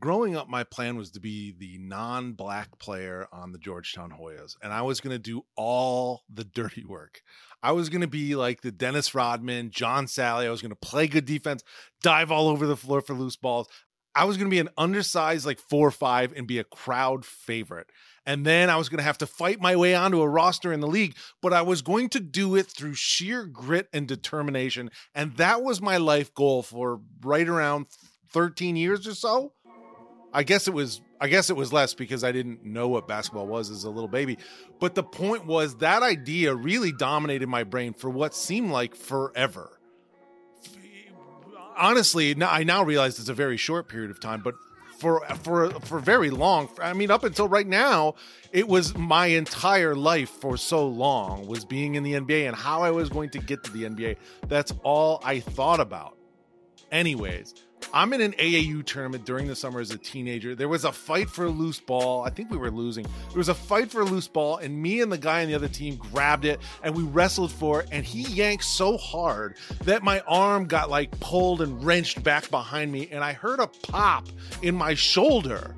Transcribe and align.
growing 0.00 0.34
up, 0.34 0.48
my 0.48 0.64
plan 0.64 0.96
was 0.96 1.10
to 1.12 1.20
be 1.20 1.54
the 1.56 1.78
non 1.78 2.32
black 2.32 2.78
player 2.78 3.28
on 3.32 3.52
the 3.52 3.58
Georgetown 3.58 4.10
Hoyas, 4.10 4.56
and 4.62 4.72
I 4.72 4.82
was 4.82 5.00
going 5.00 5.14
to 5.14 5.18
do 5.18 5.42
all 5.56 6.22
the 6.32 6.44
dirty 6.44 6.84
work. 6.84 7.22
I 7.62 7.72
was 7.72 7.90
going 7.90 8.00
to 8.00 8.08
be 8.08 8.34
like 8.34 8.62
the 8.62 8.72
Dennis 8.72 9.14
Rodman, 9.14 9.70
John 9.70 10.06
Salley. 10.06 10.46
I 10.46 10.50
was 10.50 10.62
going 10.62 10.70
to 10.70 10.76
play 10.76 11.06
good 11.06 11.26
defense, 11.26 11.62
dive 12.02 12.32
all 12.32 12.48
over 12.48 12.66
the 12.66 12.76
floor 12.76 13.02
for 13.02 13.14
loose 13.14 13.36
balls. 13.36 13.68
I 14.14 14.24
was 14.24 14.36
going 14.36 14.48
to 14.48 14.54
be 14.54 14.58
an 14.58 14.70
undersized, 14.76 15.46
like 15.46 15.60
four 15.60 15.86
or 15.86 15.92
five, 15.92 16.32
and 16.34 16.46
be 16.46 16.58
a 16.58 16.64
crowd 16.64 17.24
favorite. 17.24 17.86
And 18.26 18.44
then 18.44 18.68
I 18.68 18.76
was 18.76 18.88
going 18.88 18.98
to 18.98 19.04
have 19.04 19.18
to 19.18 19.26
fight 19.26 19.60
my 19.60 19.76
way 19.76 19.94
onto 19.94 20.20
a 20.20 20.28
roster 20.28 20.72
in 20.72 20.80
the 20.80 20.86
league, 20.86 21.16
but 21.40 21.52
I 21.52 21.62
was 21.62 21.82
going 21.82 22.08
to 22.10 22.20
do 22.20 22.56
it 22.56 22.66
through 22.66 22.94
sheer 22.94 23.44
grit 23.44 23.88
and 23.92 24.08
determination. 24.08 24.90
And 25.14 25.36
that 25.36 25.62
was 25.62 25.80
my 25.80 25.96
life 25.96 26.34
goal 26.34 26.62
for 26.62 27.00
right 27.22 27.48
around 27.48 27.86
13 28.32 28.76
years 28.76 29.06
or 29.06 29.14
so. 29.14 29.52
I 30.32 30.42
guess 30.42 30.68
it 30.68 30.74
was 30.74 31.00
I 31.20 31.28
guess 31.28 31.50
it 31.50 31.56
was 31.56 31.72
less 31.72 31.92
because 31.92 32.24
I 32.24 32.32
didn't 32.32 32.64
know 32.64 32.88
what 32.88 33.06
basketball 33.06 33.46
was 33.46 33.70
as 33.70 33.84
a 33.84 33.90
little 33.90 34.08
baby. 34.08 34.38
But 34.78 34.94
the 34.94 35.02
point 35.02 35.44
was 35.44 35.76
that 35.76 36.02
idea 36.02 36.54
really 36.54 36.92
dominated 36.92 37.48
my 37.48 37.64
brain 37.64 37.92
for 37.92 38.08
what 38.08 38.34
seemed 38.34 38.70
like 38.70 38.94
forever. 38.94 39.78
Honestly, 41.76 42.34
I 42.42 42.64
now 42.64 42.82
realize 42.82 43.18
it's 43.18 43.28
a 43.28 43.34
very 43.34 43.56
short 43.56 43.88
period 43.88 44.10
of 44.10 44.20
time, 44.20 44.42
but 44.42 44.54
for 45.00 45.24
for 45.42 45.70
for 45.80 45.98
very 45.98 46.30
long. 46.30 46.68
I 46.80 46.92
mean, 46.92 47.10
up 47.10 47.24
until 47.24 47.48
right 47.48 47.66
now, 47.66 48.14
it 48.52 48.68
was 48.68 48.94
my 48.96 49.26
entire 49.26 49.94
life 49.94 50.28
for 50.28 50.56
so 50.56 50.86
long 50.86 51.46
was 51.46 51.64
being 51.64 51.94
in 51.94 52.02
the 52.02 52.12
NBA 52.12 52.46
and 52.46 52.54
how 52.54 52.82
I 52.82 52.90
was 52.90 53.08
going 53.08 53.30
to 53.30 53.38
get 53.38 53.64
to 53.64 53.72
the 53.72 53.84
NBA. 53.84 54.16
That's 54.46 54.72
all 54.82 55.20
I 55.24 55.40
thought 55.40 55.80
about. 55.80 56.16
Anyways, 56.92 57.54
I'm 57.92 58.12
in 58.12 58.20
an 58.20 58.32
AAU 58.32 58.84
tournament 58.84 59.24
during 59.24 59.46
the 59.46 59.56
summer 59.56 59.80
as 59.80 59.90
a 59.90 59.98
teenager. 59.98 60.54
There 60.54 60.68
was 60.68 60.84
a 60.84 60.92
fight 60.92 61.28
for 61.28 61.44
a 61.44 61.48
loose 61.50 61.80
ball. 61.80 62.22
I 62.22 62.30
think 62.30 62.50
we 62.50 62.56
were 62.56 62.70
losing. 62.70 63.04
There 63.28 63.38
was 63.38 63.48
a 63.48 63.54
fight 63.54 63.90
for 63.90 64.00
a 64.00 64.04
loose 64.04 64.28
ball, 64.28 64.58
and 64.58 64.80
me 64.80 65.00
and 65.00 65.10
the 65.10 65.18
guy 65.18 65.42
on 65.42 65.48
the 65.48 65.54
other 65.54 65.68
team 65.68 65.96
grabbed 65.96 66.44
it 66.44 66.60
and 66.82 66.94
we 66.94 67.02
wrestled 67.02 67.52
for 67.52 67.80
it. 67.80 67.88
And 67.92 68.04
he 68.04 68.22
yanked 68.22 68.64
so 68.64 68.96
hard 68.96 69.56
that 69.84 70.02
my 70.02 70.20
arm 70.20 70.66
got 70.66 70.90
like 70.90 71.18
pulled 71.20 71.62
and 71.62 71.84
wrenched 71.84 72.22
back 72.22 72.50
behind 72.50 72.92
me, 72.92 73.08
and 73.10 73.24
I 73.24 73.32
heard 73.32 73.60
a 73.60 73.66
pop 73.66 74.28
in 74.62 74.74
my 74.74 74.94
shoulder 74.94 75.74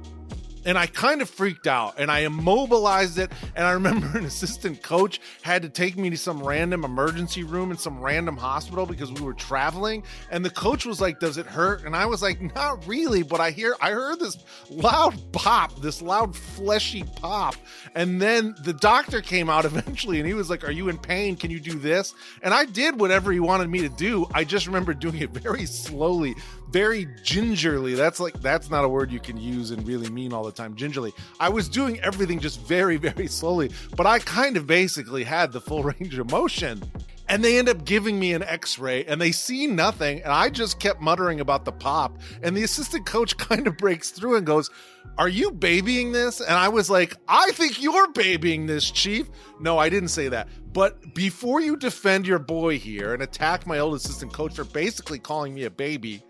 and 0.65 0.79
I 0.79 0.87
kind 0.87 1.23
of 1.23 1.29
freaked 1.29 1.67
out 1.67 1.95
and 1.99 2.11
I 2.11 2.21
immobilized 2.21 3.19
it. 3.19 3.31
And 3.57 3.67
I 3.67 3.73
remember 3.83 4.19
an 4.19 4.25
assistant 4.25 4.83
coach 4.83 5.21
had 5.43 5.63
to 5.63 5.69
take 5.69 5.97
me 5.97 6.11
to 6.11 6.17
some 6.17 6.43
random 6.43 6.85
emergency 6.85 7.45
room 7.45 7.71
in 7.71 7.79
some 7.79 8.01
random 8.01 8.37
hospital 8.37 8.87
because 8.87 9.13
we 9.13 9.23
were 9.23 9.35
traveling. 9.35 10.05
And 10.31 10.45
the 10.45 10.51
coach 10.51 10.87
was 10.87 11.01
like, 11.01 11.21
Does 11.21 11.39
it 11.39 11.47
hurt? 11.47 11.85
And 11.85 11.97
I 11.97 12.07
was 12.07 12.23
like, 12.23 12.41
Not 12.55 12.87
really, 12.87 13.23
but 13.23 13.41
I 13.41 13.51
hear 13.51 13.75
I 13.81 13.91
heard 13.91 14.21
this 14.21 14.39
loud 14.71 15.15
pop, 15.33 15.81
this 15.81 16.03
loud 16.03 16.37
fleshy 16.37 17.05
pop. 17.17 17.55
And 17.95 18.21
then 18.21 18.55
the 18.63 18.73
doctor 18.73 19.21
came 19.21 19.51
out 19.51 19.65
eventually 19.73 20.19
and 20.19 20.27
he 20.27 20.35
was 20.35 20.51
like, 20.51 20.65
Are 20.65 20.73
you 20.73 20.89
in 20.89 20.99
pain? 20.99 21.37
Can 21.37 21.51
you 21.51 21.61
do 21.61 21.79
this? 21.79 22.15
And 22.43 22.55
I 22.55 22.65
did 22.65 22.99
whatever 23.01 23.33
he 23.33 23.41
wanted 23.41 23.69
me 23.69 23.81
to 23.81 23.89
do. 23.89 24.27
I 24.33 24.45
just 24.45 24.67
remember 24.67 24.95
doing 24.95 25.19
it 25.19 25.31
very 25.31 25.67
slowly 25.67 26.35
very 26.73 27.07
gingerly. 27.23 27.95
That's 27.95 28.19
like 28.19 28.41
that's 28.41 28.71
not 28.71 28.85
a 28.85 28.89
word 28.89 29.13
you 29.13 29.21
can 29.21 29.37
use 29.37 29.71
and 29.71 29.87
really 29.87 30.09
mean 30.11 30.33
all 30.33 30.43
the 30.43 30.53
time. 30.53 30.75
Gingerly. 30.75 31.13
I 31.39 31.51
was 31.51 31.69
doing 31.69 32.01
everything 32.01 32.41
just 32.41 32.61
very, 32.61 32.97
very 33.09 33.27
slowly, 33.27 33.71
but 33.97 34.07
I 34.07 34.19
kind 34.19 34.57
of 34.57 34.67
basically 34.67 35.25
had 35.25 35.53
the 35.53 35.61
full 35.61 35.83
range 36.01 36.19
of 36.19 36.31
motion. 36.31 36.83
And 37.29 37.43
they 37.43 37.59
end 37.59 37.69
up 37.69 37.85
giving 37.87 38.19
me 38.19 38.35
an 38.35 38.43
x 38.43 38.79
ray 38.79 39.05
and 39.05 39.19
they 39.21 39.33
see 39.33 39.67
nothing. 39.67 40.21
And 40.23 40.33
I 40.33 40.51
just 40.51 40.81
kept 40.81 41.01
muttering 41.01 41.41
about 41.41 41.65
the 41.65 41.73
pop. 41.73 42.19
And 42.43 42.55
the 42.57 42.63
assistant 42.65 43.07
coach 43.07 43.37
kind 43.39 43.67
of 43.67 43.77
breaks 43.79 44.11
through 44.11 44.37
and 44.37 44.47
goes, 44.47 44.71
Are 45.17 45.29
you 45.29 45.51
babying 45.51 46.13
this? 46.13 46.41
And 46.41 46.51
I 46.51 46.69
was 46.69 46.91
like, 46.91 47.17
I 47.29 47.53
think 47.53 47.83
you're 47.83 48.11
babying 48.13 48.67
this, 48.67 48.91
Chief. 48.91 49.31
No, 49.61 49.79
I 49.79 49.89
didn't 49.89 50.09
say 50.09 50.29
that. 50.29 50.49
But 50.73 51.15
before 51.15 51.61
you 51.61 51.77
defend 51.77 52.27
your 52.27 52.39
boy 52.39 52.79
here 52.79 53.15
and 53.15 53.23
attack 53.23 53.67
my 53.67 53.79
old 53.79 53.95
assistant 53.95 54.33
coach 54.33 54.55
for 54.55 54.65
basically 54.65 55.19
calling 55.19 55.55
me 55.55 55.65
a 55.65 55.71
baby, 55.71 56.23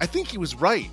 I 0.00 0.06
think 0.06 0.28
he 0.28 0.38
was 0.38 0.54
right. 0.54 0.90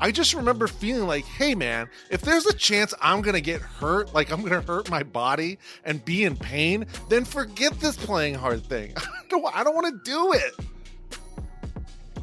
I 0.00 0.10
just 0.10 0.34
remember 0.34 0.66
feeling 0.66 1.06
like, 1.06 1.24
hey 1.24 1.54
man, 1.54 1.88
if 2.10 2.20
there's 2.20 2.46
a 2.46 2.52
chance 2.52 2.92
I'm 3.00 3.22
gonna 3.22 3.40
get 3.40 3.60
hurt, 3.60 4.12
like 4.14 4.30
I'm 4.30 4.42
gonna 4.42 4.60
hurt 4.60 4.90
my 4.90 5.02
body 5.02 5.58
and 5.84 6.04
be 6.04 6.24
in 6.24 6.36
pain, 6.36 6.86
then 7.08 7.24
forget 7.24 7.78
this 7.80 7.96
playing 7.96 8.34
hard 8.34 8.64
thing. 8.64 8.92
I 8.96 9.06
don't, 9.28 9.42
don't 9.64 9.74
want 9.74 10.04
to 10.04 10.10
do 10.10 10.32
it. 10.32 10.52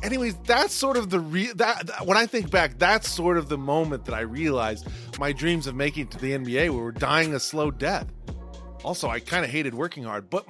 Anyways, 0.04 0.36
that's 0.48 0.74
sort 0.74 0.98
of 0.98 1.10
the 1.10 1.20
re- 1.20 1.54
that, 1.54 1.88
that 1.88 2.06
when 2.06 2.18
I 2.18 2.26
think 2.26 2.50
back, 2.50 2.80
that's 2.80 3.08
sort 3.08 3.38
of 3.38 3.50
the 3.50 3.58
moment 3.58 4.06
that 4.06 4.16
I 4.16 4.22
realized 4.22 4.88
my 5.20 5.31
dreams 5.31 5.68
of 5.68 5.76
making 5.76 6.04
it 6.04 6.12
to 6.12 6.18
the 6.18 6.31
NBA 6.31 6.70
were 6.70 6.92
dying 6.92 7.36
a 7.36 7.40
slow 7.40 7.70
death. 7.70 8.08
Also, 8.84 9.08
I 9.08 9.20
kind 9.20 9.46
of 9.46 9.52
hated 9.52 9.76
working 9.76 10.04
hard, 10.04 10.28
but 10.30 10.48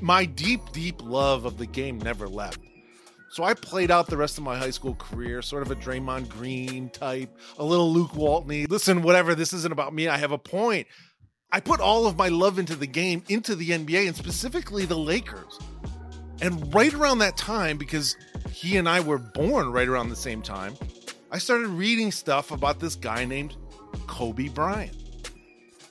my 0.00 0.24
deep, 0.24 0.60
deep 0.72 1.02
love 1.02 1.44
of 1.44 1.58
the 1.58 1.66
game 1.66 1.98
never 1.98 2.26
left. 2.26 2.60
So 3.34 3.42
I 3.42 3.52
played 3.54 3.90
out 3.90 4.06
the 4.06 4.16
rest 4.16 4.38
of 4.38 4.44
my 4.44 4.56
high 4.56 4.70
school 4.70 4.94
career, 4.94 5.42
sort 5.42 5.62
of 5.62 5.72
a 5.72 5.74
Draymond 5.74 6.28
Green 6.28 6.88
type, 6.88 7.36
a 7.58 7.64
little 7.64 7.92
Luke 7.92 8.12
Waltney. 8.12 8.70
Listen, 8.70 9.02
whatever, 9.02 9.34
this 9.34 9.52
isn't 9.52 9.72
about 9.72 9.92
me. 9.92 10.06
I 10.06 10.18
have 10.18 10.30
a 10.30 10.38
point. 10.38 10.86
I 11.50 11.58
put 11.58 11.80
all 11.80 12.06
of 12.06 12.16
my 12.16 12.28
love 12.28 12.60
into 12.60 12.76
the 12.76 12.86
game, 12.86 13.24
into 13.28 13.56
the 13.56 13.70
NBA, 13.70 14.06
and 14.06 14.14
specifically 14.14 14.84
the 14.84 14.96
Lakers. 14.96 15.58
And 16.42 16.72
right 16.72 16.94
around 16.94 17.18
that 17.18 17.36
time, 17.36 17.76
because 17.76 18.16
he 18.52 18.76
and 18.76 18.88
I 18.88 19.00
were 19.00 19.18
born 19.18 19.72
right 19.72 19.88
around 19.88 20.10
the 20.10 20.16
same 20.16 20.40
time, 20.40 20.76
I 21.32 21.38
started 21.38 21.66
reading 21.66 22.12
stuff 22.12 22.52
about 22.52 22.78
this 22.78 22.94
guy 22.94 23.24
named 23.24 23.56
Kobe 24.06 24.46
Bryant. 24.46 24.94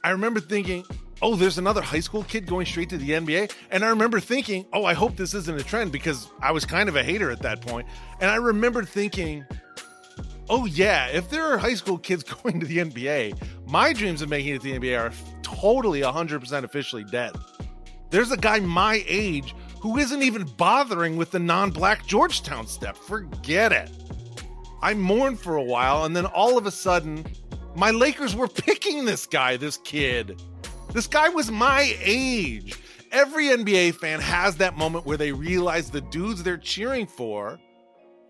I 0.02 0.12
remember 0.12 0.40
thinking, 0.40 0.86
oh, 1.24 1.38
there's 1.38 1.58
another 1.58 1.82
high 1.82 2.02
school 2.02 2.24
kid 2.24 2.46
going 2.46 2.66
straight 2.66 2.90
to 2.90 2.98
the 2.98 3.12
NBA. 3.12 3.52
And 3.72 3.86
I 3.86 3.88
remember 3.88 4.20
thinking, 4.20 4.66
oh, 4.74 4.84
I 4.84 4.94
hope 4.94 5.16
this 5.16 5.34
isn't 5.34 5.60
a 5.60 5.64
trend 5.64 5.94
because 5.94 6.28
I 6.42 6.52
was 6.52 6.66
kind 6.66 6.90
of 6.90 6.98
a 6.98 7.04
hater 7.04 7.32
at 7.32 7.42
that 7.44 7.62
point. 7.62 7.88
And 8.20 8.30
I 8.30 8.36
remember 8.36 8.84
thinking, 8.84 9.46
oh, 10.50 10.66
yeah, 10.66 11.08
if 11.08 11.30
there 11.30 11.46
are 11.46 11.58
high 11.58 11.76
school 11.76 11.98
kids 11.98 12.24
going 12.44 12.60
to 12.60 12.66
the 12.66 12.80
NBA, 12.80 13.42
my 13.68 13.94
dreams 13.94 14.22
of 14.22 14.30
making 14.30 14.56
it 14.56 14.62
to 14.62 14.74
the 14.74 14.78
NBA 14.78 15.00
are 15.00 15.14
totally 15.42 16.02
100% 16.02 16.64
officially 16.64 17.06
dead. 17.06 17.32
There's 18.10 18.32
a 18.32 18.38
guy 18.38 18.60
my 18.60 19.02
age 19.08 19.56
who 19.80 19.98
isn't 19.98 20.22
even 20.22 20.44
bothering 20.58 21.16
with 21.16 21.32
the 21.32 21.40
non 21.40 21.72
black 21.72 22.06
Georgetown 22.06 22.68
step. 22.68 22.98
Forget 22.98 23.72
it. 23.72 23.90
I 24.82 24.94
mourned 24.94 25.40
for 25.40 25.56
a 25.56 25.64
while, 25.64 26.04
and 26.04 26.14
then 26.14 26.26
all 26.26 26.58
of 26.58 26.66
a 26.66 26.72
sudden, 26.72 27.26
my 27.76 27.92
Lakers 27.92 28.36
were 28.36 28.50
picking 28.50 29.06
this 29.06 29.26
guy, 29.26 29.56
this 29.56 29.78
kid. 29.78 30.42
This 30.94 31.08
guy 31.08 31.30
was 31.30 31.50
my 31.50 31.96
age. 32.04 32.76
Every 33.12 33.48
NBA 33.48 33.96
fan 33.96 34.20
has 34.20 34.58
that 34.58 34.78
moment 34.78 35.06
where 35.06 35.18
they 35.18 35.31
realize 35.31 35.90
the 35.90 36.02
dudes 36.02 36.44
they're 36.44 36.58
cheering 36.58 37.08
for 37.08 37.59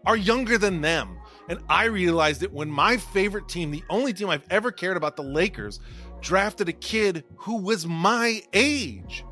are 0.06 0.16
younger 0.16 0.57
than 0.57 0.79
them. 0.81 1.18
And 1.50 1.59
I 1.68 1.85
realized 1.85 2.41
it 2.41 2.53
when 2.53 2.69
my 2.69 2.97
favorite 2.97 3.50
team, 3.50 3.72
the 3.72 3.84
only 3.90 4.13
team 4.13 4.29
I've 4.29 4.46
ever 4.50 4.72
cared 4.72 4.96
about, 4.96 5.18
the 5.18 5.24
Lakers, 5.24 5.81
drafted 6.22 6.69
a 6.69 6.74
kid 6.74 7.25
who 7.35 7.62
was 7.62 7.85
my 7.85 8.41
age. 8.53 9.25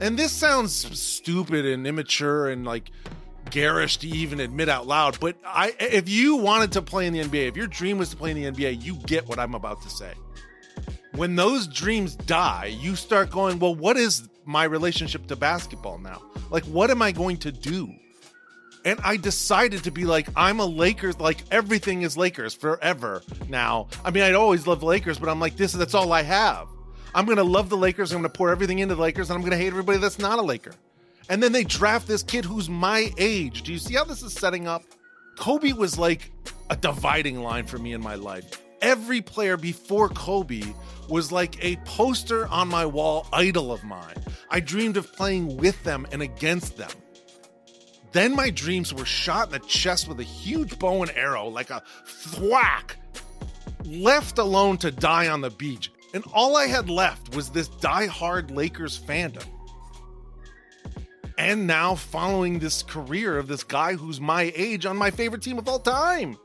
And 0.00 0.18
this 0.18 0.32
sounds 0.32 0.74
stupid 0.98 1.66
and 1.66 1.86
immature 1.86 2.48
and 2.48 2.64
like 2.64 2.90
garish 3.50 3.98
to 3.98 4.08
even 4.08 4.40
admit 4.40 4.68
out 4.68 4.86
loud, 4.86 5.18
but 5.20 5.36
I 5.44 5.74
if 5.80 6.08
you 6.08 6.36
wanted 6.36 6.72
to 6.72 6.82
play 6.82 7.06
in 7.06 7.14
the 7.14 7.20
NBA, 7.20 7.48
if 7.48 7.56
your 7.56 7.66
dream 7.66 7.98
was 7.98 8.10
to 8.10 8.16
play 8.16 8.30
in 8.30 8.36
the 8.36 8.50
NBA, 8.50 8.82
you 8.82 8.94
get 9.06 9.26
what 9.26 9.38
I'm 9.38 9.54
about 9.54 9.82
to 9.82 9.90
say 9.90 10.12
when 11.14 11.36
those 11.36 11.66
dreams 11.66 12.14
die, 12.14 12.76
you 12.80 12.96
start 12.96 13.30
going, 13.30 13.58
well, 13.58 13.74
what 13.74 13.96
is 13.96 14.28
my 14.44 14.64
relationship 14.64 15.26
to 15.26 15.36
basketball 15.36 15.98
now? 15.98 16.22
Like, 16.50 16.64
what 16.64 16.90
am 16.90 17.02
I 17.02 17.12
going 17.12 17.36
to 17.38 17.52
do? 17.52 17.92
And 18.84 19.00
I 19.02 19.16
decided 19.16 19.84
to 19.84 19.90
be 19.90 20.04
like, 20.04 20.28
I'm 20.36 20.60
a 20.60 20.64
Lakers, 20.64 21.18
like 21.20 21.38
everything 21.50 22.02
is 22.02 22.16
Lakers 22.16 22.54
forever 22.54 23.22
now. 23.48 23.88
I 24.04 24.10
mean, 24.10 24.22
I'd 24.22 24.34
always 24.34 24.66
loved 24.66 24.82
Lakers, 24.82 25.18
but 25.18 25.28
I'm 25.28 25.40
like, 25.40 25.56
this, 25.56 25.72
is 25.72 25.78
that's 25.78 25.94
all 25.94 26.12
I 26.12 26.22
have. 26.22 26.68
I'm 27.14 27.26
to 27.26 27.42
love 27.42 27.68
the 27.68 27.76
Lakers. 27.76 28.12
I'm 28.12 28.22
to 28.22 28.28
pour 28.28 28.50
everything 28.50 28.78
into 28.78 28.94
the 28.94 29.00
Lakers, 29.00 29.30
and 29.30 29.42
I'm 29.42 29.50
to 29.50 29.56
hate 29.56 29.68
everybody 29.68 29.98
that's 29.98 30.18
not 30.18 30.38
a 30.38 30.42
Laker. 30.42 30.72
And 31.28 31.42
then 31.42 31.52
they 31.52 31.64
draft 31.64 32.06
this 32.06 32.22
kid 32.22 32.44
who's 32.44 32.68
my 32.68 33.12
age. 33.18 33.62
Do 33.62 33.72
you 33.72 33.78
see 33.78 33.94
how 33.94 34.04
this 34.04 34.22
is 34.22 34.32
setting 34.32 34.66
up? 34.66 34.82
Kobe 35.36 35.72
was 35.72 35.98
like 35.98 36.32
a 36.70 36.76
dividing 36.76 37.42
line 37.42 37.66
for 37.66 37.78
me 37.78 37.92
in 37.92 38.00
my 38.00 38.14
life. 38.14 38.62
Every 38.80 39.20
player 39.20 39.56
before 39.56 40.08
Kobe 40.08 40.62
was 41.08 41.32
like 41.32 41.62
a 41.64 41.76
poster 41.84 42.46
on 42.48 42.68
my 42.68 42.86
wall 42.86 43.26
idol 43.32 43.72
of 43.72 43.82
mine. 43.82 44.14
I 44.50 44.60
dreamed 44.60 44.96
of 44.96 45.12
playing 45.12 45.56
with 45.56 45.82
them 45.84 46.06
and 46.12 46.22
against 46.22 46.76
them. 46.76 46.90
Then 48.12 48.34
my 48.34 48.50
dreams 48.50 48.94
were 48.94 49.04
shot 49.04 49.48
in 49.48 49.52
the 49.52 49.58
chest 49.66 50.08
with 50.08 50.20
a 50.20 50.24
huge 50.24 50.78
bow 50.78 51.02
and 51.02 51.10
arrow, 51.12 51.48
like 51.48 51.70
a 51.70 51.82
thwack, 52.06 52.96
left 53.84 54.38
alone 54.38 54.78
to 54.78 54.90
die 54.90 55.28
on 55.28 55.40
the 55.40 55.50
beach. 55.50 55.92
And 56.14 56.24
all 56.32 56.56
I 56.56 56.66
had 56.66 56.88
left 56.88 57.34
was 57.34 57.50
this 57.50 57.68
die-hard 57.68 58.50
Lakers 58.50 58.98
fandom. 58.98 59.44
And 61.36 61.66
now 61.66 61.94
following 61.94 62.58
this 62.58 62.82
career 62.82 63.38
of 63.38 63.46
this 63.46 63.62
guy 63.62 63.94
who's 63.94 64.20
my 64.20 64.52
age 64.56 64.86
on 64.86 64.96
my 64.96 65.10
favorite 65.10 65.42
team 65.42 65.58
of 65.58 65.68
all 65.68 65.78
time. 65.78 66.36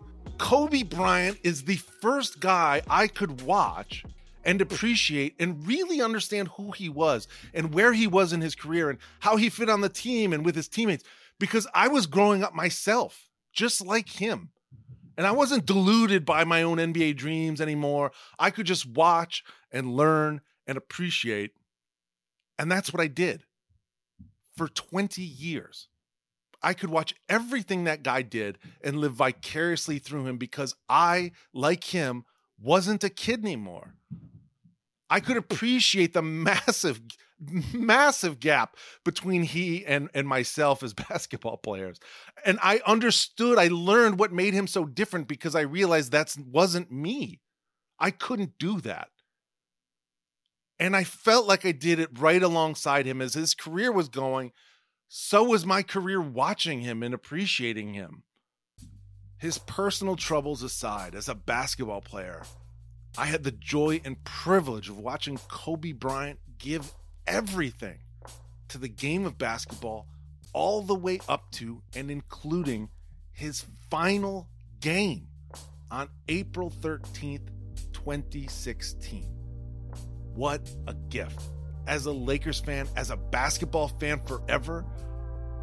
Kobe 0.43 0.83
Bryant 0.83 1.39
is 1.41 1.63
the 1.63 1.77
first 1.77 2.41
guy 2.41 2.81
I 2.89 3.07
could 3.07 3.43
watch 3.43 4.03
and 4.43 4.59
appreciate 4.59 5.35
and 5.39 5.65
really 5.65 6.01
understand 6.01 6.49
who 6.49 6.71
he 6.71 6.89
was 6.89 7.29
and 7.53 7.73
where 7.73 7.93
he 7.93 8.07
was 8.07 8.33
in 8.33 8.41
his 8.41 8.53
career 8.53 8.89
and 8.89 8.99
how 9.21 9.37
he 9.37 9.49
fit 9.49 9.69
on 9.69 9.79
the 9.79 9.87
team 9.87 10.33
and 10.33 10.43
with 10.43 10.53
his 10.53 10.67
teammates 10.67 11.05
because 11.39 11.65
I 11.73 11.87
was 11.87 12.07
growing 12.07 12.43
up 12.43 12.53
myself 12.53 13.29
just 13.53 13.79
like 13.85 14.09
him. 14.09 14.49
And 15.17 15.25
I 15.25 15.31
wasn't 15.31 15.65
deluded 15.65 16.25
by 16.25 16.43
my 16.43 16.61
own 16.61 16.77
NBA 16.77 17.15
dreams 17.15 17.61
anymore. 17.61 18.11
I 18.37 18.49
could 18.49 18.65
just 18.65 18.85
watch 18.85 19.45
and 19.71 19.95
learn 19.95 20.41
and 20.67 20.77
appreciate. 20.77 21.51
And 22.59 22.69
that's 22.69 22.91
what 22.91 23.01
I 23.01 23.07
did 23.07 23.45
for 24.57 24.67
20 24.67 25.21
years. 25.21 25.87
I 26.63 26.73
could 26.73 26.89
watch 26.89 27.13
everything 27.27 27.83
that 27.83 28.03
guy 28.03 28.21
did 28.21 28.57
and 28.81 28.97
live 28.97 29.13
vicariously 29.13 29.99
through 29.99 30.27
him 30.27 30.37
because 30.37 30.73
I, 30.87 31.31
like 31.53 31.83
him, 31.83 32.23
wasn't 32.57 33.03
a 33.03 33.09
kid 33.09 33.43
anymore. 33.43 33.95
I 35.09 35.19
could 35.19 35.37
appreciate 35.37 36.13
the 36.13 36.21
massive, 36.21 37.01
massive 37.73 38.39
gap 38.39 38.77
between 39.03 39.43
he 39.43 39.85
and, 39.85 40.09
and 40.13 40.27
myself 40.27 40.81
as 40.81 40.93
basketball 41.09 41.57
players. 41.57 41.99
And 42.45 42.57
I 42.63 42.81
understood, 42.87 43.59
I 43.59 43.67
learned 43.67 44.17
what 44.17 44.31
made 44.31 44.53
him 44.53 44.67
so 44.67 44.85
different 44.85 45.27
because 45.27 45.55
I 45.55 45.61
realized 45.61 46.13
that 46.13 46.33
wasn't 46.49 46.91
me. 46.91 47.41
I 47.99 48.11
couldn't 48.11 48.57
do 48.57 48.79
that. 48.81 49.09
And 50.79 50.95
I 50.95 51.03
felt 51.03 51.45
like 51.47 51.65
I 51.65 51.71
did 51.71 51.99
it 51.99 52.19
right 52.19 52.41
alongside 52.41 53.05
him 53.05 53.21
as 53.21 53.33
his 53.35 53.53
career 53.53 53.91
was 53.91 54.09
going. 54.09 54.51
So 55.15 55.43
was 55.43 55.63
my 55.63 55.83
career 55.83 56.19
watching 56.19 56.79
him 56.81 57.03
and 57.03 57.13
appreciating 57.13 57.93
him. 57.93 58.23
His 59.37 59.59
personal 59.59 60.15
troubles 60.15 60.63
aside, 60.63 61.13
as 61.13 61.29
a 61.29 61.35
basketball 61.35 62.01
player, 62.01 62.41
I 63.15 63.25
had 63.25 63.43
the 63.43 63.51
joy 63.51 64.01
and 64.03 64.23
privilege 64.23 64.89
of 64.89 64.97
watching 64.97 65.37
Kobe 65.47 65.91
Bryant 65.91 66.39
give 66.57 66.95
everything 67.27 67.99
to 68.69 68.79
the 68.79 68.89
game 68.89 69.27
of 69.27 69.37
basketball, 69.37 70.07
all 70.51 70.81
the 70.81 70.95
way 70.95 71.19
up 71.29 71.51
to 71.51 71.83
and 71.95 72.09
including 72.09 72.89
his 73.33 73.65
final 73.91 74.49
game 74.79 75.27
on 75.91 76.09
April 76.27 76.71
13th, 76.71 77.49
2016. 77.93 79.25
What 80.33 80.67
a 80.87 80.95
gift. 80.95 81.39
As 81.85 82.05
a 82.05 82.11
Lakers 82.11 82.59
fan, 82.59 82.87
as 82.95 83.09
a 83.11 83.17
basketball 83.17 83.89
fan 83.89 84.21
forever, 84.25 84.85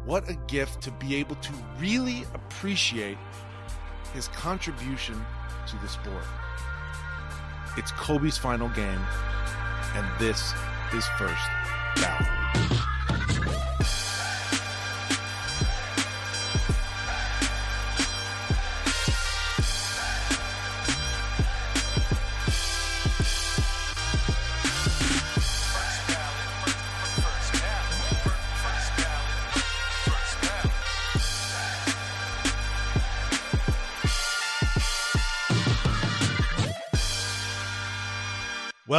what 0.05 0.29
a 0.29 0.35
gift 0.47 0.81
to 0.83 0.91
be 0.91 1.15
able 1.15 1.35
to 1.35 1.53
really 1.79 2.23
appreciate 2.33 3.17
his 4.13 4.27
contribution 4.29 5.23
to 5.67 5.77
the 5.77 5.87
sport. 5.87 6.23
It's 7.77 7.91
Kobe's 7.93 8.37
final 8.37 8.69
game, 8.69 9.01
and 9.95 10.19
this 10.19 10.53
is 10.93 11.05
first 11.17 11.47
down. 11.95 12.90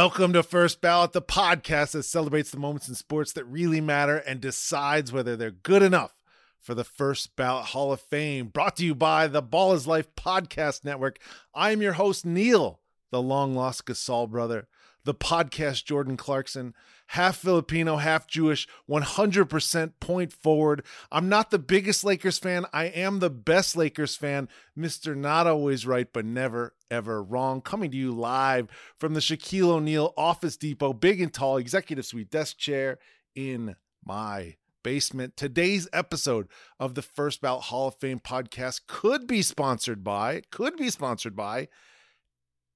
Welcome 0.03 0.33
to 0.33 0.43
First 0.43 0.81
Ballot, 0.81 1.13
the 1.13 1.21
podcast 1.21 1.93
that 1.93 2.03
celebrates 2.03 2.51
the 2.51 2.59
moments 2.59 2.89
in 2.89 2.95
sports 2.95 3.31
that 3.31 3.45
really 3.45 3.79
matter 3.79 4.17
and 4.17 4.41
decides 4.41 5.13
whether 5.13 5.37
they're 5.37 5.49
good 5.49 5.81
enough 5.81 6.13
for 6.59 6.75
the 6.75 6.83
First 6.83 7.37
Ballot 7.37 7.67
Hall 7.67 7.93
of 7.93 8.01
Fame. 8.01 8.47
Brought 8.47 8.75
to 8.75 8.85
you 8.85 8.95
by 8.95 9.27
the 9.27 9.41
Ball 9.41 9.71
is 9.71 9.87
Life 9.87 10.13
Podcast 10.15 10.83
Network. 10.83 11.19
I'm 11.55 11.81
your 11.81 11.93
host, 11.93 12.25
Neil, 12.25 12.81
the 13.11 13.21
long 13.21 13.55
lost 13.55 13.85
Gasol 13.85 14.29
brother, 14.29 14.67
the 15.05 15.13
podcast 15.13 15.85
Jordan 15.85 16.17
Clarkson, 16.17 16.73
half 17.13 17.37
Filipino, 17.37 17.97
half 17.97 18.25
Jewish, 18.25 18.67
100% 18.89 19.93
point 19.99 20.33
forward. 20.33 20.83
I'm 21.11 21.29
not 21.29 21.51
the 21.51 21.59
biggest 21.59 22.03
Lakers 22.03 22.39
fan. 22.39 22.65
I 22.73 22.85
am 22.85 23.19
the 23.19 23.29
best 23.29 23.77
Lakers 23.77 24.15
fan. 24.15 24.49
Mr. 24.75 25.15
Not 25.15 25.45
Always 25.45 25.85
Right, 25.85 26.11
but 26.11 26.25
never, 26.25 26.73
ever 26.89 27.21
wrong. 27.21 27.61
Coming 27.61 27.91
to 27.91 27.97
you 27.97 28.11
live 28.11 28.67
from 28.97 29.13
the 29.13 29.19
Shaquille 29.19 29.69
O'Neal 29.69 30.15
Office 30.17 30.57
Depot, 30.57 30.91
big 30.91 31.21
and 31.21 31.31
tall, 31.31 31.57
executive 31.57 32.05
suite 32.07 32.31
desk 32.31 32.57
chair 32.57 32.97
in 33.35 33.75
my 34.03 34.55
basement. 34.83 35.37
Today's 35.37 35.87
episode 35.93 36.47
of 36.79 36.95
the 36.95 37.03
First 37.03 37.41
Ballot 37.41 37.65
Hall 37.65 37.89
of 37.89 37.95
Fame 37.99 38.21
podcast 38.21 38.81
could 38.87 39.27
be 39.27 39.43
sponsored 39.43 40.03
by, 40.03 40.41
could 40.49 40.77
be 40.77 40.89
sponsored 40.89 41.35
by 41.35 41.67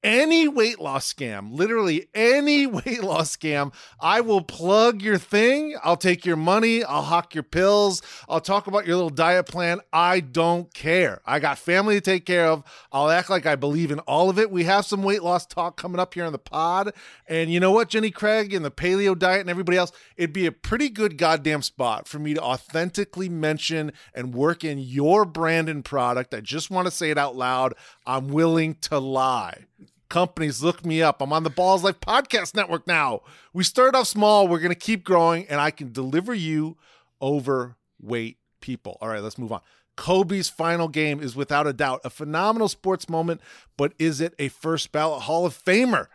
any 0.07 0.47
weight 0.47 0.79
loss 0.79 1.11
scam, 1.11 1.51
literally 1.51 2.07
any 2.13 2.65
weight 2.65 3.03
loss 3.03 3.35
scam, 3.35 3.73
I 3.99 4.21
will 4.21 4.41
plug 4.41 5.01
your 5.01 5.17
thing. 5.17 5.75
I'll 5.83 5.97
take 5.97 6.25
your 6.25 6.37
money. 6.37 6.81
I'll 6.81 7.01
hawk 7.01 7.35
your 7.35 7.43
pills. 7.43 8.01
I'll 8.29 8.39
talk 8.39 8.67
about 8.67 8.87
your 8.87 8.95
little 8.95 9.09
diet 9.09 9.47
plan. 9.47 9.81
I 9.91 10.21
don't 10.21 10.73
care. 10.73 11.19
I 11.25 11.39
got 11.39 11.59
family 11.59 11.95
to 11.95 12.01
take 12.01 12.25
care 12.25 12.45
of. 12.45 12.63
I'll 12.89 13.09
act 13.09 13.29
like 13.29 13.45
I 13.45 13.57
believe 13.57 13.91
in 13.91 13.99
all 13.99 14.29
of 14.29 14.39
it. 14.39 14.49
We 14.49 14.63
have 14.63 14.85
some 14.85 15.03
weight 15.03 15.23
loss 15.23 15.45
talk 15.45 15.75
coming 15.75 15.99
up 15.99 16.13
here 16.13 16.23
on 16.23 16.31
the 16.31 16.39
pod. 16.39 16.93
And 17.27 17.51
you 17.51 17.59
know 17.59 17.71
what, 17.71 17.89
Jenny 17.89 18.11
Craig 18.11 18.53
and 18.53 18.63
the 18.63 18.71
paleo 18.71 19.17
diet 19.17 19.41
and 19.41 19.49
everybody 19.49 19.77
else, 19.77 19.91
it'd 20.15 20.31
be 20.31 20.45
a 20.45 20.53
pretty 20.53 20.87
good 20.87 21.17
goddamn 21.17 21.61
spot 21.61 22.07
for 22.07 22.17
me 22.17 22.33
to 22.33 22.41
authentically 22.41 23.27
mention 23.27 23.91
and 24.13 24.33
work 24.33 24.63
in 24.63 24.79
your 24.79 25.25
brand 25.25 25.67
and 25.67 25.83
product. 25.83 26.33
I 26.33 26.39
just 26.39 26.71
want 26.71 26.87
to 26.87 26.91
say 26.91 27.09
it 27.09 27.17
out 27.17 27.35
loud. 27.35 27.73
I'm 28.05 28.29
willing 28.29 28.75
to 28.83 28.99
lie 28.99 29.65
companies 30.09 30.63
look 30.63 30.85
me 30.85 31.01
up. 31.01 31.21
I'm 31.21 31.33
on 31.33 31.43
the 31.43 31.49
Balls 31.49 31.83
Life 31.83 31.99
Podcast 31.99 32.55
Network 32.55 32.87
now. 32.87 33.21
We 33.53 33.63
started 33.63 33.97
off 33.97 34.07
small, 34.07 34.47
we're 34.47 34.59
going 34.59 34.69
to 34.69 34.75
keep 34.75 35.03
growing, 35.03 35.47
and 35.47 35.59
I 35.59 35.71
can 35.71 35.91
deliver 35.91 36.33
you 36.33 36.77
overweight 37.21 38.37
people. 38.61 38.97
All 39.01 39.09
right, 39.09 39.21
let's 39.21 39.37
move 39.37 39.51
on. 39.51 39.61
Kobe's 39.95 40.47
final 40.47 40.87
game 40.87 41.21
is 41.21 41.35
without 41.35 41.65
a 41.67 41.73
doubt 41.73 42.01
a 42.03 42.09
phenomenal 42.09 42.69
sports 42.69 43.09
moment, 43.09 43.41
but 43.77 43.93
is 43.97 44.21
it 44.21 44.35
a 44.37 44.47
first 44.47 44.91
ballot 44.91 45.23
Hall 45.23 45.45
of 45.45 45.57
Famer? 45.57 46.07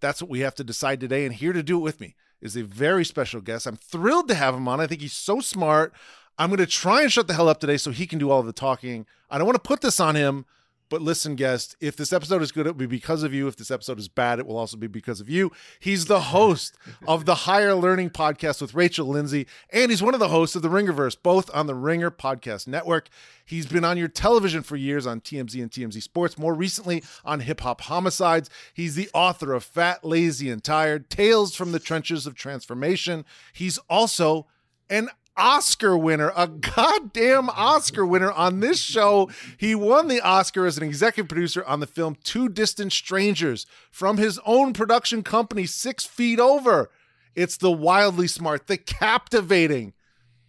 That's 0.00 0.20
what 0.20 0.30
we 0.30 0.40
have 0.40 0.54
to 0.56 0.64
decide 0.64 1.00
today. 1.00 1.24
And 1.24 1.34
here 1.34 1.52
to 1.52 1.62
do 1.62 1.78
it 1.78 1.82
with 1.82 2.00
me 2.00 2.14
is 2.42 2.56
a 2.56 2.62
very 2.62 3.04
special 3.04 3.40
guest. 3.40 3.66
I'm 3.66 3.76
thrilled 3.76 4.28
to 4.28 4.34
have 4.34 4.54
him 4.54 4.68
on. 4.68 4.80
I 4.80 4.86
think 4.86 5.00
he's 5.00 5.12
so 5.14 5.40
smart. 5.40 5.94
I'm 6.38 6.50
going 6.50 6.58
to 6.58 6.66
try 6.66 7.02
and 7.02 7.12
shut 7.12 7.28
the 7.28 7.34
hell 7.34 7.48
up 7.48 7.60
today 7.60 7.76
so 7.76 7.90
he 7.90 8.06
can 8.06 8.18
do 8.18 8.30
all 8.30 8.42
the 8.42 8.52
talking. 8.52 9.06
I 9.30 9.38
don't 9.38 9.46
want 9.46 9.62
to 9.62 9.66
put 9.68 9.80
this 9.80 10.00
on 10.00 10.14
him 10.14 10.44
but 10.92 11.00
listen, 11.00 11.36
guest, 11.36 11.74
if 11.80 11.96
this 11.96 12.12
episode 12.12 12.42
is 12.42 12.52
good, 12.52 12.66
it 12.66 12.72
will 12.72 12.80
be 12.80 12.84
because 12.84 13.22
of 13.22 13.32
you. 13.32 13.48
If 13.48 13.56
this 13.56 13.70
episode 13.70 13.98
is 13.98 14.08
bad, 14.08 14.38
it 14.38 14.46
will 14.46 14.58
also 14.58 14.76
be 14.76 14.88
because 14.88 15.22
of 15.22 15.28
you. 15.30 15.50
He's 15.80 16.04
the 16.04 16.20
host 16.20 16.76
of 17.08 17.24
the 17.24 17.34
Higher 17.34 17.74
Learning 17.74 18.10
podcast 18.10 18.60
with 18.60 18.74
Rachel 18.74 19.06
Lindsay, 19.06 19.46
and 19.70 19.90
he's 19.90 20.02
one 20.02 20.12
of 20.12 20.20
the 20.20 20.28
hosts 20.28 20.54
of 20.54 20.60
the 20.60 20.68
Ringerverse, 20.68 21.16
both 21.22 21.48
on 21.54 21.66
the 21.66 21.74
Ringer 21.74 22.10
Podcast 22.10 22.66
Network. 22.66 23.08
He's 23.42 23.66
been 23.66 23.86
on 23.86 23.96
your 23.96 24.08
television 24.08 24.62
for 24.62 24.76
years 24.76 25.06
on 25.06 25.22
TMZ 25.22 25.62
and 25.62 25.70
TMZ 25.70 26.02
Sports, 26.02 26.36
more 26.36 26.52
recently 26.52 27.02
on 27.24 27.40
Hip 27.40 27.62
Hop 27.62 27.80
Homicides. 27.80 28.50
He's 28.74 28.94
the 28.94 29.08
author 29.14 29.54
of 29.54 29.64
Fat, 29.64 30.04
Lazy, 30.04 30.50
and 30.50 30.62
Tired 30.62 31.08
Tales 31.08 31.56
from 31.56 31.72
the 31.72 31.78
Trenches 31.78 32.26
of 32.26 32.34
Transformation. 32.34 33.24
He's 33.54 33.78
also 33.88 34.46
an 34.90 35.08
Oscar 35.36 35.96
winner, 35.96 36.32
a 36.36 36.46
goddamn 36.46 37.48
Oscar 37.50 38.04
winner 38.04 38.30
on 38.30 38.60
this 38.60 38.80
show. 38.80 39.30
He 39.56 39.74
won 39.74 40.08
the 40.08 40.20
Oscar 40.20 40.66
as 40.66 40.76
an 40.76 40.84
executive 40.84 41.28
producer 41.28 41.64
on 41.64 41.80
the 41.80 41.86
film 41.86 42.16
Two 42.22 42.48
Distant 42.48 42.92
Strangers 42.92 43.66
from 43.90 44.18
his 44.18 44.38
own 44.44 44.72
production 44.72 45.22
company, 45.22 45.66
Six 45.66 46.04
Feet 46.04 46.38
Over. 46.38 46.90
It's 47.34 47.56
the 47.56 47.70
wildly 47.70 48.26
smart, 48.26 48.66
the 48.66 48.76
captivating 48.76 49.94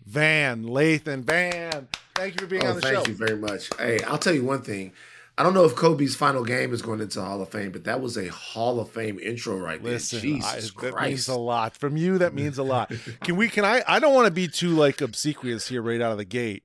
Van 0.05 0.65
Lathan. 0.65 1.23
Van, 1.23 1.87
thank 2.13 2.33
you 2.33 2.45
for 2.45 2.49
being 2.49 2.65
oh, 2.65 2.69
on 2.69 2.75
the 2.75 2.81
thank 2.81 2.93
show. 2.93 3.03
Thank 3.03 3.19
you 3.19 3.25
very 3.25 3.37
much. 3.37 3.69
Hey, 3.77 4.01
I'll 4.03 4.17
tell 4.17 4.33
you 4.33 4.43
one 4.43 4.61
thing. 4.61 4.91
I 5.37 5.41
don't 5.41 5.55
know 5.55 5.65
if 5.65 5.75
Kobe's 5.75 6.15
final 6.15 6.43
game 6.43 6.73
is 6.73 6.83
going 6.83 7.01
into 7.01 7.19
Hall 7.19 7.41
of 7.41 7.49
Fame, 7.49 7.71
but 7.71 7.85
that 7.85 8.01
was 8.01 8.17
a 8.17 8.27
Hall 8.27 8.79
of 8.79 8.91
Fame 8.91 9.19
intro 9.19 9.57
right 9.57 9.81
Listen, 9.81 10.19
there. 10.19 10.35
Jesus 10.35 10.71
I, 10.77 10.81
That 10.81 11.01
means 11.01 11.27
a 11.27 11.35
lot 11.35 11.75
from 11.75 11.97
you. 11.97 12.19
That 12.19 12.35
means 12.35 12.59
a 12.59 12.63
lot. 12.63 12.91
Can 13.21 13.35
we? 13.35 13.49
Can 13.49 13.65
I? 13.65 13.81
I 13.87 13.99
don't 13.99 14.13
want 14.13 14.27
to 14.27 14.31
be 14.31 14.47
too 14.47 14.69
like 14.69 15.01
obsequious 15.01 15.67
here 15.67 15.81
right 15.81 16.01
out 16.01 16.11
of 16.11 16.19
the 16.19 16.25
gate. 16.25 16.63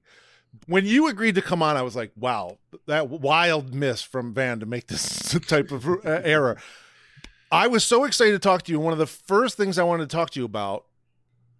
When 0.66 0.84
you 0.84 1.08
agreed 1.08 1.34
to 1.36 1.42
come 1.42 1.62
on, 1.62 1.78
I 1.78 1.82
was 1.82 1.96
like, 1.96 2.12
"Wow, 2.14 2.58
that 2.86 3.08
wild 3.08 3.74
miss 3.74 4.02
from 4.02 4.34
Van 4.34 4.60
to 4.60 4.66
make 4.66 4.88
this 4.88 5.38
type 5.46 5.70
of 5.70 5.88
uh, 5.88 5.98
error." 6.04 6.58
I 7.50 7.68
was 7.68 7.84
so 7.84 8.04
excited 8.04 8.32
to 8.32 8.38
talk 8.38 8.64
to 8.64 8.72
you. 8.72 8.78
One 8.78 8.92
of 8.92 8.98
the 8.98 9.06
first 9.06 9.56
things 9.56 9.78
I 9.78 9.82
wanted 9.82 10.10
to 10.10 10.14
talk 10.14 10.28
to 10.30 10.40
you 10.40 10.44
about 10.44 10.84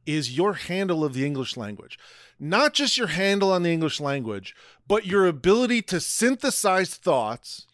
is 0.05 0.37
your 0.37 0.55
handle 0.55 1.05
of 1.05 1.15
the 1.15 1.25
English 1.25 1.57
language. 1.57 1.99
Not 2.39 2.75
just 2.75 2.97
your 2.97 3.09
handle 3.09 3.53
on 3.53 3.63
the 3.63 3.73
English 3.73 4.01
language, 4.01 4.55
but 4.87 5.07
your 5.07 5.27
ability 5.27 5.83
to 5.83 6.01
synthesize 6.01 6.95
thoughts 6.95 7.67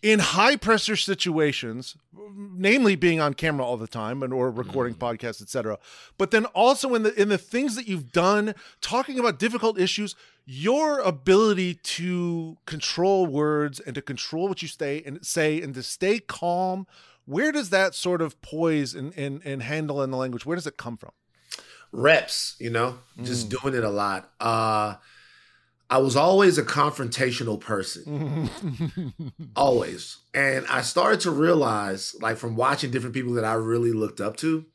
in 0.00 0.20
high 0.20 0.56
pressure 0.56 0.96
situations, 0.96 1.96
namely 2.12 2.94
being 2.94 3.20
on 3.20 3.34
camera 3.34 3.64
all 3.64 3.76
the 3.76 3.88
time 3.88 4.22
and 4.22 4.32
or 4.32 4.50
recording 4.50 4.94
mm. 4.94 4.98
podcasts, 4.98 5.42
etc. 5.42 5.78
But 6.16 6.30
then 6.30 6.44
also 6.46 6.94
in 6.94 7.02
the 7.02 7.20
in 7.20 7.28
the 7.28 7.38
things 7.38 7.74
that 7.74 7.88
you've 7.88 8.12
done, 8.12 8.54
talking 8.80 9.18
about 9.18 9.38
difficult 9.38 9.78
issues, 9.78 10.14
your 10.46 11.00
ability 11.00 11.74
to 11.74 12.58
control 12.64 13.26
words 13.26 13.80
and 13.80 13.94
to 13.94 14.02
control 14.02 14.48
what 14.48 14.62
you 14.62 14.68
stay 14.68 15.02
and 15.04 15.24
say 15.26 15.60
and 15.60 15.74
to 15.74 15.82
stay 15.82 16.20
calm. 16.20 16.86
Where 17.24 17.52
does 17.52 17.68
that 17.68 17.94
sort 17.94 18.22
of 18.22 18.40
poise 18.40 18.94
and, 18.94 19.12
and, 19.14 19.42
and 19.44 19.62
handle 19.62 20.02
in 20.02 20.10
the 20.10 20.16
language? 20.16 20.46
Where 20.46 20.54
does 20.54 20.66
it 20.66 20.78
come 20.78 20.96
from? 20.96 21.10
Reps, 21.92 22.56
you 22.58 22.70
know, 22.70 22.98
just 23.22 23.48
mm. 23.48 23.60
doing 23.60 23.74
it 23.74 23.84
a 23.84 23.90
lot. 23.90 24.30
Uh 24.40 24.96
I 25.90 25.98
was 25.98 26.16
always 26.16 26.58
a 26.58 26.62
confrontational 26.62 27.58
person. 27.58 28.50
always. 29.56 30.18
And 30.34 30.66
I 30.68 30.82
started 30.82 31.20
to 31.20 31.30
realize, 31.30 32.14
like 32.20 32.36
from 32.36 32.56
watching 32.56 32.90
different 32.90 33.14
people 33.14 33.32
that 33.34 33.44
I 33.44 33.54
really 33.54 33.92
looked 33.92 34.20
up 34.20 34.36
to, 34.38 34.66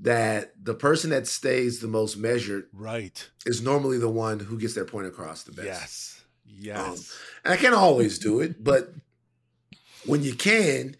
that 0.00 0.52
the 0.62 0.74
person 0.74 1.10
that 1.10 1.26
stays 1.26 1.80
the 1.80 1.88
most 1.88 2.16
measured 2.16 2.66
right 2.72 3.28
is 3.46 3.62
normally 3.62 3.98
the 3.98 4.10
one 4.10 4.40
who 4.40 4.58
gets 4.58 4.74
their 4.74 4.84
point 4.84 5.06
across 5.06 5.44
the 5.44 5.52
best. 5.52 5.66
Yes. 5.66 6.24
Yes. 6.46 6.78
Um, 6.78 6.96
and 7.44 7.54
I 7.54 7.56
can't 7.56 7.74
always 7.74 8.18
do 8.18 8.40
it, 8.40 8.62
but 8.62 8.92
when 10.04 10.22
you 10.22 10.34
can, 10.34 10.96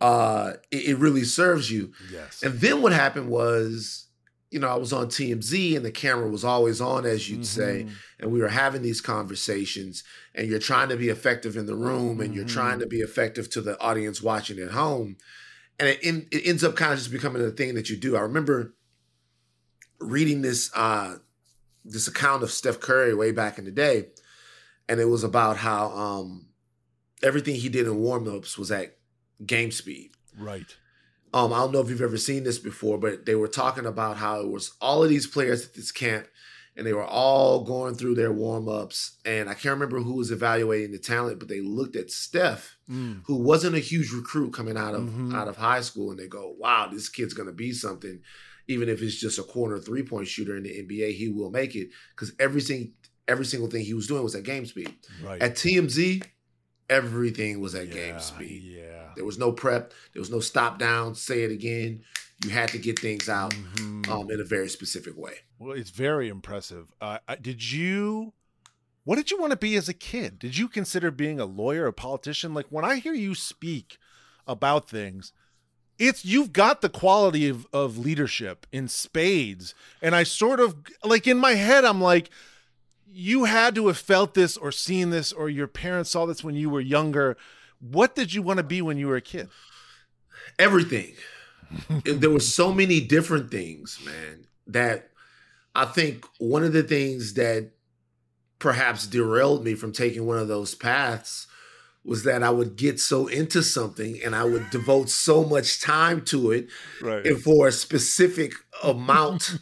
uh, 0.00 0.54
it, 0.70 0.88
it 0.88 0.98
really 0.98 1.24
serves 1.24 1.70
you. 1.70 1.92
Yes. 2.10 2.42
And 2.42 2.60
then 2.60 2.82
what 2.82 2.92
happened 2.92 3.28
was 3.28 4.06
you 4.54 4.60
know, 4.60 4.68
I 4.68 4.76
was 4.76 4.92
on 4.92 5.08
TMZ 5.08 5.74
and 5.74 5.84
the 5.84 5.90
camera 5.90 6.30
was 6.30 6.44
always 6.44 6.80
on, 6.80 7.04
as 7.04 7.28
you'd 7.28 7.40
mm-hmm. 7.40 7.42
say, 7.42 7.86
and 8.20 8.30
we 8.30 8.38
were 8.38 8.46
having 8.46 8.82
these 8.82 9.00
conversations, 9.00 10.04
and 10.32 10.46
you're 10.46 10.60
trying 10.60 10.90
to 10.90 10.96
be 10.96 11.08
effective 11.08 11.56
in 11.56 11.66
the 11.66 11.74
room 11.74 12.20
and 12.20 12.28
mm-hmm. 12.28 12.34
you're 12.34 12.46
trying 12.46 12.78
to 12.78 12.84
mm-hmm. 12.84 12.90
be 12.90 13.00
effective 13.00 13.50
to 13.50 13.60
the 13.60 13.76
audience 13.80 14.22
watching 14.22 14.60
at 14.60 14.70
home. 14.70 15.16
And 15.80 15.88
it, 15.88 15.98
it 16.30 16.46
ends 16.46 16.62
up 16.62 16.76
kind 16.76 16.92
of 16.92 17.00
just 17.00 17.10
becoming 17.10 17.42
a 17.42 17.50
thing 17.50 17.74
that 17.74 17.90
you 17.90 17.96
do. 17.96 18.16
I 18.16 18.20
remember 18.20 18.74
reading 19.98 20.42
this 20.42 20.70
uh, 20.72 21.16
this 21.84 22.06
account 22.06 22.44
of 22.44 22.52
Steph 22.52 22.78
Curry 22.78 23.12
way 23.12 23.32
back 23.32 23.58
in 23.58 23.64
the 23.64 23.72
day, 23.72 24.10
and 24.88 25.00
it 25.00 25.06
was 25.06 25.24
about 25.24 25.56
how 25.56 25.90
um, 25.90 26.46
everything 27.24 27.56
he 27.56 27.68
did 27.68 27.88
in 27.88 27.94
warmups 27.94 28.56
was 28.56 28.70
at 28.70 28.98
game 29.44 29.72
speed. 29.72 30.12
Right. 30.38 30.76
Um, 31.34 31.52
I 31.52 31.58
don't 31.58 31.72
know 31.72 31.80
if 31.80 31.90
you've 31.90 32.00
ever 32.00 32.16
seen 32.16 32.44
this 32.44 32.60
before, 32.60 32.96
but 32.96 33.26
they 33.26 33.34
were 33.34 33.48
talking 33.48 33.86
about 33.86 34.18
how 34.18 34.40
it 34.40 34.48
was 34.48 34.76
all 34.80 35.02
of 35.02 35.08
these 35.08 35.26
players 35.26 35.66
at 35.66 35.74
this 35.74 35.90
camp, 35.90 36.28
and 36.76 36.86
they 36.86 36.92
were 36.92 37.04
all 37.04 37.64
going 37.64 37.96
through 37.96 38.14
their 38.14 38.32
warm 38.32 38.68
ups. 38.68 39.18
And 39.24 39.50
I 39.50 39.54
can't 39.54 39.74
remember 39.74 39.98
who 39.98 40.14
was 40.14 40.30
evaluating 40.30 40.92
the 40.92 40.98
talent, 41.00 41.40
but 41.40 41.48
they 41.48 41.60
looked 41.60 41.96
at 41.96 42.12
Steph, 42.12 42.76
mm. 42.88 43.22
who 43.26 43.34
wasn't 43.34 43.74
a 43.74 43.80
huge 43.80 44.12
recruit 44.12 44.52
coming 44.52 44.76
out 44.76 44.94
of 44.94 45.02
mm-hmm. 45.02 45.34
out 45.34 45.48
of 45.48 45.56
high 45.56 45.80
school, 45.80 46.12
and 46.12 46.20
they 46.20 46.28
go, 46.28 46.54
"Wow, 46.56 46.88
this 46.90 47.08
kid's 47.08 47.34
going 47.34 47.48
to 47.48 47.52
be 47.52 47.72
something." 47.72 48.20
Even 48.68 48.88
if 48.88 49.02
it's 49.02 49.16
just 49.16 49.40
a 49.40 49.42
corner 49.42 49.80
three 49.80 50.04
point 50.04 50.28
shooter 50.28 50.56
in 50.56 50.62
the 50.62 50.70
NBA, 50.70 51.16
he 51.16 51.30
will 51.30 51.50
make 51.50 51.74
it 51.74 51.88
because 52.14 52.32
everything, 52.38 52.92
every 53.26 53.44
single 53.44 53.68
thing 53.68 53.84
he 53.84 53.92
was 53.92 54.06
doing 54.06 54.22
was 54.22 54.36
at 54.36 54.44
game 54.44 54.66
speed. 54.66 54.94
Right. 55.20 55.42
At 55.42 55.56
TMZ, 55.56 56.24
everything 56.88 57.60
was 57.60 57.74
at 57.74 57.88
yeah, 57.88 57.94
game 57.94 58.20
speed. 58.20 58.62
Yeah. 58.62 59.10
There 59.16 59.24
was 59.24 59.38
no 59.38 59.52
prep. 59.52 59.92
There 60.12 60.20
was 60.20 60.30
no 60.30 60.40
stop 60.40 60.78
down. 60.78 61.14
Say 61.14 61.42
it 61.42 61.50
again. 61.50 62.02
You 62.44 62.50
had 62.50 62.68
to 62.70 62.78
get 62.78 62.98
things 62.98 63.28
out 63.28 63.52
mm-hmm. 63.52 64.10
um, 64.10 64.30
in 64.30 64.40
a 64.40 64.44
very 64.44 64.68
specific 64.68 65.16
way. 65.16 65.34
Well, 65.58 65.72
it's 65.72 65.90
very 65.90 66.28
impressive. 66.28 66.92
Uh, 67.00 67.18
did 67.40 67.72
you? 67.72 68.32
What 69.04 69.16
did 69.16 69.30
you 69.30 69.38
want 69.38 69.50
to 69.50 69.58
be 69.58 69.76
as 69.76 69.88
a 69.88 69.94
kid? 69.94 70.38
Did 70.38 70.56
you 70.56 70.66
consider 70.66 71.10
being 71.10 71.38
a 71.38 71.44
lawyer, 71.44 71.86
a 71.86 71.92
politician? 71.92 72.54
Like 72.54 72.66
when 72.70 72.84
I 72.84 72.96
hear 72.96 73.12
you 73.12 73.34
speak 73.34 73.98
about 74.46 74.88
things, 74.88 75.32
it's 75.98 76.24
you've 76.24 76.52
got 76.52 76.80
the 76.80 76.88
quality 76.88 77.48
of, 77.48 77.66
of 77.72 77.98
leadership 77.98 78.66
in 78.72 78.88
spades. 78.88 79.74
And 80.00 80.14
I 80.14 80.22
sort 80.22 80.58
of 80.58 80.76
like 81.04 81.26
in 81.26 81.38
my 81.38 81.52
head, 81.52 81.84
I'm 81.84 82.00
like, 82.00 82.30
you 83.16 83.44
had 83.44 83.74
to 83.76 83.86
have 83.86 83.98
felt 83.98 84.34
this 84.34 84.56
or 84.56 84.72
seen 84.72 85.10
this, 85.10 85.32
or 85.32 85.48
your 85.48 85.68
parents 85.68 86.10
saw 86.10 86.26
this 86.26 86.42
when 86.42 86.56
you 86.56 86.68
were 86.68 86.80
younger 86.80 87.36
what 87.90 88.14
did 88.14 88.32
you 88.32 88.42
want 88.42 88.58
to 88.58 88.62
be 88.62 88.80
when 88.82 88.98
you 88.98 89.08
were 89.08 89.16
a 89.16 89.20
kid? 89.20 89.48
Everything. 90.58 91.14
there 92.04 92.30
were 92.30 92.40
so 92.40 92.72
many 92.72 93.00
different 93.00 93.50
things, 93.50 93.98
man, 94.04 94.46
that 94.66 95.10
I 95.74 95.84
think 95.86 96.24
one 96.38 96.64
of 96.64 96.72
the 96.72 96.82
things 96.82 97.34
that 97.34 97.70
perhaps 98.58 99.06
derailed 99.06 99.64
me 99.64 99.74
from 99.74 99.92
taking 99.92 100.26
one 100.26 100.38
of 100.38 100.48
those 100.48 100.74
paths 100.74 101.46
was 102.04 102.24
that 102.24 102.42
I 102.42 102.50
would 102.50 102.76
get 102.76 103.00
so 103.00 103.26
into 103.26 103.62
something 103.62 104.20
and 104.24 104.34
I 104.36 104.44
would 104.44 104.70
devote 104.70 105.08
so 105.08 105.42
much 105.42 105.80
time 105.80 106.22
to 106.26 106.52
it 106.52 106.68
right. 107.02 107.26
and 107.26 107.42
for 107.42 107.68
a 107.68 107.72
specific 107.72 108.52
amount 108.82 109.58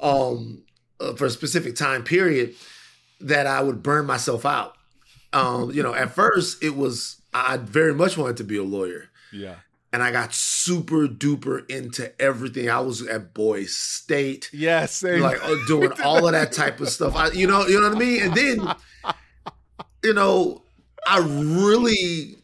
um 0.00 0.64
uh, 1.00 1.14
for 1.14 1.26
a 1.26 1.30
specific 1.30 1.76
time 1.76 2.02
period 2.02 2.54
that 3.20 3.46
I 3.46 3.62
would 3.62 3.82
burn 3.82 4.06
myself 4.06 4.44
out. 4.44 4.76
Um 5.32 5.70
you 5.70 5.82
know, 5.82 5.94
at 5.94 6.10
first 6.10 6.62
it 6.62 6.76
was 6.76 7.20
I 7.34 7.56
very 7.56 7.92
much 7.92 8.16
wanted 8.16 8.36
to 8.38 8.44
be 8.44 8.56
a 8.56 8.62
lawyer. 8.62 9.10
Yeah. 9.32 9.56
And 9.92 10.02
I 10.02 10.10
got 10.10 10.32
super 10.32 11.06
duper 11.06 11.68
into 11.70 12.10
everything. 12.20 12.70
I 12.70 12.80
was 12.80 13.06
at 13.06 13.34
Boys 13.34 13.76
State. 13.76 14.50
Yes, 14.52 15.04
yeah, 15.06 15.16
like 15.16 15.44
uh, 15.44 15.54
doing 15.68 15.92
all 16.04 16.26
of 16.26 16.32
that 16.32 16.52
type 16.52 16.80
of 16.80 16.88
stuff. 16.88 17.14
I, 17.14 17.30
you 17.30 17.46
know, 17.46 17.66
you 17.66 17.80
know 17.80 17.88
what 17.88 17.96
I 17.96 18.00
mean. 18.00 18.22
And 18.22 18.34
then, 18.34 18.74
you 20.02 20.14
know, 20.14 20.62
I 21.06 21.18
really 21.18 22.38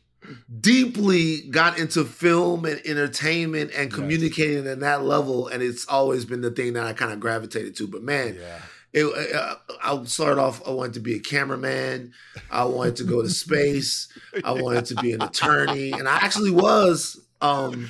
deeply 0.61 1.41
got 1.51 1.77
into 1.77 2.05
film 2.05 2.67
and 2.67 2.81
entertainment 2.85 3.73
and 3.77 3.93
communicating 3.93 4.65
yes. 4.65 4.75
at 4.75 4.81
that 4.81 5.03
level, 5.03 5.49
and 5.49 5.61
it's 5.61 5.87
always 5.89 6.25
been 6.25 6.43
the 6.43 6.53
thing 6.53 6.75
that 6.75 6.87
I 6.87 6.93
kind 6.93 7.13
of 7.13 7.19
gravitated 7.19 7.75
to. 7.79 7.89
But 7.89 8.05
man, 8.05 8.37
yeah 8.37 8.61
it, 8.93 9.35
uh, 9.35 9.55
I 9.83 10.05
started 10.05 10.41
off. 10.41 10.67
I 10.67 10.71
wanted 10.71 10.95
to 10.95 11.01
be 11.01 11.15
a 11.15 11.21
cameraman. 11.21 12.13
I 12.51 12.65
wanted 12.65 12.97
to 12.97 13.05
go 13.05 13.23
to 13.23 13.29
space. 13.29 14.09
I 14.45 14.53
wanted 14.53 14.87
to 14.87 14.97
be 14.97 15.13
an 15.13 15.23
attorney, 15.23 15.93
and 15.93 16.09
I 16.09 16.17
actually 16.17 16.51
was. 16.51 17.21
Um, 17.41 17.89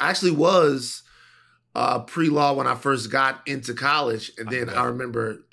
I 0.00 0.10
actually 0.10 0.30
was 0.32 1.02
uh, 1.74 2.00
pre-law 2.00 2.54
when 2.54 2.66
I 2.66 2.74
first 2.74 3.10
got 3.10 3.46
into 3.46 3.74
college, 3.74 4.32
and 4.38 4.48
then 4.48 4.70
I 4.70 4.84
remember 4.84 5.44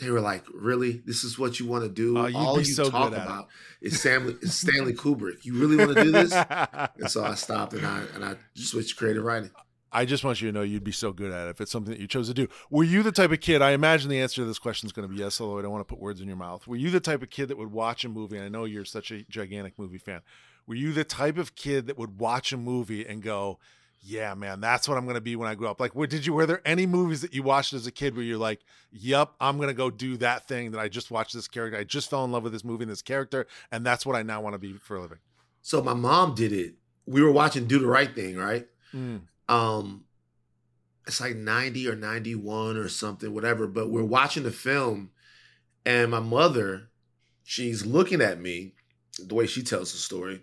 they 0.00 0.10
were 0.10 0.20
like, 0.20 0.44
"Really, 0.54 1.02
this 1.04 1.24
is 1.24 1.38
what 1.38 1.60
you 1.60 1.66
want 1.66 1.84
to 1.84 1.90
do? 1.90 2.16
Oh, 2.16 2.30
All 2.34 2.58
you 2.58 2.64
so 2.64 2.88
talk 2.88 3.12
about 3.12 3.48
is 3.82 4.00
Stanley, 4.00 4.36
is 4.40 4.54
Stanley 4.54 4.94
Kubrick. 4.94 5.44
You 5.44 5.54
really 5.54 5.76
want 5.76 5.96
to 5.96 6.04
do 6.04 6.10
this?" 6.10 6.32
and 6.50 7.10
so 7.10 7.22
I 7.22 7.34
stopped 7.34 7.74
and 7.74 7.86
I 7.86 8.02
and 8.14 8.24
I 8.24 8.36
switched 8.54 8.96
creative 8.96 9.24
writing. 9.24 9.50
I 9.92 10.04
just 10.04 10.24
want 10.24 10.40
you 10.40 10.48
to 10.48 10.52
know 10.52 10.62
you'd 10.62 10.84
be 10.84 10.92
so 10.92 11.12
good 11.12 11.32
at 11.32 11.46
it 11.46 11.50
if 11.50 11.60
it's 11.60 11.70
something 11.70 11.92
that 11.92 12.00
you 12.00 12.06
chose 12.06 12.28
to 12.28 12.34
do. 12.34 12.48
Were 12.70 12.84
you 12.84 13.02
the 13.02 13.12
type 13.12 13.32
of 13.32 13.40
kid? 13.40 13.62
I 13.62 13.70
imagine 13.70 14.10
the 14.10 14.20
answer 14.20 14.42
to 14.42 14.44
this 14.44 14.58
question 14.58 14.86
is 14.86 14.92
going 14.92 15.08
to 15.08 15.14
be 15.14 15.20
yes, 15.20 15.40
although 15.40 15.58
I 15.58 15.62
don't 15.62 15.72
want 15.72 15.86
to 15.86 15.92
put 15.92 16.00
words 16.00 16.20
in 16.20 16.26
your 16.26 16.36
mouth. 16.36 16.66
Were 16.66 16.76
you 16.76 16.90
the 16.90 17.00
type 17.00 17.22
of 17.22 17.30
kid 17.30 17.48
that 17.48 17.58
would 17.58 17.72
watch 17.72 18.04
a 18.04 18.08
movie? 18.08 18.36
And 18.36 18.44
I 18.44 18.48
know 18.48 18.64
you're 18.64 18.84
such 18.84 19.10
a 19.10 19.22
gigantic 19.24 19.78
movie 19.78 19.98
fan. 19.98 20.20
Were 20.66 20.74
you 20.74 20.92
the 20.92 21.04
type 21.04 21.38
of 21.38 21.54
kid 21.54 21.86
that 21.86 21.96
would 21.96 22.18
watch 22.18 22.52
a 22.52 22.58
movie 22.58 23.06
and 23.06 23.22
go, 23.22 23.58
"Yeah, 24.00 24.34
man, 24.34 24.60
that's 24.60 24.86
what 24.86 24.98
I'm 24.98 25.04
going 25.04 25.14
to 25.14 25.20
be 25.22 25.34
when 25.34 25.48
I 25.48 25.54
grow 25.54 25.70
up"? 25.70 25.80
Like, 25.80 25.94
did 26.10 26.26
you? 26.26 26.34
Were 26.34 26.44
there 26.44 26.60
any 26.66 26.84
movies 26.84 27.22
that 27.22 27.32
you 27.32 27.42
watched 27.42 27.72
as 27.72 27.86
a 27.86 27.90
kid 27.90 28.14
where 28.14 28.24
you're 28.24 28.36
like, 28.36 28.60
"Yep, 28.92 29.32
I'm 29.40 29.56
going 29.56 29.68
to 29.68 29.74
go 29.74 29.90
do 29.90 30.18
that 30.18 30.46
thing 30.46 30.72
that 30.72 30.78
I 30.78 30.88
just 30.88 31.10
watched 31.10 31.32
this 31.32 31.48
character. 31.48 31.78
I 31.78 31.84
just 31.84 32.10
fell 32.10 32.24
in 32.26 32.32
love 32.32 32.42
with 32.42 32.52
this 32.52 32.64
movie 32.64 32.82
and 32.82 32.92
this 32.92 33.00
character, 33.00 33.46
and 33.72 33.86
that's 33.86 34.04
what 34.04 34.14
I 34.14 34.22
now 34.22 34.42
want 34.42 34.52
to 34.52 34.58
be 34.58 34.74
for 34.74 34.96
a 34.96 35.00
living." 35.00 35.18
So 35.62 35.82
my 35.82 35.94
mom 35.94 36.34
did 36.34 36.52
it. 36.52 36.74
We 37.06 37.22
were 37.22 37.32
watching 37.32 37.66
Do 37.66 37.78
the 37.78 37.86
Right 37.86 38.14
Thing, 38.14 38.36
right? 38.36 38.66
Mm. 38.94 39.22
Um, 39.48 40.04
it's 41.06 41.20
like 41.20 41.36
90 41.36 41.88
or 41.88 41.96
91 41.96 42.76
or 42.76 42.88
something, 42.88 43.32
whatever. 43.32 43.66
But 43.66 43.90
we're 43.90 44.04
watching 44.04 44.42
the 44.42 44.50
film, 44.50 45.10
and 45.84 46.10
my 46.10 46.20
mother, 46.20 46.90
she's 47.44 47.86
looking 47.86 48.20
at 48.20 48.40
me 48.40 48.74
the 49.18 49.34
way 49.34 49.46
she 49.46 49.62
tells 49.62 49.92
the 49.92 49.98
story, 49.98 50.42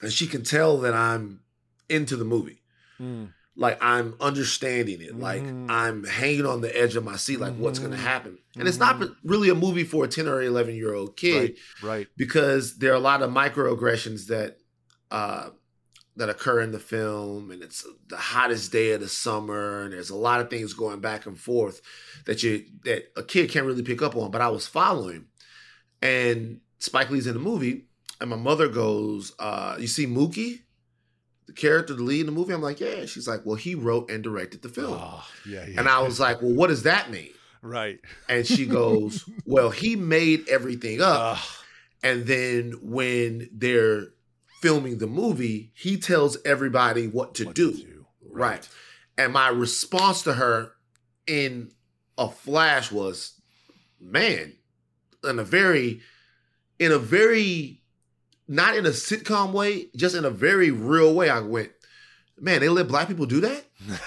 and 0.00 0.12
she 0.12 0.26
can 0.26 0.42
tell 0.42 0.78
that 0.78 0.94
I'm 0.94 1.40
into 1.88 2.16
the 2.16 2.24
movie. 2.24 2.62
Mm. 2.98 3.32
Like 3.56 3.78
I'm 3.80 4.16
understanding 4.20 5.00
it. 5.00 5.16
Like 5.16 5.42
mm. 5.42 5.70
I'm 5.70 6.04
hanging 6.04 6.46
on 6.46 6.60
the 6.60 6.76
edge 6.76 6.96
of 6.96 7.04
my 7.04 7.16
seat, 7.16 7.38
like 7.38 7.52
mm-hmm. 7.52 7.62
what's 7.62 7.78
gonna 7.78 7.96
happen. 7.96 8.38
And 8.58 8.66
it's 8.66 8.78
not 8.78 8.96
mm-hmm. 8.96 9.28
really 9.28 9.48
a 9.48 9.54
movie 9.54 9.84
for 9.84 10.04
a 10.04 10.08
10 10.08 10.26
or 10.26 10.42
11 10.42 10.74
year 10.74 10.94
old 10.94 11.16
kid. 11.16 11.56
Right, 11.82 11.88
right. 11.98 12.06
Because 12.16 12.78
there 12.78 12.92
are 12.92 12.96
a 12.96 13.00
lot 13.00 13.22
of 13.22 13.30
microaggressions 13.30 14.26
that 14.26 14.58
uh, 15.12 15.50
that 16.16 16.28
occur 16.28 16.60
in 16.60 16.72
the 16.72 16.78
film 16.78 17.50
and 17.50 17.62
it's 17.62 17.84
the 18.08 18.16
hottest 18.16 18.70
day 18.70 18.92
of 18.92 19.00
the 19.00 19.08
summer 19.08 19.82
and 19.82 19.92
there's 19.92 20.10
a 20.10 20.16
lot 20.16 20.40
of 20.40 20.48
things 20.48 20.72
going 20.72 21.00
back 21.00 21.26
and 21.26 21.38
forth 21.38 21.80
that 22.26 22.42
you 22.42 22.64
that 22.84 23.04
a 23.16 23.22
kid 23.22 23.50
can't 23.50 23.66
really 23.66 23.82
pick 23.82 24.00
up 24.00 24.14
on 24.16 24.30
but 24.30 24.40
i 24.40 24.48
was 24.48 24.66
following 24.66 25.26
and 26.00 26.60
spike 26.78 27.10
lee's 27.10 27.26
in 27.26 27.34
the 27.34 27.40
movie 27.40 27.86
and 28.20 28.30
my 28.30 28.36
mother 28.36 28.68
goes 28.68 29.32
uh 29.38 29.76
you 29.78 29.86
see 29.86 30.06
mookie 30.06 30.60
the 31.46 31.52
character 31.52 31.94
the 31.94 32.02
lead 32.02 32.20
in 32.20 32.26
the 32.26 32.32
movie 32.32 32.52
i'm 32.52 32.62
like 32.62 32.80
yeah 32.80 33.04
she's 33.06 33.26
like 33.26 33.40
well 33.44 33.56
he 33.56 33.74
wrote 33.74 34.10
and 34.10 34.22
directed 34.22 34.62
the 34.62 34.68
film 34.68 34.96
oh, 35.00 35.26
yeah, 35.48 35.66
yeah 35.66 35.78
and 35.80 35.88
i 35.88 36.00
was 36.00 36.20
like 36.20 36.40
well 36.40 36.52
what 36.52 36.68
does 36.68 36.84
that 36.84 37.10
mean 37.10 37.30
Right. 37.64 37.98
And 38.28 38.46
she 38.46 38.66
goes, 38.66 39.28
Well, 39.46 39.70
he 39.70 39.96
made 39.96 40.48
everything 40.48 41.00
up. 41.00 41.38
Ugh. 41.38 41.44
And 42.02 42.26
then 42.26 42.74
when 42.82 43.48
they're 43.50 44.08
filming 44.64 44.96
the 44.96 45.06
movie, 45.06 45.70
he 45.74 45.98
tells 45.98 46.38
everybody 46.42 47.06
what 47.06 47.34
to 47.34 47.44
What 47.44 47.54
do. 47.54 47.72
do. 47.74 48.06
Right. 48.30 48.66
And 49.18 49.34
my 49.34 49.48
response 49.48 50.22
to 50.22 50.32
her 50.32 50.72
in 51.26 51.70
a 52.16 52.30
flash 52.30 52.90
was, 52.90 53.38
man, 54.00 54.54
in 55.22 55.38
a 55.38 55.44
very, 55.44 56.00
in 56.78 56.92
a 56.92 56.98
very, 56.98 57.82
not 58.48 58.74
in 58.74 58.86
a 58.86 58.90
sitcom 58.90 59.52
way, 59.52 59.88
just 59.94 60.14
in 60.14 60.24
a 60.24 60.30
very 60.30 60.70
real 60.70 61.12
way. 61.12 61.28
I 61.28 61.40
went, 61.40 61.70
man, 62.40 62.60
they 62.60 62.70
let 62.70 62.88
black 62.88 63.06
people 63.06 63.26
do 63.26 63.40
that? 63.42 64.00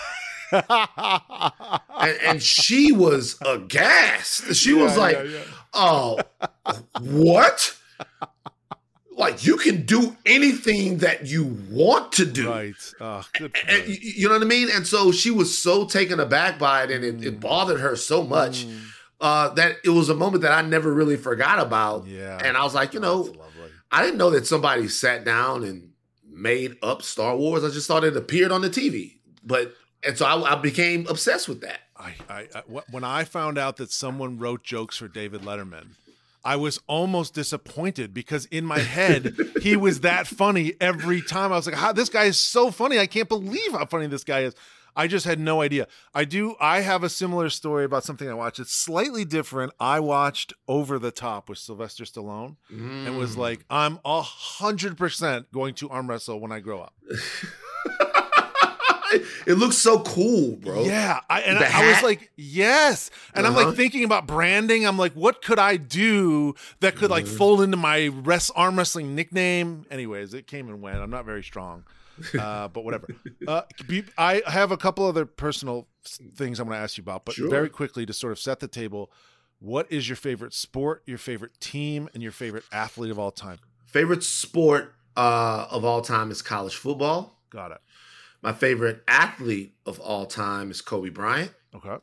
And, 1.99 2.17
and 2.23 2.43
she 2.43 2.91
was 2.93 3.37
aghast. 3.45 4.55
She 4.55 4.73
was 4.73 4.95
like, 4.97 5.17
yeah, 5.17 5.23
yeah. 5.23 5.41
oh, 5.73 6.19
what? 7.01 7.77
Like 9.17 9.45
you 9.45 9.57
can 9.57 9.83
do 9.85 10.15
anything 10.25 10.99
that 10.99 11.25
you 11.25 11.43
want 11.71 12.11
to 12.13 12.25
do. 12.25 12.49
Right. 12.49 12.75
Oh, 13.01 13.25
good 13.33 13.55
And, 13.67 13.87
you 13.87 14.27
know 14.27 14.35
what 14.35 14.43
I 14.43 14.45
mean? 14.45 14.69
And 14.71 14.85
so 14.85 15.11
she 15.11 15.31
was 15.31 15.57
so 15.57 15.85
taken 15.85 16.19
aback 16.19 16.59
by 16.59 16.83
it 16.83 16.91
and 16.91 17.03
it, 17.03 17.23
it 17.25 17.37
Mm. 17.37 17.41
bothered 17.41 17.79
her 17.79 17.95
so 17.95 18.23
much 18.23 18.65
Mm. 18.67 18.79
uh, 19.19 19.49
that 19.55 19.77
it 19.83 19.89
was 19.89 20.09
a 20.09 20.13
moment 20.15 20.43
that 20.43 20.51
I 20.51 20.61
never 20.61 20.93
really 20.93 21.17
forgot 21.17 21.59
about. 21.59 22.05
Yeah. 22.05 22.37
And 22.43 22.55
I 22.55 22.63
was 22.63 22.75
like, 22.75 22.93
you 22.93 22.99
know, 22.99 23.33
I 23.91 24.03
didn't 24.03 24.17
know 24.19 24.29
that 24.31 24.45
somebody 24.45 24.87
sat 24.87 25.25
down 25.25 25.63
and 25.63 25.89
made 26.29 26.75
up 26.83 27.01
Star 27.01 27.35
Wars. 27.35 27.63
I 27.63 27.69
just 27.69 27.87
thought 27.87 28.03
it 28.03 28.15
appeared 28.15 28.51
on 28.51 28.61
the 28.61 28.69
TV. 28.69 29.13
But, 29.43 29.73
and 30.03 30.15
so 30.17 30.25
I, 30.27 30.51
I 30.51 30.55
became 30.55 31.07
obsessed 31.07 31.47
with 31.49 31.61
that. 31.61 31.79
I, 31.97 32.13
I, 32.29 32.47
I 32.53 32.61
when 32.91 33.03
I 33.03 33.23
found 33.23 33.57
out 33.57 33.77
that 33.77 33.91
someone 33.91 34.37
wrote 34.37 34.61
jokes 34.63 34.97
for 34.97 35.07
David 35.07 35.41
Letterman, 35.41 35.87
I 36.53 36.55
was 36.55 36.79
almost 36.87 37.33
disappointed 37.33 38.13
because 38.13 38.45
in 38.45 38.63
my 38.65 38.79
head 38.79 39.35
he 39.61 39.75
was 39.75 39.99
that 40.01 40.27
funny 40.27 40.73
every 40.79 41.21
time. 41.21 41.51
I 41.51 41.57
was 41.57 41.67
like, 41.67 41.75
"How 41.75 41.91
this 41.91 42.09
guy 42.09 42.23
is 42.23 42.37
so 42.37 42.71
funny! 42.71 42.97
I 42.99 43.07
can't 43.07 43.29
believe 43.29 43.71
how 43.73 43.85
funny 43.85 44.07
this 44.07 44.23
guy 44.23 44.41
is." 44.47 44.55
I 44.99 45.05
just 45.07 45.25
had 45.27 45.39
no 45.39 45.61
idea. 45.61 45.85
I 46.15 46.25
do. 46.25 46.55
I 46.59 46.81
have 46.81 47.03
a 47.03 47.09
similar 47.09 47.49
story 47.51 47.85
about 47.85 48.03
something 48.03 48.27
I 48.27 48.33
watched. 48.33 48.59
It's 48.59 48.73
slightly 48.73 49.25
different. 49.25 49.71
I 49.79 49.99
watched 49.99 50.53
Over 50.67 50.97
the 50.97 51.11
Top 51.11 51.49
with 51.49 51.59
Sylvester 51.59 52.03
Stallone 52.05 52.55
and 52.69 53.15
was 53.17 53.35
Mm. 53.35 53.37
like, 53.45 53.59
"I'm 53.69 53.99
a 54.03 54.21
hundred 54.23 54.97
percent 54.97 55.51
going 55.51 55.75
to 55.75 55.89
arm 55.89 56.09
wrestle 56.09 56.39
when 56.39 56.51
I 56.51 56.61
grow 56.61 56.79
up." 56.81 56.93
it 59.45 59.57
looks 59.57 59.77
so 59.77 59.99
cool, 59.99 60.55
bro. 60.57 60.83
Yeah, 60.83 61.19
I, 61.29 61.41
and 61.41 61.57
I, 61.59 61.81
I 61.81 61.87
was 61.87 62.01
like, 62.03 62.31
yes, 62.35 63.09
and 63.33 63.45
I'm 63.47 63.55
Uh-huh. 63.55 63.67
like 63.67 63.75
thinking 63.75 64.03
about 64.03 64.27
branding. 64.27 64.85
I'm 64.85 64.97
like, 64.97 65.13
what 65.13 65.41
could 65.41 65.59
I 65.59 65.77
do 65.77 66.53
that 66.79 66.95
could 66.95 67.09
like 67.09 67.25
Mhm. 67.25 67.37
fold 67.37 67.61
into 67.61 67.77
my 67.77 68.07
rest 68.07 68.51
arm 68.55 68.77
wrestling 68.77 69.15
nickname? 69.15 69.85
Anyways, 69.91 70.33
it 70.33 70.47
came 70.47 70.67
and 70.69 70.81
went. 70.81 70.97
I'm 71.01 71.09
not 71.09 71.25
very 71.25 71.43
strong, 71.43 71.85
uh, 72.39 72.67
but 72.67 72.83
whatever. 72.83 73.07
Uh, 73.47 73.61
be, 73.85 74.03
I 74.17 74.41
have 74.47 74.71
a 74.71 74.77
couple 74.77 75.05
other 75.05 75.25
personal 75.25 75.87
things 76.35 76.59
I'm 76.59 76.67
going 76.67 76.77
to 76.77 76.83
ask 76.83 76.97
you 76.97 77.01
about, 77.01 77.25
but 77.25 77.35
Sure. 77.35 77.49
very 77.49 77.69
quickly 77.69 78.05
to 78.05 78.13
sort 78.13 78.31
of 78.31 78.39
set 78.39 78.59
the 78.59 78.67
table. 78.67 79.11
What 79.59 79.91
is 79.91 80.07
your 80.07 80.15
favorite 80.15 80.53
sport, 80.53 81.01
your 81.05 81.17
favorite 81.17 81.59
team, 81.59 82.09
and 82.13 82.21
your 82.21 82.31
favorite 82.31 82.63
athlete 82.71 83.09
of 83.11 83.17
all 83.17 83.31
time? 83.31 83.57
Favorite 83.85 84.23
sport 84.23 84.93
uh, 85.15 85.65
of 85.71 85.83
all 85.83 86.01
time 86.01 86.29
is 86.29 86.41
college 86.43 86.75
football. 86.75 87.39
Got 87.49 87.71
it. 87.71 87.77
My 88.47 88.53
favorite 88.53 89.03
athlete 89.09 89.75
of 89.85 89.99
all 89.99 90.25
time 90.25 90.71
is 90.71 90.79
Kobe 90.79 91.09
Bryant. 91.09 91.51
Okay. 91.75 91.97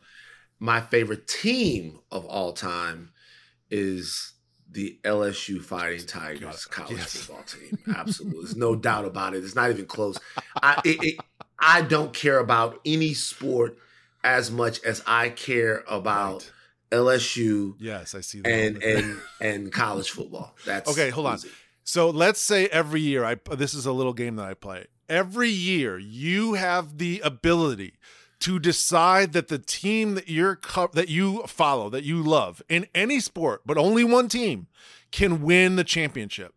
My 0.59 0.79
favorite 0.83 1.27
team 1.27 2.01
of 2.13 2.27
all 2.27 2.53
time 2.53 3.13
is 3.71 4.35
the 4.71 4.99
LSU 5.05 5.63
Fighting 5.63 6.05
Tigers 6.07 6.67
college 6.67 6.99
Yes. 6.99 7.13
football 7.17 7.45
team. 7.45 7.79
Absolutely, 7.97 8.43
there's 8.43 8.57
no 8.57 8.77
doubt 8.77 9.07
about 9.07 9.35
it. 9.35 9.43
It's 9.43 9.55
not 9.55 9.71
even 9.71 9.87
close. 9.87 10.21
I 10.63 10.83
it, 10.85 11.03
it, 11.03 11.21
I 11.59 11.81
don't 11.81 12.13
care 12.13 12.41
about 12.41 12.79
any 12.85 13.15
sport 13.15 13.79
as 14.23 14.51
much 14.51 14.85
as 14.85 15.03
I 15.07 15.31
care 15.31 15.83
about 15.89 16.43
Right. 16.93 17.01
LSU 17.01 17.77
Yes, 17.79 18.15
I 18.15 18.21
see 18.21 18.43
that. 18.43 18.51
and 18.53 18.83
and 18.83 19.19
and 19.41 19.73
college 19.73 20.11
football. 20.11 20.55
That's 20.67 20.91
Okay, 20.93 21.09
hold 21.09 21.27
on. 21.27 21.35
easy. 21.37 21.49
So 21.85 22.11
let's 22.11 22.39
say 22.43 22.67
every 22.67 23.01
year 23.01 23.25
I 23.25 23.37
this 23.57 23.73
is 23.73 23.87
a 23.87 23.93
little 23.93 24.13
game 24.13 24.37
that 24.37 24.47
I 24.47 24.53
play. 24.53 24.89
Every 25.09 25.51
year 25.51 25.99
you 25.99 26.55
have 26.55 26.99
the 26.99 27.21
ability 27.25 27.95
to 28.41 28.59
decide 28.59 29.33
that 29.33 29.49
the 29.49 29.59
team 29.59 30.15
that 30.15 30.29
you're 30.29 30.57
co- 30.57 30.91
that 30.93 31.09
you 31.09 31.43
follow, 31.47 31.89
that 31.91 32.05
you 32.05 32.23
love 32.23 32.63
in 32.69 32.87
any 32.95 33.21
sport, 33.21 33.63
but 33.65 33.79
only 33.79 34.05
one 34.05 34.29
team 34.29 34.67
can 35.13 35.43
win 35.43 35.77
the 35.77 35.85
championship. 35.85 36.55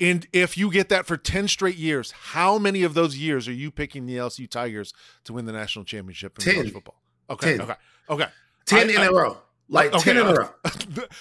And 0.00 0.26
if 0.32 0.56
you 0.56 0.70
get 0.70 0.88
that 0.90 1.06
for 1.06 1.16
10 1.16 1.48
straight 1.48 1.76
years, 1.76 2.12
how 2.12 2.56
many 2.58 2.82
of 2.84 2.94
those 2.94 3.16
years 3.16 3.48
are 3.48 3.52
you 3.52 3.70
picking 3.70 4.06
the 4.06 4.16
LSU 4.16 4.48
Tigers 4.48 4.92
to 5.24 5.32
win 5.32 5.44
the 5.44 5.52
national 5.52 5.84
championship 5.84 6.38
in 6.38 6.44
10. 6.44 6.54
college 6.54 6.72
football? 6.72 7.02
Okay, 7.30 7.52
Ten. 7.56 7.60
okay. 7.62 7.74
Okay. 8.10 8.26
Ten 8.64 8.88
I- 8.90 8.92
in 8.92 8.98
I- 8.98 9.06
a 9.06 9.12
row, 9.12 9.38
like 9.68 9.92
Okay, 9.92 10.14
ten 10.14 10.16
in 10.16 10.26
a 10.26 10.30
uh, 10.30 10.34
row. 10.34 10.50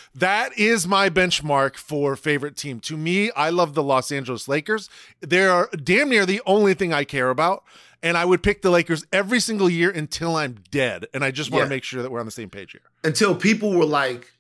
that 0.16 0.58
is 0.58 0.88
my 0.88 1.10
benchmark 1.10 1.76
for 1.78 2.16
favorite 2.16 2.56
team. 2.56 2.80
To 2.82 2.96
me, 2.98 3.32
I 3.32 3.50
love 3.50 3.74
the 3.74 3.84
Los 3.84 4.12
Angeles 4.12 4.48
Lakers. 4.48 4.90
They're 5.22 5.68
damn 5.84 6.10
near 6.10 6.26
the 6.26 6.42
only 6.46 6.74
thing 6.74 6.94
I 6.94 7.04
care 7.04 7.30
about. 7.30 7.64
And 8.04 8.16
I 8.16 8.26
would 8.26 8.44
pick 8.44 8.62
the 8.62 8.70
Lakers 8.70 9.06
every 9.12 9.40
single 9.40 9.70
year 9.70 9.90
until 9.90 10.36
I'm 10.36 10.58
dead. 10.70 11.08
And 11.16 11.24
I 11.24 11.32
just 11.32 11.50
want 11.52 11.62
Yeah. 11.62 11.66
to 11.66 11.70
make 11.72 11.84
sure 11.84 12.04
that 12.04 12.12
we're 12.12 12.20
on 12.20 12.28
the 12.28 12.32
same 12.32 12.50
page 12.50 12.72
here. 12.74 12.82
Until 13.04 13.34
people 13.36 13.74
were 13.74 13.86
like, 13.86 14.32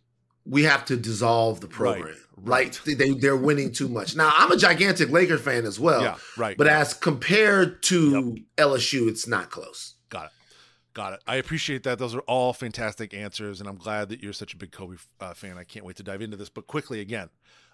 "We 0.45 0.63
have 0.63 0.85
to 0.85 0.95
dissolve 0.95 1.59
the 1.59 1.67
program." 1.67 2.15
Right, 2.37 2.79
Like 2.85 2.97
they 2.97 3.09
they're 3.13 3.35
winning 3.35 3.71
too 3.73 3.87
much. 3.89 4.15
Now 4.15 4.31
I'm 4.37 4.51
a 4.51 4.57
gigantic 4.57 5.09
Laker 5.09 5.39
fan 5.39 5.65
as 5.65 5.79
well. 5.79 6.03
yeah, 6.03 6.15
right. 6.37 6.55
But 6.55 6.67
as 6.67 6.93
compared 6.93 7.81
to 7.83 8.37
LSU, 8.59 9.07
it's 9.09 9.27
not 9.27 9.49
close. 9.49 9.95
Got 10.97 11.13
it. 11.13 11.19
I 11.27 11.36
appreciate 11.36 11.83
that. 11.83 11.99
Those 11.99 12.15
are 12.15 12.21
all 12.21 12.53
fantastic 12.53 13.13
answers, 13.13 13.60
and 13.60 13.69
I'm 13.69 13.75
glad 13.75 14.10
that 14.10 14.23
you're 14.23 14.33
such 14.33 14.55
a 14.55 14.57
big 14.57 14.71
Kobe 14.71 14.95
uh, 15.21 15.36
fan. 15.36 15.55
I 15.55 15.63
can't 15.63 15.86
wait 15.86 15.95
to 15.97 16.03
dive 16.03 16.23
into 16.23 16.38
this. 16.38 16.49
But 16.49 16.65
quickly, 16.65 17.01
again, 17.01 17.29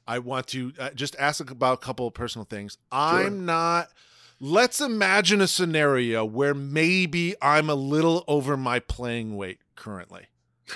I 0.05 0.19
want 0.19 0.47
to 0.47 0.73
uh, 0.77 0.89
just 0.89 1.15
ask 1.17 1.49
about 1.49 1.75
a 1.75 1.77
couple 1.77 2.05
of 2.05 2.13
personal 2.13 2.43
things. 2.43 2.77
I'm 2.91 3.45
not. 3.45 3.88
Let's 4.41 4.81
imagine 4.81 5.39
a 5.39 5.47
scenario 5.47 6.25
where 6.25 6.53
maybe 6.53 7.33
I'm 7.41 7.69
a 7.69 7.75
little 7.75 8.25
over 8.27 8.57
my 8.57 8.79
playing 8.79 9.38
weight 9.38 9.59
currently. 9.77 10.25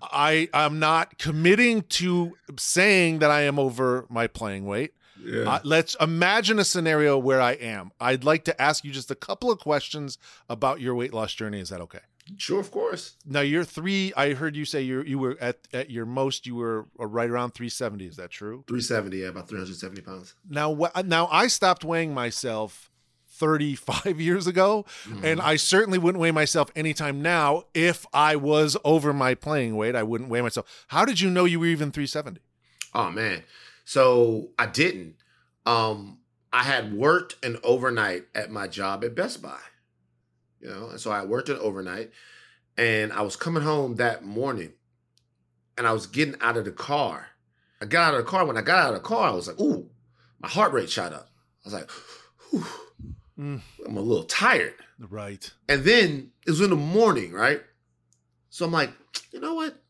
I 0.00 0.48
I'm 0.54 0.78
not 0.78 1.18
committing 1.18 1.82
to 1.82 2.32
saying 2.58 3.18
that 3.18 3.30
I 3.30 3.42
am 3.42 3.58
over 3.58 4.06
my 4.08 4.26
playing 4.26 4.64
weight. 4.64 4.94
Yeah. 5.24 5.42
Uh, 5.54 5.58
let's 5.64 5.96
imagine 6.00 6.58
a 6.58 6.64
scenario 6.64 7.18
where 7.18 7.40
I 7.40 7.52
am. 7.52 7.90
I'd 8.00 8.24
like 8.24 8.44
to 8.44 8.60
ask 8.62 8.84
you 8.84 8.90
just 8.92 9.10
a 9.10 9.14
couple 9.14 9.50
of 9.50 9.58
questions 9.58 10.18
about 10.48 10.80
your 10.80 10.94
weight 10.94 11.12
loss 11.14 11.34
journey. 11.34 11.60
Is 11.60 11.68
that 11.70 11.80
okay? 11.82 12.00
sure, 12.36 12.60
of 12.60 12.70
course. 12.70 13.14
Now 13.24 13.40
you're 13.40 13.64
three. 13.64 14.12
I 14.14 14.34
heard 14.34 14.54
you 14.54 14.66
say 14.66 14.82
you 14.82 15.00
you 15.02 15.18
were 15.18 15.38
at 15.40 15.66
at 15.72 15.88
your 15.90 16.04
most. 16.04 16.46
You 16.46 16.56
were 16.56 16.86
uh, 17.00 17.06
right 17.06 17.30
around 17.30 17.52
370. 17.52 18.06
Is 18.06 18.16
that 18.16 18.30
true? 18.30 18.64
370, 18.68 19.16
yeah, 19.18 19.28
about 19.28 19.48
370 19.48 20.02
pounds. 20.02 20.34
Now 20.48 20.74
wh- 20.74 21.04
now 21.06 21.26
I 21.32 21.46
stopped 21.46 21.84
weighing 21.84 22.12
myself 22.12 22.90
35 23.28 24.20
years 24.20 24.46
ago, 24.46 24.84
Mm-hmm. 25.04 25.24
and 25.24 25.40
I 25.40 25.56
certainly 25.56 25.98
wouldn't 25.98 26.20
weigh 26.20 26.32
myself 26.32 26.70
anytime 26.76 27.22
now. 27.22 27.64
If 27.72 28.04
I 28.12 28.36
was 28.36 28.76
over 28.84 29.12
my 29.14 29.34
playing 29.34 29.76
weight, 29.76 29.94
I 29.96 30.02
wouldn't 30.02 30.28
weigh 30.28 30.42
myself. 30.42 30.66
How 30.88 31.04
did 31.06 31.20
you 31.20 31.30
know 31.30 31.44
you 31.46 31.60
were 31.60 31.66
even 31.66 31.90
370? 31.92 32.40
Oh 32.94 33.10
man. 33.10 33.42
So 33.88 34.50
I 34.58 34.66
didn't. 34.66 35.14
Um, 35.64 36.18
I 36.52 36.62
had 36.62 36.92
worked 36.92 37.42
an 37.42 37.56
overnight 37.64 38.26
at 38.34 38.50
my 38.50 38.68
job 38.68 39.02
at 39.02 39.14
Best 39.14 39.40
Buy. 39.40 39.58
You 40.60 40.68
know, 40.68 40.88
and 40.90 41.00
so 41.00 41.10
I 41.10 41.24
worked 41.24 41.48
an 41.48 41.56
overnight 41.56 42.10
and 42.76 43.14
I 43.14 43.22
was 43.22 43.34
coming 43.34 43.62
home 43.62 43.94
that 43.94 44.26
morning 44.26 44.72
and 45.78 45.86
I 45.86 45.92
was 45.92 46.06
getting 46.06 46.34
out 46.42 46.58
of 46.58 46.66
the 46.66 46.70
car. 46.70 47.28
I 47.80 47.86
got 47.86 48.08
out 48.08 48.20
of 48.20 48.26
the 48.26 48.30
car. 48.30 48.44
When 48.44 48.58
I 48.58 48.60
got 48.60 48.78
out 48.78 48.94
of 48.94 49.02
the 49.02 49.08
car, 49.08 49.30
I 49.30 49.32
was 49.32 49.48
like, 49.48 49.58
ooh, 49.58 49.88
my 50.38 50.48
heart 50.48 50.74
rate 50.74 50.90
shot 50.90 51.14
up. 51.14 51.30
I 51.64 51.68
was 51.70 51.72
like, 51.72 51.90
Mm. 53.38 53.62
I'm 53.86 53.96
a 53.96 54.00
little 54.02 54.24
tired. 54.24 54.74
Right. 54.98 55.50
And 55.66 55.84
then 55.84 56.32
it 56.46 56.50
was 56.50 56.60
in 56.60 56.68
the 56.70 56.76
morning, 56.76 57.32
right? 57.32 57.62
So 58.50 58.66
I'm 58.66 58.72
like, 58.72 58.90
you 59.32 59.40
know 59.40 59.54
what? 59.54 59.80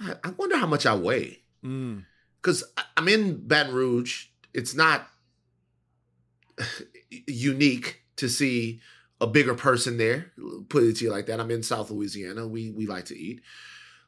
I 0.00 0.16
I 0.22 0.30
wonder 0.36 0.58
how 0.58 0.66
much 0.66 0.84
I 0.84 0.94
weigh 0.94 1.44
Mm. 1.64 2.04
Because 2.48 2.64
I'm 2.96 3.08
in 3.08 3.46
Baton 3.46 3.74
Rouge. 3.74 4.28
It's 4.54 4.74
not 4.74 5.06
unique 7.26 8.00
to 8.16 8.26
see 8.26 8.80
a 9.20 9.26
bigger 9.26 9.54
person 9.54 9.98
there. 9.98 10.32
Put 10.70 10.84
it 10.84 10.96
to 10.96 11.04
you 11.04 11.10
like 11.10 11.26
that. 11.26 11.40
I'm 11.40 11.50
in 11.50 11.62
South 11.62 11.90
Louisiana. 11.90 12.48
We 12.48 12.70
we 12.70 12.86
like 12.86 13.04
to 13.06 13.18
eat, 13.18 13.42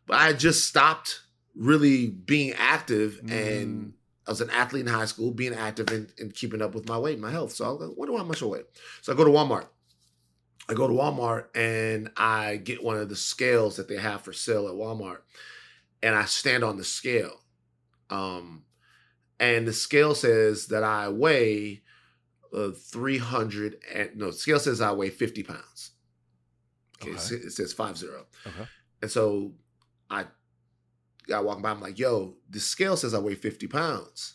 but 0.07 0.17
I 0.17 0.33
just 0.33 0.65
stopped 0.65 1.21
really 1.55 2.07
being 2.09 2.55
active, 2.57 3.21
mm. 3.23 3.31
and 3.31 3.93
I 4.27 4.31
was 4.31 4.41
an 4.41 4.49
athlete 4.49 4.87
in 4.87 4.93
high 4.93 5.05
school, 5.05 5.33
being 5.33 5.53
active 5.53 5.91
and, 5.91 6.11
and 6.19 6.33
keeping 6.33 6.63
up 6.63 6.75
with 6.75 6.89
my 6.89 6.97
weight 6.97 7.15
and 7.15 7.23
my 7.23 7.31
health. 7.31 7.53
So 7.53 7.67
I 7.67 7.69
was 7.69 7.89
like, 7.89 7.99
wonder 7.99 8.17
how 8.17 8.25
much 8.25 8.43
I 8.43 8.47
weigh. 8.47 8.63
So 9.03 9.13
I 9.13 9.17
go 9.17 9.25
to 9.25 9.31
Walmart. 9.31 9.67
I 10.67 10.73
go 10.73 10.87
to 10.87 10.95
Walmart 10.95 11.55
and 11.55 12.11
I 12.17 12.57
get 12.57 12.83
one 12.83 12.97
of 12.97 13.11
the 13.11 13.17
scales 13.17 13.77
that 13.77 13.87
they 13.89 13.99
have 13.99 14.23
for 14.23 14.33
sale 14.33 14.67
at 14.67 14.75
Walmart, 14.75 15.19
and 16.03 16.15
I 16.15 16.25
stand 16.25 16.65
on 16.65 16.79
the 16.79 16.85
scale. 16.85 17.40
Um, 18.11 18.65
and 19.39 19.67
the 19.67 19.73
scale 19.73 20.15
says 20.15 20.67
that 20.67 20.83
I 20.85 21.09
weigh 21.09 21.83
uh, 22.55 22.71
300 22.73 23.77
and 23.95 24.17
no, 24.17 24.31
scale 24.33 24.59
says 24.59 24.81
I 24.81 24.93
weigh 24.93 25.11
50 25.11 25.43
pounds. 25.45 25.93
Okay, 27.03 27.13
Okay. 27.13 27.37
it 27.47 27.53
says 27.53 27.73
five 27.73 27.97
zero. 27.97 28.27
Okay. 28.47 28.67
And 29.01 29.11
so 29.11 29.53
I 30.11 30.27
got 31.27 31.45
walking 31.45 31.63
by. 31.63 31.71
I'm 31.71 31.81
like, 31.81 31.99
"Yo, 31.99 32.37
the 32.51 32.61
scale 32.61 32.97
says 32.97 33.15
I 33.15 33.19
weigh 33.19 33.35
50 33.37 33.67
pounds. 33.69 34.35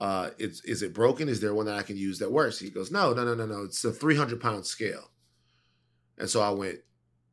Uh, 0.00 0.30
it's 0.38 0.64
is 0.64 0.82
it 0.82 0.92
broken? 0.92 1.28
Is 1.28 1.40
there 1.40 1.54
one 1.54 1.66
that 1.66 1.78
I 1.78 1.82
can 1.82 1.96
use 1.96 2.18
that 2.18 2.32
works?" 2.32 2.58
He 2.58 2.70
goes, 2.70 2.90
"No, 2.90 3.12
no, 3.12 3.24
no, 3.24 3.34
no, 3.34 3.46
no. 3.46 3.62
It's 3.62 3.84
a 3.84 3.92
300 3.92 4.40
pound 4.40 4.66
scale." 4.66 5.10
And 6.18 6.28
so 6.28 6.40
I 6.40 6.50
went, 6.50 6.80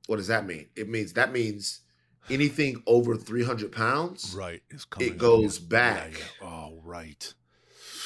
"What 0.05 0.17
does 0.17 0.27
that 0.27 0.45
mean? 0.45 0.67
It 0.75 0.87
means 0.87 1.13
that 1.13 1.31
means 1.31 1.79
anything 2.29 2.83
over 2.87 3.15
300 3.15 3.71
pounds. 3.71 4.33
Right. 4.37 4.61
It 4.99 5.17
goes 5.17 5.59
Yeah, 5.59 5.67
back. 5.67 6.19
yeah. 6.19 6.47
Oh, 6.47 6.79
right. 6.83 7.33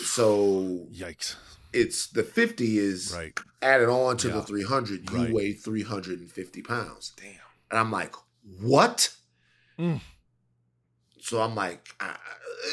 So 0.04 0.88
Yikes. 0.92 1.36
it's 1.74 2.08
the 2.08 2.24
50 2.24 2.78
is 2.78 3.12
Right. 3.14 3.38
added 3.62 3.90
on 3.90 4.18
to 4.18 4.28
Yeah. 4.28 4.36
the 4.36 4.44
300. 4.44 5.10
You 5.10 5.18
Right. 5.18 5.34
weigh 5.34 5.54
350 5.54 6.62
pounds." 6.62 7.14
Damn. 7.16 7.36
And 7.72 7.80
I'm 7.80 7.92
like, 7.92 8.14
what? 8.44 9.16
Mm. 9.80 10.02
So 11.20 11.42
I'm 11.42 11.56
like, 11.56 11.96
I, 12.00 12.18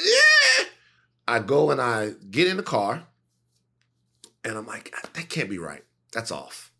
yeah. 0.04 0.64
I 1.26 1.38
go 1.38 1.70
and 1.70 1.80
I 1.80 2.10
get 2.30 2.46
in 2.48 2.56
the 2.58 2.62
car, 2.62 3.06
and 4.44 4.58
I'm 4.58 4.66
like, 4.66 4.94
that 5.14 5.28
can't 5.28 5.48
be 5.48 5.58
right. 5.58 5.84
That's 6.12 6.30
off. 6.30 6.71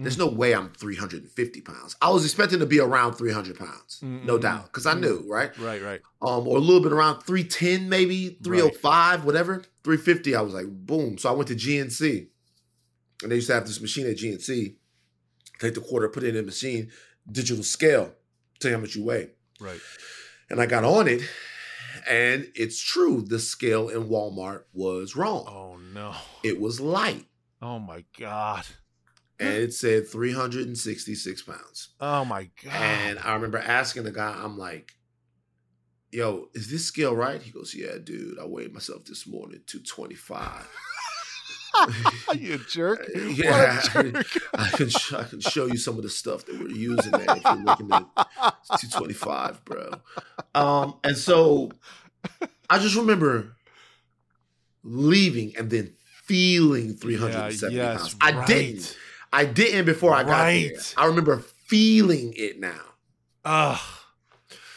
There's 0.00 0.14
Mm. 0.16 0.18
no 0.20 0.26
way 0.28 0.54
I'm 0.54 0.70
350 0.74 1.60
pounds. 1.60 1.96
I 2.00 2.10
was 2.10 2.24
expecting 2.24 2.60
to 2.60 2.66
be 2.66 2.78
around 2.78 3.14
300 3.14 3.58
pounds, 3.58 3.98
no 4.00 4.38
Mm, 4.38 4.40
doubt, 4.40 4.66
because 4.66 4.86
I 4.86 4.94
knew, 4.94 5.24
right? 5.28 5.50
Right, 5.58 5.82
right. 5.82 6.00
Um, 6.22 6.46
or 6.46 6.56
a 6.58 6.60
little 6.60 6.80
bit 6.82 6.92
around 6.92 7.22
310, 7.22 7.88
maybe 7.88 8.38
305, 8.44 9.24
whatever. 9.24 9.64
350. 9.82 10.36
I 10.36 10.40
was 10.40 10.54
like, 10.54 10.66
boom. 10.68 11.18
So 11.18 11.28
I 11.28 11.32
went 11.32 11.48
to 11.48 11.56
GNC, 11.56 12.28
and 13.22 13.32
they 13.32 13.36
used 13.36 13.48
to 13.48 13.54
have 13.54 13.66
this 13.66 13.80
machine 13.80 14.06
at 14.06 14.16
GNC. 14.16 14.76
Take 15.58 15.74
the 15.74 15.80
quarter, 15.80 16.08
put 16.08 16.22
it 16.22 16.28
in 16.28 16.34
the 16.36 16.42
machine, 16.44 16.92
digital 17.30 17.64
scale, 17.64 18.14
tell 18.60 18.70
you 18.70 18.76
how 18.76 18.80
much 18.80 18.94
you 18.94 19.02
weigh. 19.04 19.30
Right. 19.58 19.80
And 20.48 20.60
I 20.60 20.66
got 20.66 20.84
on 20.84 21.08
it, 21.08 21.22
and 22.08 22.52
it's 22.54 22.80
true. 22.80 23.22
The 23.22 23.40
scale 23.40 23.88
in 23.88 24.04
Walmart 24.08 24.62
was 24.72 25.16
wrong. 25.16 25.44
Oh 25.48 25.76
no. 25.76 26.14
It 26.44 26.60
was 26.60 26.80
light, 26.80 27.26
Oh 27.60 27.80
my 27.80 28.04
god. 28.16 28.64
And 29.40 29.48
it 29.54 29.72
said 29.74 30.08
366 30.08 31.42
pounds. 31.42 31.88
Oh 32.00 32.24
my 32.24 32.48
god. 32.64 32.72
And 32.74 33.18
I 33.20 33.34
remember 33.34 33.58
asking 33.58 34.04
the 34.04 34.12
guy, 34.12 34.34
I'm 34.42 34.58
like, 34.58 34.92
"Yo, 36.10 36.48
is 36.54 36.70
this 36.70 36.84
scale 36.84 37.14
right?" 37.14 37.40
He 37.42 37.50
goes, 37.50 37.74
"Yeah, 37.74 37.98
dude. 38.02 38.38
I 38.38 38.46
weighed 38.46 38.72
myself 38.72 39.04
this 39.04 39.26
morning, 39.26 39.60
225." 39.66 40.68
you 42.34 42.58
jerk. 42.58 43.06
Yeah, 43.14 43.80
jerk. 43.92 44.16
I 44.54 44.68
can 44.70 44.90
I 45.16 45.22
can 45.24 45.40
show 45.40 45.66
you 45.66 45.76
some 45.76 45.96
of 45.96 46.02
the 46.02 46.08
stuff 46.08 46.44
that 46.46 46.58
we're 46.58 46.70
using 46.70 47.12
there 47.12 47.26
if 47.36 47.44
you're 47.44 47.54
looking 47.56 47.92
at 47.92 48.06
225, 48.80 49.64
bro. 49.64 49.90
Um, 50.54 50.96
and 51.04 51.16
so 51.16 51.70
I 52.70 52.78
just 52.78 52.96
remember 52.96 53.54
leaving 54.82 55.54
and 55.56 55.70
then 55.70 55.94
feeling 56.24 56.94
370 56.94 57.76
Yeah, 57.76 57.96
pounds. 57.96 58.16
I 58.20 58.32
right. 58.32 58.46
didn't. 58.46 58.96
I 59.32 59.44
didn't 59.44 59.84
before 59.84 60.14
I 60.14 60.22
got 60.22 60.46
there. 60.46 60.72
I 60.96 61.06
remember 61.06 61.38
feeling 61.38 62.34
it 62.36 62.58
now. 62.58 62.80
Ugh. 63.44 63.80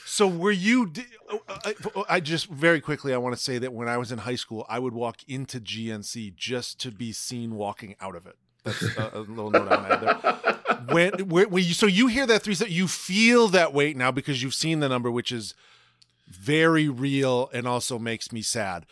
So 0.05 0.27
were 0.27 0.51
you? 0.51 0.91
oh, 1.29 1.41
uh, 1.47 1.57
I, 1.63 1.69
uh, 1.69 1.99
uh, 2.01 2.03
I 2.09 2.19
just 2.19 2.47
very 2.47 2.81
quickly, 2.81 3.13
I 3.13 3.17
want 3.17 3.33
to 3.35 3.41
say 3.41 3.57
that 3.59 3.71
when 3.71 3.87
I 3.87 3.97
was 3.97 4.11
in 4.11 4.19
high 4.19 4.35
school, 4.35 4.65
I 4.67 4.77
would 4.77 4.93
walk 4.93 5.23
into 5.27 5.61
GNC 5.61 6.35
just 6.35 6.79
to 6.81 6.91
be 6.91 7.13
seen 7.13 7.55
walking 7.55 7.95
out 8.01 8.15
of 8.15 8.27
it. 8.27 8.35
That's 8.63 8.81
a, 8.81 9.19
little 9.19 9.49
note 9.49 9.69
that. 9.69 10.01
There. 10.01 10.85
When, 10.93 11.13
when, 11.29 11.49
when 11.49 11.63
you, 11.63 11.73
so 11.73 11.85
you 11.85 12.07
hear 12.07 12.27
that 12.27 12.43
three, 12.43 12.55
you 12.67 12.87
feel 12.87 13.47
that 13.49 13.73
weight 13.73 13.95
now 13.95 14.11
because 14.11 14.43
you've 14.43 14.53
seen 14.53 14.81
the 14.81 14.89
number, 14.89 15.09
which 15.09 15.31
is 15.31 15.55
very 16.27 16.89
real 16.89 17.49
and 17.53 17.67
also 17.67 17.97
makes 17.97 18.31
me 18.31 18.41
sad. 18.41 18.85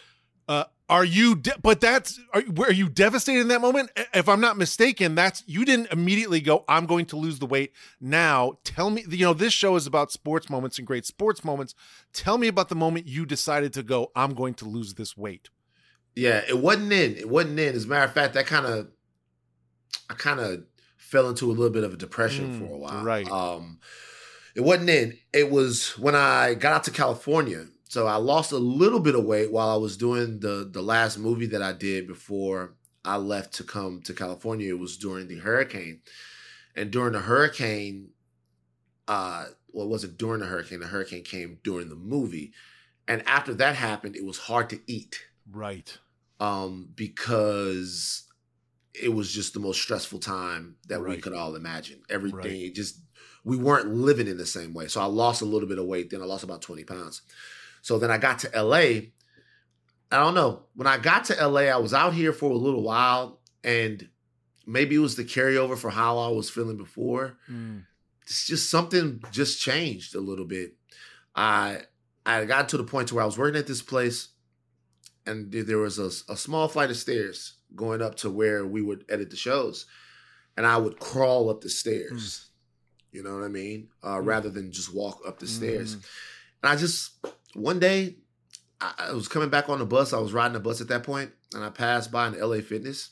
Uh, 0.48 0.66
are 0.90 1.06
you? 1.06 1.36
De- 1.36 1.58
but 1.62 1.80
that's. 1.80 2.20
Are, 2.34 2.44
were 2.54 2.72
you 2.72 2.90
devastated 2.90 3.42
in 3.42 3.48
that 3.50 3.62
moment? 3.62 3.92
If 4.14 4.28
I'm 4.28 4.42
not 4.42 4.58
mistaken, 4.58 5.16
that's 5.16 5.44
you 5.46 5.64
didn't 5.64 5.92
immediately 5.92 6.42
go. 6.42 6.66
I'm 6.68 6.86
going 6.88 7.06
to 7.08 7.16
lose 7.16 7.40
the 7.40 7.46
weight 7.46 7.74
now. 8.02 8.58
Tell 8.64 8.90
me. 8.90 9.06
You 9.08 9.26
know, 9.26 9.34
this 9.34 9.54
show 9.54 9.76
is 9.76 9.86
about 9.88 10.12
sports 10.12 10.50
moments 10.50 10.78
and 10.80 10.88
great 10.88 11.06
sports 11.06 11.44
moments. 11.44 11.76
Tell 12.12 12.38
me 12.38 12.48
about 12.48 12.70
the 12.70 12.76
moment 12.76 13.08
you 13.08 13.26
decided 13.26 13.72
to 13.74 13.84
go. 13.84 14.12
I'm 14.16 14.34
going 14.34 14.56
to 14.56 14.66
lose 14.66 14.96
this 14.96 15.16
weight. 15.16 15.50
Yeah, 16.16 16.42
it 16.48 16.58
wasn't 16.58 16.92
in. 16.92 17.16
It 17.16 17.30
wasn't 17.30 17.60
in. 17.60 17.76
As 17.76 17.86
a 17.86 17.88
matter 17.88 18.06
of 18.06 18.14
fact, 18.14 18.34
that 18.34 18.48
kind 18.48 18.66
of, 18.66 18.88
I 20.10 20.16
kind 20.16 20.40
of 20.40 20.64
fell 20.98 21.30
into 21.30 21.46
a 21.46 21.54
little 21.54 21.70
bit 21.70 21.84
of 21.84 21.94
a 21.94 21.98
depression 21.98 22.54
Mm, 22.54 22.60
for 22.60 22.74
a 22.74 22.78
while. 22.78 23.04
right. 23.04 23.30
Um, 23.30 23.80
it 24.56 24.62
wasn't 24.62 24.90
in. 24.90 25.18
It 25.32 25.50
was 25.52 25.98
when 25.98 26.16
I 26.16 26.56
got 26.56 26.74
out 26.74 26.84
to 26.86 26.92
California. 26.92 27.68
So 27.90 28.06
I 28.06 28.18
lost 28.18 28.52
a 28.52 28.58
little 28.58 29.00
bit 29.00 29.16
of 29.16 29.26
weight 29.26 29.52
while 29.52 29.70
I 29.70 29.76
was 29.76 29.98
doing 29.98 30.40
the 30.40 30.70
the 30.72 30.82
last 30.82 31.18
movie 31.18 31.48
that 31.48 31.64
I 31.64 31.74
did 31.74 32.08
before 32.08 32.76
I 33.04 33.18
left 33.18 33.56
to 33.56 33.64
come 33.64 34.02
to 34.04 34.14
California. 34.14 34.70
It 34.70 34.80
was 34.80 34.96
during 34.96 35.28
the 35.28 35.40
hurricane, 35.40 36.02
and 36.76 36.92
during 36.92 37.14
the 37.14 37.22
hurricane, 37.22 38.12
uh, 39.08 39.48
well, 39.74 39.88
it 39.88 39.90
wasn't 39.90 40.20
during 40.20 40.40
the 40.40 40.46
hurricane. 40.46 40.80
The 40.80 40.86
hurricane 40.88 41.24
came 41.24 41.58
during 41.64 41.90
the 41.90 41.96
movie, 41.96 42.54
and 43.08 43.28
after 43.28 43.56
that 43.56 43.76
happened, 43.76 44.16
it 44.16 44.24
was 44.24 44.38
hard 44.38 44.70
to 44.70 44.80
eat 44.86 45.26
Right. 45.52 45.98
um, 46.40 46.90
because 46.94 48.28
it 48.94 49.10
was 49.10 49.32
just 49.32 49.56
the 49.56 49.60
most 49.60 49.82
stressful 49.82 50.20
time 50.20 50.76
that 50.90 51.04
we 51.04 51.18
could 51.18 51.34
all 51.34 51.56
imagine. 51.56 52.04
Everything 52.08 52.38
Right. 52.62 52.76
just 52.76 53.00
we 53.44 53.58
weren't 53.58 53.96
living 53.96 54.28
in 54.28 54.38
the 54.38 54.46
same 54.46 54.76
way. 54.76 54.88
So 54.90 55.02
I 55.02 55.06
lost 55.06 55.42
a 55.42 55.46
little 55.46 55.68
bit 55.68 55.80
of 55.80 55.88
weight. 55.88 56.12
Then 56.12 56.22
I 56.22 56.26
lost 56.26 56.44
about 56.44 56.62
twenty 56.62 56.84
pounds. 56.84 57.24
So 57.82 57.98
then 58.00 58.12
I 58.12 58.18
got 58.18 58.40
to 58.40 58.50
LA. 58.64 59.10
I 60.12 60.18
don't 60.18 60.34
know. 60.36 60.64
When 60.76 60.88
I 60.88 60.98
got 60.98 61.26
to 61.26 61.48
LA, 61.48 61.62
I 61.62 61.78
was 61.78 61.94
out 61.94 62.14
here 62.14 62.34
for 62.34 62.50
a 62.52 62.56
little 62.58 62.84
while, 62.84 63.40
and 63.64 64.10
maybe 64.66 64.96
it 64.96 65.00
was 65.00 65.16
the 65.16 65.24
carryover 65.24 65.78
for 65.78 65.90
how 65.92 66.18
I 66.18 66.30
was 66.30 66.50
feeling 66.50 66.78
before 66.78 67.38
Mm. 67.50 67.84
it's 68.24 68.46
just 68.48 68.70
something 68.70 69.22
just 69.32 69.62
changed 69.62 70.16
a 70.16 70.20
little 70.22 70.46
bit. 70.46 70.76
I 71.36 71.82
I 72.26 72.46
got 72.46 72.70
to 72.70 72.78
the 72.78 72.84
point 72.84 73.08
to 73.10 73.16
where 73.16 73.24
I 73.24 73.26
was 73.26 73.38
working 73.38 73.58
at 73.60 73.66
this 73.68 73.82
place, 73.82 74.30
and 75.26 75.52
there 75.52 75.78
was 75.80 75.98
a, 76.00 76.12
a 76.32 76.38
small 76.38 76.68
flight 76.68 76.90
of 76.92 76.98
stairs 76.98 77.56
going 77.76 78.02
up 78.02 78.16
to 78.16 78.30
where 78.30 78.66
we 78.66 78.82
would 78.82 79.06
edit 79.10 79.30
the 79.30 79.36
shows, 79.38 79.86
and 80.58 80.66
I 80.66 80.78
would 80.78 81.00
crawl 81.00 81.50
up 81.50 81.62
the 81.62 81.70
stairs. 81.70 82.48
You 83.12 83.24
know 83.24 83.34
what 83.36 83.44
I 83.44 83.48
mean? 83.48 83.90
Uh, 84.04 84.18
Mm. 84.18 84.26
Rather 84.26 84.50
than 84.50 84.72
just 84.72 84.94
walk 84.94 85.22
up 85.28 85.40
the 85.40 85.48
stairs. 85.48 85.96
Mm. 85.96 86.06
And 86.64 86.72
I 86.72 86.76
just 86.76 87.12
one 87.54 87.80
day 87.80 88.18
I, 88.82 89.12
was 89.12 89.28
coming 89.28 89.50
back 89.50 89.70
on 89.70 89.80
the 89.80 89.86
bus. 89.86 90.14
I 90.14 90.20
was 90.20 90.34
riding 90.34 90.54
the 90.54 90.60
bus 90.60 90.82
at 90.82 90.88
that 90.88 91.04
point, 91.04 91.32
and 91.54 91.64
I 91.64 91.70
passed 91.70 92.12
by 92.12 92.28
an 92.28 92.40
LA 92.40 92.62
Fitness. 92.62 93.10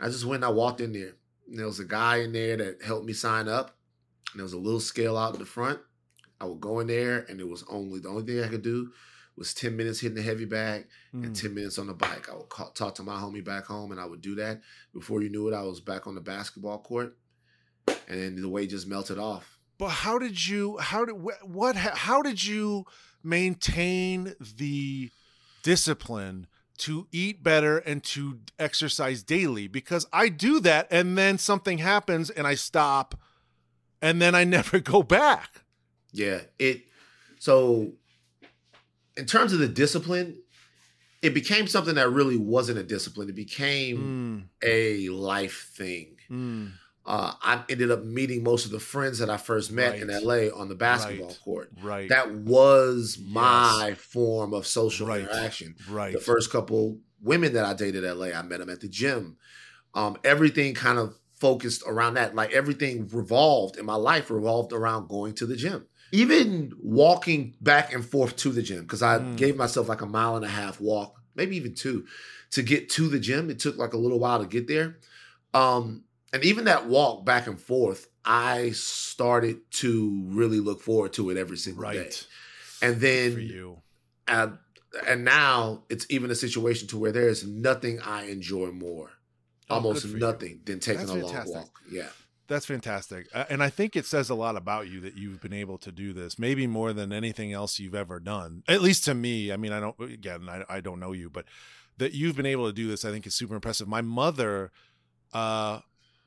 I 0.00 0.06
just 0.06 0.24
went 0.24 0.42
and 0.42 0.46
I 0.46 0.54
walked 0.54 0.80
in 0.80 0.92
there. 0.92 1.12
And 1.48 1.58
there 1.58 1.66
was 1.66 1.80
a 1.80 1.84
guy 1.84 2.18
in 2.18 2.32
there 2.32 2.56
that 2.56 2.82
helped 2.82 3.06
me 3.06 3.12
sign 3.12 3.48
up. 3.48 3.76
And 4.32 4.40
there 4.40 4.44
was 4.44 4.52
a 4.52 4.58
little 4.58 4.80
scale 4.80 5.16
out 5.16 5.34
in 5.34 5.40
the 5.40 5.46
front. 5.46 5.80
I 6.40 6.46
would 6.46 6.60
go 6.60 6.80
in 6.80 6.86
there, 6.86 7.26
and 7.28 7.38
it 7.40 7.48
was 7.48 7.64
only 7.68 8.00
the 8.00 8.08
only 8.08 8.24
thing 8.24 8.42
I 8.42 8.48
could 8.48 8.62
do 8.62 8.92
was 9.36 9.54
ten 9.54 9.76
minutes 9.76 10.00
hitting 10.00 10.16
the 10.16 10.22
heavy 10.22 10.44
bag 10.44 10.86
and 11.12 11.26
Mm. 11.34 11.40
ten 11.40 11.54
minutes 11.54 11.78
on 11.78 11.86
the 11.86 11.94
bike. 11.94 12.28
I 12.30 12.34
would 12.34 12.48
call, 12.48 12.70
talk 12.70 12.94
to 12.96 13.02
my 13.02 13.16
homie 13.16 13.44
back 13.44 13.64
home, 13.66 13.90
and 13.92 14.00
I 14.00 14.04
would 14.06 14.20
do 14.22 14.34
that. 14.36 14.60
Before 14.92 15.22
you 15.22 15.28
knew 15.28 15.48
it, 15.48 15.54
I 15.54 15.62
was 15.62 15.80
back 15.80 16.06
on 16.06 16.14
the 16.14 16.20
basketball 16.20 16.78
court, 16.78 17.16
and 17.86 18.20
then 18.20 18.40
the 18.40 18.48
weight 18.48 18.70
just 18.70 18.86
melted 18.86 19.18
off. 19.18 19.58
But 19.80 19.88
how 19.88 20.18
did 20.18 20.46
you? 20.46 20.76
How 20.76 21.06
did 21.06 21.14
what? 21.42 21.74
How 21.74 22.20
did 22.20 22.44
you 22.44 22.84
maintain 23.24 24.34
the 24.38 25.10
discipline 25.62 26.46
to 26.78 27.08
eat 27.12 27.42
better 27.42 27.78
and 27.78 28.04
to 28.04 28.40
exercise 28.58 29.22
daily? 29.22 29.68
Because 29.68 30.06
I 30.12 30.28
do 30.28 30.60
that, 30.60 30.86
and 30.90 31.16
then 31.16 31.38
something 31.38 31.78
happens, 31.78 32.28
and 32.28 32.46
I 32.46 32.56
stop, 32.56 33.18
and 34.02 34.20
then 34.20 34.34
I 34.34 34.44
never 34.56 34.80
go 34.80 35.02
back. 35.02 35.62
Yeah, 36.12 36.42
it. 36.58 36.82
So, 37.38 37.92
in 39.16 39.24
terms 39.24 39.54
of 39.54 39.60
the 39.60 39.68
discipline, 39.68 40.42
it 41.22 41.32
became 41.32 41.66
something 41.66 41.94
that 41.94 42.10
really 42.10 42.36
wasn't 42.36 42.76
a 42.76 42.82
discipline. 42.82 43.30
It 43.30 43.34
became 43.34 43.96
Mm, 43.96 44.42
a 44.62 45.08
life 45.08 45.70
thing. 45.74 46.18
mm, 46.30 46.72
Uh, 47.06 47.32
I 47.42 47.64
ended 47.68 47.90
up 47.90 48.04
meeting 48.04 48.42
most 48.42 48.66
of 48.66 48.70
the 48.70 48.78
friends 48.80 49.18
that 49.18 49.30
I 49.30 49.36
first 49.38 49.72
met 49.72 49.96
in 49.98 50.08
LA 50.10 50.48
on 50.54 50.68
the 50.68 50.74
basketball 50.74 51.28
Right. 51.28 51.40
court. 51.42 51.72
right. 51.80 52.08
That 52.08 52.32
was 52.34 53.18
my 53.26 53.94
form 53.98 54.52
of 54.52 54.66
social 54.66 55.06
Right. 55.06 55.20
interaction. 55.22 55.76
right. 55.88 56.12
The 56.12 56.20
first 56.20 56.50
couple 56.50 57.00
women 57.22 57.54
that 57.54 57.64
I 57.64 57.72
dated 57.74 58.04
in 58.04 58.10
LA, 58.18 58.32
I 58.32 58.42
met 58.42 58.60
them 58.60 58.68
at 58.70 58.80
the 58.80 58.88
gym. 58.88 59.38
Um, 59.94 60.18
everything 60.24 60.74
kind 60.74 60.98
of 60.98 61.18
focused 61.32 61.82
around 61.86 62.14
that. 62.14 62.34
Like 62.34 62.52
everything 62.52 63.08
revolved 63.08 63.76
in 63.78 63.86
my 63.86 63.94
life 63.96 64.30
revolved 64.30 64.72
around 64.72 65.08
going 65.08 65.34
to 65.36 65.46
the 65.46 65.56
gym. 65.56 65.86
Even 66.12 66.72
walking 66.82 67.54
back 67.60 67.94
and 67.94 68.04
forth 68.04 68.36
to 68.36 68.50
the 68.50 68.62
gym, 68.62 68.82
because 68.82 69.02
I 69.02 69.20
Mm. 69.20 69.36
gave 69.36 69.56
myself 69.56 69.88
like 69.88 70.02
a 70.02 70.06
mile 70.06 70.36
and 70.36 70.44
a 70.44 70.48
half 70.48 70.80
walk, 70.80 71.20
maybe 71.34 71.56
even 71.56 71.74
two, 71.74 72.06
to 72.50 72.62
get 72.62 72.90
to 72.90 73.08
the 73.08 73.18
gym. 73.18 73.48
It 73.48 73.58
took 73.58 73.78
like 73.78 73.94
a 73.94 73.98
little 73.98 74.18
while 74.18 74.40
to 74.40 74.46
get 74.46 74.66
there. 74.68 74.98
Um, 75.54 76.04
and 76.32 76.44
even 76.44 76.64
that 76.64 76.86
walk 76.86 77.24
back 77.24 77.46
and 77.46 77.60
forth, 77.60 78.06
I 78.24 78.70
started 78.72 79.58
to 79.72 80.22
really 80.26 80.60
look 80.60 80.80
forward 80.80 81.12
to 81.14 81.30
it 81.30 81.36
every 81.36 81.56
single 81.56 81.82
day. 81.90 81.98
Right. 81.98 82.26
And 82.82 82.94
For 82.94 83.00
then 83.00 83.40
you. 83.40 83.82
and 84.28 84.58
and 85.08 85.24
now 85.24 85.84
it's 85.88 86.06
even 86.10 86.30
a 86.30 86.34
situation 86.34 86.88
to 86.88 86.98
where 86.98 87.12
there 87.12 87.28
is 87.28 87.46
nothing 87.46 88.00
I 88.00 88.24
enjoy 88.24 88.70
more, 88.72 89.10
Oh, 89.68 89.76
almost 89.76 90.02
good 90.02 90.10
for 90.12 90.18
you. 90.18 90.26
nothing, 90.26 90.60
than 90.64 90.80
taking 90.80 91.06
That's 91.06 91.12
a 91.12 91.26
long 91.26 91.46
walk. 91.46 91.70
Yeah, 91.90 92.08
That's 92.48 92.66
fantastic. 92.66 93.28
Uh, 93.32 93.44
and 93.48 93.62
I 93.62 93.70
think 93.70 93.94
it 93.94 94.04
says 94.04 94.30
a 94.30 94.34
lot 94.34 94.56
about 94.56 94.88
you 94.88 95.00
that 95.02 95.16
you've 95.16 95.40
been 95.40 95.52
able 95.52 95.78
to 95.78 95.92
do 95.92 96.12
this, 96.12 96.38
maybe 96.40 96.66
more 96.66 96.92
than 96.92 97.12
anything 97.12 97.52
else 97.52 97.78
you've 97.78 97.94
ever 97.94 98.18
done. 98.18 98.64
At 98.66 98.82
least 98.82 99.04
to 99.04 99.14
me. 99.14 99.52
I 99.52 99.56
mean, 99.56 99.70
I 99.72 99.78
don't, 99.78 100.00
again, 100.00 100.48
I, 100.48 100.64
I 100.68 100.80
don't 100.80 100.98
know 100.98 101.12
you, 101.12 101.30
but 101.30 101.44
that 101.98 102.12
you've 102.12 102.34
been 102.34 102.46
able 102.46 102.66
to 102.66 102.72
do 102.72 102.88
this, 102.88 103.04
I 103.04 103.12
think 103.12 103.26
is 103.28 103.34
super 103.36 103.54
impressive. 103.54 103.86
My 103.86 104.02
mother, 104.02 104.72
uh, 105.32 105.80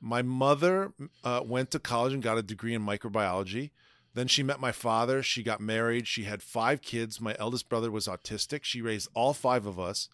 my 0.04 0.20
mother 0.20 0.92
uh, 1.24 1.40
went 1.42 1.70
to 1.70 1.78
college 1.78 2.12
and 2.12 2.22
got 2.22 2.36
a 2.36 2.42
degree 2.42 2.74
in 2.74 2.82
microbiology. 2.84 3.70
Then 4.12 4.28
she 4.28 4.42
met 4.42 4.60
my 4.60 4.70
father. 4.70 5.22
She 5.22 5.42
got 5.42 5.60
married. 5.60 6.06
She 6.06 6.24
had 6.24 6.42
five 6.42 6.82
kids. 6.82 7.22
My 7.22 7.34
eldest 7.38 7.70
brother 7.70 7.90
was 7.90 8.06
autistic. 8.06 8.64
She 8.64 8.82
raised 8.82 9.08
all 9.14 9.32
five 9.32 9.64
of 9.64 9.80
us. 9.80 10.10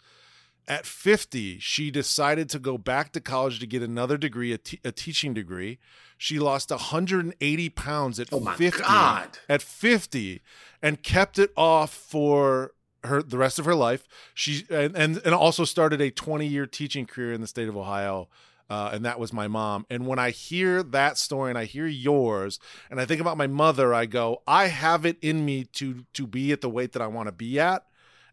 At 0.65 0.85
50, 0.85 1.59
she 1.59 1.91
decided 1.91 2.47
to 2.51 2.59
go 2.59 2.77
back 2.77 3.11
to 3.13 3.19
college 3.19 3.59
to 3.59 3.67
get 3.67 3.83
another 3.83 4.17
degree, 4.17 4.53
a, 4.53 4.57
teaching 4.57 5.33
degree. 5.33 5.77
She 6.17 6.39
lost 6.39 6.69
180 6.69 7.69
pounds 7.69 8.19
at 8.19 8.29
Oh 8.31 8.39
my 8.39 8.55
50. 8.55 8.81
God. 8.81 9.39
At 9.49 9.61
50 9.61 10.41
and 10.81 11.03
kept 11.03 11.37
it 11.37 11.51
off 11.57 11.93
for 11.93 12.71
her 13.03 13.21
the 13.21 13.37
rest 13.37 13.59
of 13.59 13.65
her 13.65 13.75
life. 13.75 14.07
She 14.33 14.65
and 14.69 14.95
and, 14.95 15.17
and 15.25 15.33
also 15.33 15.65
started 15.65 15.99
a 15.99 16.11
20 16.11 16.45
year 16.45 16.65
teaching 16.65 17.05
career 17.05 17.33
in 17.33 17.41
the 17.41 17.47
state 17.47 17.67
of 17.67 17.75
Ohio. 17.75 18.29
Uh, 18.71 18.91
and 18.93 19.03
that 19.03 19.19
was 19.19 19.33
my 19.33 19.49
mom. 19.49 19.85
And 19.89 20.07
when 20.07 20.17
I 20.17 20.29
hear 20.29 20.81
that 20.81 21.17
story 21.17 21.51
and 21.51 21.59
I 21.59 21.65
hear 21.65 21.87
yours, 21.87 22.57
and 22.89 23.01
I 23.01 23.05
think 23.05 23.19
about 23.19 23.35
my 23.35 23.47
mother, 23.47 23.93
I 23.93 24.05
go, 24.05 24.43
I 24.47 24.67
have 24.67 25.05
it 25.05 25.17
in 25.21 25.43
me 25.43 25.65
to 25.73 26.05
to 26.13 26.25
be 26.25 26.53
at 26.53 26.61
the 26.61 26.69
weight 26.69 26.93
that 26.93 27.01
I 27.01 27.07
want 27.07 27.27
to 27.27 27.33
be 27.33 27.59
at, 27.59 27.83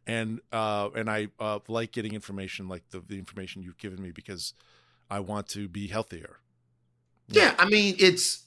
and 0.06 0.38
uh, 0.52 0.90
and 0.94 1.10
I 1.10 1.26
uh, 1.40 1.58
like 1.66 1.90
getting 1.90 2.14
information 2.14 2.68
like 2.68 2.88
the, 2.90 3.00
the 3.00 3.18
information 3.18 3.64
you've 3.64 3.78
given 3.78 4.00
me 4.00 4.12
because 4.12 4.54
I 5.10 5.18
want 5.18 5.48
to 5.48 5.66
be 5.66 5.88
healthier. 5.88 6.36
yeah. 7.26 7.56
I 7.58 7.68
mean, 7.68 7.96
it's 7.98 8.44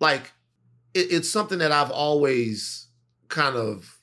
like 0.00 0.32
it, 0.94 1.12
it's 1.12 1.28
something 1.30 1.58
that 1.58 1.72
I've 1.72 1.90
always 1.90 2.86
kind 3.28 3.54
of 3.54 3.98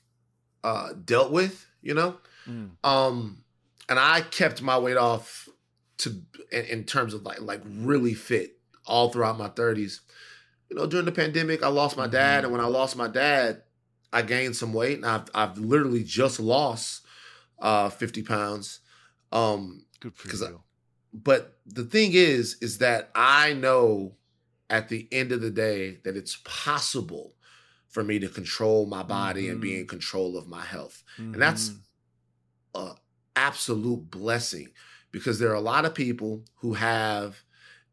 uh, 0.62 0.90
dealt 1.04 1.32
with, 1.32 1.66
you 1.82 1.94
know. 1.94 2.18
Mm. 2.48 2.70
Um, 2.84 3.42
and 3.88 3.98
I 3.98 4.20
kept 4.20 4.62
my 4.62 4.78
weight 4.78 4.96
off 4.96 5.48
to 5.98 6.22
in, 6.50 6.64
in 6.66 6.84
terms 6.84 7.14
of 7.14 7.22
like 7.22 7.40
like 7.40 7.62
really 7.64 8.14
fit 8.14 8.58
all 8.86 9.10
throughout 9.10 9.38
my 9.38 9.48
30s. 9.48 10.00
You 10.70 10.76
know, 10.76 10.86
during 10.86 11.04
the 11.06 11.12
pandemic, 11.12 11.62
I 11.62 11.68
lost 11.68 11.96
my 11.96 12.06
dad, 12.06 12.40
Mhm. 12.40 12.44
and 12.44 12.52
when 12.52 12.60
I 12.60 12.66
lost 12.66 12.96
my 12.96 13.08
dad, 13.08 13.62
I 14.12 14.22
gained 14.22 14.56
some 14.56 14.72
weight, 14.72 14.96
and 14.96 15.06
I've 15.06 15.28
I've 15.34 15.58
literally 15.58 16.02
just 16.04 16.40
lost 16.40 17.02
uh 17.58 17.88
50 17.90 18.22
pounds. 18.22 18.80
Um, 19.32 19.86
Good 20.00 20.14
for 20.16 20.28
'Cause 20.28 20.42
I- 20.42 20.48
you. 20.50 20.62
but 21.12 21.58
the 21.66 21.84
thing 21.84 22.12
is, 22.12 22.56
is 22.60 22.78
that 22.78 23.10
I 23.14 23.52
know 23.54 24.16
at 24.70 24.88
the 24.88 25.08
end 25.12 25.32
of 25.32 25.40
the 25.40 25.50
day 25.50 26.00
that 26.04 26.16
it's 26.16 26.38
possible 26.44 27.36
for 27.88 28.02
me 28.02 28.18
to 28.18 28.28
control 28.28 28.86
my 28.86 29.02
body 29.02 29.48
and 29.48 29.60
be 29.60 29.70
Mhm. 29.72 29.80
in 29.80 29.86
control 29.86 30.36
of 30.36 30.48
my 30.48 30.64
health 30.64 31.04
and 31.16 31.40
that's 31.40 31.70
Mhm. 31.70 31.80
a 32.74 32.94
absolute 33.36 34.10
blessing 34.10 34.68
because 35.14 35.38
there 35.38 35.50
are 35.50 35.54
a 35.54 35.60
lot 35.60 35.84
of 35.84 35.94
people 35.94 36.42
who 36.56 36.74
have 36.74 37.44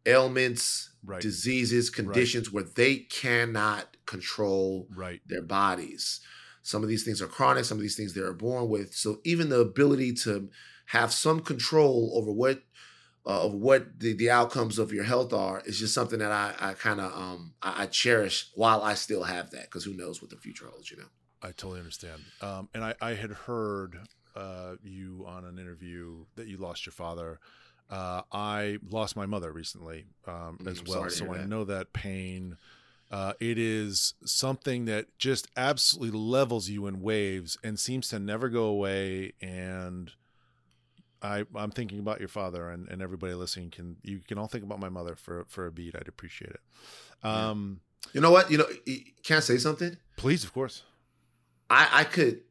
ailments, 0.08 0.90
right, 1.06 1.22
diseases, 1.22 1.92
conditions 1.92 2.52
where 2.52 2.64
they 2.64 2.96
cannot 2.96 3.96
control 4.08 4.88
right, 4.96 5.22
their 5.28 5.44
bodies. 5.44 6.20
Some 6.64 6.82
of 6.82 6.90
these 6.90 7.04
things 7.04 7.22
are 7.22 7.28
chronic, 7.28 7.66
some 7.66 7.78
of 7.78 7.84
these 7.84 7.96
things 7.96 8.16
they 8.16 8.22
are 8.22 8.34
born 8.34 8.70
with. 8.70 8.96
So 8.96 9.20
even 9.24 9.50
the 9.50 9.60
ability 9.60 10.14
to 10.24 10.50
have 10.88 11.14
some 11.14 11.42
control 11.42 12.12
over 12.16 12.32
what 12.32 12.64
uh, 13.24 13.46
of 13.46 13.54
what 13.54 14.00
the, 14.00 14.14
the 14.14 14.32
outcomes 14.32 14.80
of 14.80 14.92
your 14.92 15.04
health 15.04 15.32
are 15.32 15.62
is 15.64 15.78
just 15.78 15.94
something 15.94 16.18
that 16.18 16.32
I, 16.32 16.56
I 16.60 16.74
kind 16.74 17.00
of 17.00 17.14
um 17.14 17.54
I, 17.62 17.84
I 17.84 17.86
cherish 17.86 18.50
while 18.56 18.82
I 18.82 18.96
still 18.96 19.24
have 19.24 19.52
that 19.52 19.66
because 19.66 19.84
who 19.84 19.94
knows 19.94 20.24
what 20.24 20.32
the 20.32 20.38
future 20.38 20.66
holds, 20.66 20.90
you 20.90 20.98
know. 20.98 21.12
I 21.44 21.52
totally 21.52 21.80
understand. 21.82 22.22
Um, 22.42 22.70
and 22.74 22.84
I, 22.84 22.96
I 23.00 23.14
had 23.14 23.32
heard 23.32 24.00
uh, 24.36 24.76
you 24.84 25.26
on 25.28 25.46
an 25.46 25.58
interview 25.60 26.26
that 26.36 26.48
you 26.48 26.58
lost 26.58 26.86
your 26.86 26.94
father. 26.94 27.40
Uh, 27.90 28.22
I 28.32 28.78
lost 28.90 29.16
my 29.16 29.26
mother 29.26 29.52
recently 29.52 30.06
um, 30.26 30.58
Mm, 30.62 30.68
as 30.72 30.80
I'm 30.80 30.86
well, 30.86 31.10
so 31.10 31.34
I 31.34 31.38
that. 31.40 31.48
know 31.50 31.64
that 31.66 31.92
pain. 31.94 32.58
Uh, 33.10 33.34
it 33.42 33.58
is 33.58 34.14
something 34.24 34.86
that 34.86 35.08
just 35.18 35.48
absolutely 35.58 36.18
levels 36.18 36.70
you 36.70 36.88
in 36.88 37.02
waves 37.02 37.58
and 37.62 37.78
seems 37.78 38.08
to 38.08 38.20
never 38.20 38.48
go 38.48 38.64
away. 38.64 39.34
And 39.42 40.12
I, 41.22 41.44
I'm 41.54 41.72
thinking 41.72 42.00
about 42.00 42.20
your 42.20 42.30
father, 42.30 42.70
and, 42.70 42.88
and 42.88 43.02
everybody 43.02 43.34
listening 43.34 43.70
can 43.70 43.98
you 44.02 44.20
can 44.20 44.38
all 44.38 44.48
think 44.48 44.64
about 44.64 44.80
my 44.80 44.90
mother 44.90 45.16
for 45.16 45.46
for 45.50 45.68
a 45.68 45.72
beat. 45.72 45.96
I'd 45.96 46.08
appreciate 46.08 46.52
it. 46.52 46.62
Um, 47.26 47.82
You 48.14 48.22
know 48.22 48.32
what? 48.32 48.50
You 48.50 48.58
know, 48.60 48.66
can 49.24 49.38
I 49.38 49.42
say 49.42 49.58
something? 49.58 49.98
please, 50.16 50.44
of 50.44 50.54
course. 50.54 50.84
I, 51.70 51.88
I 51.92 52.04
could, 52.06 52.42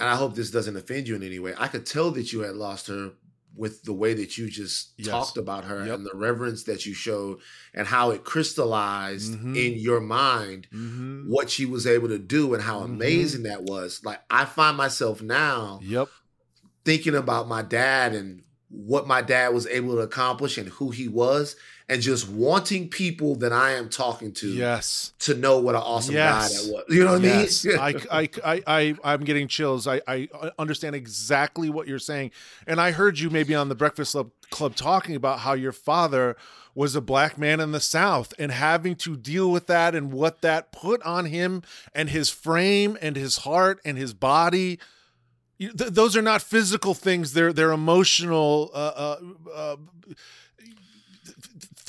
and 0.00 0.08
I 0.08 0.16
hope 0.16 0.34
this 0.34 0.50
doesn't 0.50 0.76
offend 0.76 1.06
you 1.06 1.14
in 1.14 1.22
any 1.22 1.38
way. 1.38 1.54
I 1.58 1.68
could 1.68 1.86
tell 1.86 2.10
that 2.12 2.32
you 2.32 2.40
had 2.40 2.56
lost 2.56 2.88
her 2.88 3.12
with 3.56 3.82
the 3.82 3.92
way 3.92 4.14
that 4.14 4.38
you 4.38 4.48
just 4.48 4.92
Yes. 4.96 5.08
talked 5.08 5.36
about 5.36 5.64
her 5.64 5.84
Yep. 5.84 5.94
and 5.96 6.06
the 6.06 6.16
reverence 6.16 6.62
that 6.64 6.86
you 6.86 6.94
showed 6.94 7.38
and 7.74 7.86
how 7.86 8.10
it 8.10 8.24
crystallized 8.24 9.32
Mhm. 9.34 9.56
in 9.56 9.78
your 9.78 10.00
mind 10.00 10.68
Mm-hmm. 10.72 11.28
what 11.28 11.50
she 11.50 11.66
was 11.66 11.86
able 11.86 12.08
to 12.08 12.18
do 12.18 12.54
and 12.54 12.62
how 12.62 12.80
Mhm. 12.80 12.84
amazing 12.84 13.42
that 13.42 13.64
was. 13.64 14.00
Like 14.04 14.20
I 14.30 14.44
find 14.44 14.76
myself 14.76 15.20
now 15.20 15.80
Yep. 15.82 16.08
thinking 16.84 17.14
about 17.16 17.48
my 17.48 17.62
dad 17.62 18.14
and 18.14 18.42
what 18.68 19.08
my 19.08 19.20
dad 19.20 19.52
was 19.52 19.66
able 19.66 19.96
to 19.96 20.00
accomplish 20.02 20.56
and 20.56 20.68
who 20.68 20.90
he 20.90 21.08
was 21.08 21.56
and 21.90 22.00
just 22.00 22.28
wanting 22.28 22.88
people 22.88 23.34
that 23.36 23.52
I 23.52 23.72
am 23.72 23.88
talking 23.88 24.32
to 24.34 24.48
Yes. 24.48 25.12
to 25.20 25.34
know 25.34 25.58
what 25.58 25.74
an 25.74 25.82
awesome 25.82 26.14
Yes. 26.14 26.48
guy 26.48 26.62
that 26.66 26.72
was. 26.72 26.84
You 26.88 27.04
know 27.04 27.12
what 27.14 27.22
yes, 27.22 27.66
I 27.66 27.68
mean? 27.68 27.78
I, 27.78 28.20
I, 28.20 28.28
I, 28.44 28.62
I, 28.66 28.94
I'm 29.02 29.24
getting 29.24 29.48
chills. 29.48 29.86
I, 29.88 30.00
I 30.06 30.28
understand 30.58 30.94
exactly 30.94 31.68
what 31.68 31.88
you're 31.88 31.98
saying, 31.98 32.30
and 32.66 32.80
I 32.80 32.92
heard 32.92 33.18
you 33.18 33.28
maybe 33.28 33.54
on 33.54 33.68
the 33.68 33.74
Breakfast 33.74 34.12
Club, 34.12 34.30
Club 34.50 34.76
talking 34.76 35.16
about 35.16 35.40
how 35.40 35.52
your 35.54 35.72
father 35.72 36.36
was 36.74 36.94
a 36.94 37.00
black 37.00 37.36
man 37.36 37.58
in 37.58 37.72
the 37.72 37.80
South 37.80 38.32
and 38.38 38.52
having 38.52 38.94
to 38.94 39.16
deal 39.16 39.50
with 39.50 39.66
that 39.66 39.92
and 39.94 40.12
what 40.12 40.40
that 40.42 40.70
put 40.70 41.02
on 41.02 41.24
him 41.26 41.62
and 41.92 42.10
his 42.10 42.30
frame 42.30 42.96
and 43.02 43.16
his 43.16 43.38
heart 43.38 43.80
and 43.84 43.98
his 43.98 44.14
body. 44.14 44.78
Th- 45.58 45.72
those 45.74 46.16
are 46.16 46.22
not 46.22 46.40
physical 46.40 46.94
things; 46.94 47.32
they're 47.32 47.52
they're 47.52 47.72
emotional. 47.72 48.70
Uh, 48.72 48.76
uh, 48.78 49.20
uh, 49.52 49.76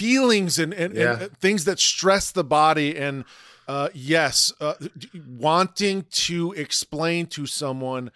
feelings 0.01 0.57
and, 0.59 0.73
and, 0.73 0.95
Yeah. 0.95 1.19
and 1.21 1.37
things 1.37 1.65
that 1.65 1.79
stress 1.79 2.31
the 2.31 2.43
body 2.43 2.89
and 2.97 3.23
uh, 3.67 3.89
yes 3.93 4.51
uh, 4.59 4.73
wanting 5.27 6.05
to 6.09 6.51
explain 6.53 7.27
to 7.27 7.45
someone 7.45 8.11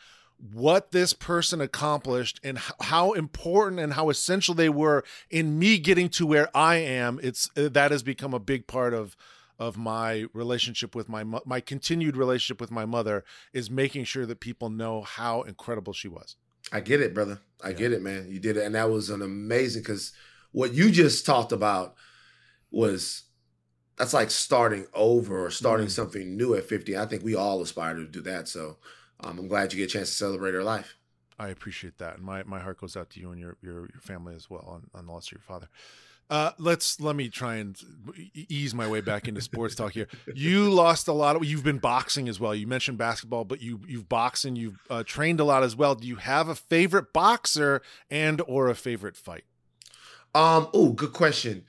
what 0.54 0.92
this 0.92 1.14
person 1.14 1.62
accomplished 1.62 2.40
and 2.44 2.58
how 2.82 3.14
important 3.14 3.80
and 3.80 3.94
how 3.94 4.10
essential 4.10 4.54
they 4.54 4.70
were 4.70 5.04
in 5.30 5.58
me 5.58 5.78
getting 5.78 6.10
to 6.10 6.26
where 6.26 6.50
I 6.56 6.76
am 6.78 7.20
it's 7.24 7.50
uh, 7.56 7.70
that 7.70 7.92
has 7.92 8.04
become 8.04 8.34
a 8.34 8.40
big 8.40 8.68
part 8.68 8.94
of 8.94 9.16
of 9.58 9.78
my 9.78 10.26
relationship 10.34 10.94
with 10.96 11.08
my 11.08 11.24
my 11.46 11.60
continued 11.62 12.18
relationship 12.18 12.60
with 12.60 12.72
my 12.72 12.86
mother 12.86 13.24
is 13.54 13.70
making 13.70 14.04
sure 14.06 14.26
that 14.26 14.40
people 14.40 14.70
know 14.70 15.02
how 15.04 15.44
incredible 15.44 15.94
she 15.94 16.08
was 16.10 16.36
I 16.72 16.80
get 16.80 17.00
it, 17.00 17.14
brother. 17.14 17.38
I 17.64 17.70
Yeah. 17.70 17.76
get 17.82 17.92
it, 17.94 18.02
man. 18.02 18.28
You 18.32 18.40
did 18.40 18.58
it. 18.58 18.64
And 18.66 18.74
that 18.74 18.90
was 18.90 19.12
an 19.12 19.22
amazing 19.22 19.84
because 19.84 20.14
what 20.56 20.74
you 20.74 20.90
just 20.90 21.26
talked 21.26 21.52
about 21.52 21.96
was 22.72 23.24
that's 23.98 24.14
like 24.14 24.32
starting 24.32 24.86
over 24.94 25.46
or 25.46 25.50
starting 25.52 25.88
Mm. 25.88 25.92
something 25.92 26.38
new 26.38 26.54
at 26.56 26.66
50. 26.66 26.98
I 26.98 27.06
think 27.06 27.24
we 27.24 27.36
all 27.36 27.62
aspire 27.62 27.94
to 27.96 28.06
do 28.06 28.22
that. 28.22 28.48
So 28.48 28.78
um, 29.22 29.40
I'm 29.40 29.48
glad 29.48 29.72
you 29.74 29.80
get 29.80 29.90
a 29.92 29.94
chance 29.98 30.10
to 30.10 30.16
celebrate 30.16 30.54
her 30.54 30.64
life. 30.64 30.96
I 31.38 31.50
appreciate 31.50 31.98
that, 31.98 32.16
and 32.16 32.24
my, 32.24 32.44
my 32.44 32.60
heart 32.62 32.80
goes 32.80 32.96
out 32.96 33.10
to 33.12 33.20
you 33.20 33.32
and 33.32 33.40
your 33.42 33.58
your, 33.62 33.80
your 33.94 34.02
family 34.02 34.36
as 34.36 34.50
well 34.50 34.64
on, 34.68 34.90
on 34.98 35.06
the 35.06 35.12
loss 35.12 35.28
of 35.28 35.34
your 35.34 35.42
father. 35.42 35.68
Uh, 36.30 36.52
let's 36.58 37.00
let 37.02 37.16
me 37.16 37.28
try 37.30 37.56
and 37.58 37.78
ease 38.34 38.74
my 38.74 38.88
way 38.88 39.00
back 39.02 39.28
into 39.28 39.42
sports 39.42 39.76
talk 39.76 39.92
here. 39.92 40.08
You 40.34 40.70
lost 40.72 41.08
a 41.10 41.14
lot 41.14 41.36
of. 41.36 41.44
You've 41.46 41.64
been 41.66 41.78
boxing 41.78 42.28
as 42.30 42.40
well. 42.40 42.56
You 42.56 42.66
mentioned 42.68 42.98
basketball, 42.98 43.44
but 43.44 43.62
you 43.62 43.82
you've 43.88 44.08
boxed 44.10 44.46
and 44.46 44.58
You've 44.58 44.80
uh, 44.90 45.04
trained 45.04 45.40
a 45.42 45.44
lot 45.44 45.62
as 45.64 45.76
well. 45.76 45.94
Do 45.96 46.08
you 46.08 46.16
have 46.16 46.48
a 46.50 46.56
favorite 46.56 47.12
boxer 47.14 47.82
and 48.10 48.42
or 48.48 48.70
a 48.70 48.76
favorite 48.76 49.18
fight? 49.18 49.44
Um, 50.36 50.68
oh, 50.74 50.92
good 50.92 51.14
question. 51.14 51.64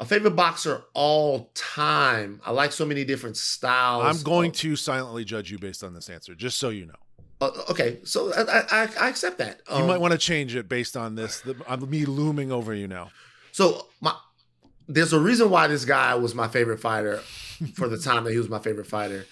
a 0.00 0.04
favorite 0.04 0.34
boxer 0.36 0.82
all 0.94 1.50
time. 1.54 2.40
I 2.46 2.50
like 2.52 2.72
so 2.72 2.84
many 2.86 3.04
different 3.04 3.36
styles. 3.36 4.04
I'm 4.04 4.22
going 4.24 4.50
of- 4.50 4.56
to 4.56 4.76
silently 4.76 5.24
judge 5.24 5.50
you 5.50 5.58
based 5.58 5.84
on 5.84 5.92
this 5.94 6.08
answer, 6.08 6.34
just 6.34 6.58
so 6.58 6.70
you 6.70 6.86
know. 6.86 6.94
Uh, 7.40 7.50
okay, 7.70 7.98
so 8.04 8.32
I, 8.32 8.60
I, 8.70 8.88
I 9.00 9.08
accept 9.08 9.38
that. 9.38 9.60
You 9.68 9.76
Um, 9.76 9.86
might 9.88 10.00
want 10.00 10.12
to 10.12 10.18
change 10.18 10.54
it 10.54 10.68
based 10.68 10.96
on 10.96 11.16
this. 11.16 11.40
The, 11.40 11.56
on 11.66 11.90
me 11.90 12.04
looming 12.04 12.52
over 12.52 12.72
you 12.72 12.86
now. 12.86 13.10
So 13.50 13.88
my 14.00 14.14
there's 14.88 15.12
a 15.12 15.18
reason 15.18 15.50
why 15.50 15.66
this 15.66 15.84
guy 15.84 16.14
was 16.14 16.34
my 16.34 16.46
favorite 16.48 16.78
fighter 16.78 17.18
for 17.74 17.88
the 17.88 17.98
time 17.98 18.24
that 18.24 18.30
he 18.32 18.38
was 18.38 18.48
my 18.48 18.58
favorite 18.60 18.86
fighter. 18.86 19.26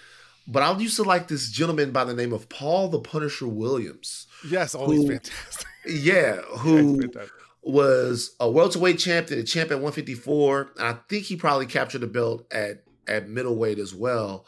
But 0.48 0.62
I 0.64 0.76
used 0.78 0.96
to 0.96 1.04
like 1.04 1.28
this 1.28 1.50
gentleman 1.50 1.92
by 1.92 2.04
the 2.04 2.14
name 2.14 2.32
of 2.32 2.48
Paul 2.48 2.88
the 2.88 2.98
Punisher 2.98 3.46
Williams. 3.46 4.26
Yes, 4.48 4.74
always 4.74 5.02
Who- 5.02 5.08
fantastic. 5.08 5.66
Yeah, 5.86 6.36
who 6.58 7.00
fantastic. 7.02 7.32
Was 7.62 8.34
a 8.40 8.50
welterweight 8.50 8.98
champ, 8.98 9.30
and 9.30 9.38
a 9.38 9.44
champ 9.44 9.70
at 9.70 9.76
154. 9.76 10.72
And 10.78 10.86
I 10.86 10.98
think 11.08 11.24
he 11.24 11.36
probably 11.36 11.66
captured 11.66 12.00
the 12.00 12.06
belt 12.06 12.46
at 12.52 12.84
at 13.06 13.28
middleweight 13.28 13.78
as 13.78 13.94
well. 13.94 14.46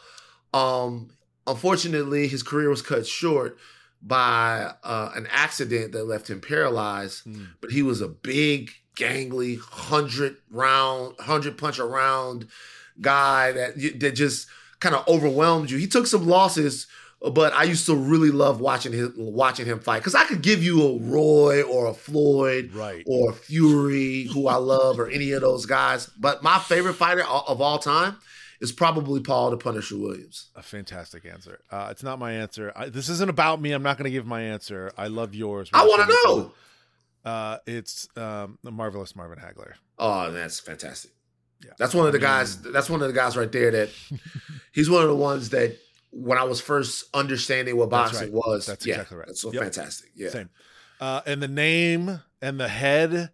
Um, 0.54 1.10
unfortunately, 1.46 2.28
his 2.28 2.42
career 2.42 2.70
was 2.70 2.82
cut 2.82 3.06
short 3.06 3.58
by 4.00 4.72
uh, 4.82 5.10
an 5.14 5.26
accident 5.30 5.92
that 5.92 6.04
left 6.04 6.28
him 6.28 6.40
paralyzed. 6.40 7.24
Hmm. 7.24 7.44
But 7.60 7.70
he 7.70 7.82
was 7.82 8.00
a 8.00 8.08
big, 8.08 8.70
gangly, 8.96 9.58
hundred 9.58 10.36
round, 10.50 11.18
hundred 11.20 11.58
punch 11.58 11.78
around 11.78 12.48
guy 13.00 13.52
that 13.52 14.00
that 14.00 14.12
just 14.12 14.48
kind 14.80 14.94
of 14.94 15.06
overwhelmed 15.08 15.70
you. 15.70 15.78
He 15.78 15.86
took 15.86 16.06
some 16.06 16.26
losses. 16.26 16.86
But 17.30 17.52
I 17.52 17.62
used 17.64 17.86
to 17.86 17.94
really 17.94 18.30
love 18.32 18.60
watching 18.60 18.92
him 18.92 19.14
watching 19.16 19.64
him 19.66 19.78
fight 19.78 20.00
because 20.00 20.16
I 20.16 20.24
could 20.24 20.42
give 20.42 20.62
you 20.64 20.82
a 20.82 20.98
Roy 20.98 21.62
or 21.62 21.86
a 21.86 21.94
Floyd 21.94 22.72
Right. 22.74 23.04
or 23.06 23.32
Fury, 23.32 24.24
who 24.24 24.48
I 24.48 24.56
love, 24.56 24.98
or 24.98 25.08
any 25.08 25.30
of 25.32 25.40
those 25.42 25.64
guys. 25.66 26.06
But 26.18 26.42
my 26.42 26.58
favorite 26.58 26.94
fighter 26.94 27.24
of 27.24 27.60
all 27.60 27.78
time 27.78 28.16
is 28.60 28.72
probably 28.72 29.20
Paul 29.20 29.50
the 29.50 29.56
Punisher 29.56 29.96
Williams. 29.98 30.50
A 30.56 30.62
fantastic 30.62 31.24
answer. 31.24 31.60
Uh, 31.70 31.88
it's 31.92 32.02
not 32.02 32.18
my 32.18 32.32
answer. 32.32 32.72
I, 32.74 32.88
this 32.88 33.08
isn't 33.08 33.30
about 33.30 33.60
me. 33.60 33.70
I'm 33.72 33.82
not 33.84 33.98
going 33.98 34.04
to 34.04 34.10
give 34.10 34.26
my 34.26 34.42
answer. 34.42 34.90
I 34.98 35.06
love 35.06 35.32
yours. 35.34 35.70
I 35.72 35.84
want 35.84 36.02
to 36.02 36.08
know. 36.26 36.52
Uh, 37.24 37.58
it's 37.68 38.08
um, 38.16 38.58
the 38.64 38.72
marvelous 38.72 39.14
Marvin 39.14 39.38
Hagler. 39.38 39.74
Oh, 39.98 40.32
that's 40.32 40.58
fantastic. 40.58 41.12
Yeah. 41.64 41.70
That's 41.78 41.94
one 41.94 42.06
of 42.06 42.12
the 42.12 42.18
guys. 42.18 42.60
That's 42.62 42.90
one 42.90 43.00
of 43.00 43.06
the 43.06 43.14
guys 43.14 43.36
right 43.36 43.50
there. 43.52 43.70
That 43.70 43.90
he's 44.72 44.90
one 44.90 45.02
of 45.02 45.08
the 45.08 45.14
ones 45.14 45.50
that 45.50 45.76
when 46.12 46.38
I 46.38 46.44
was 46.44 46.60
first 46.60 47.04
understanding 47.14 47.76
what 47.76 47.90
boxing 47.90 48.32
right. 48.32 48.32
was, 48.32 48.66
That's 48.66 48.86
yeah, 48.86 48.94
exactly 48.94 49.16
right. 49.16 49.26
That's 49.26 49.40
so 49.40 49.52
Yep. 49.52 49.62
fantastic. 49.62 50.10
Yeah, 50.14 50.28
Same. 50.30 50.50
Uh, 51.00 51.20
and 51.26 51.42
the 51.42 51.48
name 51.48 52.20
and 52.40 52.60
the 52.60 52.68
head 52.68 53.30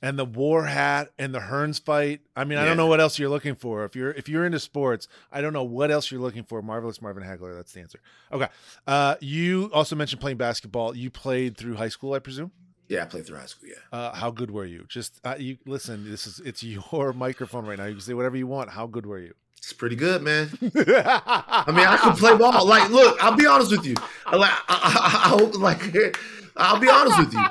and 0.00 0.16
the 0.16 0.24
war 0.24 0.66
hat 0.66 1.10
and 1.18 1.34
the 1.34 1.40
Hearns 1.40 1.82
fight. 1.82 2.20
I 2.36 2.44
mean, 2.44 2.58
I 2.58 2.64
don't 2.64 2.76
know 2.76 2.86
what 2.86 3.00
else 3.00 3.18
you're 3.18 3.28
looking 3.28 3.56
for. 3.56 3.84
If 3.84 3.96
you're 3.96 4.12
if 4.12 4.28
you're 4.28 4.44
into 4.46 4.60
sports, 4.60 5.08
I 5.32 5.40
don't 5.40 5.52
know 5.52 5.64
what 5.64 5.90
else 5.90 6.12
you're 6.12 6.20
looking 6.20 6.44
for. 6.44 6.62
Marvelous 6.62 7.02
Marvin 7.02 7.24
Hagler. 7.24 7.56
That's 7.56 7.72
the 7.72 7.80
answer. 7.80 7.98
Okay. 8.32 8.46
Uh, 8.86 9.16
you 9.20 9.68
also 9.72 9.96
mentioned 9.96 10.20
playing 10.20 10.36
basketball. 10.36 10.94
You 10.94 11.10
played 11.10 11.56
through 11.56 11.74
high 11.74 11.88
school, 11.88 12.12
I 12.12 12.20
presume. 12.20 12.52
yeah. 12.88 13.02
I 13.02 13.06
played 13.06 13.26
through 13.26 13.38
high 13.38 13.46
school. 13.46 13.68
Yeah. 13.70 13.98
Uh, 13.98 14.14
how 14.14 14.30
good 14.30 14.52
were 14.52 14.64
you? 14.66 14.84
Just 14.88 15.20
uh, 15.24 15.34
you 15.36 15.58
listen. 15.66 16.08
This 16.08 16.26
is 16.28 16.38
it's 16.44 16.62
your 16.92 17.12
microphone 17.12 17.66
right 17.66 17.78
now. 17.78 17.86
You 17.86 17.94
can 17.94 18.00
say 18.02 18.14
whatever 18.14 18.36
you 18.36 18.46
want. 18.46 18.70
How 18.70 18.86
good 18.86 19.06
were 19.06 19.18
you? 19.18 19.34
It's 19.58 19.72
pretty 19.72 19.96
good, 19.96 20.22
man. 20.22 20.48
I 20.62 21.64
mean, 21.68 21.86
I 21.86 21.98
can 22.00 22.16
play 22.16 22.36
ball. 22.38 22.66
Like, 22.66 22.90
look, 22.90 23.22
I'll 23.22 23.36
be 23.36 23.46
honest 23.46 23.70
with 23.70 23.84
you. 23.84 23.94
Like, 24.32 24.50
I, 24.50 24.64
I, 24.68 25.20
I 25.24 25.28
hope, 25.28 25.58
like, 25.58 25.94
I'll 26.56 26.80
be 26.80 26.88
honest 26.88 27.18
with 27.18 27.32
you. 27.34 27.44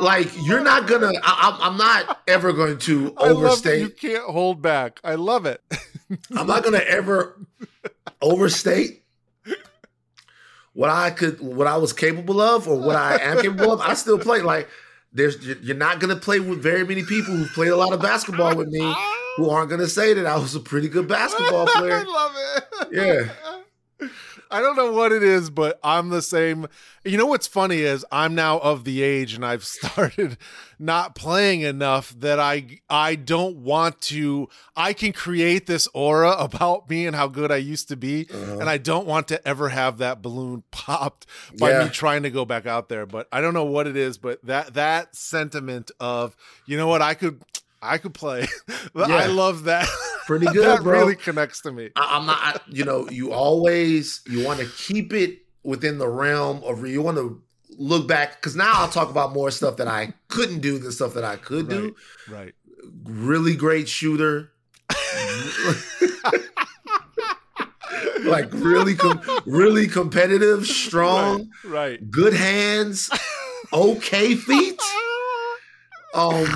Like, 0.00 0.28
you're 0.44 0.62
not 0.62 0.86
gonna. 0.88 1.12
I, 1.22 1.50
I'm- 1.50 1.72
I'm 1.72 1.76
not 1.76 2.20
ever 2.28 2.52
going 2.52 2.78
to 2.78 3.14
I 3.16 3.28
love 3.28 3.62
that 3.62 3.70
overstate. 3.70 3.80
you 3.80 3.88
can't 3.90 4.24
hold 4.24 4.60
back. 4.62 5.00
I 5.04 5.14
love 5.14 5.46
it. 5.46 5.60
I'm 6.36 6.46
not 6.46 6.62
gonna 6.64 6.78
ever 6.78 7.38
overstate 8.20 9.02
what 10.72 10.90
I 10.90 11.10
could, 11.10 11.40
what 11.40 11.66
I 11.68 11.76
was 11.76 11.92
capable 11.92 12.40
of, 12.40 12.66
or 12.68 12.76
what 12.78 12.96
I 12.96 13.18
am 13.20 13.40
capable 13.40 13.72
of. 13.72 13.80
I 13.80 13.94
still 13.94 14.18
play. 14.18 14.40
Like, 14.40 14.68
there's, 15.12 15.44
you're 15.62 15.76
not 15.76 16.00
gonna 16.00 16.16
play 16.16 16.40
with 16.40 16.60
very 16.60 16.84
many 16.84 17.04
people 17.04 17.34
who 17.34 17.46
played 17.46 17.70
a 17.70 17.76
lot 17.76 17.92
of 17.92 18.00
basketball 18.02 18.56
with 18.56 18.68
me 18.68 18.80
who 19.36 19.50
aren't 19.50 19.70
gonna 19.70 19.86
say 19.88 20.14
that 20.14 20.26
I 20.26 20.36
was 20.36 20.54
a 20.54 20.60
pretty 20.60 20.88
good 20.88 21.08
basketball 21.08 21.66
player. 21.76 21.94
I 21.94 22.02
love 22.02 22.32
it. 22.36 22.88
Yeah. 22.92 23.32
I 24.50 24.60
don't 24.60 24.76
know 24.76 24.92
what 24.92 25.10
it 25.10 25.22
is, 25.24 25.50
but 25.50 25.80
I'm 25.82 26.10
the 26.10 26.22
same. 26.22 26.68
You 27.04 27.16
know 27.18 27.26
what's 27.26 27.46
funny 27.48 27.78
is 27.80 28.04
I'm 28.12 28.34
now 28.36 28.58
of 28.58 28.84
the 28.84 29.02
age 29.02 29.34
and 29.34 29.44
I've 29.44 29.64
started 29.78 30.36
not 30.78 31.14
playing 31.16 31.62
enough 31.62 32.14
that 32.20 32.38
I 32.38 32.78
I 32.88 33.14
don't 33.16 33.56
want 33.58 34.00
to 34.02 34.48
I 34.76 34.92
can 34.92 35.12
create 35.12 35.66
this 35.66 35.88
aura 35.94 36.32
about 36.38 36.88
me 36.90 37.06
and 37.06 37.16
how 37.16 37.26
good 37.26 37.50
I 37.50 37.56
used 37.56 37.88
to 37.88 37.96
be 37.96 38.26
Uh-huh. 38.32 38.58
and 38.58 38.68
I 38.68 38.78
don't 38.78 39.06
want 39.06 39.28
to 39.28 39.48
ever 39.48 39.70
have 39.70 39.98
that 39.98 40.22
balloon 40.22 40.62
popped 40.70 41.26
by 41.58 41.70
Yeah. 41.70 41.84
me 41.84 41.90
trying 41.90 42.22
to 42.24 42.30
go 42.30 42.44
back 42.44 42.66
out 42.66 42.88
there, 42.88 43.06
but 43.06 43.26
I 43.32 43.40
don't 43.40 43.54
know 43.54 43.64
what 43.64 43.86
it 43.88 43.96
is, 43.96 44.18
but 44.18 44.44
that 44.44 44.74
that 44.74 45.16
sentiment 45.16 45.90
of, 45.98 46.36
you 46.66 46.76
know 46.76 46.86
what, 46.86 47.02
I 47.02 47.14
could 47.14 47.42
I 47.84 47.98
could 47.98 48.14
play. 48.14 48.46
I 48.94 49.08
Yeah. 49.08 49.26
love 49.28 49.64
that. 49.64 49.88
Pretty 50.26 50.46
good, 50.52 50.64
that 50.64 50.82
bro. 50.82 50.98
really 51.00 51.16
connects 51.16 51.60
to 51.62 51.72
me. 51.72 51.90
I, 51.96 52.16
I'm 52.18 52.26
not, 52.26 52.38
I- 52.40 52.60
you 52.68 52.84
know, 52.84 53.08
you 53.10 53.32
always 53.32 54.20
you 54.26 54.44
want 54.44 54.60
to 54.60 54.66
keep 54.78 55.12
it 55.12 55.40
within 55.62 55.98
the 55.98 56.08
realm 56.08 56.62
of 56.64 56.86
you 56.86 57.02
want 57.02 57.16
to 57.18 57.42
look 57.76 58.06
back 58.06 58.36
because 58.40 58.54
now 58.54 58.72
I'll 58.74 58.88
talk 58.88 59.10
about 59.10 59.32
more 59.32 59.50
stuff 59.50 59.76
that 59.78 59.88
I 59.88 60.14
couldn't 60.28 60.60
do 60.60 60.78
than 60.78 60.92
stuff 60.92 61.14
that 61.14 61.24
I 61.24 61.36
could 61.36 61.68
do. 61.68 61.94
Right. 62.28 62.54
Really 63.04 63.56
great 63.56 63.88
shooter, 63.88 64.52
like 68.24 68.48
really, 68.52 68.94
com- 68.94 69.20
really 69.46 69.86
competitive, 69.86 70.66
strong, 70.66 71.50
Right. 71.64 72.10
good 72.10 72.34
hands, 72.34 73.10
okay 73.72 74.34
feet. 74.34 74.80
Um, 76.14 76.46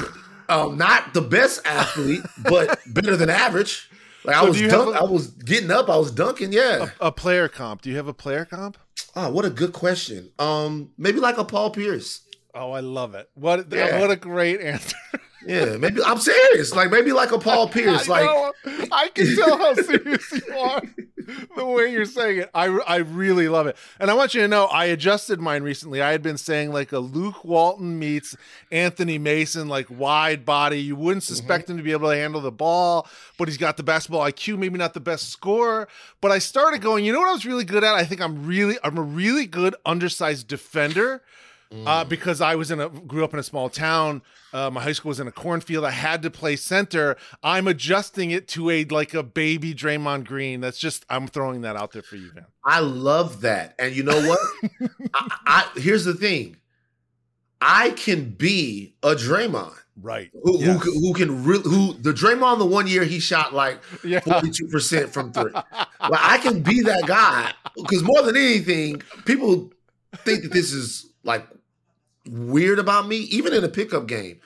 um, 0.48 0.76
not 0.78 1.14
the 1.14 1.20
best 1.22 1.66
athlete, 1.66 2.22
but 2.42 2.78
better 2.86 3.16
than 3.16 3.30
average. 3.30 3.90
Like 4.24 4.36
I 4.36 4.44
was, 4.44 4.60
dunk, 4.60 4.94
a- 4.96 4.98
I 5.00 5.04
was 5.04 5.28
getting 5.28 5.70
up, 5.70 5.88
I 5.88 5.96
was 5.96 6.10
dunking. 6.10 6.52
Yeah. 6.52 6.88
A, 7.00 7.06
a 7.08 7.12
player 7.12 7.48
comp. 7.48 7.82
Do 7.82 7.90
you 7.90 7.96
have 7.96 8.08
a 8.08 8.14
player 8.14 8.44
comp? 8.44 8.76
Oh, 9.14 9.30
what 9.30 9.44
a 9.44 9.50
good 9.50 9.72
question. 9.72 10.30
Um, 10.38 10.90
maybe 10.98 11.20
like 11.20 11.38
a 11.38 11.44
Paul 11.44 11.70
Pierce. 11.70 12.22
Oh, 12.54 12.72
I 12.72 12.80
love 12.80 13.14
it. 13.14 13.28
What 13.34 13.72
Yeah. 13.72 14.00
what 14.00 14.10
a 14.10 14.16
great 14.16 14.60
answer. 14.60 14.96
Yeah, 15.48 15.78
maybe 15.78 16.02
I'm 16.04 16.18
serious. 16.18 16.74
Like 16.74 16.90
maybe 16.90 17.12
like 17.12 17.32
a 17.32 17.38
Paul 17.38 17.68
Pierce. 17.70 18.06
I 18.08 18.12
Like 18.12 18.24
know. 18.26 18.52
I 18.92 19.08
can 19.08 19.34
tell 19.34 19.56
how 19.56 19.74
serious 19.74 20.30
you 20.32 20.54
are. 20.54 20.82
The 21.56 21.66
way 21.66 21.92
you're 21.92 22.06
saying 22.06 22.38
it, 22.38 22.50
I, 22.54 22.66
I 22.66 22.96
really 22.96 23.48
love 23.48 23.66
it, 23.66 23.76
and 24.00 24.10
I 24.10 24.14
want 24.14 24.34
you 24.34 24.40
to 24.40 24.48
know 24.48 24.64
I 24.64 24.86
adjusted 24.86 25.40
mine 25.40 25.62
recently. 25.62 26.00
I 26.00 26.12
had 26.12 26.22
been 26.22 26.38
saying 26.38 26.72
like 26.72 26.92
a 26.92 26.98
Luke 26.98 27.44
Walton 27.44 27.98
meets 27.98 28.34
Anthony 28.70 29.18
Mason, 29.18 29.68
like 29.68 29.86
wide 29.90 30.46
body. 30.46 30.80
You 30.80 30.96
wouldn't 30.96 31.22
mm-hmm. 31.22 31.34
suspect 31.34 31.68
him 31.68 31.76
to 31.76 31.82
be 31.82 31.92
able 31.92 32.08
to 32.10 32.16
handle 32.16 32.40
the 32.40 32.52
ball, 32.52 33.06
but 33.36 33.48
he's 33.48 33.58
got 33.58 33.76
the 33.76 33.82
basketball 33.82 34.22
IQ. 34.22 34.58
Maybe 34.58 34.78
not 34.78 34.94
the 34.94 35.00
best 35.00 35.28
scorer, 35.28 35.88
but 36.22 36.30
I 36.30 36.38
started 36.38 36.80
going. 36.80 37.04
You 37.04 37.12
know 37.12 37.20
what 37.20 37.28
I 37.28 37.32
was 37.32 37.44
really 37.44 37.64
good 37.64 37.84
at? 37.84 37.94
I 37.94 38.04
think 38.04 38.22
I'm 38.22 38.46
really 38.46 38.78
I'm 38.82 38.96
a 38.96 39.02
really 39.02 39.46
good 39.46 39.74
undersized 39.84 40.48
defender. 40.48 41.22
Uh, 41.86 42.04
because 42.04 42.40
I 42.40 42.54
was 42.54 42.70
in 42.70 42.80
a 42.80 42.88
grew 42.88 43.24
up 43.24 43.32
in 43.34 43.38
a 43.38 43.42
small 43.42 43.68
town. 43.68 44.22
Uh, 44.52 44.70
my 44.70 44.82
high 44.82 44.92
school 44.92 45.10
was 45.10 45.20
in 45.20 45.26
a 45.28 45.32
cornfield. 45.32 45.84
I 45.84 45.90
had 45.90 46.22
to 46.22 46.30
play 46.30 46.56
center. 46.56 47.16
I'm 47.42 47.68
adjusting 47.68 48.30
it 48.30 48.48
to 48.48 48.70
a 48.70 48.84
like 48.86 49.12
a 49.14 49.22
baby 49.22 49.74
Draymond 49.74 50.24
Green. 50.24 50.60
That's 50.60 50.78
just 50.78 51.04
I'm 51.10 51.26
throwing 51.26 51.60
that 51.62 51.76
out 51.76 51.92
there 51.92 52.02
for 52.02 52.16
you, 52.16 52.30
man. 52.34 52.46
I 52.64 52.80
love 52.80 53.42
that. 53.42 53.74
And 53.78 53.94
you 53.94 54.02
know 54.02 54.20
what? 54.28 54.38
I, 55.14 55.68
I 55.74 55.80
here's 55.80 56.04
the 56.04 56.14
thing. 56.14 56.56
I 57.60 57.90
can 57.90 58.30
be 58.30 58.94
a 59.02 59.14
Draymond 59.14 59.74
Right. 60.00 60.30
who 60.44 60.60
Yes. 60.60 60.82
who, 60.84 60.92
who 60.92 61.12
can 61.12 61.44
really 61.44 61.64
who 61.64 61.92
the 61.94 62.12
Draymond 62.12 62.58
the 62.60 62.66
one 62.66 62.86
year 62.86 63.04
he 63.04 63.18
shot 63.18 63.52
like 63.52 63.82
Yeah. 64.04 64.20
42% 64.20 65.08
from 65.10 65.32
three. 65.32 65.52
Like 66.00 66.20
I 66.22 66.38
can 66.38 66.62
be 66.62 66.80
that 66.82 67.04
guy 67.06 67.52
because 67.76 68.02
more 68.04 68.22
than 68.22 68.36
anything, 68.36 69.02
people 69.26 69.72
think 70.24 70.44
that 70.44 70.52
this 70.52 70.72
is 70.72 71.06
like 71.24 71.44
weird 72.28 72.78
about 72.78 73.08
me, 73.08 73.16
even 73.16 73.52
in 73.52 73.64
a 73.64 73.68
pickup 73.68 74.06
game. 74.06 74.40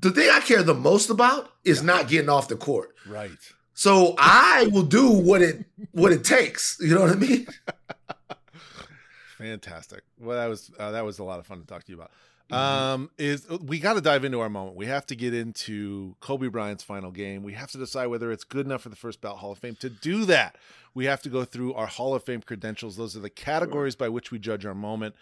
The 0.00 0.10
thing 0.10 0.30
I 0.32 0.40
care 0.40 0.62
the 0.62 0.74
most 0.74 1.10
about 1.10 1.50
is 1.64 1.82
not 1.82 2.08
getting 2.08 2.30
off 2.30 2.48
the 2.48 2.56
court. 2.56 2.94
Right. 3.06 3.30
So 3.74 4.14
I 4.18 4.68
will 4.72 4.82
do 4.82 5.10
what 5.10 5.42
it 5.42 5.66
what 5.92 6.12
it 6.12 6.24
takes. 6.24 6.78
You 6.80 6.94
know 6.94 7.02
what 7.02 7.10
I 7.10 7.14
mean? 7.16 7.46
Fantastic. 9.38 10.02
Well, 10.18 10.38
that 10.38 10.46
was 10.46 10.70
uh, 10.78 10.92
that 10.92 11.04
was 11.04 11.18
a 11.18 11.24
lot 11.24 11.38
of 11.38 11.46
fun 11.46 11.60
to 11.60 11.66
talk 11.66 11.84
to 11.84 11.92
you 11.92 11.98
about. 11.98 12.10
Mm-hmm. 12.50 12.54
Um, 12.54 13.10
is 13.18 13.48
we 13.50 13.78
got 13.78 13.94
to 13.94 14.00
dive 14.00 14.24
into 14.24 14.40
our 14.40 14.48
moment. 14.48 14.76
We 14.76 14.86
have 14.86 15.04
to 15.06 15.16
get 15.16 15.34
into 15.34 16.14
Kobe 16.20 16.46
Bryant's 16.46 16.84
final 16.84 17.10
game. 17.10 17.42
We 17.42 17.54
have 17.54 17.70
to 17.72 17.78
decide 17.78 18.06
whether 18.06 18.30
it's 18.30 18.44
good 18.44 18.66
enough 18.66 18.82
for 18.82 18.88
the 18.88 18.96
first 18.96 19.20
ballot 19.20 19.40
Hall 19.40 19.52
of 19.52 19.58
Fame. 19.58 19.76
To 19.80 19.90
do 19.90 20.24
that, 20.26 20.56
we 20.94 21.06
have 21.06 21.20
to 21.22 21.28
go 21.28 21.44
through 21.44 21.74
our 21.74 21.86
Hall 21.86 22.14
of 22.14 22.22
Fame 22.22 22.40
credentials. 22.40 22.96
Those 22.96 23.16
are 23.16 23.20
the 23.20 23.30
categories 23.30 23.96
by 23.96 24.08
which 24.08 24.30
we 24.30 24.38
judge 24.38 24.64
our 24.64 24.74
moment. 24.74 25.16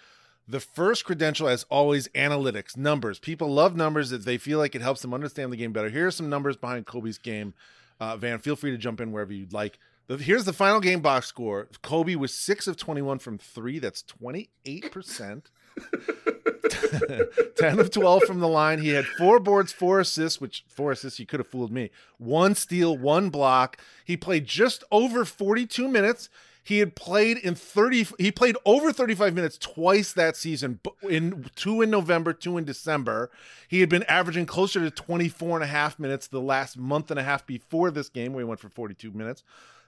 The 0.46 0.60
first 0.60 1.04
credential, 1.04 1.48
as 1.48 1.64
always, 1.70 2.08
analytics, 2.08 2.76
numbers. 2.76 3.18
People 3.18 3.52
love 3.52 3.76
numbers 3.76 4.10
that 4.10 4.24
they 4.24 4.36
feel 4.36 4.58
like 4.58 4.74
it 4.74 4.82
helps 4.82 5.00
them 5.00 5.14
understand 5.14 5.52
the 5.52 5.56
game 5.56 5.72
better. 5.72 5.88
Here 5.88 6.06
are 6.06 6.10
some 6.10 6.28
numbers 6.28 6.56
behind 6.56 6.86
Kobe's 6.86 7.18
game. 7.18 7.54
Uh, 7.98 8.16
Van, 8.16 8.38
feel 8.38 8.56
free 8.56 8.70
to 8.70 8.76
jump 8.76 9.00
in 9.00 9.10
wherever 9.12 9.32
you'd 9.32 9.52
like. 9.54 9.78
The, 10.06 10.18
here's 10.18 10.44
the 10.44 10.52
final 10.52 10.80
game 10.80 11.00
box 11.00 11.26
score. 11.26 11.68
Kobe 11.82 12.14
was 12.16 12.34
six 12.34 12.66
of 12.66 12.76
21 12.76 13.20
from 13.20 13.38
three. 13.38 13.78
That's 13.78 14.02
28%. 14.02 15.44
10 17.56 17.78
of 17.80 17.90
12 17.90 18.22
from 18.24 18.40
the 18.40 18.48
line. 18.48 18.80
He 18.80 18.90
had 18.90 19.06
four 19.06 19.40
boards, 19.40 19.72
four 19.72 20.00
assists, 20.00 20.40
which 20.40 20.64
four 20.68 20.92
assists, 20.92 21.18
you 21.18 21.26
could 21.26 21.40
have 21.40 21.46
fooled 21.46 21.72
me. 21.72 21.90
One 22.18 22.54
steal, 22.54 22.96
one 22.96 23.30
block. 23.30 23.78
He 24.04 24.16
played 24.16 24.46
just 24.46 24.84
over 24.90 25.24
42 25.24 25.88
minutes. 25.88 26.28
He 26.66 26.78
had 26.78 26.96
played 26.96 27.36
in 27.36 27.54
30 27.54 28.06
he 28.18 28.32
played 28.32 28.56
over 28.64 28.90
35 28.90 29.34
minutes 29.34 29.58
twice 29.58 30.12
that 30.14 30.34
season 30.34 30.80
in 31.08 31.50
two 31.54 31.82
in 31.82 31.90
November, 31.90 32.32
two 32.32 32.56
in 32.56 32.64
December. 32.64 33.30
He 33.68 33.80
had 33.80 33.90
been 33.90 34.02
averaging 34.04 34.46
closer 34.46 34.80
to 34.80 34.90
24 34.90 35.58
and 35.58 35.64
a 35.64 35.68
half 35.68 35.98
minutes 35.98 36.26
the 36.26 36.40
last 36.40 36.78
month 36.78 37.10
and 37.10 37.20
a 37.20 37.22
half 37.22 37.46
before 37.46 37.90
this 37.90 38.08
game 38.08 38.32
where 38.32 38.42
he 38.42 38.48
went 38.48 38.60
for 38.60 38.70
42 38.70 39.12
minutes. 39.12 39.42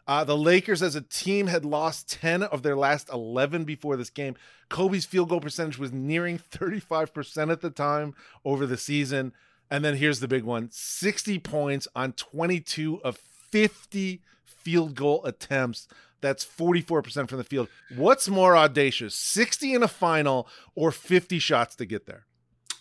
Uh, 0.06 0.22
the 0.22 0.36
Lakers 0.36 0.82
as 0.82 0.94
a 0.94 1.00
team 1.00 1.48
had 1.48 1.64
lost 1.64 2.08
10 2.10 2.44
of 2.44 2.62
their 2.62 2.76
last 2.76 3.08
11 3.12 3.64
before 3.64 3.96
this 3.96 4.10
game. 4.10 4.36
Kobe's 4.68 5.04
field 5.04 5.30
goal 5.30 5.40
percentage 5.40 5.78
was 5.78 5.92
nearing 5.92 6.38
35% 6.38 7.50
at 7.50 7.60
the 7.60 7.70
time 7.70 8.14
over 8.44 8.66
the 8.66 8.76
season. 8.76 9.32
And 9.68 9.84
then 9.84 9.96
here's 9.96 10.20
the 10.20 10.28
big 10.28 10.44
one 10.44 10.68
60 10.70 11.38
points 11.40 11.88
on 11.96 12.12
22 12.12 13.02
of 13.02 13.16
50 13.16 14.20
field 14.44 14.94
goal 14.94 15.24
attempts. 15.24 15.88
That's 16.20 16.44
44% 16.44 17.28
from 17.28 17.38
the 17.38 17.44
field. 17.44 17.68
What's 17.94 18.28
more 18.28 18.56
audacious, 18.56 19.14
60 19.14 19.74
in 19.74 19.82
a 19.82 19.88
final 19.88 20.48
or 20.74 20.90
50 20.90 21.38
shots 21.38 21.76
to 21.76 21.86
get 21.86 22.06
there? 22.06 22.24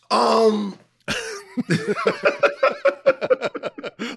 Um, 0.09 0.77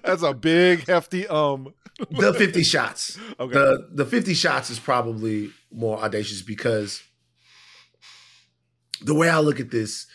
That's 0.03 0.23
a 0.23 0.33
big 0.33 0.87
hefty 0.87 1.27
um. 1.27 1.73
the 2.09 2.33
50 2.33 2.63
shots. 2.63 3.17
Okay. 3.39 3.53
The 3.53 3.89
the 3.91 4.05
50 4.05 4.33
shots 4.33 4.69
is 4.69 4.79
probably 4.79 5.51
more 5.71 5.97
audacious 5.97 6.41
because 6.41 7.03
the 9.01 9.13
way 9.13 9.29
I 9.29 9.39
look 9.39 9.59
at 9.59 9.71
this 9.71 10.07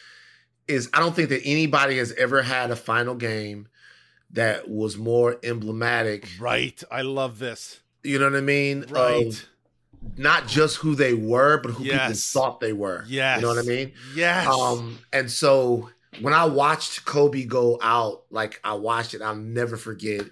is 0.69 0.89
I 0.93 1.01
don't 1.01 1.15
think 1.15 1.29
that 1.29 1.43
anybody 1.45 1.99
has 1.99 2.13
ever 2.13 2.43
had 2.43 2.71
a 2.71 2.77
final 2.77 3.15
game 3.15 3.69
that 4.31 4.69
was 4.69 4.97
more 4.97 5.37
emblematic. 5.43 6.29
Right. 6.41 6.83
I 6.91 7.03
love 7.03 7.39
this. 7.39 7.81
You 8.05 8.19
know 8.19 8.27
what 8.27 8.37
I 8.37 8.43
mean? 8.43 8.85
Right. 8.89 9.27
Of 9.27 9.45
not 10.17 10.47
just 10.47 10.77
who 10.77 10.95
they 10.95 11.15
were, 11.15 11.59
but 11.59 11.73
who 11.73 11.85
yes. 11.85 12.01
people 12.01 12.43
thought 12.43 12.61
they 12.61 12.73
were. 12.73 13.05
Yes. 13.09 13.39
You 13.39 13.43
know 13.43 13.55
what 13.55 13.65
I 13.65 13.67
mean? 13.67 13.93
Yes. 14.15 14.47
Um, 14.47 14.99
and 15.13 15.31
so 15.31 15.89
when 16.21 16.35
I 16.35 16.45
watched 16.45 17.05
Kobe 17.05 17.45
go 17.45 17.79
out, 17.83 18.25
like 18.31 18.61
I 18.63 18.75
watched 18.75 19.15
it, 19.15 19.23
I'll 19.23 19.35
never 19.35 19.77
forget. 19.77 20.23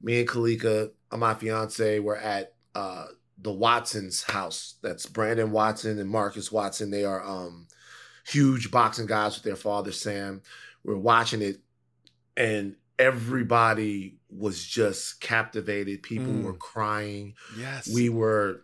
Me 0.00 0.20
and 0.20 0.28
Kalika, 0.28 0.90
my 1.12 1.34
fiance, 1.34 1.98
were 1.98 2.16
at 2.16 2.54
uh, 2.74 3.06
the 3.38 3.52
Watson's 3.52 4.22
house. 4.22 4.74
That's 4.82 5.06
Brandon 5.06 5.50
Watson 5.50 5.98
and 5.98 6.08
Marcus 6.08 6.52
Watson. 6.52 6.90
They 6.90 7.04
are 7.04 7.24
um, 7.24 7.66
huge 8.26 8.70
boxing 8.70 9.06
guys 9.06 9.34
with 9.34 9.44
their 9.44 9.56
father 9.56 9.92
Sam. 9.92 10.42
We're 10.84 10.96
watching 10.96 11.42
it, 11.42 11.58
and 12.36 12.76
everybody 12.98 14.18
was 14.30 14.64
just 14.64 15.20
captivated. 15.20 16.02
People 16.02 16.32
mm. 16.32 16.42
were 16.42 16.54
crying. 16.54 17.34
Yes, 17.58 17.88
we 17.92 18.08
were 18.08 18.62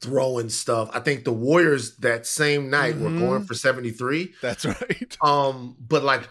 throwing 0.00 0.48
stuff. 0.48 0.90
I 0.92 1.00
think 1.00 1.24
the 1.24 1.32
Warriors 1.32 1.96
that 1.96 2.26
same 2.26 2.70
night 2.70 2.94
mm-hmm. 2.94 3.20
were 3.20 3.26
going 3.26 3.44
for 3.44 3.54
73. 3.54 4.32
That's 4.40 4.64
right. 4.64 5.16
Um, 5.22 5.76
but 5.78 6.02
like 6.02 6.28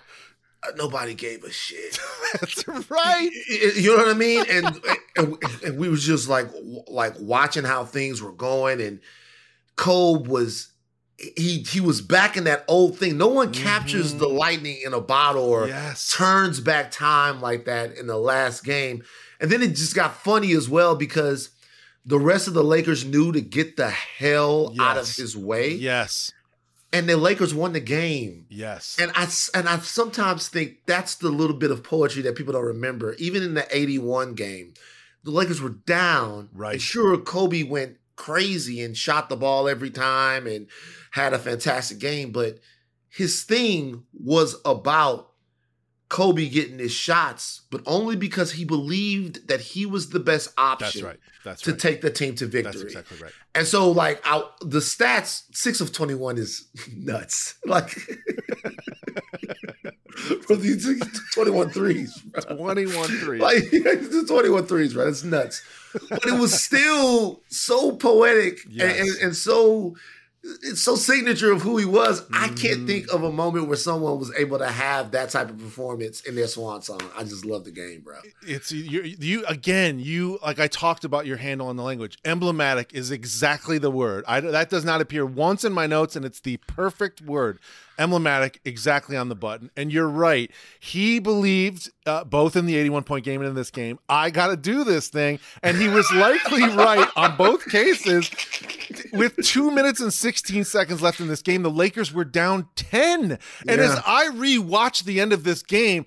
nobody 0.75 1.13
gave 1.13 1.43
a 1.43 1.51
shit. 1.51 1.99
That's 2.33 2.67
right. 2.89 3.29
You 3.47 3.95
know 3.95 4.03
what 4.03 4.09
I 4.09 4.17
mean? 4.17 4.43
And, 4.49 4.81
and, 5.17 5.37
and 5.63 5.77
we 5.77 5.89
was 5.89 6.03
just 6.03 6.27
like 6.27 6.47
like 6.87 7.13
watching 7.19 7.63
how 7.63 7.85
things 7.85 8.21
were 8.21 8.33
going 8.33 8.81
and 8.81 8.99
Kobe 9.75 10.27
was 10.27 10.71
he 11.19 11.59
he 11.63 11.81
was 11.81 12.01
back 12.01 12.37
in 12.37 12.45
that 12.45 12.63
old 12.67 12.97
thing. 12.97 13.17
No 13.17 13.27
one 13.27 13.51
mm-hmm. 13.51 13.63
captures 13.63 14.15
the 14.15 14.27
lightning 14.27 14.79
in 14.85 14.93
a 14.93 15.01
bottle 15.01 15.43
or 15.43 15.67
yes. 15.67 16.13
turns 16.15 16.59
back 16.59 16.91
time 16.91 17.41
like 17.41 17.65
that 17.65 17.97
in 17.97 18.07
the 18.07 18.17
last 18.17 18.63
game. 18.63 19.03
And 19.39 19.51
then 19.51 19.61
it 19.61 19.69
just 19.69 19.95
got 19.95 20.15
funny 20.15 20.53
as 20.53 20.69
well 20.69 20.95
because 20.95 21.49
the 22.05 22.19
rest 22.19 22.47
of 22.47 22.53
the 22.53 22.63
Lakers 22.63 23.05
knew 23.05 23.31
to 23.31 23.41
get 23.41 23.77
the 23.77 23.89
hell 23.89 24.71
yes. 24.73 24.81
out 24.81 24.97
of 24.97 25.15
his 25.15 25.35
way. 25.35 25.71
Yes. 25.73 26.31
And 26.91 27.07
the 27.07 27.17
Lakers 27.17 27.53
won 27.53 27.73
the 27.73 27.79
game. 27.79 28.45
Yes. 28.49 28.97
And 28.99 29.11
I 29.13 29.27
and 29.53 29.67
I 29.67 29.79
sometimes 29.79 30.47
think 30.47 30.85
that's 30.85 31.15
the 31.15 31.29
little 31.29 31.55
bit 31.55 31.71
of 31.71 31.83
poetry 31.83 32.21
that 32.23 32.35
people 32.35 32.53
don't 32.53 32.65
remember. 32.65 33.13
Even 33.15 33.43
in 33.43 33.53
the 33.53 33.67
81 33.75 34.33
game, 34.33 34.73
the 35.23 35.31
Lakers 35.31 35.61
were 35.61 35.69
down. 35.69 36.49
Right. 36.53 36.73
And 36.73 36.81
sure, 36.81 37.17
Kobe 37.17 37.63
went 37.63 37.97
crazy 38.15 38.81
and 38.81 38.97
shot 38.97 39.29
the 39.29 39.35
ball 39.35 39.69
every 39.69 39.89
time 39.89 40.47
and 40.47 40.67
had 41.11 41.33
a 41.33 41.39
fantastic 41.39 41.99
game, 41.99 42.31
but 42.31 42.59
his 43.09 43.43
thing 43.43 44.03
was 44.13 44.55
about 44.65 45.29
Kobe 46.09 46.49
getting 46.49 46.79
his 46.79 46.91
shots, 46.91 47.61
but 47.69 47.81
only 47.85 48.15
because 48.15 48.51
he 48.51 48.65
believed 48.65 49.47
that 49.47 49.61
he 49.61 49.85
was 49.85 50.09
the 50.09 50.19
best 50.19 50.51
option. 50.57 51.03
That's 51.03 51.03
right. 51.03 51.19
That's 51.45 51.61
to 51.63 51.71
right. 51.71 51.79
take 51.79 52.01
the 52.01 52.09
team 52.09 52.35
to 52.35 52.45
victory. 52.45 52.71
That's 52.71 52.81
exactly 52.81 53.17
right. 53.21 53.31
And 53.53 53.65
so, 53.67 53.91
like, 53.91 54.19
I, 54.25 54.43
the 54.61 54.79
stats 54.79 55.43
six 55.53 55.81
of 55.81 55.91
twenty 55.91 56.15
one 56.15 56.37
is 56.37 56.67
nuts. 56.95 57.55
Like, 57.65 57.91
for 60.47 60.55
these 60.55 60.87
21 61.33 61.69
threes, 61.69 62.17
bro. 62.21 62.57
21 62.57 63.07
threes. 63.19 63.41
Like, 63.41 63.63
21 64.27 64.65
threes, 64.65 64.95
right? 64.95 65.07
It's 65.07 65.23
nuts. 65.23 65.63
But 66.09 66.25
it 66.25 66.39
was 66.39 66.61
still 66.63 67.41
so 67.47 67.95
poetic 67.95 68.59
yes. 68.67 68.99
and, 68.99 69.09
and, 69.09 69.17
and 69.21 69.35
so 69.35 69.95
it's 70.41 70.81
so 70.81 70.95
signature 70.95 71.51
of 71.51 71.61
who 71.61 71.77
he 71.77 71.85
was. 71.85 72.21
Mm. 72.21 72.27
I 72.33 72.47
can't 72.49 72.87
think 72.87 73.07
mm. 73.07 73.15
of 73.15 73.23
a 73.23 73.31
moment 73.31 73.67
where 73.67 73.77
someone 73.77 74.17
was 74.19 74.31
able 74.37 74.57
to 74.59 74.69
have 74.69 75.11
that 75.11 75.29
type 75.29 75.49
of 75.49 75.57
performance 75.57 76.21
in 76.21 76.35
their 76.35 76.47
swan 76.47 76.81
song. 76.81 77.01
I 77.17 77.23
just 77.23 77.45
love 77.45 77.65
the 77.65 77.71
game, 77.71 78.01
bro. 78.01 78.15
It's 78.41 78.71
you, 78.71 79.01
you 79.01 79.45
again. 79.45 79.99
You 79.99 80.39
like 80.41 80.59
I 80.59 80.67
talked 80.67 81.03
about 81.03 81.25
your 81.25 81.37
handle 81.37 81.67
on 81.67 81.75
the 81.75 81.83
language. 81.83 82.17
Emblematic 82.23 82.93
is 82.93 83.11
exactly 83.11 83.77
the 83.77 83.91
word. 83.91 84.23
I 84.27 84.39
that 84.39 84.69
does 84.69 84.85
not 84.85 85.01
appear 85.01 85.25
once 85.25 85.63
in 85.63 85.73
my 85.73 85.87
notes, 85.87 86.15
and 86.15 86.25
it's 86.25 86.39
the 86.39 86.57
perfect 86.57 87.21
word 87.21 87.59
emblematic 87.99 88.59
exactly 88.65 89.15
on 89.15 89.29
the 89.29 89.35
button. 89.35 89.69
And 89.77 89.91
you're 89.91 90.07
right. 90.07 90.49
He 90.79 91.19
believed 91.19 91.91
uh, 92.05 92.23
both 92.23 92.55
in 92.55 92.65
the 92.65 92.75
81 92.75 93.03
point 93.03 93.25
game 93.25 93.41
and 93.41 93.49
in 93.49 93.55
this 93.55 93.69
game, 93.69 93.99
I 94.07 94.29
got 94.31 94.47
to 94.47 94.57
do 94.57 94.83
this 94.83 95.09
thing. 95.09 95.39
And 95.61 95.77
he 95.77 95.87
was 95.87 96.09
likely 96.13 96.63
right 96.75 97.07
on 97.15 97.37
both 97.37 97.69
cases. 97.69 98.31
With 99.13 99.35
two 99.43 99.69
minutes 99.69 99.99
and 99.99 100.13
16 100.13 100.63
seconds 100.63 101.01
left 101.01 101.19
in 101.19 101.27
this 101.27 101.41
game, 101.41 101.61
the 101.61 101.69
Lakers 101.69 102.13
were 102.13 102.25
down 102.25 102.67
10. 102.75 103.31
And 103.31 103.39
yeah. 103.67 103.73
as 103.75 104.01
I 104.05 104.29
rewatched 104.29 105.03
the 105.03 105.19
end 105.19 105.33
of 105.33 105.43
this 105.43 105.61
game, 105.61 106.05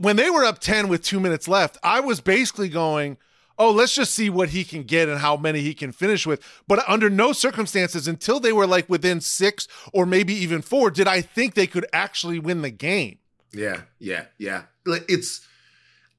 when 0.00 0.16
they 0.16 0.30
were 0.30 0.44
up 0.44 0.58
10 0.58 0.88
with 0.88 1.02
two 1.02 1.20
minutes 1.20 1.46
left, 1.46 1.76
I 1.82 2.00
was 2.00 2.20
basically 2.20 2.68
going, 2.68 3.18
oh, 3.60 3.70
let's 3.70 3.94
just 3.94 4.14
see 4.14 4.30
what 4.30 4.48
he 4.48 4.64
can 4.64 4.82
get 4.82 5.08
and 5.08 5.20
how 5.20 5.36
many 5.36 5.60
he 5.60 5.74
can 5.74 5.92
finish 5.92 6.26
with. 6.26 6.42
But 6.66 6.82
under 6.88 7.10
no 7.10 7.32
circumstances, 7.32 8.08
until 8.08 8.40
they 8.40 8.54
were 8.54 8.66
like 8.66 8.88
within 8.88 9.20
six 9.20 9.68
or 9.92 10.06
maybe 10.06 10.32
even 10.32 10.62
four, 10.62 10.90
did 10.90 11.06
I 11.06 11.20
think 11.20 11.54
they 11.54 11.66
could 11.66 11.86
actually 11.92 12.38
win 12.38 12.62
the 12.62 12.70
game. 12.70 13.18
Yeah, 13.52 13.82
yeah, 13.98 14.24
yeah. 14.38 14.62
It's. 14.86 15.46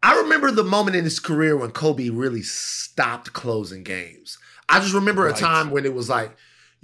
I 0.04 0.18
remember 0.20 0.52
the 0.52 0.64
moment 0.64 0.96
in 0.96 1.04
his 1.04 1.20
career 1.20 1.58
when 1.58 1.72
Kobe 1.72 2.10
really 2.10 2.44
stopped 2.44 3.34
closing 3.34 3.84
games. 3.84 4.38
I 4.70 4.80
just 4.80 4.94
remember 4.94 5.24
right. 5.24 5.36
a 5.36 5.40
time 5.40 5.72
when 5.72 5.86
it 5.86 5.94
was 5.94 6.10
like, 6.10 6.36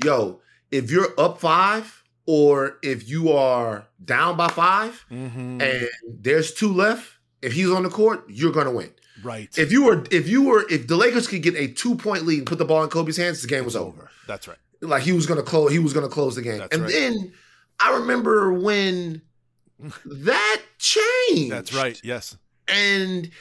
yo, 0.04 0.42
if 0.72 0.92
you're 0.92 1.14
up 1.20 1.40
five 1.40 2.04
or 2.26 2.78
if 2.84 3.08
you 3.08 3.32
are 3.32 3.88
down 4.04 4.38
by 4.38 4.50
5 4.50 5.06
mm-hmm. 5.10 5.62
and 5.62 5.88
there's 6.08 6.54
two 6.54 6.74
left, 6.74 7.10
if 7.42 7.54
he's 7.54 7.72
on 7.72 7.84
the 7.84 7.90
court, 7.90 8.26
you're 8.28 8.52
gonna 8.52 8.72
win. 8.72 8.92
Right. 9.24 9.56
If 9.58 9.72
you 9.72 9.84
were, 9.84 10.06
if 10.12 10.28
you 10.28 10.44
were, 10.44 10.66
if 10.70 10.88
the 10.88 10.96
Lakers 10.96 11.28
could 11.28 11.42
get 11.42 11.56
a 11.56 11.68
two 11.68 11.96
point 11.96 12.26
lead 12.26 12.40
and 12.40 12.48
put 12.48 12.58
the 12.58 12.66
ball 12.66 12.84
in 12.84 12.90
Kobe's 12.90 13.18
hands, 13.18 13.42
the 13.42 13.48
game 13.48 13.66
was 13.66 13.76
over. 13.76 14.10
That's 14.28 14.48
right. 14.48 14.58
Like 14.82 15.04
he 15.04 15.12
was 15.12 15.26
gonna 15.26 15.44
close. 15.44 15.72
He 15.72 15.80
was 15.80 15.94
gonna 15.94 16.10
close 16.10 16.36
the 16.36 16.42
game. 16.42 16.60
That's 16.60 16.74
and 16.74 16.84
right. 16.84 16.92
then 16.92 17.34
I 17.80 17.98
remember 17.98 18.54
when 18.54 19.22
that 20.06 20.62
changed. 20.78 21.52
That's 21.52 21.74
right. 21.74 22.00
Yes. 22.04 22.38
And 22.68 23.32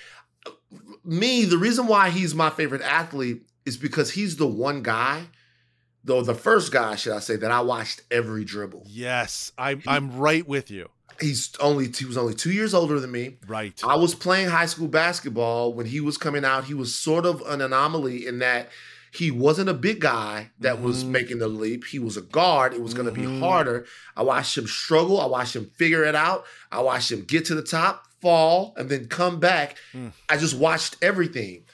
me, 1.05 1.45
the 1.45 1.59
reason 1.59 1.87
why 1.87 2.11
he's 2.11 2.35
my 2.35 2.51
favorite 2.51 2.83
athlete 2.83 3.43
is 3.65 3.77
because 3.77 4.11
he's 4.13 4.37
the 4.37 4.47
one 4.47 4.83
guy 4.83 5.27
though 6.07 6.23
the 6.23 6.35
first 6.35 6.73
guy, 6.73 6.95
should 6.95 7.13
I 7.13 7.19
say, 7.19 7.37
that 7.37 7.51
I 7.51 7.61
watched 7.61 8.03
every 8.11 8.45
dribble. 8.45 8.85
Yes, 8.87 9.53
I'm 9.59 9.83
I'm 9.87 10.17
right 10.17 10.47
with 10.47 10.71
you. 10.71 10.89
He's 11.21 11.51
only 11.61 11.91
he 11.91 12.05
was 12.05 12.17
only 12.17 12.35
two 12.35 12.53
years 12.53 12.75
older 12.75 13.01
than 13.01 13.11
me. 13.11 13.37
Right. 13.47 13.79
I 13.85 13.97
was 13.97 14.15
playing 14.15 14.49
high 14.49 14.67
school 14.67 14.89
basketball 14.89 15.73
when 15.75 15.87
he 15.87 16.01
was 16.01 16.17
coming 16.19 16.45
out. 16.45 16.65
He 16.65 16.75
was 16.75 16.95
sort 16.95 17.25
of 17.27 17.41
an 17.47 17.61
anomaly 17.61 18.27
in 18.27 18.39
that 18.41 18.71
He 19.13 19.31
wasn't 19.31 19.71
a 19.71 19.75
big 19.75 20.01
guy 20.01 20.51
that 20.61 20.83
was 20.83 21.03
Mhm. 21.03 21.09
making 21.09 21.39
the 21.39 21.49
leap. 21.49 21.87
He 21.87 21.99
was 21.99 22.19
a 22.19 22.21
guard. 22.21 22.75
It 22.75 22.83
was 22.83 22.93
going 22.93 23.07
to 23.07 23.19
Mhm. 23.19 23.35
be 23.35 23.41
harder. 23.41 23.87
I 24.15 24.23
watched 24.23 24.59
him 24.59 24.67
struggle. 24.67 25.19
I 25.19 25.25
watched 25.25 25.57
him 25.57 25.71
figure 25.79 26.05
it 26.05 26.15
out. 26.15 26.45
I 26.71 26.83
watched 26.83 27.11
him 27.13 27.23
get 27.23 27.47
to 27.47 27.55
the 27.55 27.63
top, 27.63 28.05
fall, 28.21 28.75
and 28.77 28.91
then 28.91 29.07
come 29.09 29.41
back. 29.41 29.79
Mm. 29.95 30.13
I 30.29 30.37
just 30.37 30.53
watched 30.55 30.97
everything. 31.01 31.65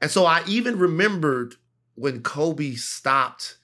And 0.00 0.12
so 0.12 0.26
I 0.26 0.44
even 0.46 0.78
remembered 0.78 1.56
when 1.96 2.22
Kobe 2.22 2.76
stopped 2.76 3.56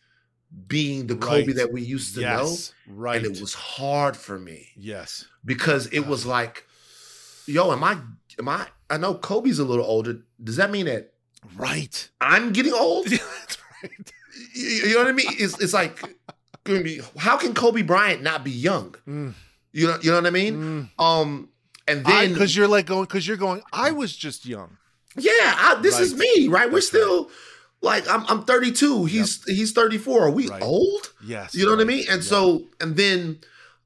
being 0.66 1.06
the 1.06 1.16
Kobe 1.16 1.52
that 1.52 1.72
we 1.72 1.82
used 1.82 2.14
to 2.14 2.20
yes, 2.22 2.72
know. 2.88 2.94
right. 2.94 3.24
And 3.24 3.36
it 3.36 3.40
was 3.40 3.54
hard 3.54 4.16
for 4.16 4.38
me 4.38 4.68
yes. 4.76 5.26
because 5.44 5.86
it 5.88 6.06
was 6.06 6.24
like, 6.24 6.66
yo, 7.46 7.70
am 7.72 7.84
I, 7.84 7.98
am 8.38 8.48
I, 8.48 8.66
I 8.90 8.96
know 8.96 9.14
Kobe's 9.14 9.58
a 9.58 9.64
little 9.64 9.84
older. 9.84 10.20
Does 10.42 10.56
that 10.56 10.70
mean 10.70 10.86
that 10.86 11.12
Right. 11.56 12.08
I'm 12.20 12.52
getting 12.52 12.72
old? 12.72 13.06
That's 13.08 13.58
right. 13.82 14.12
You, 14.54 14.62
you 14.66 14.94
know 14.94 15.00
what 15.00 15.08
I 15.08 15.12
mean? 15.12 15.26
It's, 15.30 15.60
it's 15.60 15.72
like, 15.72 15.98
how 17.18 17.36
can 17.36 17.54
Kobe 17.54 17.82
Bryant 17.82 18.22
not 18.22 18.44
be 18.44 18.50
young? 18.50 18.94
Mm, 19.06 19.34
You 19.72 19.86
know, 19.88 19.98
you 20.02 20.10
know 20.10 20.16
what 20.16 20.26
I 20.26 20.30
mean? 20.30 20.88
mm. 20.98 21.02
Um, 21.02 21.48
and 21.86 22.04
then 22.04 22.32
because 22.32 22.54
you're 22.56 22.68
like 22.68 22.86
going 22.86 23.04
because 23.04 23.26
you're 23.26 23.36
going. 23.38 23.62
I 23.72 23.90
was 23.92 24.14
just 24.14 24.44
young. 24.44 24.76
yeah, 25.16 25.30
I, 25.32 25.78
this 25.80 25.98
is 25.98 26.14
me, 26.14 26.48
right? 26.48 26.66
We're 26.66 26.74
That's 26.76 26.88
still 26.88 27.30
like 27.80 28.08
I'm, 28.08 28.24
I'm 28.28 28.44
32. 28.44 29.04
He's 29.06 29.42
he's 29.44 29.72
34. 29.72 30.24
Are 30.26 30.30
we 30.30 30.48
Right. 30.48 30.62
old? 30.62 31.12
Yes. 31.24 31.54
You 31.54 31.64
know 31.66 31.72
what 31.72 31.80
I 31.80 31.84
mean? 31.84 32.04
And 32.10 32.22
Yeah. 32.22 32.28
so, 32.28 32.62
and 32.80 32.96
then 32.96 33.38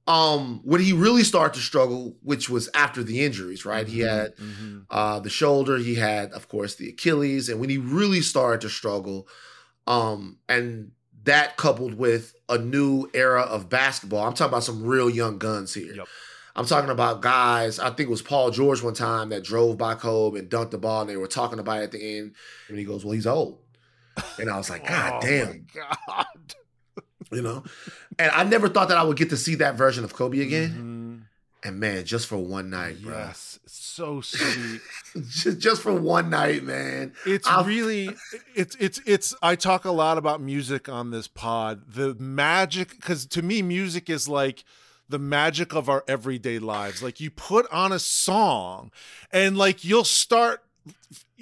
um 0.09 0.61
when 0.65 0.81
he 0.81 0.93
really 0.93 1.23
started 1.25 1.55
to 1.55 1.61
struggle, 1.61 2.17
which 2.23 2.51
was 2.51 2.69
after 2.75 3.03
the 3.05 3.25
injuries, 3.25 3.65
right? 3.65 3.87
He 3.87 3.99
Mhm, 4.01 4.09
had 4.09 4.37
mhm. 4.37 4.87
uh 4.91 5.21
the 5.21 5.31
shoulder, 5.31 5.79
he 5.79 5.95
had, 5.97 6.33
of 6.33 6.49
course, 6.49 6.75
the 6.75 6.89
Achilles, 6.89 7.49
and 7.49 7.61
when 7.61 7.71
he 7.71 7.79
really 7.79 8.21
started 8.23 8.61
to 8.63 8.69
struggle, 8.69 9.29
um, 9.87 10.39
and 10.49 10.93
that 11.25 11.57
coupled 11.57 11.95
with 11.95 12.35
a 12.49 12.59
new 12.59 13.09
era 13.15 13.43
of 13.43 13.69
basketball, 13.69 14.27
I'm 14.27 14.33
talking 14.35 14.51
about 14.53 14.65
some 14.65 14.83
real 14.85 15.09
young 15.09 15.39
guns 15.39 15.73
here. 15.75 15.95
Yep. 15.95 16.09
I'm 16.55 16.67
talking 16.67 16.91
about 16.91 17.23
guys. 17.23 17.79
I 17.79 17.87
think 17.91 18.09
it 18.09 18.11
was 18.11 18.21
Paul 18.23 18.51
George 18.51 18.83
one 18.83 18.93
time 18.95 19.31
that 19.31 19.43
drove 19.45 19.79
by 19.79 19.95
Kobe 19.95 20.39
and 20.39 20.51
dunked 20.51 20.73
the 20.73 20.79
ball, 20.79 21.01
and 21.03 21.09
they 21.11 21.17
were 21.17 21.27
talking 21.29 21.59
about 21.59 21.79
it 21.81 21.85
at 21.85 21.93
the 21.93 22.19
end. 22.19 22.35
And 22.69 22.77
he 22.79 22.85
goes, 22.85 23.05
"Well, 23.05 23.13
he's 23.13 23.27
old," 23.27 23.61
and 24.39 24.51
I 24.51 24.57
was 24.57 24.69
like, 24.71 24.87
"God 24.87 25.15
Oh, 25.23 25.27
damn." 25.27 25.67
God. 25.75 26.27
you 27.31 27.41
know 27.41 27.63
and 28.19 28.31
i 28.33 28.45
never 28.45 28.69
thought 28.69 28.89
that 28.89 28.99
i 28.99 29.03
would 29.03 29.17
get 29.17 29.31
to 29.31 29.37
see 29.39 29.55
that 29.55 29.75
version 29.75 30.05
of 30.05 30.13
kobe 30.13 30.41
again 30.41 31.25
Mhm. 31.65 31.67
and 31.69 31.81
man 31.81 32.05
just 32.05 32.27
for 32.27 32.37
one 32.37 32.69
night 32.69 33.01
bro 33.03 33.17
Yes. 33.17 33.59
So 33.65 34.21
sweet. 34.21 34.81
just, 35.31 35.59
just 35.59 35.83
for 35.83 35.95
one 35.95 36.29
night 36.29 36.63
man 36.63 37.15
It's 37.25 37.47
I'll- 37.49 37.65
really 37.65 38.11
it's 38.55 38.77
it's 38.79 39.01
it's 39.07 39.35
I 39.43 39.57
talk 39.57 39.85
a 39.87 39.91
lot 39.93 40.19
about 40.19 40.43
music 40.43 40.89
on 40.91 41.11
this 41.11 41.27
pod. 41.29 41.83
The 41.95 42.15
magic 42.17 43.01
cuz 43.01 43.25
to 43.27 43.41
me 43.43 43.63
music 43.63 44.11
is 44.11 44.29
like 44.29 44.65
the 45.09 45.19
magic 45.19 45.73
of 45.75 45.89
our 45.89 46.05
everyday 46.09 46.59
lives. 46.59 47.03
Like 47.03 47.19
you 47.21 47.31
put 47.31 47.67
on 47.73 47.93
a 47.93 47.99
song 47.99 48.91
and 49.31 49.57
like 49.57 49.85
you'll 49.85 50.05
start 50.05 50.63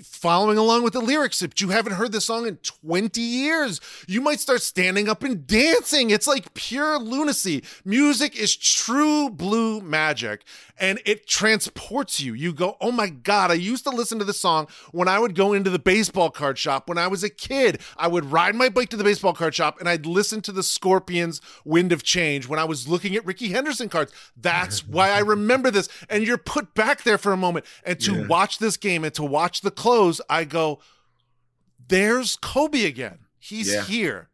following 0.04 0.56
along 0.56 0.82
with 0.82 0.94
the 0.94 1.00
lyrics. 1.00 1.42
If 1.42 1.60
you 1.60 1.68
haven't 1.70 1.92
heard 1.94 2.12
the 2.12 2.20
song 2.20 2.46
in 2.46 2.56
20 2.56 3.20
years 3.20 3.80
you 4.06 4.20
might 4.20 4.40
start 4.40 4.62
standing 4.62 5.08
up 5.08 5.22
and 5.22 5.46
dancing. 5.46 6.10
It's 6.10 6.26
like 6.26 6.54
pure 6.54 6.98
lunacy. 6.98 7.62
Music 7.84 8.34
is 8.36 8.56
true 8.56 9.28
blue 9.28 9.80
magic 9.82 10.44
and 10.78 11.00
it 11.04 11.26
transports 11.26 12.20
you. 12.20 12.32
You 12.32 12.52
go 12.54 12.76
oh 12.80 12.90
my 12.92 13.08
god 13.10 13.50
i 13.50 13.54
used 13.54 13.84
to 13.84 13.90
listen 13.90 14.18
to 14.18 14.24
this 14.24 14.40
song 14.40 14.68
when 14.92 15.08
i 15.08 15.18
would 15.18 15.34
go 15.34 15.52
into 15.52 15.68
the 15.70 15.78
baseball 15.78 16.30
card 16.30 16.56
shop 16.58 16.88
when 16.88 16.96
i 16.98 17.06
was 17.06 17.22
a 17.22 17.30
kid. 17.30 17.80
I 17.96 18.08
would 18.08 18.32
ride 18.32 18.54
my 18.54 18.68
bike 18.70 18.88
to 18.90 18.96
the 18.96 19.04
baseball 19.04 19.34
card 19.34 19.54
shop 19.54 19.78
and 19.80 19.88
i'd 19.88 20.06
listen 20.06 20.40
to 20.42 20.52
the 20.52 20.62
scorpions 20.62 21.40
wind 21.64 21.92
of 21.92 22.02
change 22.02 22.48
when 22.48 22.58
i 22.58 22.64
was 22.64 22.88
looking 22.88 23.14
at 23.16 23.26
ricky 23.26 23.50
henderson 23.50 23.88
cards. 23.90 24.12
That's 24.36 24.86
why 24.86 25.10
i 25.10 25.18
remember 25.34 25.70
this. 25.70 25.88
And 26.08 26.26
you're 26.26 26.38
put 26.38 26.74
back 26.74 27.02
there 27.02 27.18
for 27.18 27.32
a 27.32 27.36
moment 27.36 27.66
and 27.84 28.00
to 28.00 28.14
Yeah. 28.14 28.26
watch 28.26 28.58
this 28.58 28.76
game 28.78 29.04
and 29.04 29.12
to 29.14 29.22
watch 29.22 29.59
the 29.60 29.70
close 29.70 30.20
i 30.28 30.44
go 30.44 30.80
there's 31.88 32.36
kobe 32.36 32.84
again 32.84 33.18
he's 33.38 33.72
Yeah. 33.72 33.82
here 33.84 34.28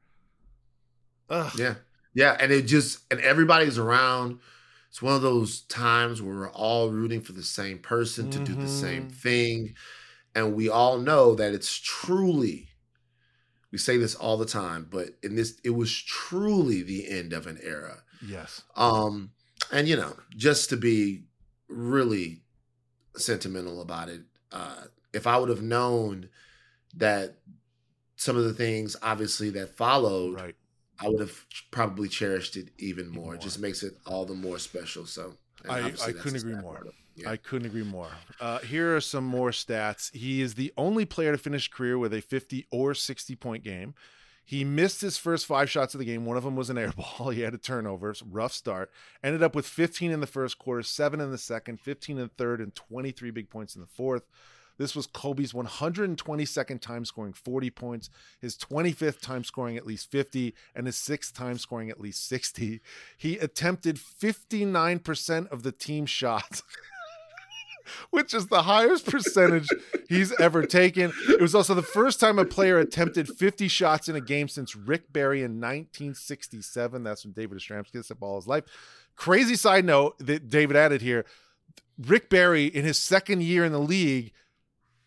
Ugh. 1.29 1.53
yeah 1.59 1.75
yeah 2.15 2.37
and 2.41 2.53
it 2.53 2.63
just 2.63 3.01
and 3.11 3.21
everybody's 3.21 3.79
around 3.79 4.39
it's 4.89 5.03
one 5.03 5.15
of 5.15 5.23
those 5.23 5.63
times 5.63 6.23
where 6.23 6.35
we're 6.35 6.51
all 6.51 6.91
rooting 6.91 7.21
for 7.21 7.33
the 7.33 7.43
same 7.43 7.79
person 7.79 8.31
to 8.31 8.39
do 8.39 8.55
the 8.55 8.69
same 8.69 9.09
Mhm. 9.09 9.13
thing 9.13 9.75
and 10.35 10.55
we 10.55 10.69
all 10.69 10.99
know 10.99 11.35
that 11.35 11.53
it's 11.53 11.77
truly 11.79 12.69
we 13.73 13.79
say 13.79 13.97
this 13.97 14.15
all 14.15 14.37
the 14.37 14.47
time 14.47 14.87
but 14.89 15.09
in 15.23 15.35
this 15.37 15.59
it 15.65 15.71
was 15.71 15.93
truly 16.03 16.83
the 16.83 17.09
end 17.09 17.33
of 17.33 17.47
an 17.47 17.59
era 17.63 18.03
yes 18.27 18.63
Um, 18.77 19.33
and 19.73 19.89
you 19.89 19.97
know, 19.97 20.17
just 20.37 20.69
to 20.71 20.77
be 20.77 21.25
really 21.69 22.43
sentimental 23.17 23.81
about 23.81 24.09
it, 24.09 24.23
uh, 24.53 24.85
if 25.17 25.27
I 25.27 25.39
would 25.39 25.49
have 25.49 25.63
known 25.63 26.29
that 26.95 27.35
some 28.17 28.37
of 28.37 28.45
the 28.45 28.55
things 28.55 28.97
obviously 29.03 29.51
that 29.51 29.77
followed, 29.77 30.35
right 30.41 30.55
I 30.99 31.09
would 31.09 31.21
have 31.21 31.45
probably 31.71 32.09
cherished 32.09 32.57
it 32.57 32.69
even 32.79 33.11
more. 33.11 33.35
It 33.35 33.37
more. 33.37 33.43
just 33.43 33.59
makes 33.59 33.83
it 33.83 33.95
all 34.07 34.25
the 34.25 34.35
more 34.35 34.59
special. 34.59 35.05
So 35.07 35.35
I- 35.69 35.89
I 35.89 36.13
couldn't 36.13 36.37
agree 36.37 36.55
more. 36.55 36.85
it. 36.87 36.93
Yeah. 37.17 37.31
I 37.31 37.37
couldn't 37.37 37.67
agree 37.67 37.83
more. 37.83 38.11
Uh, 38.41 38.59
here 38.61 38.95
are 38.97 39.01
some 39.01 39.25
more 39.25 39.51
stats. 39.51 40.15
He 40.15 40.41
is 40.43 40.55
the 40.55 40.73
only 40.77 41.05
player 41.07 41.33
to 41.33 41.39
finish 41.39 41.69
career 41.69 41.99
with 41.99 42.13
a 42.15 42.21
50 42.21 42.67
or 42.71 42.95
60 42.95 43.35
point 43.37 43.65
game. 43.65 43.95
He 44.45 44.65
missed 44.65 45.01
his 45.01 45.19
first 45.19 45.45
five 45.45 45.69
shots 45.69 45.95
of 45.95 45.99
the 45.99 46.05
game. 46.05 46.25
One 46.25 46.37
of 46.37 46.45
them 46.45 46.57
was 46.57 46.71
an 46.71 46.79
air 46.83 46.93
ball. 46.97 47.31
He 47.31 47.41
had 47.41 47.53
a 47.55 47.59
turnover. 47.59 48.15
Rough 48.31 48.53
start. 48.53 48.91
Ended 49.25 49.43
up 49.43 49.55
with 49.55 49.67
15 49.67 50.11
in 50.11 50.21
the 50.21 50.27
first 50.27 50.59
quarter, 50.59 50.83
seven 50.83 51.21
in 51.21 51.31
the 51.31 51.39
second, 51.39 51.81
15 51.81 52.17
in 52.17 52.23
the 52.23 52.29
third, 52.29 52.61
and 52.61 52.75
23 52.75 53.31
big 53.31 53.51
points 53.51 53.75
in 53.75 53.81
the 53.81 53.87
fourth. 53.89 54.23
This 54.79 54.95
was 54.95 55.07
Kobe's 55.07 55.53
122nd 55.53 56.81
time 56.81 57.05
scoring 57.05 57.33
40 57.33 57.71
points, 57.71 58.11
his 58.41 58.57
25th 58.57 59.21
time 59.21 59.45
scoring 59.45 59.77
at 59.77 59.87
least 59.87 60.11
50, 60.11 60.55
and 60.75 60.87
his 60.87 60.97
sixth 60.97 61.35
time 61.35 61.59
scoring 61.59 61.91
at 61.91 62.01
least 62.01 62.29
60. 62.29 62.81
He 63.17 63.39
attempted 63.39 63.97
59% 63.97 65.49
of 65.49 65.63
the 65.63 65.73
team 65.73 66.07
shots. 66.07 66.63
Which 68.11 68.35
is 68.35 68.49
the 68.49 68.63
highest 68.63 69.07
percentage 69.07 69.69
he's 70.09 70.33
ever 70.41 70.67
taken. 70.67 71.13
It 71.29 71.41
was 71.41 71.55
also 71.55 71.73
the 71.73 71.83
first 71.83 72.19
time 72.19 72.37
a 72.37 72.45
player 72.45 72.81
attempted 72.81 73.29
50 73.29 73.69
shots 73.69 74.09
in 74.09 74.17
a 74.17 74.21
game 74.21 74.49
since 74.49 74.75
Rick 74.75 75.13
Barry 75.13 75.39
in 75.39 75.61
1967. 75.61 77.05
That's 77.05 77.25
when 77.25 77.33
David 77.33 77.59
Ostramsky 77.59 77.93
gets 77.93 78.11
all 78.21 78.35
his 78.37 78.49
life. 78.49 78.65
Crazy 79.15 79.55
side 79.55 79.85
note 79.85 80.19
that 80.19 80.49
David 80.49 80.75
added 80.75 81.01
here 81.01 81.25
Rick 81.99 82.29
Barry, 82.29 82.67
in 82.67 82.85
his 82.85 82.99
second 82.99 83.43
year 83.43 83.65
in 83.65 83.73
the 83.73 83.81
league, 83.81 84.33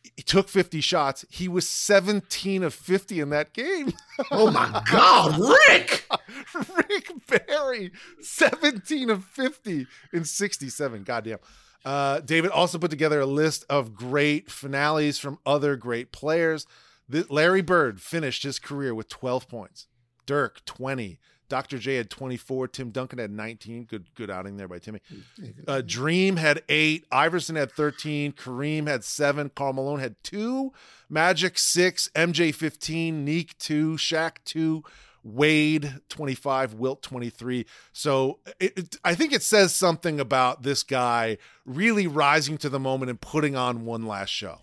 he 0.03 0.23
took 0.23 0.49
50 0.49 0.81
shots. 0.81 1.25
He 1.29 1.47
was 1.47 1.67
17 1.67 2.63
of 2.63 2.73
50 2.73 3.19
in 3.19 3.29
that 3.29 3.53
game. 3.53 3.93
oh 4.31 4.51
my 4.51 4.81
God, 4.91 5.39
Rick! 5.39 6.05
Rick 6.75 7.11
Barry, 7.27 7.91
17 8.21 9.09
of 9.09 9.23
50 9.25 9.87
in 10.13 10.25
67. 10.25 11.03
Goddamn. 11.03 11.39
Uh, 11.85 12.19
David 12.19 12.51
also 12.51 12.77
put 12.77 12.91
together 12.91 13.21
a 13.21 13.25
list 13.25 13.63
of 13.69 13.95
great 13.95 14.51
finales 14.51 15.17
from 15.17 15.39
other 15.45 15.75
great 15.75 16.11
players. 16.11 16.65
Larry 17.09 17.61
Bird 17.61 18.01
finished 18.01 18.43
his 18.43 18.59
career 18.59 18.93
with 18.93 19.09
12 19.09 19.47
points. 19.47 19.87
Dirk, 20.25 20.63
20. 20.65 21.19
Dr. 21.49 21.77
J 21.79 21.95
had 21.95 22.09
24. 22.09 22.67
Tim 22.69 22.91
Duncan 22.91 23.19
had 23.19 23.31
19. 23.31 23.83
Good, 23.85 24.05
good 24.15 24.29
outing 24.29 24.57
there 24.57 24.67
by 24.67 24.79
Timmy. 24.79 25.01
Uh, 25.67 25.81
Dream 25.85 26.37
had 26.37 26.63
eight. 26.69 27.05
Iverson 27.11 27.55
had 27.55 27.71
13. 27.71 28.31
Kareem 28.33 28.87
had 28.87 29.03
seven. 29.03 29.49
Carl 29.55 29.73
Malone 29.73 29.99
had 29.99 30.15
two. 30.23 30.71
Magic 31.09 31.57
six. 31.57 32.09
MJ 32.15 32.53
15. 32.55 33.23
Neek 33.25 33.57
two. 33.57 33.93
Shaq 33.97 34.37
two. 34.45 34.83
Wade 35.23 35.95
25. 36.09 36.75
Wilt 36.75 37.01
23. 37.03 37.65
So 37.91 38.39
it, 38.59 38.77
it- 38.77 38.95
I 39.03 39.15
think 39.15 39.33
it 39.33 39.43
says 39.43 39.75
something 39.75 40.19
about 40.19 40.63
this 40.63 40.81
guy 40.83 41.37
really 41.65 42.07
rising 42.07 42.57
to 42.59 42.69
the 42.69 42.79
moment 42.79 43.09
and 43.09 43.19
putting 43.19 43.55
on 43.55 43.85
one 43.85 44.05
last 44.05 44.29
show. 44.29 44.59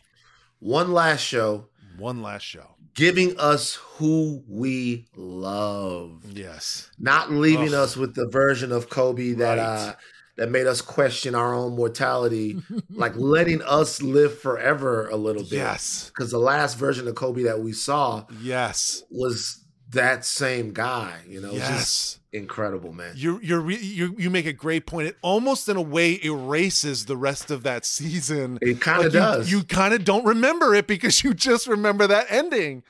One 0.59 0.93
last 0.93 1.21
show, 1.21 1.67
One 1.99 2.23
last 2.23 2.43
show. 2.45 2.76
Giving 2.97 3.39
us 3.39 3.75
who 3.97 4.43
we 4.49 5.07
love. 5.17 6.23
Yes. 6.33 6.91
not 6.99 7.31
leaving 7.31 7.75
us 7.75 7.97
with 7.97 8.15
the 8.15 8.29
version 8.29 8.73
of 8.73 8.89
Kobe 8.89 9.33
that 9.35 9.59
Right. 9.59 9.65
uh 9.91 9.95
that 10.39 10.51
made 10.51 10.67
us 10.67 10.83
question 10.83 11.35
our 11.35 11.55
own 11.55 11.75
mortality, 11.77 12.61
like 12.91 13.17
letting 13.17 13.63
us 13.63 14.03
live 14.03 14.39
forever 14.39 15.09
a 15.09 15.17
little 15.17 15.43
bit. 15.43 15.53
Yes. 15.53 16.11
Because 16.15 16.31
the 16.31 16.39
last 16.39 16.75
version 16.77 17.09
of 17.09 17.15
Kobe 17.15 17.45
that 17.45 17.61
we 17.61 17.73
saw 17.73 18.27
Yes. 18.43 19.03
was 19.11 19.65
that 19.97 20.25
same 20.25 20.73
guy, 20.73 21.19
you 21.29 21.41
know, 21.41 21.53
just 21.53 21.61
Yes. 21.61 22.19
incredible, 22.33 22.93
man. 22.93 23.13
You're 23.17 23.43
you're 23.43 23.61
re- 23.61 23.77
you 23.77 24.15
you 24.17 24.31
make 24.31 24.47
a 24.47 24.53
great 24.53 24.87
point. 24.87 25.09
It 25.09 25.17
almost 25.21 25.69
in 25.69 25.77
a 25.77 25.83
way 25.83 26.19
erases 26.25 27.05
the 27.07 27.17
rest 27.17 27.51
of 27.51 27.63
that 27.65 27.85
season. 27.85 28.59
It 28.63 28.81
kind 28.81 29.05
of 29.05 29.13
you, 29.13 29.21
does. 29.21 29.51
You 29.51 29.65
kind 29.65 29.93
of 29.93 30.05
don't 30.05 30.25
remember 30.25 30.75
it 30.75 30.87
because 30.87 31.23
you 31.25 31.35
just 31.35 31.67
remember 31.67 32.07
that 32.07 32.27
ending. 32.31 32.83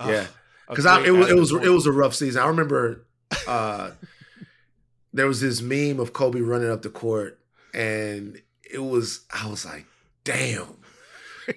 Yeah. 0.00 0.26
because 0.68 0.86
it 1.06 1.10
was 1.10 1.30
it 1.30 1.36
was 1.36 1.52
it 1.52 1.68
was 1.70 1.86
a 1.86 1.92
rough 1.92 2.14
season. 2.14 2.42
I 2.42 2.46
remember 2.46 3.04
uh, 3.46 3.90
there 5.12 5.26
was 5.26 5.40
this 5.40 5.60
meme 5.60 6.00
of 6.00 6.12
Kobe 6.12 6.40
running 6.40 6.70
up 6.70 6.82
the 6.82 6.90
court, 6.90 7.38
and 7.74 8.40
it 8.70 8.78
was 8.78 9.20
I 9.30 9.48
was 9.48 9.64
like, 9.66 9.84
damn. 10.24 10.76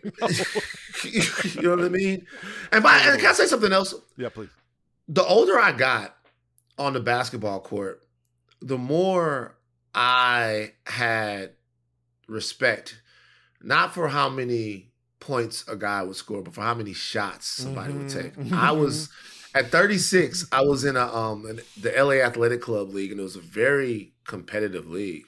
you 1.04 1.62
know 1.62 1.76
what 1.76 1.86
I 1.86 1.90
mean? 1.90 2.26
And, 2.72 2.84
by, 2.84 2.98
and 2.98 3.20
can 3.20 3.30
I 3.30 3.34
say 3.34 3.46
something 3.46 3.72
else? 3.72 3.94
Yeah, 4.18 4.30
please. 4.30 4.50
The 5.08 5.24
older 5.24 5.60
I 5.60 5.72
got 5.72 6.16
on 6.78 6.94
the 6.94 7.00
basketball 7.00 7.60
court, 7.60 8.04
the 8.62 8.78
more 8.78 9.56
I 9.94 10.74
had 10.86 11.52
respect, 12.28 13.02
not 13.62 13.94
for 13.94 14.08
how 14.08 14.30
many 14.30 14.92
points 15.20 15.66
a 15.68 15.76
guy 15.76 16.04
would 16.04 16.16
score, 16.16 16.42
but 16.42 16.54
for 16.54 16.62
how 16.62 16.74
many 16.74 16.94
shots 16.94 17.48
somebody 17.48 17.94
mm-hmm. 17.94 18.02
would 18.04 18.10
take. 18.10 18.36
Mm-hmm. 18.36 18.54
I 18.54 18.72
was 18.72 19.10
at 19.56 19.68
36. 19.68 20.48
I 20.52 20.62
was 20.62 20.84
in 20.84 20.96
a 20.96 21.14
um 21.14 21.60
the 21.80 21.94
LA 21.98 22.26
Athletic 22.26 22.62
Club 22.62 22.94
league, 22.94 23.12
and 23.12 23.20
it 23.20 23.24
was 23.24 23.36
a 23.36 23.42
very 23.42 24.14
competitive 24.26 24.88
league. 24.88 25.26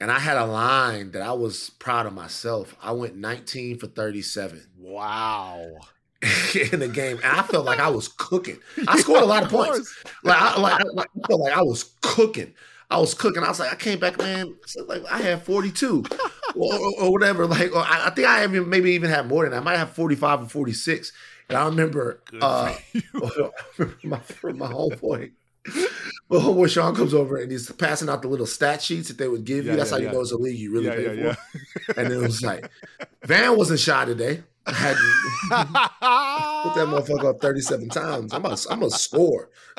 And 0.00 0.10
I 0.10 0.18
had 0.18 0.36
a 0.36 0.46
line 0.46 1.12
that 1.12 1.22
I 1.22 1.32
was 1.32 1.70
proud 1.70 2.06
of 2.06 2.12
myself. 2.12 2.74
I 2.82 2.90
went 2.90 3.14
19 3.16 3.78
for 3.78 3.86
37. 3.86 4.66
Wow. 4.76 5.76
in 6.72 6.80
the 6.80 6.88
game, 6.88 7.18
and 7.24 7.36
I 7.36 7.42
felt 7.42 7.66
like 7.66 7.80
I 7.80 7.88
was 7.88 8.08
cooking. 8.08 8.58
I 8.86 8.98
scored 9.00 9.22
a 9.22 9.26
lot 9.26 9.42
of 9.42 9.50
points. 9.50 10.04
Like 10.22 10.40
I, 10.40 10.60
like, 10.60 10.84
like, 10.92 11.10
I 11.16 11.26
felt 11.26 11.40
like 11.40 11.56
I 11.56 11.62
was 11.62 11.94
cooking. 12.00 12.54
I 12.90 12.98
was 12.98 13.14
cooking. 13.14 13.42
I 13.42 13.48
was 13.48 13.58
like, 13.58 13.72
I 13.72 13.76
came 13.76 13.98
back, 13.98 14.18
man. 14.18 14.54
like 14.86 15.02
I 15.10 15.18
had 15.18 15.42
42 15.42 16.04
or, 16.54 16.74
or, 16.74 17.00
or, 17.00 17.12
whatever. 17.12 17.46
Like, 17.46 17.74
I, 17.74 18.08
I, 18.08 18.10
think 18.10 18.28
I 18.28 18.44
even 18.44 18.68
maybe 18.68 18.92
even 18.92 19.08
had 19.08 19.26
more 19.26 19.44
than 19.44 19.52
that. 19.52 19.62
I 19.62 19.64
might 19.64 19.78
have 19.78 19.90
45 19.90 20.42
or 20.42 20.46
46. 20.46 21.12
And 21.48 21.58
I 21.58 21.64
remember, 21.64 22.22
uh, 22.40 22.74
my, 23.14 23.40
my 24.04 24.18
homeboy, 24.18 25.32
my 26.28 26.36
homeboy 26.38 26.70
Sean 26.70 26.94
comes 26.94 27.14
over 27.14 27.38
and 27.38 27.50
he's 27.50 27.72
passing 27.72 28.10
out 28.10 28.22
the 28.22 28.28
little 28.28 28.46
stat 28.46 28.82
sheets 28.82 29.08
that 29.08 29.16
they 29.16 29.26
would 29.26 29.44
give 29.44 29.64
yeah, 29.64 29.72
you. 29.72 29.78
That's 29.78 29.90
yeah, 29.90 29.96
how 29.96 30.00
you 30.00 30.06
yeah. 30.08 30.12
know 30.12 30.20
it's 30.20 30.32
a 30.32 30.36
league 30.36 30.58
you 30.58 30.72
really 30.72 30.90
pay 30.90 31.32
for. 31.32 31.98
And 31.98 32.12
it 32.12 32.18
was 32.18 32.42
like, 32.42 32.70
Van 33.24 33.56
wasn't 33.56 33.80
shy 33.80 34.04
today. 34.04 34.42
I 34.66 34.72
had 34.72 34.96
put 36.62 36.74
that 36.76 36.86
motherfucker 36.86 37.30
up 37.30 37.40
37 37.40 37.88
times. 37.88 38.32
I'm 38.32 38.44
a, 38.44 38.56
I'm 38.70 38.82
a 38.82 38.90
score. 38.90 39.50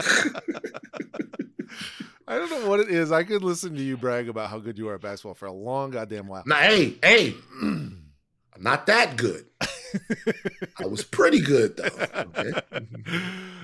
I 2.28 2.38
don't 2.38 2.50
know 2.50 2.70
what 2.70 2.80
it 2.80 2.90
is. 2.90 3.12
I 3.12 3.24
could 3.24 3.44
listen 3.44 3.76
to 3.76 3.82
you 3.82 3.98
brag 3.98 4.30
about 4.30 4.50
how 4.50 4.60
good 4.60 4.78
you 4.78 4.88
are 4.90 4.96
at 4.96 5.02
basketball 5.02 5.34
for 5.34 5.46
a 5.46 5.52
long 5.52 5.92
goddamn 5.92 6.28
while. 6.28 6.44
Now, 6.46 6.56
hey, 6.58 6.96
hey, 7.02 7.34
I'm 7.62 8.04
not 8.60 8.86
that 8.88 9.18
good. 9.18 9.46
I 10.80 10.86
was 10.88 11.04
pretty 11.04 11.42
good 11.42 11.78
though. 11.78 12.22
Okay. 12.22 12.52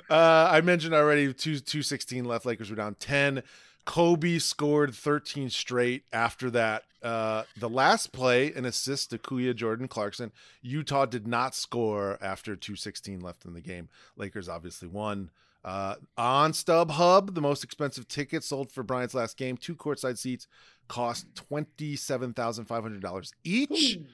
Uh, 0.10 0.50
I 0.52 0.62
mentioned 0.62 0.96
already 0.96 1.32
two 1.36 1.60
two 1.60 1.84
sixteen 1.84 2.26
left. 2.26 2.44
Lakers 2.44 2.72
were 2.72 2.76
down 2.76 2.96
ten. 2.96 3.44
Kobe 3.90 4.38
scored 4.38 4.94
13 4.94 5.50
straight 5.50 6.04
after 6.14 6.52
that. 6.52 6.84
Uh, 7.02 7.42
the 7.58 7.68
last 7.68 8.12
play, 8.12 8.54
an 8.54 8.64
assist 8.66 9.10
to 9.10 9.18
Kuya 9.18 9.56
Jordan 9.56 9.88
Clarkson. 9.88 10.32
Utah 10.62 11.08
did 11.08 11.26
not 11.26 11.56
score 11.56 12.20
after 12.22 12.56
216 12.56 13.20
left 13.20 13.46
in 13.46 13.54
the 13.56 13.62
game. 13.62 13.90
Lakers 14.16 14.48
obviously 14.48 14.88
won. 14.88 15.32
Uh, 15.66 15.96
on 16.20 16.52
StubHub, 16.52 17.34
the 17.34 17.42
most 17.42 17.64
expensive 17.64 18.08
ticket 18.08 18.44
sold 18.44 18.72
for 18.72 18.84
Bryant's 18.84 19.16
last 19.16 19.38
game, 19.38 19.58
two 19.58 19.76
courtside 19.76 20.20
seats 20.20 20.48
cost 20.88 21.26
$27,500 21.52 23.32
each. 23.44 23.98
Ooh. 23.98 24.06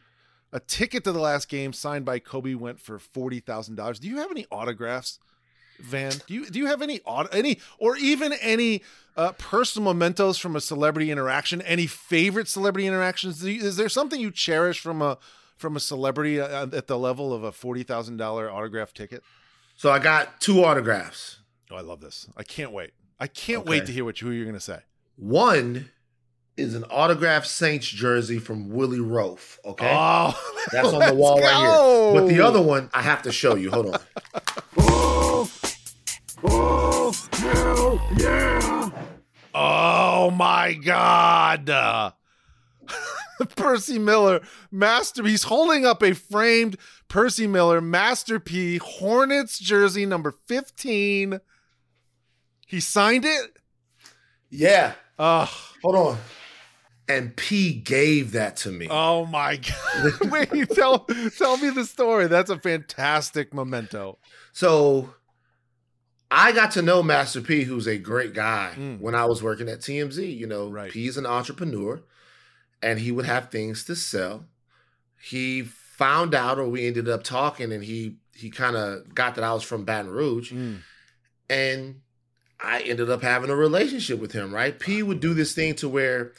A 0.53 0.61
ticket 0.61 1.03
to 1.03 1.11
the 1.11 1.19
last 1.19 1.49
game 1.49 1.73
signed 1.73 2.05
by 2.05 2.19
Kobe 2.19 2.53
went 2.53 2.79
for 2.79 2.97
$40,000. 2.97 3.99
Do 3.99 4.07
you 4.07 4.19
have 4.19 4.31
any 4.31 4.45
autographs, 4.49 5.19
Van? 5.79 6.13
Do 6.27 6.33
you 6.33 6.45
do 6.45 6.59
you 6.59 6.67
have 6.67 6.81
any 6.81 7.01
any 7.31 7.59
or 7.77 7.97
even 7.97 8.33
any 8.33 8.83
uh, 9.17 9.31
personal 9.33 9.93
mementos 9.93 10.37
from 10.37 10.55
a 10.55 10.61
celebrity 10.61 11.11
interaction? 11.11 11.61
Any 11.61 11.87
favorite 11.87 12.47
celebrity 12.47 12.87
interactions? 12.87 13.43
You, 13.43 13.61
is 13.61 13.77
there 13.77 13.89
something 13.89 14.19
you 14.19 14.31
cherish 14.31 14.79
from 14.79 15.01
a 15.01 15.17
from 15.57 15.75
a 15.75 15.79
celebrity 15.79 16.39
uh, 16.39 16.67
at 16.67 16.87
the 16.87 16.97
level 16.97 17.33
of 17.33 17.43
a 17.43 17.51
forty 17.51 17.83
thousand 17.83 18.17
dollar 18.17 18.49
autograph 18.49 18.93
ticket? 18.93 19.23
So 19.75 19.91
I 19.91 19.99
got 19.99 20.39
two 20.39 20.63
autographs. 20.63 21.39
Oh, 21.69 21.75
I 21.75 21.81
love 21.81 21.99
this. 21.99 22.27
I 22.37 22.43
can't 22.43 22.71
wait. 22.71 22.91
I 23.19 23.27
can't 23.27 23.61
okay. 23.61 23.69
wait 23.69 23.85
to 23.87 23.91
hear 23.91 24.05
what 24.05 24.21
you, 24.21 24.27
who 24.27 24.33
you're 24.33 24.45
going 24.45 24.55
to 24.55 24.61
say. 24.61 24.79
One 25.15 25.89
is 26.57 26.75
an 26.75 26.83
autographed 26.85 27.47
Saints 27.47 27.87
jersey 27.87 28.39
from 28.39 28.69
Willie 28.69 28.99
Roaf. 28.99 29.59
Okay, 29.65 29.91
oh, 29.91 30.53
that's 30.71 30.87
on 30.93 31.07
the 31.07 31.15
wall 31.15 31.39
go. 31.39 31.43
right 31.43 32.13
here. 32.13 32.21
But 32.21 32.27
the 32.29 32.41
other 32.41 32.61
one, 32.61 32.89
I 32.93 33.01
have 33.01 33.23
to 33.23 33.31
show 33.31 33.55
you. 33.55 33.71
Hold 33.71 33.95
on. 33.95 35.11
oh, 36.43 37.11
oh, 37.33 38.09
yeah. 38.17 38.89
Oh 39.53 40.31
my 40.31 40.73
God. 40.73 41.69
Uh, 41.69 42.11
Percy 43.55 43.99
Miller, 43.99 44.41
master. 44.71 45.23
He's 45.23 45.43
holding 45.43 45.85
up 45.85 46.03
a 46.03 46.13
framed 46.13 46.77
Percy 47.07 47.47
Miller, 47.47 47.81
Master 47.81 48.39
P, 48.39 48.77
Hornets 48.77 49.59
jersey 49.59 50.05
number 50.05 50.33
15. 50.47 51.39
He 52.67 52.79
signed 52.79 53.25
it? 53.25 53.57
Yeah. 54.49 54.93
Uh, 55.17 55.47
Hold 55.83 55.95
on. 55.95 56.17
And 57.07 57.35
P 57.35 57.73
gave 57.73 58.31
that 58.31 58.57
to 58.57 58.71
me. 58.71 58.87
Oh 58.89 59.27
my 59.27 59.57
god! 59.93 60.31
Wait, 60.31 60.69
tell 60.71 61.07
tell 61.37 61.57
me 61.57 61.69
the 61.69 61.85
story. 61.85 62.25
That's 62.27 62.49
a 62.49 62.57
fantastic 62.57 63.53
memento. 63.53 64.17
So, 64.53 65.13
I 66.31 66.51
got 66.51 66.71
to 66.71 66.81
know 66.81 67.03
Master 67.03 67.41
P, 67.41 67.63
who's 67.63 67.87
a 67.87 67.97
great 67.97 68.33
guy, 68.33 68.73
mm. 68.75 68.99
when 68.99 69.15
I 69.15 69.25
was 69.25 69.43
working 69.43 69.69
at 69.69 69.79
TMZ. 69.79 70.35
You 70.35 70.47
know, 70.47 70.69
right. 70.69 70.91
P's 70.91 71.17
an 71.17 71.25
entrepreneur, 71.25 72.01
and 72.81 72.99
he 72.99 73.11
would 73.11 73.25
have 73.25 73.49
things 73.49 73.83
to 73.85 73.95
sell. 73.95 74.45
He 75.21 75.61
found 75.61 76.35
out, 76.35 76.59
or 76.59 76.67
we 76.67 76.87
ended 76.87 77.07
up 77.07 77.23
talking, 77.23 77.71
and 77.71 77.83
he 77.83 78.17
he 78.33 78.49
kind 78.49 78.75
of 78.75 79.13
got 79.13 79.35
that 79.35 79.43
I 79.43 79.53
was 79.53 79.63
from 79.63 79.85
Baton 79.85 80.11
Rouge, 80.11 80.51
mm. 80.51 80.79
and 81.49 82.01
I 82.59 82.81
ended 82.81 83.09
up 83.09 83.21
having 83.21 83.49
a 83.49 83.55
relationship 83.55 84.19
with 84.19 84.31
him, 84.31 84.53
right? 84.53 84.77
P 84.77 85.03
would 85.03 85.19
do 85.19 85.33
this 85.33 85.53
thing 85.53 85.75
to 85.75 85.89
where 85.89 86.33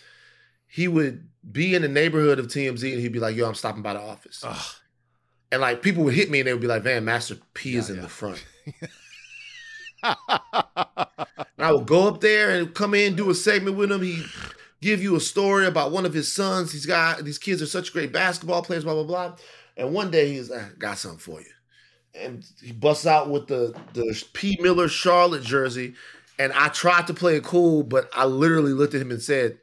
he 0.66 0.88
would 0.88 1.28
be 1.50 1.74
in 1.74 1.82
the 1.82 1.88
neighborhood 1.88 2.38
of 2.38 2.48
TMZ 2.48 2.92
and 2.92 3.00
he'd 3.00 3.12
be 3.12 3.20
like, 3.20 3.36
yo, 3.36 3.46
I'm 3.46 3.54
stopping 3.54 3.82
by 3.82 3.94
the 3.94 4.00
office. 4.00 4.42
Ugh. 4.44 4.74
And 5.52 5.60
like 5.60 5.82
people 5.82 6.04
would 6.04 6.14
hit 6.14 6.30
me 6.30 6.40
and 6.40 6.48
they 6.48 6.52
would 6.52 6.60
be 6.60 6.66
like, 6.66 6.82
Van, 6.82 7.04
Master 7.04 7.36
P 7.54 7.70
yeah, 7.70 7.78
is 7.78 7.90
in 7.90 7.96
yeah. 7.96 8.02
the 8.02 8.08
front. 8.08 8.44
and 10.02 10.18
I 11.58 11.72
would 11.72 11.86
go 11.86 12.08
up 12.08 12.20
there 12.20 12.50
and 12.50 12.74
come 12.74 12.94
in, 12.94 13.16
do 13.16 13.30
a 13.30 13.34
segment 13.34 13.76
with 13.76 13.90
him. 13.90 14.02
He 14.02 14.24
give 14.80 15.02
you 15.02 15.16
a 15.16 15.20
story 15.20 15.66
about 15.66 15.92
one 15.92 16.06
of 16.06 16.14
his 16.14 16.32
sons. 16.32 16.72
He's 16.72 16.86
got 16.86 17.24
these 17.24 17.38
kids 17.38 17.62
are 17.62 17.66
such 17.66 17.92
great 17.92 18.12
basketball 18.12 18.62
players, 18.62 18.84
blah, 18.84 18.94
blah, 18.94 19.04
blah. 19.04 19.36
And 19.76 19.92
one 19.92 20.10
day 20.10 20.32
he's 20.32 20.50
like, 20.50 20.78
got 20.78 20.98
something 20.98 21.18
for 21.18 21.40
you 21.40 21.50
and 22.20 22.44
he 22.62 22.72
busts 22.72 23.06
out 23.06 23.30
with 23.30 23.46
the 23.46 23.74
the 23.92 24.24
P 24.32 24.56
Miller 24.60 24.88
Charlotte 24.88 25.42
jersey, 25.42 25.94
and 26.38 26.52
I 26.52 26.68
tried 26.68 27.06
to 27.08 27.14
play 27.14 27.36
it 27.36 27.44
cool, 27.44 27.82
but 27.82 28.08
I 28.14 28.24
literally 28.24 28.72
looked 28.72 28.94
at 28.94 29.00
him 29.00 29.10
and 29.10 29.22
said, 29.22 29.58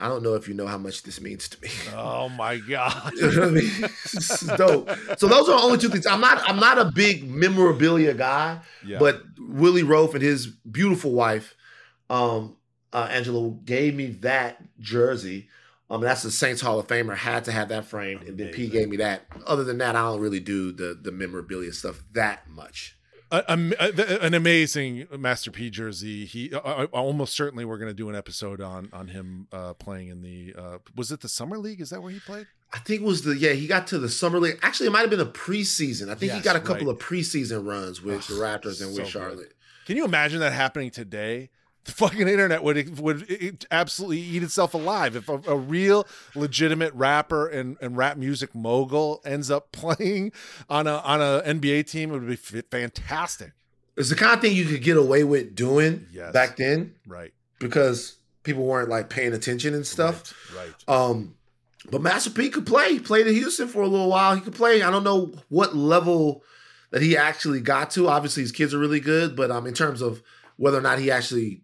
"I 0.00 0.08
don't 0.08 0.22
know 0.22 0.34
if 0.34 0.48
you 0.48 0.54
know 0.54 0.66
how 0.66 0.78
much 0.78 1.02
this 1.02 1.20
means 1.20 1.48
to 1.48 1.62
me." 1.62 1.68
Oh 1.96 2.28
my 2.28 2.58
god! 2.58 3.12
you 3.16 3.30
know 3.32 3.42
I 3.44 3.50
mean? 3.50 3.70
this 3.80 4.42
is 4.42 4.48
dope. 4.56 4.90
So 5.18 5.26
those 5.26 5.48
are 5.48 5.60
only 5.60 5.78
two 5.78 5.88
things. 5.88 6.06
I'm 6.06 6.20
not 6.20 6.42
I'm 6.48 6.58
not 6.58 6.78
a 6.78 6.86
big 6.86 7.28
memorabilia 7.28 8.14
guy, 8.14 8.60
yeah. 8.84 8.98
but 8.98 9.22
Willie 9.38 9.82
Roaf 9.82 10.14
and 10.14 10.22
his 10.22 10.46
beautiful 10.46 11.12
wife, 11.12 11.54
um, 12.10 12.56
uh, 12.92 13.08
Angela, 13.10 13.50
gave 13.64 13.94
me 13.94 14.06
that 14.20 14.62
jersey. 14.80 15.48
Um, 15.90 16.02
that's 16.02 16.22
the 16.22 16.30
Saints 16.30 16.60
Hall 16.60 16.78
of 16.78 16.86
Famer. 16.86 17.16
Had 17.16 17.46
to 17.46 17.52
have 17.52 17.68
that 17.68 17.86
framed, 17.86 18.28
and 18.28 18.36
then 18.36 18.52
P 18.52 18.68
gave 18.68 18.88
me 18.88 18.98
that. 18.98 19.22
Other 19.46 19.64
than 19.64 19.78
that, 19.78 19.96
I 19.96 20.02
don't 20.02 20.20
really 20.20 20.40
do 20.40 20.72
the 20.72 20.98
the 21.00 21.12
memorabilia 21.12 21.72
stuff 21.72 22.02
that 22.12 22.48
much. 22.48 22.97
An 23.30 24.34
amazing 24.34 25.06
Master 25.16 25.50
P 25.50 25.70
jersey. 25.70 26.24
He 26.24 26.52
uh, 26.52 26.58
uh 26.58 26.86
almost 26.92 27.34
certainly 27.34 27.64
we're 27.64 27.78
going 27.78 27.90
to 27.90 27.94
do 27.94 28.08
an 28.08 28.16
episode 28.16 28.60
on 28.60 28.88
on 28.92 29.08
him 29.08 29.48
uh, 29.52 29.74
playing 29.74 30.08
in 30.08 30.22
the. 30.22 30.54
Uh, 30.56 30.78
was 30.96 31.12
it 31.12 31.20
the 31.20 31.28
summer 31.28 31.58
league? 31.58 31.80
Is 31.80 31.90
that 31.90 32.02
where 32.02 32.12
he 32.12 32.20
played? 32.20 32.46
I 32.72 32.78
think 32.78 33.02
it 33.02 33.04
was 33.04 33.22
the 33.22 33.36
yeah. 33.36 33.52
He 33.52 33.66
got 33.66 33.86
to 33.88 33.98
the 33.98 34.08
summer 34.08 34.38
league. 34.38 34.58
Actually, 34.62 34.88
it 34.88 34.90
might 34.90 35.00
have 35.00 35.10
been 35.10 35.20
a 35.20 35.26
preseason. 35.26 36.10
I 36.10 36.14
think 36.14 36.32
yes, 36.32 36.38
he 36.38 36.42
got 36.42 36.56
a 36.56 36.60
couple 36.60 36.86
right. 36.86 36.92
of 36.94 36.98
preseason 36.98 37.66
runs 37.66 38.02
with 38.02 38.26
the 38.26 38.34
Raptors 38.34 38.82
and 38.82 38.94
so 38.94 39.02
with 39.02 39.08
Charlotte. 39.08 39.36
Good. 39.36 39.54
Can 39.86 39.96
you 39.96 40.04
imagine 40.04 40.40
that 40.40 40.52
happening 40.52 40.90
today? 40.90 41.50
The 41.88 41.94
fucking 41.94 42.28
internet 42.28 42.62
would 42.62 43.00
would 43.00 43.66
absolutely 43.70 44.20
eat 44.20 44.42
itself 44.42 44.74
alive 44.74 45.16
if 45.16 45.28
a, 45.28 45.40
a, 45.46 45.56
real 45.56 46.06
legitimate 46.34 46.92
rapper 46.92 47.48
and, 47.48 47.78
and 47.80 47.96
rap 47.96 48.18
music 48.18 48.54
mogul 48.54 49.22
ends 49.24 49.50
up 49.50 49.72
playing 49.72 50.32
on 50.68 50.86
a 50.86 50.96
on 50.98 51.20
a 51.22 51.42
NBA 51.46 51.90
team. 51.90 52.10
It 52.10 52.18
would 52.18 52.28
be 52.28 52.36
fantastic. 52.36 53.52
It's 53.96 54.10
the 54.10 54.16
kind 54.16 54.34
of 54.34 54.40
thing 54.40 54.54
you 54.54 54.66
could 54.66 54.82
get 54.82 54.96
away 54.96 55.24
with 55.24 55.56
doing 55.56 56.06
yes. 56.12 56.32
back 56.32 56.56
then, 56.56 56.94
right? 57.06 57.32
Because 57.58 58.16
people 58.42 58.64
weren't 58.64 58.90
like 58.90 59.08
paying 59.08 59.32
attention 59.32 59.74
and 59.74 59.86
stuff, 59.86 60.34
right? 60.54 60.72
right. 60.86 60.94
Um, 60.94 61.36
but 61.90 62.02
Master 62.02 62.30
P 62.30 62.50
could 62.50 62.66
play. 62.66 62.92
He 62.92 63.00
played 63.00 63.26
in 63.26 63.34
Houston 63.34 63.66
for 63.66 63.80
a 63.80 63.88
little 63.88 64.10
while. 64.10 64.34
He 64.34 64.42
could 64.42 64.54
play. 64.54 64.82
I 64.82 64.90
don't 64.90 65.04
know 65.04 65.32
what 65.48 65.74
level 65.74 66.44
that 66.90 67.00
he 67.00 67.16
actually 67.16 67.60
got 67.60 67.90
to. 67.92 68.08
Obviously, 68.08 68.42
his 68.42 68.52
kids 68.52 68.74
are 68.74 68.78
really 68.78 69.00
good, 69.00 69.34
but 69.34 69.50
um, 69.50 69.66
in 69.66 69.74
terms 69.74 70.02
of 70.02 70.22
whether 70.56 70.76
or 70.76 70.82
not 70.82 70.98
he 70.98 71.10
actually 71.10 71.62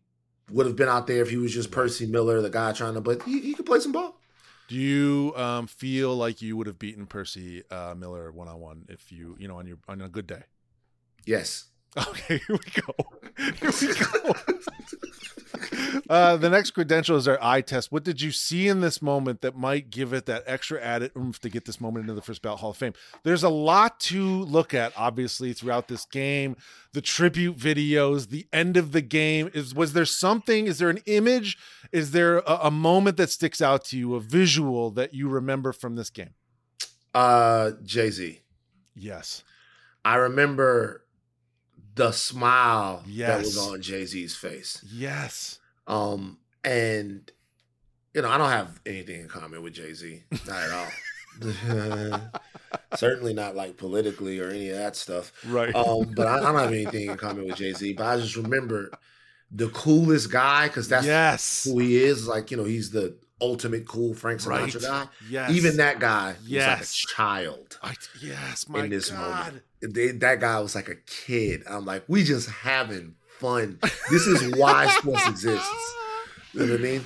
would 0.51 0.67
have 0.67 0.77
been 0.77 0.89
out 0.89 1.07
there 1.07 1.23
if 1.23 1.31
he 1.31 1.37
was 1.37 1.53
just 1.53 1.71
Percy 1.71 2.07
Miller, 2.07 2.41
the 2.41 2.51
guy 2.51 2.73
trying 2.73 2.95
to, 2.95 3.01
but 3.01 3.23
he, 3.23 3.41
he 3.41 3.55
could 3.55 3.67
play 3.67 3.81
some 3.81 3.93
ball. 3.93 4.21
Do 4.69 4.77
you 4.77 5.35
um, 5.37 5.67
feel 5.67 6.17
like 6.17 6.41
you 6.41 6.57
would 6.57 6.67
have 6.67 6.79
beaten 6.79 7.07
Percy 7.07 7.63
uh, 7.71 7.95
Miller 7.97 8.33
one 8.33 8.49
on 8.49 8.61
one 8.61 8.87
if 8.89 9.13
you, 9.13 9.37
you 9.39 9.47
know, 9.47 9.59
on 9.59 9.67
your 9.67 9.77
on 9.89 10.01
a 10.01 10.09
good 10.09 10.27
day? 10.27 10.43
Yes. 11.27 11.67
Okay, 11.97 12.41
here 12.47 12.57
we 12.57 12.83
go. 12.83 12.95
Here 13.61 13.71
we 13.81 13.95
go. 13.95 14.35
uh, 16.11 16.37
the 16.37 16.51
next 16.51 16.73
credential 16.73 17.17
is 17.17 17.29
our 17.29 17.39
eye 17.41 17.61
test. 17.61 17.93
What 17.93 18.05
did 18.05 18.21
you 18.21 18.33
see 18.33 18.69
in 18.69 18.81
this 18.81 19.01
moment 19.01 19.41
that 19.43 19.57
might 19.57 19.91
give 19.91 20.13
it 20.13 20.27
that 20.27 20.43
extra 20.47 20.81
added 20.81 21.13
oomph 21.17 21.41
to 21.41 21.49
get 21.49 21.65
this 21.65 21.81
moment 21.81 22.05
into 22.05 22.15
the 22.15 22.23
first 22.23 22.43
ballot 22.43 22.61
Hall 22.61 22.71
of 22.71 22.77
Fame? 22.77 22.95
There's 23.23 23.43
a 23.43 23.49
lot 23.49 24.01
to 24.01 24.23
look 24.25 24.75
at, 24.75 24.93
obviously, 24.97 25.53
throughout 25.53 25.89
this 25.89 26.05
game. 26.05 26.57
The 26.93 27.01
tribute 27.01 27.57
videos, 27.57 28.29
the 28.29 28.47
end 28.53 28.77
of 28.77 28.93
the 28.93 29.03
game. 29.03 29.51
Is 29.55 29.75
was 29.75 29.93
there 29.93 30.05
something? 30.05 30.67
Is 30.67 30.79
there 30.79 30.91
an 30.91 31.01
image? 31.07 31.59
Is 31.93 32.11
there 32.11 32.39
a, 32.39 32.61
a 32.65 32.71
moment 32.71 33.17
that 33.19 33.31
sticks 33.31 33.61
out 33.61 33.85
to 33.87 33.99
you, 33.99 34.15
a 34.15 34.21
visual 34.21 34.91
that 34.93 35.15
you 35.15 35.29
remember 35.29 35.73
from 35.73 35.97
this 35.97 36.11
game? 36.11 36.35
Uh, 37.15 37.73
Jay 37.85 38.11
Z. 38.11 38.41
Yes. 38.97 39.45
I 40.05 40.17
remember 40.17 41.04
the 41.95 42.13
smile 42.13 43.03
yes. 43.07 43.29
that 43.29 43.39
was 43.39 43.59
on 43.59 43.83
Jay 43.83 44.05
Z's 44.05 44.35
face. 44.37 44.85
Yes. 44.93 45.59
Um, 45.87 46.39
and 46.65 47.31
you 48.15 48.23
know, 48.23 48.31
I 48.31 48.39
don't 48.39 48.51
have 48.51 48.81
anything 48.87 49.21
in 49.21 49.29
common 49.29 49.63
with 49.63 49.75
Jay 49.75 49.93
Z, 49.93 50.23
not 50.47 50.63
at 50.63 50.71
all. 50.71 50.89
Certainly 52.97 53.35
not 53.35 53.57
like 53.57 53.77
politically 53.77 54.39
or 54.39 54.51
any 54.51 54.71
of 54.71 54.77
that 54.77 54.95
stuff. 54.95 55.33
Right. 55.47 55.75
Um, 55.75 56.13
but 56.15 56.27
I, 56.27 56.39
I 56.39 56.41
don't 56.41 56.61
have 56.61 56.73
anything 56.73 57.11
in 57.11 57.17
common 57.17 57.47
with 57.47 57.57
Jay 57.57 57.73
Z. 57.73 57.95
But 57.95 58.07
I 58.07 58.17
just 58.19 58.37
remember 58.37 58.91
the 59.51 59.69
coolest 59.69 60.31
guy 60.31 60.69
because 60.69 60.89
that's 60.89 61.07
yes. 61.07 61.65
who 61.65 61.81
he 61.81 61.97
is. 61.97 62.29
Like 62.29 62.51
you 62.51 62.57
know, 62.57 62.65
he's 62.65 62.91
the 62.91 63.17
ultimate 63.41 63.87
cool 63.87 64.15
Frank 64.15 64.41
Sinatra 64.41 64.75
right. 64.75 64.83
guy. 64.83 65.09
Yes. 65.29 65.51
Even 65.51 65.77
that 65.79 65.99
guy 65.99 66.35
yes. 66.45 66.67
was 66.67 66.71
like 66.71 66.83
a 66.83 67.15
child. 67.15 67.79
I, 67.83 67.95
yes, 68.23 68.69
my 68.69 68.85
in 68.85 68.91
this 68.91 69.11
God. 69.11 69.47
moment. 69.47 69.63
They, 69.83 70.13
that 70.13 70.41
guy 70.41 70.61
was 70.61 70.75
like 70.75 70.89
a 70.89 70.95
kid. 70.95 71.63
I'm 71.69 71.85
like, 71.85 72.05
we 72.09 72.25
just 72.25 72.49
having 72.49 73.17
fun. 73.39 73.79
This 74.11 74.27
is 74.27 74.57
why 74.57 74.87
sports 74.99 75.27
exists. 75.29 75.95
You 76.53 76.67
know 76.67 76.73
what 76.73 76.81
I 76.81 76.83
mean? 76.83 77.05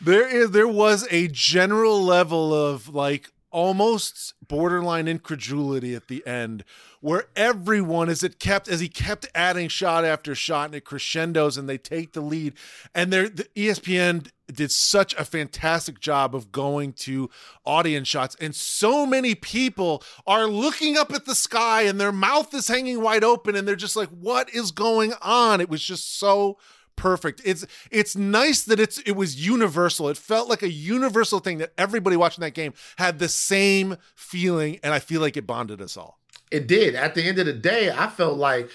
There 0.00 0.28
is 0.28 0.50
there 0.50 0.68
was 0.68 1.06
a 1.10 1.28
general 1.28 2.02
level 2.02 2.52
of 2.52 2.94
like 2.94 3.30
almost 3.50 4.34
borderline 4.46 5.08
incredulity 5.08 5.94
at 5.94 6.08
the 6.08 6.26
end 6.26 6.64
where 7.00 7.26
everyone 7.36 8.08
as 8.08 8.24
it 8.24 8.40
kept 8.40 8.66
as 8.66 8.80
he 8.80 8.88
kept 8.88 9.28
adding 9.32 9.68
shot 9.68 10.04
after 10.04 10.34
shot 10.34 10.66
and 10.66 10.74
it 10.74 10.84
crescendos 10.84 11.56
and 11.56 11.68
they 11.68 11.78
take 11.78 12.14
the 12.14 12.20
lead 12.20 12.52
and 12.94 13.12
there 13.12 13.28
the 13.28 13.44
espn 13.54 14.26
did 14.52 14.70
such 14.70 15.14
a 15.14 15.24
fantastic 15.24 16.00
job 16.00 16.34
of 16.34 16.52
going 16.52 16.92
to 16.92 17.30
audience 17.64 18.08
shots 18.08 18.36
and 18.40 18.54
so 18.54 19.06
many 19.06 19.34
people 19.34 20.02
are 20.26 20.46
looking 20.46 20.96
up 20.96 21.12
at 21.12 21.24
the 21.24 21.34
sky 21.34 21.82
and 21.82 22.00
their 22.00 22.12
mouth 22.12 22.52
is 22.52 22.68
hanging 22.68 23.00
wide 23.00 23.24
open 23.24 23.54
and 23.56 23.66
they're 23.66 23.74
just 23.74 23.96
like 23.96 24.10
what 24.10 24.52
is 24.52 24.70
going 24.70 25.12
on 25.22 25.60
it 25.60 25.68
was 25.68 25.82
just 25.82 26.18
so 26.18 26.58
perfect. 26.96 27.40
It's 27.44 27.66
it's 27.90 28.16
nice 28.16 28.62
that 28.64 28.80
it's 28.80 28.98
it 29.00 29.12
was 29.12 29.46
universal. 29.46 30.08
It 30.08 30.16
felt 30.16 30.48
like 30.48 30.62
a 30.62 30.70
universal 30.70 31.40
thing 31.40 31.58
that 31.58 31.72
everybody 31.78 32.16
watching 32.16 32.42
that 32.42 32.54
game 32.54 32.74
had 32.96 33.18
the 33.18 33.28
same 33.28 33.96
feeling, 34.14 34.78
and 34.82 34.94
I 34.94 34.98
feel 34.98 35.20
like 35.20 35.36
it 35.36 35.46
bonded 35.46 35.80
us 35.80 35.96
all. 35.96 36.18
It 36.50 36.66
did. 36.66 36.94
At 36.94 37.14
the 37.14 37.24
end 37.24 37.38
of 37.38 37.46
the 37.46 37.52
day, 37.52 37.90
I 37.90 38.08
felt 38.08 38.38
like 38.38 38.70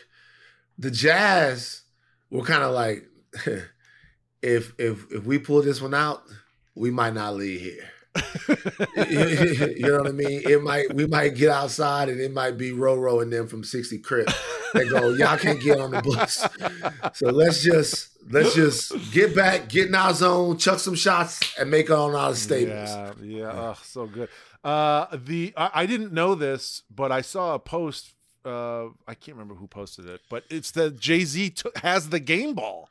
the 0.77 0.91
Jazz 0.91 1.83
were 2.29 2.43
kind 2.43 2.63
of 2.63 2.73
like, 2.73 3.05
if 4.41 4.73
if 4.79 5.11
if 5.11 5.25
we 5.25 5.39
pull 5.39 5.61
this 5.61 5.81
one 5.81 5.93
out, 5.93 6.23
we 6.75 6.91
might 6.91 7.13
not 7.13 7.35
leave 7.35 7.61
here. 7.61 7.89
you 9.07 9.87
know 9.87 9.97
what 9.99 10.07
I 10.07 10.11
mean? 10.11 10.41
It 10.45 10.61
might 10.63 10.93
we 10.93 11.05
might 11.05 11.35
get 11.35 11.49
outside 11.49 12.09
and 12.09 12.19
it 12.19 12.33
might 12.33 12.57
be 12.57 12.71
Roro 12.71 13.21
and 13.21 13.31
them 13.31 13.47
from 13.47 13.63
60 13.63 13.99
Crip. 13.99 14.29
They 14.73 14.87
go, 14.87 15.09
y'all 15.13 15.37
can't 15.37 15.61
get 15.61 15.79
on 15.79 15.91
the 15.91 16.01
bus. 16.01 16.47
So 17.17 17.29
let's 17.29 17.63
just 17.63 18.09
let's 18.31 18.55
just 18.55 19.11
get 19.11 19.35
back, 19.35 19.69
get 19.69 19.87
in 19.87 19.95
our 19.95 20.13
zone, 20.13 20.57
chuck 20.57 20.79
some 20.79 20.95
shots, 20.95 21.39
and 21.59 21.69
make 21.69 21.87
it 21.87 21.91
on 21.91 22.15
our 22.15 22.35
stables. 22.35 22.89
Yeah, 22.89 23.13
yeah, 23.21 23.51
oh, 23.51 23.77
so 23.83 24.07
good. 24.07 24.29
Uh, 24.63 25.05
the 25.15 25.53
I, 25.55 25.71
I 25.73 25.85
didn't 25.85 26.13
know 26.13 26.35
this, 26.35 26.83
but 26.93 27.11
I 27.11 27.21
saw 27.21 27.55
a 27.55 27.59
post. 27.59 28.13
Uh, 28.45 28.85
I 29.07 29.13
can't 29.15 29.37
remember 29.37 29.55
who 29.55 29.67
posted 29.67 30.07
it, 30.07 30.21
but 30.29 30.43
it's 30.49 30.71
that 30.71 30.99
Jay 30.99 31.23
Z 31.25 31.51
t- 31.51 31.69
has 31.77 32.09
the 32.09 32.19
game 32.19 32.53
ball. 32.53 32.89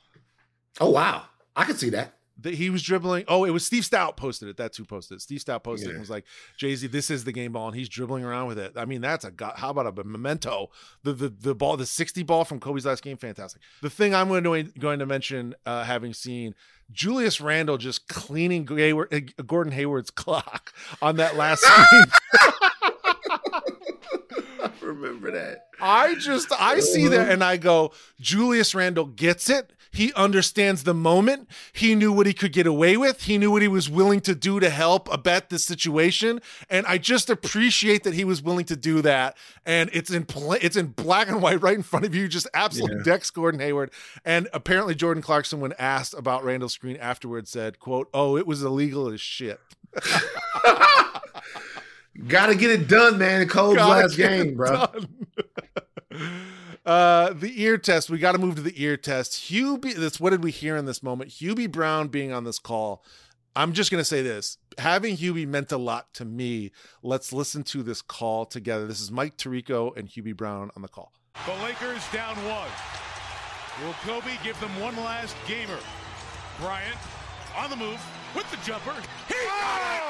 Oh 0.81 0.91
wow, 0.91 1.25
I 1.59 1.65
can 1.65 1.77
see 1.77 1.91
that 1.91 2.15
that 2.41 2.55
he 2.55 2.71
was 2.71 2.83
dribbling. 2.83 3.25
Oh, 3.27 3.45
it 3.45 3.51
was 3.51 3.67
Steve 3.67 3.83
Stoute 3.83 4.17
posted 4.17 4.49
it. 4.49 4.57
That's 4.57 4.77
who 4.79 4.85
posted 4.85 5.17
it. 5.17 5.21
Steve 5.21 5.41
Stoute 5.41 5.63
posted 5.63 5.89
yeah. 5.89 5.91
it 5.91 5.95
and 5.95 6.01
was 6.01 6.11
like, 6.11 6.25
Jay 6.57 6.75
Z, 6.75 6.87
this 6.87 7.11
is 7.11 7.25
the 7.25 7.33
game 7.33 7.53
ball, 7.53 7.69
and 7.69 7.77
he's 7.77 7.89
dribbling 7.89 8.25
around 8.25 8.47
with 8.47 8.59
it. 8.59 8.73
I 8.77 8.85
mean, 8.85 9.01
that's 9.01 9.25
a 9.25 9.33
how 9.57 9.71
about 9.71 9.87
a 9.87 10.05
memento? 10.05 10.71
The 11.03 11.13
the 11.13 11.29
the 11.29 11.55
ball, 11.55 11.77
the 11.77 11.87
sixty 11.87 12.23
ball 12.23 12.45
from 12.45 12.61
Kobe's 12.61 12.87
last 12.87 13.03
game, 13.03 13.17
fantastic. 13.17 13.61
The 13.83 13.91
thing 13.91 14.15
I'm 14.15 14.29
going 14.29 14.45
to 14.45 14.79
going 14.79 15.01
to 15.01 15.07
mention, 15.07 15.55
uh, 15.67 15.85
having 15.85 16.15
seen 16.15 16.55
Julius 16.91 17.41
Randle 17.41 17.77
just 17.77 18.09
cleaning 18.09 18.65
Gordon 18.65 19.73
Hayward's 19.73 20.11
clock 20.13 20.73
on 21.03 21.17
that 21.17 21.37
last 21.37 21.61
screen. 21.67 22.05
Remember 24.89 25.31
that. 25.33 25.67
I 25.81 26.15
just 26.15 26.51
I 26.59 26.81
see 26.81 27.09
that 27.09 27.21
uh-huh. 27.21 27.33
and 27.33 27.45
I 27.45 27.59
go, 27.59 27.93
Julius 28.21 28.75
Randle 28.75 29.05
gets 29.05 29.51
it. 29.51 29.73
He 29.91 30.13
understands 30.15 30.85
the 30.85 30.95
moment. 30.95 31.49
He 31.73 31.95
knew 31.95 32.13
what 32.13 32.27
he 32.27 32.33
could 32.33 32.53
get 32.53 32.67
away 32.67 32.97
with. 32.97 33.23
He 33.23 33.37
knew 33.37 33.51
what 33.51 33.63
he 33.63 33.69
was 33.69 33.89
willing 33.89 34.21
to 34.23 34.35
do 34.35 34.61
to 34.61 34.71
help 34.71 35.13
abet 35.13 35.51
the 35.51 35.59
situation. 35.59 36.41
And 36.71 36.87
I 36.87 36.99
just 36.99 37.31
appreciate 37.31 38.05
that 38.05 38.15
he 38.15 38.25
was 38.25 38.43
willing 38.43 38.67
to 38.67 38.77
do 38.77 39.03
that. 39.03 39.37
And 39.67 39.91
it's 39.93 40.11
in 40.11 40.25
pl- 40.25 40.53
it's 40.55 40.77
in 40.77 40.89
black 40.89 41.29
and 41.29 41.43
white 41.43 41.61
right 41.63 41.75
in 41.75 41.83
front 41.83 42.07
of 42.07 42.15
you. 42.15 42.29
Just 42.29 42.49
absolutely 42.55 42.99
yeah. 42.99 43.03
decks 43.05 43.31
Gordon 43.31 43.61
Hayward. 43.61 43.91
And 44.25 44.49
apparently 44.53 44.95
Jordan 44.95 45.23
Clarkson, 45.23 45.61
when 45.61 45.75
asked 45.79 46.15
about 46.15 46.45
Randle's 46.45 46.73
screen 46.73 46.97
afterwards, 46.97 47.51
said, 47.51 47.79
"quote 47.79 48.09
Oh, 48.15 48.37
it 48.37 48.47
was 48.47 48.63
illegal 48.63 49.09
as 49.09 49.21
shit." 49.21 49.61
Got 52.27 52.47
to 52.47 52.55
get 52.55 52.71
it 52.71 52.89
done, 52.89 53.19
man. 53.19 53.47
Cole's 53.49 53.77
last 53.77 54.17
game, 54.17 54.57
bro. 54.57 54.87
Uh, 56.87 57.35
the 57.35 57.63
ear 57.63 57.77
test. 57.77 58.09
We 58.09 58.17
got 58.17 58.33
to 58.33 58.39
move 58.39 58.55
to 58.55 58.63
the 58.63 58.83
ear 58.83 58.97
test. 58.97 59.33
Hubie, 59.51 59.95
this. 59.95 60.19
What 60.19 60.31
did 60.31 60.43
we 60.43 60.51
hear 60.51 60.75
in 60.75 60.87
this 60.87 61.03
moment? 61.03 61.33
Hubie 61.33 61.71
Brown 61.71 62.09
being 62.09 62.33
on 62.33 62.45
this 62.45 62.59
call. 62.59 63.05
I'm 63.55 63.75
just 63.75 63.91
gonna 63.91 64.05
say 64.05 64.23
this. 64.23 64.57
Having 64.79 65.19
Hubie 65.19 65.47
meant 65.47 65.71
a 65.71 65.77
lot 65.77 66.15
to 66.15 66.25
me. 66.25 66.71
Let's 67.03 67.31
listen 67.31 67.63
to 67.65 67.83
this 67.83 68.01
call 68.01 68.47
together. 68.47 68.87
This 68.87 69.03
is 69.03 69.11
Mike 69.11 69.37
Tirico 69.37 69.95
and 69.99 70.09
Hubie 70.09 70.35
Brown 70.35 70.71
on 70.77 70.81
the 70.81 70.89
call. 70.89 71.13
The 71.45 71.53
Lakers 71.63 72.03
down 72.11 72.37
one. 72.47 72.71
Will 73.85 73.95
Kobe 74.05 74.33
give 74.43 74.59
them 74.61 74.71
one 74.81 74.97
last 74.97 75.37
gamer? 75.47 75.79
Bryant 76.59 76.97
on 77.55 77.69
the 77.69 77.77
move 77.77 78.01
with 78.35 78.51
the 78.51 78.57
jumper. 78.65 78.95
He 79.29 79.35
oh, 79.35 80.01
my! 80.03 80.08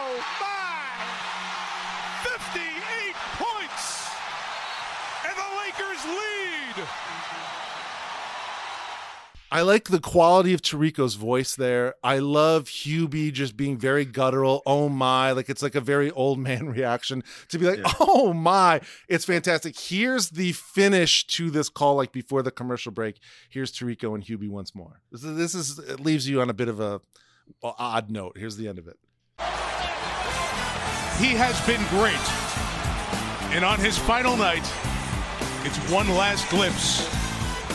I 9.51 9.63
like 9.63 9.89
the 9.89 10.01
quality 10.01 10.53
of 10.53 10.61
Tirico's 10.61 11.15
voice 11.15 11.57
there. 11.57 11.95
I 12.05 12.19
love 12.19 12.65
Hubie 12.65 13.33
just 13.33 13.57
being 13.57 13.79
very 13.79 14.05
guttural. 14.05 14.63
Oh 14.67 14.91
my, 14.91 15.33
like 15.33 15.49
it's 15.49 15.63
like 15.63 15.75
a 15.75 15.81
very 15.81 16.11
old 16.11 16.39
man 16.39 16.69
reaction 16.71 17.25
to 17.49 17.59
be 17.59 17.67
like, 17.67 17.79
yeah. 17.79 17.93
oh 18.01 18.35
my, 18.35 18.81
it's 19.09 19.25
fantastic. 19.25 19.79
Here's 19.79 20.31
the 20.31 20.53
finish 20.53 21.27
to 21.29 21.51
this 21.51 21.71
call, 21.71 21.97
like 21.97 22.13
before 22.13 22.43
the 22.43 22.51
commercial 22.51 22.93
break. 22.93 23.21
Here's 23.49 23.73
Tirico 23.73 24.15
and 24.15 24.23
Hubie 24.23 24.51
once 24.51 24.75
more. 24.75 25.01
This 25.11 25.25
is, 25.25 25.37
this 25.37 25.55
is 25.55 25.79
it 25.79 26.01
leaves 26.01 26.29
you 26.29 26.43
on 26.43 26.51
a 26.51 26.55
bit 26.55 26.69
of 26.69 26.81
a 26.81 27.01
odd 27.63 28.11
note. 28.11 28.37
Here's 28.37 28.57
the 28.57 28.69
end 28.69 28.79
of 28.79 28.87
it. 28.87 28.99
He 31.19 31.35
has 31.35 31.59
been 31.67 31.85
great, 31.89 32.15
and 33.55 33.65
on 33.65 33.81
his 33.81 33.97
final 33.99 34.37
night, 34.37 34.71
it's 35.65 35.79
one 35.91 36.09
last 36.11 36.49
glimpse 36.51 37.07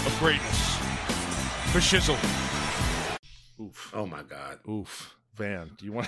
of 0.06 0.16
greatness 0.20 0.63
for 1.74 1.80
Shizzle. 1.80 2.14
Oof. 3.60 3.92
Oh 3.96 4.06
my 4.06 4.22
God. 4.22 4.60
Oof. 4.70 5.16
Van, 5.34 5.72
do 5.76 5.86
you 5.86 5.92
want 5.92 6.08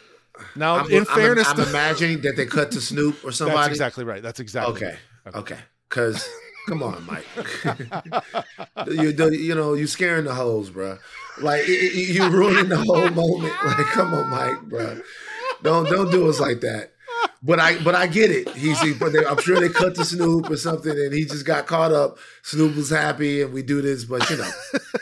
Now, 0.56 0.76
I'm, 0.76 0.88
in 0.88 0.98
I'm, 0.98 1.04
fairness, 1.04 1.48
I'm, 1.48 1.58
I'm 1.58 1.68
imagining 1.68 2.20
that 2.20 2.36
they 2.36 2.46
cut 2.46 2.70
to 2.72 2.80
Snoop 2.80 3.24
or 3.24 3.32
somebody. 3.32 3.58
That's 3.58 3.70
exactly 3.70 4.04
right. 4.04 4.22
That's 4.22 4.38
exactly 4.38 4.76
okay. 4.76 4.96
Right. 5.26 5.34
Okay. 5.34 5.58
Because, 5.88 6.30
come 6.68 6.84
on, 6.84 7.04
Mike. 7.06 7.26
you, 8.86 9.10
you 9.32 9.54
know, 9.56 9.74
you 9.74 9.88
scaring 9.88 10.26
the 10.26 10.34
hoes, 10.34 10.70
bro. 10.70 10.98
Like 11.40 11.66
you 11.66 12.28
ruining 12.28 12.68
the 12.68 12.78
whole 12.78 13.10
moment. 13.10 13.52
Like, 13.64 13.86
come 13.86 14.14
on, 14.14 14.30
Mike, 14.30 14.62
bro. 14.62 15.00
Don't 15.64 15.86
don't 15.86 16.12
do 16.12 16.30
us 16.30 16.38
like 16.38 16.60
that. 16.60 16.92
But 17.42 17.58
I 17.58 17.82
but 17.82 17.94
I 17.94 18.06
get 18.06 18.30
it. 18.30 18.48
He's 18.50 18.80
he, 18.80 18.92
but 18.92 19.12
they, 19.12 19.24
I'm 19.24 19.38
sure 19.38 19.58
they 19.58 19.68
cut 19.68 19.94
to 19.96 20.04
Snoop 20.04 20.50
or 20.50 20.56
something, 20.56 20.92
and 20.92 21.12
he 21.12 21.24
just 21.24 21.46
got 21.46 21.66
caught 21.66 21.92
up. 21.92 22.18
Snoop 22.42 22.76
was 22.76 22.90
happy, 22.90 23.42
and 23.42 23.52
we 23.52 23.62
do 23.62 23.80
this, 23.80 24.04
but 24.04 24.28
you 24.28 24.36
know, 24.36 24.50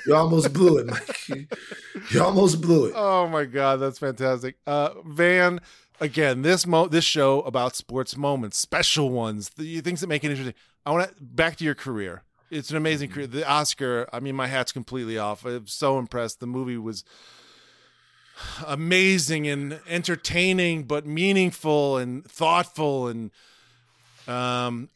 you 0.07 0.14
almost 0.14 0.53
blew 0.53 0.78
it, 0.78 0.86
Mike. 0.86 1.28
You, 1.28 1.47
you 2.11 2.22
almost 2.22 2.61
blew 2.61 2.86
it. 2.86 2.93
Oh 2.97 3.26
my 3.28 3.45
god, 3.45 3.76
that's 3.76 3.99
fantastic. 3.99 4.57
Uh, 4.66 4.91
Van, 5.05 5.61
again, 6.01 6.43
this 6.43 6.66
mo 6.66 6.86
this 6.86 7.05
show 7.05 7.41
about 7.43 7.74
sports 7.74 8.16
moments, 8.16 8.57
special 8.57 9.11
ones, 9.11 9.51
the 9.51 9.80
things 9.80 10.01
that 10.01 10.07
make 10.07 10.22
it 10.22 10.30
interesting. 10.30 10.55
I 10.86 10.93
want 10.93 11.09
to 11.09 11.22
back 11.22 11.57
to 11.57 11.64
your 11.64 11.74
career. 11.74 12.22
It's 12.51 12.70
an 12.70 12.76
amazing 12.76 13.11
career. 13.11 13.26
The 13.26 13.47
Oscar, 13.47 14.09
I 14.11 14.20
mean, 14.20 14.34
my 14.34 14.47
hat's 14.47 14.72
completely 14.72 15.18
off. 15.18 15.45
I'm 15.45 15.66
so 15.66 15.99
impressed. 15.99 16.41
The 16.41 16.47
movie 16.47 16.78
was 16.78 17.05
amazing 18.66 19.47
and 19.49 19.80
entertaining, 19.89 20.84
but 20.84 21.07
meaningful 21.07 21.97
and 21.97 22.24
thoughtful 22.24 23.09
and 23.09 23.30
um 24.26 24.91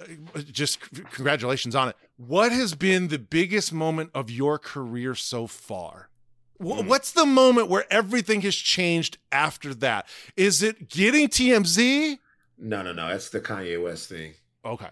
just 0.51 0.79
congratulations 1.13 1.75
on 1.75 1.89
it. 1.89 1.97
What 2.17 2.53
has 2.53 2.75
been 2.75 3.09
the 3.09 3.19
biggest 3.19 3.73
moment 3.73 4.11
of 4.15 4.31
your 4.31 4.59
career 4.59 5.15
so 5.15 5.47
far? 5.47 6.11
Wh- 6.59 6.87
What's 6.87 7.13
the 7.13 7.27
moment 7.27 7.69
where 7.69 7.85
everything 7.91 8.43
has 8.43 8.55
changed 8.55 9.19
after 9.33 9.75
that? 9.77 10.07
Is 10.37 10.63
it 10.63 10.89
getting 10.89 11.29
TMZ? 11.29 12.19
No, 12.59 12.83
no, 12.83 12.93
no. 12.93 13.09
That's 13.09 13.31
the 13.31 13.41
Kanye 13.41 13.83
West 13.83 14.09
thing. 14.09 14.35
Okay. 14.65 14.91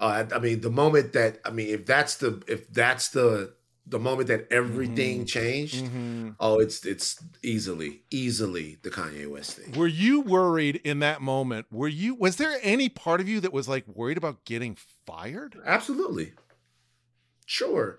Uh, 0.00 0.24
I, 0.30 0.34
I 0.34 0.38
mean, 0.38 0.60
the 0.60 0.70
moment 0.70 1.12
that 1.14 1.38
I 1.44 1.50
mean, 1.50 1.68
if 1.68 1.86
that's 1.86 2.16
the 2.16 2.42
if 2.46 2.68
that's 2.72 3.08
the 3.08 3.54
the 3.88 3.98
moment 3.98 4.28
that 4.28 4.46
everything 4.52 5.24
changed, 5.24 5.84
Mhm. 5.84 6.36
oh, 6.40 6.58
it's 6.58 6.84
it's 6.84 7.22
easily 7.42 8.02
easily 8.10 8.78
the 8.82 8.90
Kanye 8.90 9.26
West 9.28 9.56
thing. 9.56 9.72
Were 9.72 9.86
you 9.86 10.20
worried 10.20 10.76
in 10.84 10.98
that 11.00 11.22
moment? 11.22 11.66
Were 11.70 11.88
you 11.88 12.14
was 12.14 12.36
there 12.36 12.58
any 12.62 12.88
part 12.88 13.20
of 13.20 13.28
you 13.28 13.40
that 13.40 13.52
was 13.52 13.68
like 13.68 13.86
worried 13.88 14.18
about 14.18 14.44
getting 14.44 14.76
fired? 15.06 15.56
Absolutely. 15.64 16.32
Sure. 17.46 17.98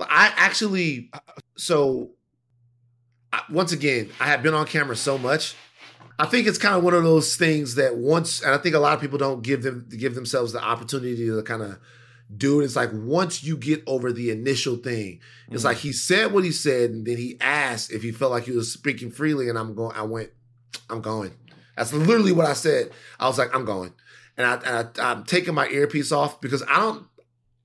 I 0.00 0.32
actually, 0.36 1.10
so 1.56 2.10
I- 3.32 3.42
once 3.50 3.72
again, 3.72 4.10
I 4.20 4.26
have 4.26 4.42
been 4.42 4.54
on 4.54 4.66
camera 4.66 4.94
so 4.96 5.18
much. 5.18 5.54
I 6.20 6.26
think 6.26 6.46
it's 6.46 6.58
kind 6.58 6.74
of 6.76 6.82
one 6.84 6.94
of 6.94 7.02
those 7.04 7.36
things 7.36 7.76
that 7.76 7.96
once, 7.96 8.42
and 8.42 8.52
I 8.54 8.58
think 8.58 8.74
a 8.74 8.78
lot 8.78 8.94
of 8.94 9.00
people 9.00 9.18
don't 9.18 9.42
give 9.42 9.62
them 9.62 9.88
give 9.96 10.14
themselves 10.14 10.52
the 10.52 10.62
opportunity 10.62 11.16
to 11.26 11.42
kind 11.42 11.62
of 11.62 11.78
it. 12.30 12.64
It's 12.64 12.76
like 12.76 12.90
once 12.92 13.42
you 13.42 13.56
get 13.56 13.82
over 13.86 14.12
the 14.12 14.30
initial 14.30 14.76
thing, 14.76 15.20
it's 15.50 15.64
like 15.64 15.78
he 15.78 15.92
said 15.92 16.32
what 16.32 16.44
he 16.44 16.52
said, 16.52 16.90
and 16.90 17.06
then 17.06 17.16
he 17.16 17.36
asked 17.40 17.92
if 17.92 18.02
he 18.02 18.12
felt 18.12 18.30
like 18.32 18.44
he 18.44 18.52
was 18.52 18.72
speaking 18.72 19.10
freely, 19.10 19.48
and 19.48 19.58
I'm 19.58 19.74
going. 19.74 19.96
I 19.96 20.02
went, 20.02 20.30
I'm 20.90 21.00
going. 21.00 21.32
That's 21.76 21.92
literally 21.92 22.32
what 22.32 22.46
I 22.46 22.54
said. 22.54 22.90
I 23.20 23.28
was 23.28 23.38
like, 23.38 23.54
I'm 23.54 23.64
going, 23.64 23.92
and 24.36 24.46
I, 24.46 24.54
and 24.54 24.88
I 24.98 25.10
I'm 25.12 25.24
taking 25.24 25.54
my 25.54 25.68
earpiece 25.68 26.12
off 26.12 26.40
because 26.40 26.62
I 26.68 26.76
don't 26.80 27.06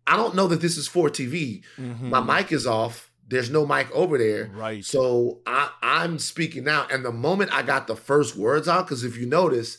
I 0.05 0.16
don't 0.18 0.36
know 0.36 0.47
that 0.47 0.61
this 0.61 0.78
is 0.78 0.88
for 0.88 1.09
TV. 1.09 1.64
Mhm. 1.78 2.01
My 2.09 2.22
mic 2.22 2.51
is 2.51 2.68
off. 2.68 3.09
There's 3.28 3.49
no 3.49 3.66
mic 3.66 3.89
over 3.91 4.18
there. 4.18 4.51
Right. 4.53 4.84
So 4.86 5.39
I, 5.47 5.70
I'm 5.82 6.20
speaking 6.20 6.66
now. 6.66 6.86
And 6.91 7.03
the 7.05 7.11
moment 7.11 7.53
I 7.53 7.64
got 7.64 7.88
the 7.88 7.95
first 7.95 8.36
words 8.36 8.68
out, 8.68 8.86
because 8.86 9.03
if 9.05 9.18
you 9.18 9.26
notice, 9.26 9.78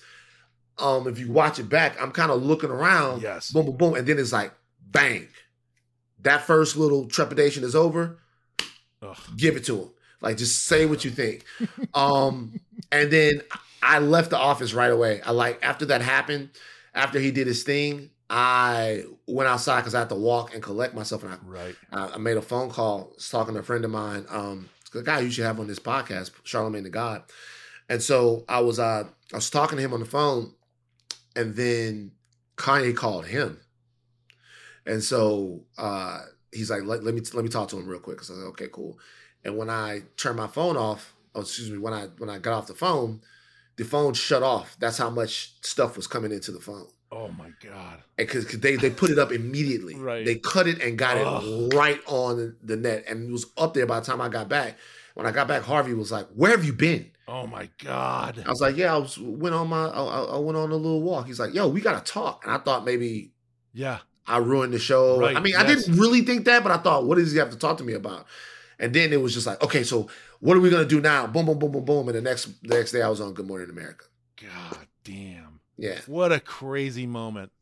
um, 0.79 1.07
if 1.07 1.19
you 1.19 1.31
watch 1.31 1.59
it 1.59 1.69
back, 1.69 2.01
I'm 2.03 2.11
kind 2.11 2.31
of 2.33 2.43
looking 2.43 2.71
around. 2.71 3.23
Yes. 3.23 3.51
Boom, 3.53 3.67
boom, 3.67 3.77
boom. 3.77 3.95
And 3.95 4.07
then 4.07 4.19
it's 4.19 4.33
like 4.33 4.53
bang. 4.95 5.29
That 6.21 6.43
first 6.43 6.77
little 6.79 7.07
trepidation 7.07 7.65
is 7.65 7.75
over. 7.75 8.19
Ugh. 9.03 9.17
Give 9.37 9.57
it 9.57 9.65
to 9.67 9.77
him. 9.83 9.91
Like 10.23 10.39
just 10.39 10.65
say 10.65 10.87
what 10.87 11.05
you 11.05 11.11
think. 11.11 11.45
um, 11.95 12.59
and 12.91 13.11
then 13.11 13.43
I 13.83 13.99
left 13.99 14.31
the 14.31 14.39
office 14.39 14.73
right 14.73 14.91
away. 14.91 15.21
I 15.21 15.33
like 15.33 15.59
after 15.63 15.85
that 15.87 16.01
happened, 16.01 16.49
after 16.95 17.19
he 17.19 17.31
did 17.31 17.47
his 17.47 17.63
thing, 17.63 18.09
I 18.31 19.05
went 19.27 19.49
outside 19.49 19.81
because 19.81 19.95
I 19.95 19.99
had 19.99 20.09
to 20.09 20.15
walk 20.15 20.55
and 20.55 20.63
collect 20.63 20.95
myself, 20.95 21.25
and 21.25 21.33
I 21.33 21.37
Right. 21.45 21.77
I, 21.93 22.07
I 22.15 22.17
made 22.17 22.39
a 22.39 22.43
phone 22.43 22.71
call 22.71 23.13
was 23.15 23.29
talking 23.29 23.53
to 23.53 23.61
a 23.61 23.63
friend 23.63 23.85
of 23.85 23.91
mine, 23.91 24.25
um, 24.31 24.71
the 24.95 25.03
guy 25.03 25.21
you 25.21 25.31
should 25.31 25.45
have 25.45 25.61
on 25.61 25.67
this 25.67 25.79
podcast, 25.79 26.31
Charlamagne 26.45 26.85
tha 26.85 26.91
God. 26.91 27.23
And 27.89 28.03
so 28.03 28.45
I 28.49 28.61
was 28.61 28.79
uh 28.79 29.05
I 29.33 29.37
was 29.37 29.51
talking 29.51 29.77
to 29.77 29.85
him 29.85 29.93
on 29.93 30.01
the 30.01 30.07
phone, 30.07 30.55
and 31.37 31.55
then 31.55 32.13
Kanye 32.57 32.97
called 32.97 33.27
him. 33.27 33.59
And 34.87 35.03
so 35.03 35.65
uh 35.79 36.21
he's 36.53 36.71
like, 36.71 36.85
let, 36.85 37.03
let 37.03 37.15
me 37.15 37.23
let 37.33 37.45
me 37.45 37.51
talk 37.51 37.69
to 37.69 37.79
him 37.79 37.87
real 37.87 38.01
quick. 38.01 38.23
So 38.23 38.35
I 38.35 38.37
was 38.37 38.45
like, 38.45 38.53
okay, 38.53 38.69
cool. 38.73 38.99
And 39.45 39.57
when 39.57 39.71
I 39.71 40.03
turned 40.17 40.37
my 40.37 40.47
phone 40.47 40.77
off, 40.77 41.15
oh 41.35 41.41
excuse 41.43 41.71
me, 41.71 41.79
when 41.79 41.93
I 41.93 42.07
when 42.19 42.31
I 42.31 42.39
got 42.39 42.55
off 42.55 42.67
the 42.67 42.75
phone, 42.75 43.21
the 43.77 43.85
phone 43.85 44.15
shut 44.15 44.43
off. 44.43 44.77
That's 44.79 44.99
how 44.99 45.11
much 45.11 45.55
stuff 45.63 45.97
was 45.97 46.07
coming 46.07 46.33
into 46.33 46.53
the 46.53 46.61
phone 46.61 46.87
Oh 47.15 47.29
my 47.29 47.53
god. 47.63 48.03
because 48.17 48.47
they 48.47 48.77
they 48.77 48.91
put 48.91 49.11
it 49.11 49.19
up 49.19 49.31
immediately. 49.31 49.95
Right. 49.95 50.25
They 50.25 50.35
cut 50.37 50.67
it 50.67 50.83
and 50.83 50.99
got 50.99 51.17
Ugh. 51.17 51.45
it 51.45 51.75
right 51.75 52.01
on 52.07 52.57
the 52.63 52.77
net, 52.77 53.05
and 53.09 53.29
it 53.29 53.33
was 53.33 53.47
up 53.57 53.75
there 53.75 53.87
by 53.87 54.01
the 54.01 54.07
time 54.07 54.21
I 54.21 54.29
got 54.29 54.49
back. 54.49 54.77
When 55.15 55.25
I 55.27 55.31
got 55.31 55.47
back, 55.47 55.63
Harvey 55.63 55.95
was 55.95 56.11
like, 56.11 56.27
"Where 56.35 56.51
have 56.51 56.65
you 56.65 56.73
been?" 56.73 57.11
Oh 57.29 57.47
my 57.47 57.69
god. 57.79 58.43
I 58.45 58.51
was 58.51 58.61
like, 58.61 58.77
"Yeah, 58.77 58.95
I 58.95 58.99
was 58.99 59.17
went 59.17 59.55
on 59.55 59.69
my 59.69 59.87
I 59.87 60.03
I 60.03 60.39
went 60.39 60.59
on 60.59 60.73
a 60.73 60.77
little 60.77 61.03
walk." 61.03 61.27
He's 61.27 61.39
like, 61.39 61.55
"Yo, 61.55 61.69
we 61.69 61.81
gotta 61.81 62.05
talk," 62.05 62.45
and 62.45 62.53
I 62.53 62.59
thought 62.59 62.85
maybe 62.85 63.33
Yeah. 63.73 64.01
I 64.27 64.39
ruined 64.39 64.73
the 64.73 64.79
show. 64.79 65.21
Right, 65.21 65.37
I 65.37 65.41
mean, 65.41 65.57
I 65.57 65.67
didn't 65.67 65.97
really 65.97 66.23
think 66.23 66.45
that, 66.47 66.63
but 66.63 66.73
I 66.73 66.79
thought, 66.79 67.05
what 67.05 67.17
does 67.17 67.33
he 67.33 67.39
have 67.39 67.51
to 67.51 67.59
talk 67.59 67.79
to 67.79 67.85
me 67.85 67.93
about? 67.93 68.27
And 68.79 68.93
then 68.95 69.13
it 69.13 69.21
was 69.21 69.35
just 69.35 69.47
like, 69.47 69.63
okay, 69.63 69.85
so 69.85 70.09
what 70.41 70.57
are 70.57 70.61
we 70.61 70.71
gonna 70.71 70.85
do 70.85 71.01
now? 71.01 71.27
Boom, 71.27 71.47
boom, 71.47 71.59
boom, 71.59 71.73
boom, 71.73 71.85
boom. 71.85 72.09
And 72.09 72.17
the 72.17 72.23
next 72.23 72.47
the 72.63 72.75
next 72.77 72.93
day, 72.93 73.03
I 73.03 73.09
was 73.09 73.21
on 73.21 73.35
Good 73.35 73.47
Morning 73.47 73.71
America. 73.71 74.07
God 74.41 74.87
damn. 75.05 75.61
Yeah. 75.77 76.01
What 76.07 76.33
a 76.33 76.41
crazy 76.41 77.07
moment. 77.07 77.53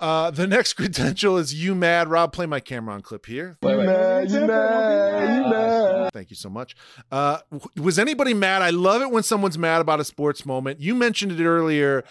Uh, 0.00 0.30
the 0.30 0.46
next 0.46 0.72
credential 0.74 1.36
is 1.38 1.54
you 1.54 1.74
mad. 1.74 2.08
Rob, 2.08 2.32
play 2.32 2.46
my 2.46 2.60
camera 2.60 2.94
on 2.94 3.02
clip 3.02 3.26
here. 3.26 3.56
You 3.62 3.68
mad. 3.76 4.30
you 4.30 4.40
mad, 4.46 5.36
you 5.36 5.50
mad. 5.50 6.12
Thank 6.12 6.30
you 6.30 6.36
so 6.36 6.48
much. 6.48 6.76
Uh, 7.10 7.38
was 7.76 7.98
anybody 7.98 8.34
mad? 8.34 8.62
I 8.62 8.70
love 8.70 9.02
it 9.02 9.10
when 9.10 9.22
someone's 9.22 9.58
mad 9.58 9.80
about 9.80 10.00
a 10.00 10.04
sports 10.04 10.46
moment. 10.46 10.80
You 10.80 10.94
mentioned 10.94 11.32
it 11.32 11.44
earlier. 11.44 12.04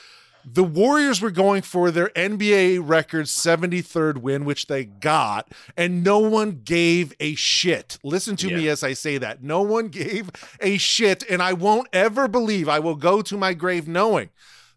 The 0.46 0.64
Warriors 0.64 1.22
were 1.22 1.32
going 1.32 1.62
for 1.62 1.92
their 1.92 2.10
NBA 2.10 2.82
record 2.84 3.26
73rd 3.26 4.18
win, 4.18 4.46
which 4.46 4.68
they 4.68 4.86
got, 4.86 5.52
and 5.78 6.04
no 6.04 6.20
one 6.20 6.62
gave 6.64 7.14
a 7.20 7.36
shit. 7.36 7.98
Listen 8.04 8.36
to 8.38 8.48
me 8.48 8.68
as 8.68 8.84
I 8.84 8.94
say 8.94 9.18
that. 9.18 9.44
No 9.44 9.62
one 9.62 9.88
gave 9.89 10.32
a 10.60 10.78
shit, 10.78 11.24
and 11.30 11.42
I 11.42 11.54
won't 11.54 11.88
ever 11.94 12.28
believe 12.28 12.68
I 12.68 12.80
will 12.80 12.96
go 12.96 13.22
to 13.22 13.38
my 13.38 13.54
grave 13.54 13.88
knowing 13.88 14.30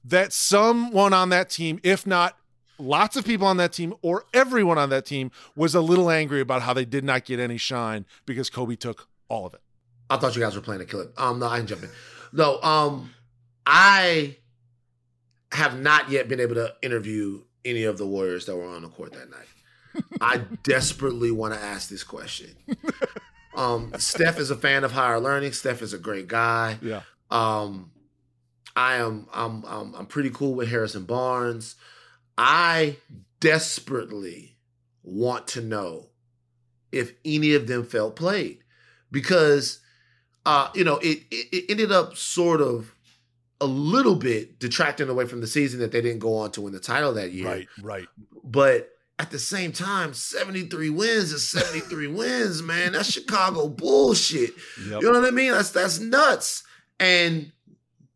that 0.04 0.32
someone 0.32 1.12
on 1.12 1.30
that 1.30 1.50
team, 1.50 1.80
if 1.82 2.06
not 2.06 2.36
lots 2.78 3.16
of 3.16 3.24
people 3.24 3.46
on 3.46 3.56
that 3.56 3.72
team 3.72 3.94
or 4.02 4.24
everyone 4.34 4.78
on 4.78 4.90
that 4.90 5.06
team, 5.06 5.30
was 5.56 5.74
a 5.74 5.80
little 5.80 6.10
angry 6.10 6.40
about 6.40 6.62
how 6.62 6.72
they 6.72 6.84
did 6.84 7.04
not 7.04 7.24
get 7.24 7.40
any 7.40 7.56
shine 7.56 8.04
because 8.26 8.50
Kobe 8.50 8.76
took 8.76 9.08
all 9.28 9.46
of 9.46 9.54
it. 9.54 9.60
I 10.10 10.18
thought 10.18 10.36
you 10.36 10.42
guys 10.42 10.54
were 10.54 10.60
playing 10.60 10.82
a 10.82 10.84
clip. 10.84 11.18
Um, 11.18 11.38
no, 11.38 11.46
I 11.46 11.58
can 11.58 11.66
jump 11.66 11.82
in. 11.82 11.90
No, 12.32 12.60
um, 12.62 13.10
I 13.66 14.36
have 15.54 15.80
not 15.80 16.10
yet 16.10 16.28
been 16.28 16.40
able 16.40 16.56
to 16.56 16.74
interview 16.82 17.42
any 17.64 17.84
of 17.84 17.98
the 17.98 18.06
Warriors 18.06 18.46
that 18.46 18.56
were 18.56 18.66
on 18.66 18.82
the 18.82 18.88
court 18.88 19.12
that 19.12 19.30
night. 19.30 20.04
I 20.20 20.38
desperately 20.62 21.30
want 21.30 21.54
to 21.54 21.60
ask 21.60 21.88
this 21.88 22.02
question. 22.02 22.50
Um, 23.56 23.92
Steph 23.98 24.38
is 24.38 24.50
a 24.50 24.56
fan 24.56 24.84
of 24.84 24.92
higher 24.92 25.20
learning. 25.20 25.52
Steph 25.52 25.82
is 25.82 25.92
a 25.92 25.98
great 25.98 26.26
guy. 26.26 26.78
Yeah. 26.82 27.02
Um, 27.30 27.92
I 28.76 28.96
am 28.96 29.28
I'm, 29.32 29.64
I'm 29.66 29.94
I'm 29.94 30.06
pretty 30.06 30.30
cool 30.30 30.54
with 30.54 30.68
Harrison 30.68 31.04
Barnes. 31.04 31.76
I 32.36 32.96
desperately 33.40 34.56
want 35.02 35.46
to 35.48 35.60
know 35.60 36.08
if 36.90 37.12
any 37.24 37.54
of 37.54 37.66
them 37.66 37.84
felt 37.84 38.16
played 38.16 38.58
because 39.10 39.80
uh 40.46 40.68
you 40.74 40.82
know 40.82 40.96
it, 40.98 41.22
it 41.30 41.46
it 41.52 41.64
ended 41.70 41.92
up 41.92 42.16
sort 42.16 42.60
of 42.60 42.93
a 43.60 43.66
little 43.66 44.16
bit 44.16 44.58
detracting 44.58 45.08
away 45.08 45.26
from 45.26 45.40
the 45.40 45.46
season 45.46 45.80
that 45.80 45.92
they 45.92 46.00
didn't 46.00 46.18
go 46.18 46.36
on 46.36 46.50
to 46.52 46.60
win 46.60 46.72
the 46.72 46.80
title 46.80 47.12
that 47.14 47.32
year. 47.32 47.46
Right, 47.46 47.68
right. 47.82 48.06
But 48.42 48.90
at 49.18 49.30
the 49.30 49.38
same 49.38 49.72
time, 49.72 50.12
73 50.12 50.90
wins 50.90 51.32
is 51.32 51.48
73 51.48 52.06
wins, 52.08 52.62
man. 52.62 52.92
That's 52.92 53.10
Chicago 53.10 53.68
bullshit. 53.68 54.50
Yep. 54.88 55.02
You 55.02 55.12
know 55.12 55.20
what 55.20 55.28
I 55.28 55.30
mean? 55.30 55.52
That's 55.52 55.70
that's 55.70 56.00
nuts. 56.00 56.64
And 56.98 57.52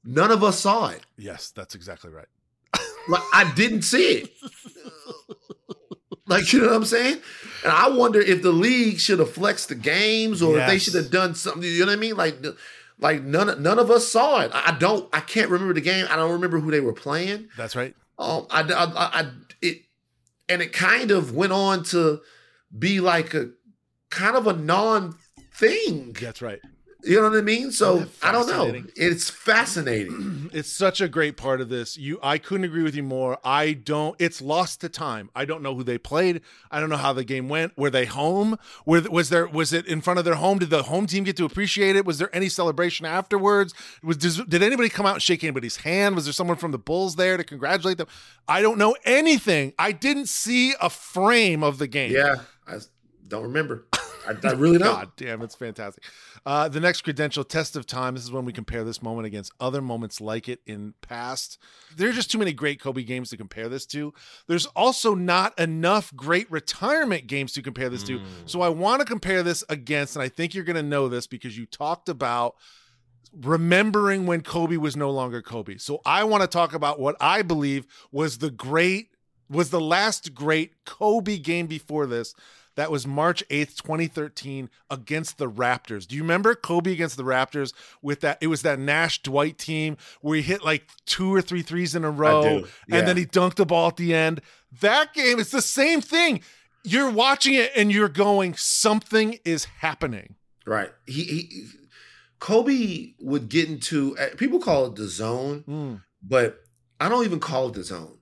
none 0.05 0.31
of 0.31 0.43
us 0.43 0.61
saw 0.61 0.89
it. 0.89 1.03
Yes, 1.17 1.51
that's 1.51 1.75
exactly 1.75 2.11
right. 2.11 2.27
Like 3.09 3.23
I 3.33 3.53
didn't 3.55 3.83
see 3.83 4.19
it. 4.19 4.31
Like 6.29 6.53
you 6.53 6.61
know 6.61 6.67
what 6.67 6.77
I'm 6.77 6.85
saying? 6.85 7.21
And 7.65 7.73
I 7.73 7.89
wonder 7.89 8.21
if 8.21 8.43
the 8.43 8.53
league 8.53 9.01
should 9.01 9.19
have 9.19 9.33
flexed 9.33 9.71
the 9.71 9.75
games 9.75 10.43
or 10.43 10.59
if 10.59 10.67
they 10.67 10.79
should 10.79 10.95
have 10.95 11.11
done 11.11 11.35
something. 11.35 11.63
You 11.63 11.81
know 11.81 11.87
what 11.87 11.93
I 11.93 11.97
mean? 11.97 12.17
Like 12.17 12.45
like 13.01 13.23
none 13.23 13.63
none 13.63 13.79
of 13.79 13.91
us 13.91 14.09
saw 14.09 14.41
it. 14.41 14.51
I 14.55 14.77
don't. 14.79 15.09
I 15.13 15.21
can't 15.21 15.51
remember 15.51 15.75
the 15.75 15.81
game. 15.81 16.07
I 16.11 16.17
don't 16.17 16.33
remember 16.33 16.59
who 16.61 16.71
they 16.71 16.81
were 16.81 16.93
playing. 16.93 17.49
That's 17.57 17.77
right. 17.77 17.95
Um, 18.19 18.47
I, 18.51 18.63
I, 18.63 18.85
I, 18.85 19.21
I- 19.21 19.31
it, 19.63 19.83
and 20.49 20.63
it 20.63 20.73
kind 20.73 21.11
of 21.11 21.35
went 21.35 21.53
on 21.53 21.85
to 21.85 22.21
be 22.77 23.01
like 23.01 23.35
a 23.35 23.51
kind 24.11 24.37
of 24.37 24.47
a 24.47 24.53
non 24.53 25.15
thing. 25.55 26.17
That's 26.21 26.41
right. 26.43 26.61
You 27.05 27.21
know 27.23 27.31
what 27.31 27.39
I 27.39 27.43
mean? 27.43 27.71
So 27.71 28.07
I 28.23 28.33
don't 28.33 28.49
know. 28.49 28.83
It's 28.97 29.31
fascinating. 29.31 30.51
It's 30.59 30.73
such 30.73 31.01
a 31.03 31.09
great 31.09 31.37
part 31.37 31.61
of 31.61 31.69
this. 31.69 31.99
You 31.99 32.19
I 32.23 32.39
couldn't 32.39 32.65
agree 32.65 32.83
with 32.83 32.95
you 32.95 33.03
more. 33.03 33.39
I 33.45 33.73
don't 33.75 34.17
it's 34.19 34.41
lost 34.41 34.81
to 34.81 34.89
time. 34.89 35.31
I 35.37 35.45
don't 35.45 35.63
know 35.63 35.75
who 35.75 35.85
they 35.85 35.99
played. 35.99 36.41
I 36.71 36.81
don't 36.81 36.89
know 36.89 36.97
how 36.97 37.13
the 37.13 37.23
game 37.23 37.49
went. 37.51 37.77
Were 37.77 37.91
they 37.91 38.07
home? 38.07 38.59
Were 38.87 39.03
was 39.03 39.29
there 39.29 39.47
was 39.47 39.73
it 39.73 39.87
in 39.87 40.01
front 40.01 40.19
of 40.19 40.25
their 40.25 40.37
home? 40.37 40.59
Did 40.59 40.71
the 40.71 40.85
home 40.85 41.07
team 41.07 41.25
get 41.25 41.37
to 41.37 41.45
appreciate 41.45 41.97
it? 41.97 42.07
Was 42.07 42.19
there 42.19 42.35
any 42.35 42.49
celebration 42.49 43.05
afterwards? 43.05 43.75
Was 44.03 44.17
does, 44.17 44.43
did 44.45 44.63
anybody 44.63 44.89
come 44.89 45.05
out 45.07 45.15
and 45.15 45.23
shake 45.23 45.45
anybody's 45.45 45.77
hand? 45.77 46.17
Was 46.17 46.25
there 46.25 46.33
someone 46.33 46.57
from 46.57 46.73
the 46.73 46.79
Bulls 46.79 47.17
there 47.17 47.37
to 47.37 47.45
congratulate 47.45 47.99
them? 47.99 48.09
I 48.49 48.63
don't 48.63 48.79
know 48.79 48.97
anything. 49.05 49.75
I 49.79 49.93
didn't 49.93 50.29
see 50.29 50.75
a 50.81 50.89
frame 50.89 51.63
of 51.63 51.79
the 51.79 51.87
game. 51.87 52.11
yeah, 52.11 52.37
I 52.67 52.79
don't 53.29 53.43
remember. 53.43 53.87
I, 54.27 54.35
I 54.43 54.53
really 54.57 54.79
don't. 54.79 54.89
God 54.89 55.13
damn, 55.17 55.43
it's 55.43 55.55
fantastic. 55.55 56.05
Uh, 56.47 56.69
the 56.69 56.81
next 56.81 57.03
credential, 57.03 57.45
test 57.45 57.77
of 57.77 57.87
time. 57.87 58.15
This 58.15 58.25
is 58.25 58.33
when 58.33 58.45
we 58.45 58.53
compare 58.53 58.85
this 58.85 59.03
moment 59.03 59.27
against 59.27 59.53
other 59.61 59.81
moments 59.81 60.21
like 60.21 60.49
it 60.49 60.61
in 60.67 60.95
past. 61.01 61.59
There 61.97 62.09
are 62.09 62.13
just 62.13 62.31
too 62.31 62.39
many 62.39 62.53
great 62.53 62.81
Kobe 62.81 63.03
games 63.03 63.31
to 63.31 63.37
compare 63.37 63.69
this 63.69 63.87
to. 63.87 64.13
There's 64.47 64.67
also 64.67 65.15
not 65.15 65.59
enough 65.59 66.15
great 66.15 66.51
retirement 66.51 67.27
games 67.27 67.53
to 67.53 67.63
compare 67.63 67.89
this 67.89 68.03
to. 68.05 68.21
So 68.47 68.61
I 68.61 68.69
want 68.69 69.01
to 69.01 69.07
compare 69.07 69.43
this 69.43 69.65
against, 69.69 70.17
and 70.17 70.23
I 70.23 70.29
think 70.29 70.55
you're 70.55 70.65
going 70.65 70.77
to 70.77 70.83
know 70.83 71.09
this 71.09 71.27
because 71.27 71.57
you 71.57 71.67
talked 71.67 72.09
about 72.09 72.57
remembering 73.33 74.27
when 74.27 74.41
Kobe 74.41 74.77
was 74.77 74.97
no 74.97 75.11
longer 75.11 75.43
Kobe. 75.43 75.77
So 75.79 76.01
I 76.05 76.25
want 76.25 76.43
to 76.43 76.49
talk 76.49 76.73
about 76.73 76.99
what 76.99 77.17
I 77.21 77.43
believe 77.43 77.87
was 78.11 78.39
the 78.39 78.51
great 78.51 79.11
was 79.51 79.71
the 79.71 79.81
last 79.81 80.35
great 80.35 80.85
Kobe 80.85 81.39
game 81.39 81.67
before 81.67 82.07
this. 82.07 82.35
That 82.79 82.93
was 82.93 83.09
March 83.09 83.43
8th, 83.49 83.75
2013 83.83 84.71
against 84.89 85.37
the 85.39 85.51
Raptors. 85.51 86.07
Do 86.07 86.15
you 86.15 86.23
remember 86.23 86.55
Kobe 86.55 86.93
against 86.93 87.17
the 87.17 87.25
Raptors 87.25 87.73
with 88.03 88.21
that 88.21 88.39
it 88.41 88.47
was 88.47 88.63
that 88.63 88.79
Nash 88.79 89.21
Dwight 89.21 89.59
team 89.59 89.97
where 90.21 90.37
he 90.37 90.43
hit 90.43 90.63
like 90.63 90.87
two 91.05 91.35
or 91.35 91.43
three 91.43 91.63
threes 91.63 91.97
in 91.97 92.05
a 92.05 92.11
row 92.13 92.59
yeah. 92.87 92.99
and 92.99 93.09
then 93.09 93.17
he 93.17 93.27
dunked 93.27 93.57
the 93.57 93.67
ball 93.67 93.89
at 93.89 93.97
the 93.97 94.15
end. 94.15 94.43
That 94.81 95.13
game 95.13 95.41
is 95.41 95.51
the 95.51 95.61
same 95.61 96.01
thing. 96.01 96.41
You're 96.85 97.11
watching 97.11 97.55
it 97.55 97.73
and 97.75 97.91
you're 97.91 98.09
going 98.09 98.55
something 98.55 99.41
is 99.45 99.65
happening. 99.65 100.37
Right. 100.65 100.93
He, 101.05 101.25
he 101.25 101.67
Kobe 102.39 103.15
would 103.19 103.49
get 103.49 103.69
into 103.69 104.17
uh, 104.19 104.37
people 104.37 104.61
call 104.61 104.87
it 104.87 104.95
the 104.95 105.09
zone, 105.09 105.65
Mm. 105.67 106.03
but 106.23 106.61
I 107.01 107.09
don't 107.09 107.25
even 107.25 107.41
call 107.41 107.71
it 107.71 107.75
the 107.75 107.83
zone 107.83 108.18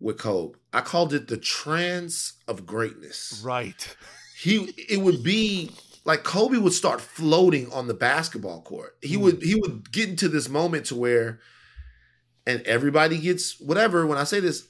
with 0.00 0.18
Kobe. 0.18 0.58
I 0.72 0.80
called 0.80 1.12
it 1.12 1.28
the 1.28 1.36
trance 1.36 2.34
of 2.46 2.66
greatness. 2.66 3.40
Right. 3.44 3.96
He 4.38 4.56
it 4.88 5.00
would 5.00 5.22
be 5.22 5.70
like 6.04 6.22
Kobe 6.22 6.58
would 6.58 6.72
start 6.72 7.00
floating 7.00 7.72
on 7.72 7.88
the 7.88 7.94
basketball 7.94 8.62
court. 8.62 8.96
He 9.02 9.14
hmm. 9.14 9.22
would 9.22 9.42
he 9.42 9.54
would 9.54 9.90
get 9.90 10.08
into 10.08 10.28
this 10.28 10.48
moment 10.48 10.86
to 10.86 10.94
where 10.94 11.40
and 12.46 12.62
everybody 12.62 13.18
gets 13.18 13.58
whatever 13.60 14.06
when 14.06 14.18
I 14.18 14.24
say 14.24 14.40
this 14.40 14.66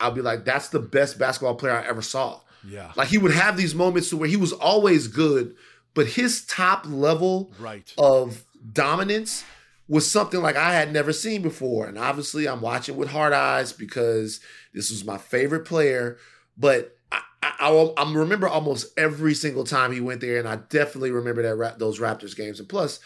I'll 0.00 0.10
be 0.10 0.22
like 0.22 0.44
that's 0.44 0.68
the 0.68 0.80
best 0.80 1.18
basketball 1.18 1.54
player 1.54 1.74
I 1.74 1.86
ever 1.86 2.02
saw. 2.02 2.40
Yeah. 2.66 2.92
Like 2.96 3.08
he 3.08 3.18
would 3.18 3.32
have 3.32 3.56
these 3.56 3.74
moments 3.74 4.10
to 4.10 4.16
where 4.16 4.28
he 4.28 4.36
was 4.36 4.52
always 4.52 5.06
good, 5.06 5.54
but 5.92 6.06
his 6.06 6.44
top 6.46 6.86
level 6.86 7.52
Right. 7.58 7.92
of 7.98 8.44
dominance 8.72 9.44
was 9.88 10.10
something 10.10 10.40
like 10.40 10.56
I 10.56 10.74
had 10.74 10.92
never 10.92 11.12
seen 11.12 11.42
before. 11.42 11.86
And 11.86 11.98
obviously, 11.98 12.48
I'm 12.48 12.60
watching 12.60 12.96
with 12.96 13.10
hard 13.10 13.32
eyes 13.32 13.72
because 13.72 14.40
this 14.72 14.90
was 14.90 15.04
my 15.04 15.18
favorite 15.18 15.66
player. 15.66 16.16
But 16.56 16.96
I, 17.12 17.20
I, 17.42 17.92
I, 17.96 18.12
remember 18.12 18.48
almost 18.48 18.98
every 18.98 19.34
single 19.34 19.64
time 19.64 19.92
he 19.92 20.00
went 20.00 20.20
there, 20.20 20.38
and 20.38 20.48
I 20.48 20.56
definitely 20.56 21.10
remember 21.10 21.42
that 21.42 21.78
those 21.78 22.00
Raptors 22.00 22.36
games. 22.36 22.60
And 22.60 22.68
plus, 22.68 23.00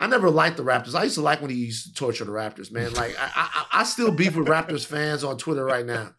I 0.00 0.06
never 0.06 0.28
liked 0.28 0.56
the 0.56 0.64
Raptors. 0.64 0.94
I 0.94 1.04
used 1.04 1.14
to 1.14 1.20
like 1.20 1.40
when 1.40 1.50
he 1.50 1.56
used 1.56 1.86
to 1.86 1.94
torture 1.94 2.24
the 2.24 2.32
Raptors, 2.32 2.72
man. 2.72 2.92
Like 2.94 3.14
I, 3.18 3.30
I, 3.34 3.66
I 3.80 3.84
still 3.84 4.10
beef 4.10 4.34
with 4.34 4.48
Raptors 4.48 4.84
fans 4.84 5.22
on 5.22 5.38
Twitter 5.38 5.64
right 5.64 5.86
now. 5.86 6.12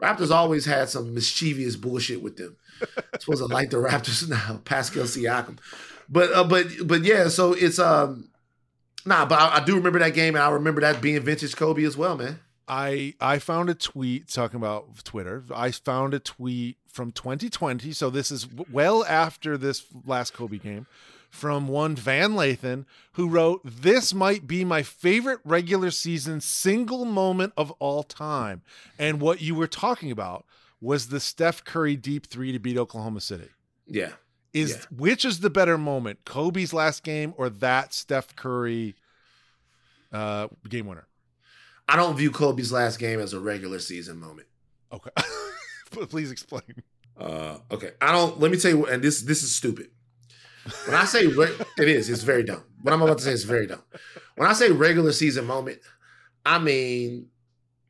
Raptors 0.00 0.30
always 0.30 0.64
had 0.66 0.88
some 0.88 1.14
mischievous 1.14 1.76
bullshit 1.76 2.22
with 2.22 2.36
them. 2.36 2.56
I 2.80 3.18
suppose 3.18 3.42
I 3.42 3.46
like 3.46 3.70
the 3.70 3.78
Raptors 3.78 4.28
now, 4.28 4.60
Pascal 4.64 5.04
Siakam. 5.04 5.58
But 6.08 6.32
uh, 6.32 6.44
but 6.44 6.66
but 6.84 7.04
yeah, 7.04 7.28
so 7.28 7.54
it's 7.54 7.78
um 7.78 8.28
nah, 9.04 9.26
but 9.26 9.38
I, 9.38 9.56
I 9.56 9.64
do 9.64 9.76
remember 9.76 9.98
that 9.98 10.14
game, 10.14 10.34
and 10.34 10.42
I 10.42 10.50
remember 10.50 10.80
that 10.80 11.00
being 11.00 11.20
vintage 11.22 11.56
Kobe 11.56 11.84
as 11.84 11.96
well, 11.96 12.16
man. 12.16 12.40
I 12.68 13.14
I 13.20 13.38
found 13.38 13.70
a 13.70 13.74
tweet 13.74 14.28
talking 14.28 14.56
about 14.56 15.04
Twitter. 15.04 15.44
I 15.54 15.70
found 15.72 16.14
a 16.14 16.18
tweet 16.18 16.78
from 16.86 17.12
2020, 17.12 17.92
so 17.92 18.10
this 18.10 18.30
is 18.30 18.46
well 18.70 19.04
after 19.04 19.58
this 19.58 19.84
last 20.06 20.32
Kobe 20.32 20.58
game, 20.58 20.86
from 21.28 21.66
one 21.68 21.96
Van 21.96 22.32
Lathan 22.32 22.84
who 23.12 23.28
wrote, 23.28 23.60
"This 23.64 24.14
might 24.14 24.46
be 24.46 24.64
my 24.64 24.82
favorite 24.82 25.40
regular 25.44 25.90
season 25.90 26.40
single 26.40 27.04
moment 27.04 27.52
of 27.56 27.72
all 27.72 28.02
time." 28.02 28.62
And 28.98 29.20
what 29.20 29.40
you 29.40 29.54
were 29.54 29.66
talking 29.66 30.10
about 30.10 30.46
was 30.80 31.08
the 31.08 31.20
Steph 31.20 31.64
Curry 31.64 31.96
deep 31.96 32.26
three 32.26 32.52
to 32.52 32.58
beat 32.58 32.78
Oklahoma 32.78 33.20
City. 33.20 33.48
Yeah, 33.86 34.12
Is 34.52 34.70
Yeah. 34.70 34.76
which 34.98 35.24
is 35.24 35.40
the 35.40 35.50
better 35.50 35.78
moment, 35.78 36.24
Kobe's 36.24 36.72
last 36.72 37.02
game 37.02 37.32
or 37.38 37.48
that 37.48 37.94
Steph 37.94 38.36
Curry 38.36 38.94
uh, 40.12 40.48
game 40.68 40.86
winner? 40.86 41.06
I 41.88 41.96
don't 41.96 42.16
view 42.16 42.30
Kobe's 42.30 42.70
last 42.72 42.98
game 42.98 43.18
as 43.20 43.32
a 43.32 43.40
regular 43.40 43.78
season 43.78 44.18
moment. 44.18 44.48
Okay, 44.92 45.10
please 46.08 46.30
explain. 46.30 46.62
Uh, 47.18 47.58
okay, 47.70 47.92
I 48.00 48.12
don't. 48.12 48.38
Let 48.40 48.50
me 48.50 48.58
tell 48.58 48.70
you, 48.70 48.86
and 48.86 49.02
this 49.02 49.22
this 49.22 49.42
is 49.42 49.54
stupid. 49.54 49.88
When 50.86 50.96
I 50.96 51.04
say 51.04 51.26
re- 51.26 51.56
it 51.78 51.88
is, 51.88 52.08
it's 52.10 52.22
very 52.22 52.42
dumb. 52.44 52.62
What 52.82 52.92
I'm 52.94 53.02
about 53.02 53.18
to 53.18 53.24
say 53.24 53.32
is 53.32 53.44
very 53.44 53.66
dumb. 53.66 53.82
When 54.36 54.48
I 54.48 54.52
say 54.52 54.70
regular 54.70 55.12
season 55.12 55.46
moment, 55.46 55.78
I 56.44 56.58
mean 56.58 57.28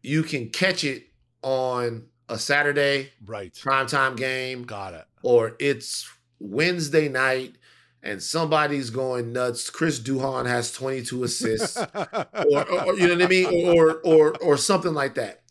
you 0.02 0.22
can 0.22 0.48
catch 0.50 0.82
it 0.84 1.04
on 1.42 2.06
a 2.28 2.38
Saturday 2.38 3.10
Right. 3.24 3.56
Prime 3.60 3.86
time 3.86 4.16
game, 4.16 4.62
Got 4.64 4.94
it. 4.94 5.04
or 5.22 5.54
it's 5.60 6.08
Wednesday 6.42 7.08
night 7.08 7.56
and 8.02 8.20
somebody's 8.22 8.90
going 8.90 9.32
nuts. 9.32 9.70
Chris 9.70 10.00
Duhon 10.00 10.46
has 10.46 10.72
22 10.72 11.22
assists, 11.24 11.76
or, 11.76 11.86
or- 12.34 12.94
you 12.98 13.06
know 13.06 13.14
what 13.14 13.22
I 13.22 13.26
mean, 13.28 13.76
or 13.78 14.00
or 14.04 14.34
or 14.42 14.56
something 14.56 14.92
like 14.94 15.14
that. 15.14 15.42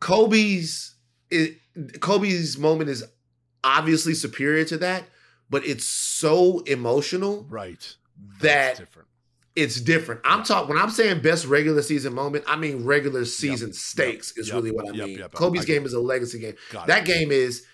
Kobe's 0.00 0.94
it, 1.30 1.58
Kobe's 2.00 2.58
moment 2.58 2.90
is 2.90 3.04
obviously 3.62 4.14
superior 4.14 4.64
to 4.64 4.78
that, 4.78 5.04
but 5.50 5.64
it's 5.66 5.84
so 5.84 6.60
emotional 6.60 7.46
right. 7.48 7.94
that 8.40 8.68
That's 8.68 8.78
different. 8.80 9.08
it's 9.54 9.80
different. 9.80 10.20
I'm 10.24 10.42
talking 10.42 10.70
when 10.74 10.78
I'm 10.82 10.90
saying 10.90 11.20
best 11.22 11.46
regular 11.46 11.82
season 11.82 12.14
moment, 12.14 12.44
I 12.48 12.56
mean 12.56 12.84
regular 12.84 13.24
season 13.26 13.72
stakes 13.72 14.36
is 14.36 14.48
yep, 14.48 14.56
really 14.56 14.70
what 14.72 14.86
I 14.88 14.92
yep, 14.92 15.06
mean. 15.06 15.18
yep, 15.18 15.32
Kobe's 15.32 15.62
I 15.62 15.64
game 15.66 15.82
it. 15.82 15.86
is 15.86 15.92
a 15.92 16.00
legacy 16.00 16.38
game. 16.40 16.54
Got 16.72 16.86
That 16.88 17.06
it. 17.08 17.12
game 17.12 17.30
is 17.30 17.64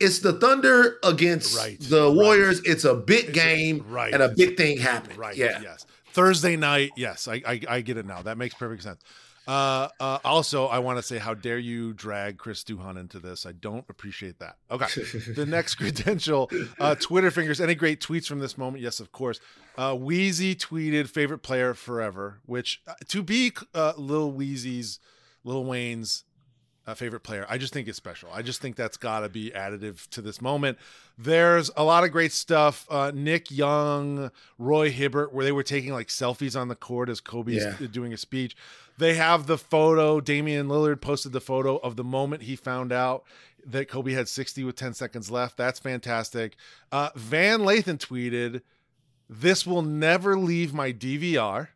it's 0.00 0.18
the 0.20 0.32
Thunder 0.34 0.98
against 1.04 1.56
Right, 1.56 1.78
the 1.80 2.06
right. 2.08 2.14
Warriors. 2.14 2.60
It's 2.64 2.84
a 2.84 2.94
big 2.94 3.26
It's 3.26 3.28
a- 3.30 3.32
game 3.32 3.84
right, 3.88 4.12
and 4.12 4.22
a 4.22 4.26
it's- 4.26 4.38
big 4.38 4.56
thing 4.56 4.78
happened, 4.78 5.18
Right. 5.18 5.36
Yeah. 5.36 5.60
Yes. 5.62 5.86
Thursday 6.12 6.56
night. 6.56 6.90
Yes. 6.96 7.26
I, 7.28 7.42
I 7.46 7.60
I 7.68 7.80
get 7.80 7.96
it 7.96 8.06
now. 8.06 8.22
That 8.22 8.38
makes 8.38 8.54
perfect 8.54 8.82
sense. 8.84 9.00
Uh, 9.46 9.88
uh, 10.00 10.18
also, 10.24 10.66
I 10.68 10.78
want 10.78 10.96
to 10.96 11.02
say, 11.02 11.18
how 11.18 11.34
dare 11.34 11.58
you 11.58 11.92
drag 11.92 12.38
Chris 12.38 12.64
Duhon 12.64 12.96
into 12.98 13.18
this? 13.18 13.44
I 13.44 13.52
don't 13.52 13.84
appreciate 13.90 14.38
that. 14.38 14.56
Okay. 14.70 14.86
the 15.34 15.44
next 15.44 15.74
credential, 15.74 16.50
uh, 16.80 16.94
Twitter 16.94 17.30
fingers. 17.30 17.60
Any 17.60 17.74
great 17.74 18.00
tweets 18.00 18.26
from 18.26 18.38
this 18.38 18.56
moment? 18.56 18.82
Yes, 18.82 19.00
of 19.00 19.12
course. 19.12 19.40
Uh, 19.76 19.90
Weezy 19.92 20.56
tweeted 20.56 21.08
favorite 21.08 21.40
player 21.40 21.74
forever, 21.74 22.40
which 22.46 22.80
uh, 22.86 22.94
to 23.08 23.22
be 23.22 23.52
uh, 23.74 23.92
Lil 23.98 24.32
Weezy's, 24.32 24.98
Lil 25.42 25.64
Wayne's 25.64 26.24
uh, 26.86 26.94
favorite 26.94 27.20
player, 27.20 27.46
I 27.48 27.56
just 27.58 27.72
think 27.72 27.88
it's 27.88 27.96
special. 27.96 28.28
I 28.32 28.42
just 28.42 28.60
think 28.60 28.76
that's 28.76 28.96
got 28.96 29.20
to 29.20 29.28
be 29.28 29.50
additive 29.50 30.06
to 30.10 30.20
this 30.22 30.40
moment. 30.42 30.78
There's 31.16 31.70
a 31.76 31.84
lot 31.84 32.04
of 32.04 32.10
great 32.12 32.32
stuff. 32.32 32.86
Uh, 32.90 33.10
Nick 33.14 33.50
Young, 33.50 34.30
Roy 34.58 34.90
Hibbert, 34.90 35.32
where 35.32 35.44
they 35.44 35.52
were 35.52 35.62
taking 35.62 35.92
like 35.92 36.08
selfies 36.08 36.60
on 36.60 36.68
the 36.68 36.74
court 36.74 37.08
as 37.08 37.20
Kobe's 37.20 37.62
Yeah. 37.64 37.86
doing 37.90 38.12
a 38.12 38.16
speech. 38.16 38.56
They 38.98 39.14
have 39.14 39.46
the 39.46 39.58
photo. 39.58 40.20
Damian 40.20 40.68
Lillard 40.68 41.00
posted 41.00 41.32
the 41.32 41.40
photo 41.40 41.76
of 41.78 41.96
the 41.96 42.04
moment 42.04 42.42
he 42.42 42.54
found 42.56 42.92
out 42.92 43.24
that 43.66 43.88
Kobe 43.88 44.12
had 44.12 44.28
60 44.28 44.62
with 44.64 44.76
10 44.76 44.92
seconds 44.94 45.30
left. 45.30 45.56
That's 45.56 45.78
fantastic. 45.78 46.54
Uh, 46.92 47.10
Van 47.16 47.60
Lathan 47.60 47.96
tweeted, 47.98 48.60
This 49.28 49.66
will 49.66 49.82
never 49.82 50.38
leave 50.38 50.74
my 50.74 50.92
DVR 50.92 51.68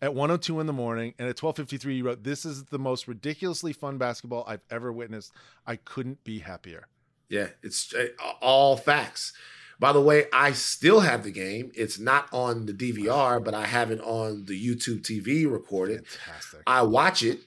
at 0.00 0.14
102 0.14 0.60
in 0.60 0.66
the 0.66 0.72
morning. 0.72 1.14
And 1.18 1.28
at 1.28 1.40
1253, 1.40 1.96
you 1.96 2.04
wrote, 2.04 2.24
This 2.24 2.44
is 2.44 2.64
the 2.64 2.78
most 2.78 3.08
ridiculously 3.08 3.72
fun 3.72 3.98
basketball 3.98 4.44
I've 4.46 4.64
ever 4.70 4.92
witnessed. 4.92 5.32
I 5.66 5.76
couldn't 5.76 6.24
be 6.24 6.40
happier. 6.40 6.88
Yeah, 7.28 7.48
it's 7.62 7.94
uh, 7.94 8.06
all 8.40 8.76
facts. 8.76 9.32
By 9.80 9.92
the 9.92 10.00
way, 10.00 10.24
I 10.32 10.52
still 10.52 11.00
have 11.00 11.22
the 11.22 11.30
game. 11.30 11.70
It's 11.74 11.98
not 11.98 12.28
on 12.32 12.66
the 12.66 12.72
DVR, 12.72 13.42
but 13.42 13.54
I 13.54 13.66
have 13.66 13.90
it 13.90 14.00
on 14.00 14.46
the 14.46 14.58
YouTube 14.58 15.02
TV 15.02 15.50
recorded. 15.50 16.06
Fantastic. 16.06 16.62
I 16.66 16.82
watch 16.82 17.22
it 17.22 17.40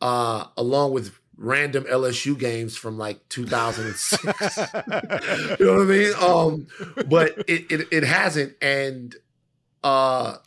uh, 0.00 0.46
along 0.56 0.92
with 0.92 1.18
random 1.36 1.84
LSU 1.84 2.36
games 2.36 2.76
from 2.76 2.98
like 2.98 3.28
2006. 3.28 4.24
you 5.60 5.66
know 5.66 5.74
what 5.74 5.82
I 5.82 5.84
mean? 5.84 6.12
Um, 6.20 6.66
but 7.06 7.38
it, 7.46 7.70
it 7.70 7.88
it 7.92 8.02
hasn't, 8.02 8.54
and 8.60 9.14
uh, 9.84 10.38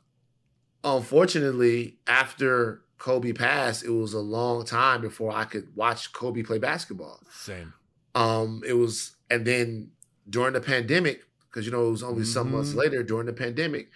unfortunately, 0.84 1.97
after 2.07 2.82
Kobe 2.97 3.34
passed, 3.34 3.84
it 3.84 3.89
was 3.89 4.13
a 4.13 4.19
long 4.19 4.65
time 4.65 5.01
before 5.01 5.32
I 5.32 5.45
could 5.45 5.75
watch 5.75 6.13
Kobe 6.13 6.43
play 6.43 6.59
basketball. 6.59 7.19
Same. 7.32 7.73
Um, 8.13 8.61
it 8.67 8.73
was, 8.73 9.15
and 9.29 9.45
then 9.45 9.91
during 10.29 10.53
the 10.53 10.61
pandemic, 10.61 11.23
because 11.49 11.65
you 11.65 11.71
know 11.71 11.88
it 11.88 11.91
was 11.91 12.03
only 12.03 12.23
some 12.25 12.51
months 12.51 12.71
Mhm. 12.73 12.75
later 12.77 13.03
during 13.03 13.25
the 13.25 13.34
pandemic, 13.34 13.89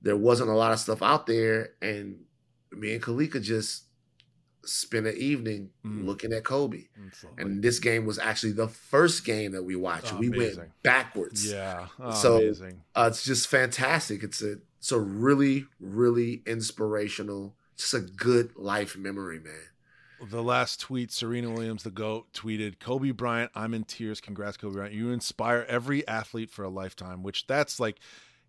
there 0.00 0.16
wasn't 0.16 0.48
a 0.50 0.54
lot 0.54 0.72
of 0.72 0.78
stuff 0.78 1.02
out 1.02 1.26
there, 1.26 1.70
and 1.82 2.20
me 2.70 2.92
and 2.94 3.02
Kalika 3.02 3.42
just 3.42 3.84
spent 4.64 5.06
an 5.06 5.16
evening 5.16 5.70
Mm. 5.84 6.04
looking 6.06 6.32
at 6.32 6.44
Kobe. 6.44 6.84
It's. 7.06 7.24
And 7.38 7.62
this 7.62 7.78
game 7.78 8.04
was 8.06 8.18
actually 8.18 8.52
the 8.52 8.68
first 8.68 9.24
game 9.24 9.52
that 9.52 9.62
we 9.62 9.76
watched. 9.76 10.12
we 10.14 10.28
went 10.28 10.58
backwards. 10.82 11.50
yeah. 11.50 11.86
Oh, 11.98 12.12
So-. 12.12 12.52
Uh, 12.94 13.08
it's 13.10 13.24
just 13.24 13.48
fantastic. 13.48 14.22
It's 14.22 14.42
a 14.42 14.58
it's 14.78 14.92
a 14.92 14.98
really 15.00 15.66
really 15.80 16.42
inspirational, 16.46 17.54
just 17.76 17.94
a 17.94 18.00
good 18.00 18.52
life 18.56 18.96
memory, 18.96 19.40
man. 19.40 20.28
the 20.30 20.42
last 20.42 20.80
tweet, 20.80 21.12
Serena 21.12 21.48
Williams, 21.50 21.84
the 21.84 21.90
GOAT, 21.92 22.32
tweeted, 22.32 22.80
Kobe 22.80 23.12
Bryant, 23.12 23.52
I'm 23.54 23.72
in 23.72 23.84
tears. 23.84 24.20
Congrats, 24.20 24.56
Kobe 24.56 24.74
Bryant. 24.74 24.92
You 24.94 25.10
inspire 25.10 25.64
every 25.68 26.06
athlete 26.08 26.50
for 26.50 26.64
a 26.64 26.68
lifetime, 26.68 27.22
which 27.22 27.46
that's 27.46 27.78
like, 27.78 27.98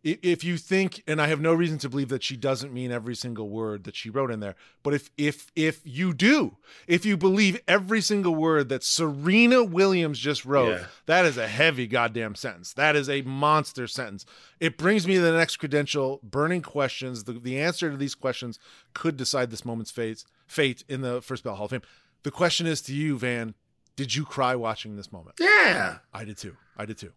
if 0.03 0.43
you 0.43 0.57
think, 0.57 1.03
and 1.07 1.21
I 1.21 1.27
have 1.27 1.41
no 1.41 1.53
reason 1.53 1.77
to 1.79 1.89
believe 1.89 2.09
that 2.09 2.23
she 2.23 2.37
doesn't 2.37 2.73
mean 2.73 2.91
every 2.91 3.15
single 3.15 3.49
word 3.49 3.83
that 3.83 3.95
she 3.95 4.09
wrote 4.09 4.31
in 4.31 4.39
there, 4.39 4.55
but 4.83 4.93
if 4.93 5.09
if 5.17 5.51
if 5.55 5.81
you 5.83 6.13
do, 6.13 6.57
if 6.87 7.05
you 7.05 7.17
believe 7.17 7.59
every 7.67 7.99
single 8.01 8.33
word 8.35 8.69
that 8.69 8.83
Serena 8.83 9.63
Williams 9.63 10.19
just 10.19 10.45
wrote, 10.45 10.69
Yeah. 10.71 10.85
that 11.05 11.25
is 11.25 11.37
a 11.37 11.47
heavy 11.47 11.85
goddamn 11.87 12.35
sentence. 12.35 12.73
That 12.73 12.95
is 12.95 13.09
a 13.09 13.21
monster 13.23 13.87
sentence. 13.87 14.25
It 14.59 14.77
brings 14.77 15.05
me 15.07 15.15
to 15.15 15.21
the 15.21 15.31
next 15.37 15.57
credential, 15.57 16.19
burning 16.23 16.61
questions. 16.61 17.25
The, 17.25 17.33
the 17.33 17.59
answer 17.59 17.89
to 17.91 17.97
these 17.97 18.15
questions 18.15 18.59
could 18.93 19.17
decide 19.17 19.51
this 19.51 19.65
moment's 19.65 19.91
fate, 19.91 20.23
fate 20.47 20.83
in 20.87 21.01
the 21.01 21.21
First 21.21 21.43
Ballot 21.43 21.57
Hall 21.57 21.65
of 21.65 21.71
Fame. 21.71 21.81
The 22.23 22.31
question 22.31 22.67
is 22.67 22.81
to 22.83 22.93
you, 22.93 23.17
Van, 23.17 23.53
did 23.95 24.15
you 24.15 24.23
cry 24.25 24.55
watching 24.55 24.95
this 24.95 25.11
moment? 25.11 25.35
Yeah. 25.39 25.97
I 26.13 26.23
did 26.23 26.37
too. 26.37 26.55
I 26.77 26.85
did 26.85 26.97
too. 26.97 27.11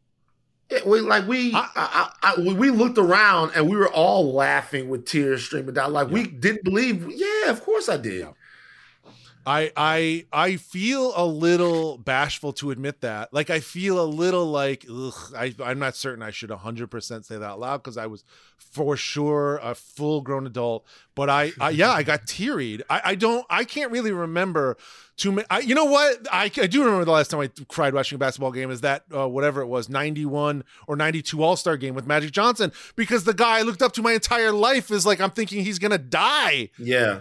Yeah, 0.72 0.78
we 0.86 1.00
like 1.00 1.26
we 1.26 1.52
I- 1.54 1.68
I, 1.76 2.10
I, 2.36 2.40
we 2.40 2.70
looked 2.70 2.98
around 2.98 3.52
and 3.54 3.68
we 3.68 3.76
were 3.76 3.90
all 3.92 4.32
laughing 4.32 4.88
with 4.88 5.04
tears 5.06 5.44
streaming 5.44 5.74
down. 5.74 5.92
Like 5.92 6.08
we 6.08 6.26
didn't 6.26 6.64
believe. 6.64 7.10
Yeah, 7.10 7.50
of 7.50 7.62
course 7.62 7.88
I 7.88 7.96
did. 7.98 8.20
Yeah. 8.20 8.32
I 9.46 9.72
I 9.76 10.26
I 10.32 10.56
feel 10.56 11.12
a 11.16 11.26
little 11.26 11.98
bashful 11.98 12.52
to 12.54 12.70
admit 12.70 13.00
that. 13.00 13.32
Like 13.32 13.50
I 13.50 13.60
feel 13.60 14.02
a 14.02 14.06
little 14.06 14.46
like 14.46 14.86
ugh, 14.90 15.14
I 15.36 15.54
I'm 15.62 15.78
not 15.78 15.96
certain 15.96 16.22
I 16.22 16.30
should 16.30 16.50
100% 16.50 17.24
say 17.24 17.36
that 17.36 17.42
out 17.42 17.60
loud 17.60 17.78
because 17.78 17.96
I 17.96 18.06
was 18.06 18.24
for 18.56 18.96
sure 18.96 19.58
a 19.62 19.74
full 19.74 20.20
grown 20.20 20.46
adult. 20.46 20.86
But 21.14 21.28
I, 21.28 21.52
I 21.60 21.70
yeah 21.70 21.90
I 21.90 22.02
got 22.02 22.26
tearied. 22.26 22.82
I 22.88 23.02
I 23.04 23.14
don't 23.14 23.44
I 23.50 23.64
can't 23.64 23.90
really 23.90 24.12
remember 24.12 24.76
too 25.16 25.32
many. 25.32 25.46
I, 25.50 25.60
you 25.60 25.74
know 25.74 25.84
what 25.84 26.26
I 26.32 26.44
I 26.44 26.66
do 26.66 26.84
remember 26.84 27.04
the 27.04 27.12
last 27.12 27.30
time 27.30 27.40
I 27.40 27.50
cried 27.68 27.94
watching 27.94 28.16
a 28.16 28.18
basketball 28.18 28.52
game 28.52 28.70
is 28.70 28.80
that 28.82 29.04
uh, 29.14 29.28
whatever 29.28 29.60
it 29.60 29.66
was 29.66 29.88
91 29.88 30.64
or 30.86 30.96
92 30.96 31.42
All 31.42 31.56
Star 31.56 31.76
game 31.76 31.94
with 31.94 32.06
Magic 32.06 32.30
Johnson 32.30 32.72
because 32.96 33.24
the 33.24 33.34
guy 33.34 33.58
I 33.58 33.62
looked 33.62 33.82
up 33.82 33.92
to 33.94 34.02
my 34.02 34.12
entire 34.12 34.52
life 34.52 34.90
is 34.90 35.04
like 35.04 35.20
I'm 35.20 35.30
thinking 35.30 35.64
he's 35.64 35.78
gonna 35.78 35.98
die. 35.98 36.70
Yeah. 36.78 37.20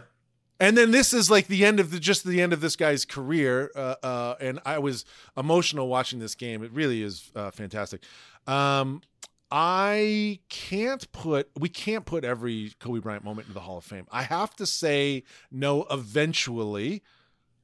And 0.62 0.78
then 0.78 0.91
this 0.91 1.12
is 1.12 1.32
like 1.32 1.47
the 1.47 1.66
end 1.66 1.80
of 1.80 1.89
the 1.89 1.99
just 1.99 2.24
the 2.24 2.39
end 2.39 2.53
of 2.53 2.62
this 2.62 2.76
guy's 2.76 3.03
career, 3.03 3.72
uh, 3.76 3.95
uh, 4.03 4.36
and 4.39 4.59
I 4.64 4.78
was 4.78 5.05
emotional 5.36 5.88
watching 5.88 6.20
this 6.20 6.36
game. 6.36 6.64
It 6.64 6.72
really 6.72 7.01
is 7.01 7.32
uh, 7.36 7.49
fantastic. 7.49 8.03
Um, 8.45 9.01
I 9.49 10.39
can't 10.49 11.12
put 11.12 11.49
we 11.59 11.68
can't 11.68 12.05
put 12.05 12.24
every 12.24 12.74
Kobe 12.80 12.99
Bryant 12.99 13.24
moment 13.24 13.47
into 13.47 13.55
the 13.55 13.62
Hall 13.62 13.80
of 13.80 13.84
Fame. 13.84 14.05
I 14.12 14.22
have 14.22 14.55
to 14.57 14.68
say 14.68 15.24
no. 15.51 15.88
Eventually, 15.89 17.01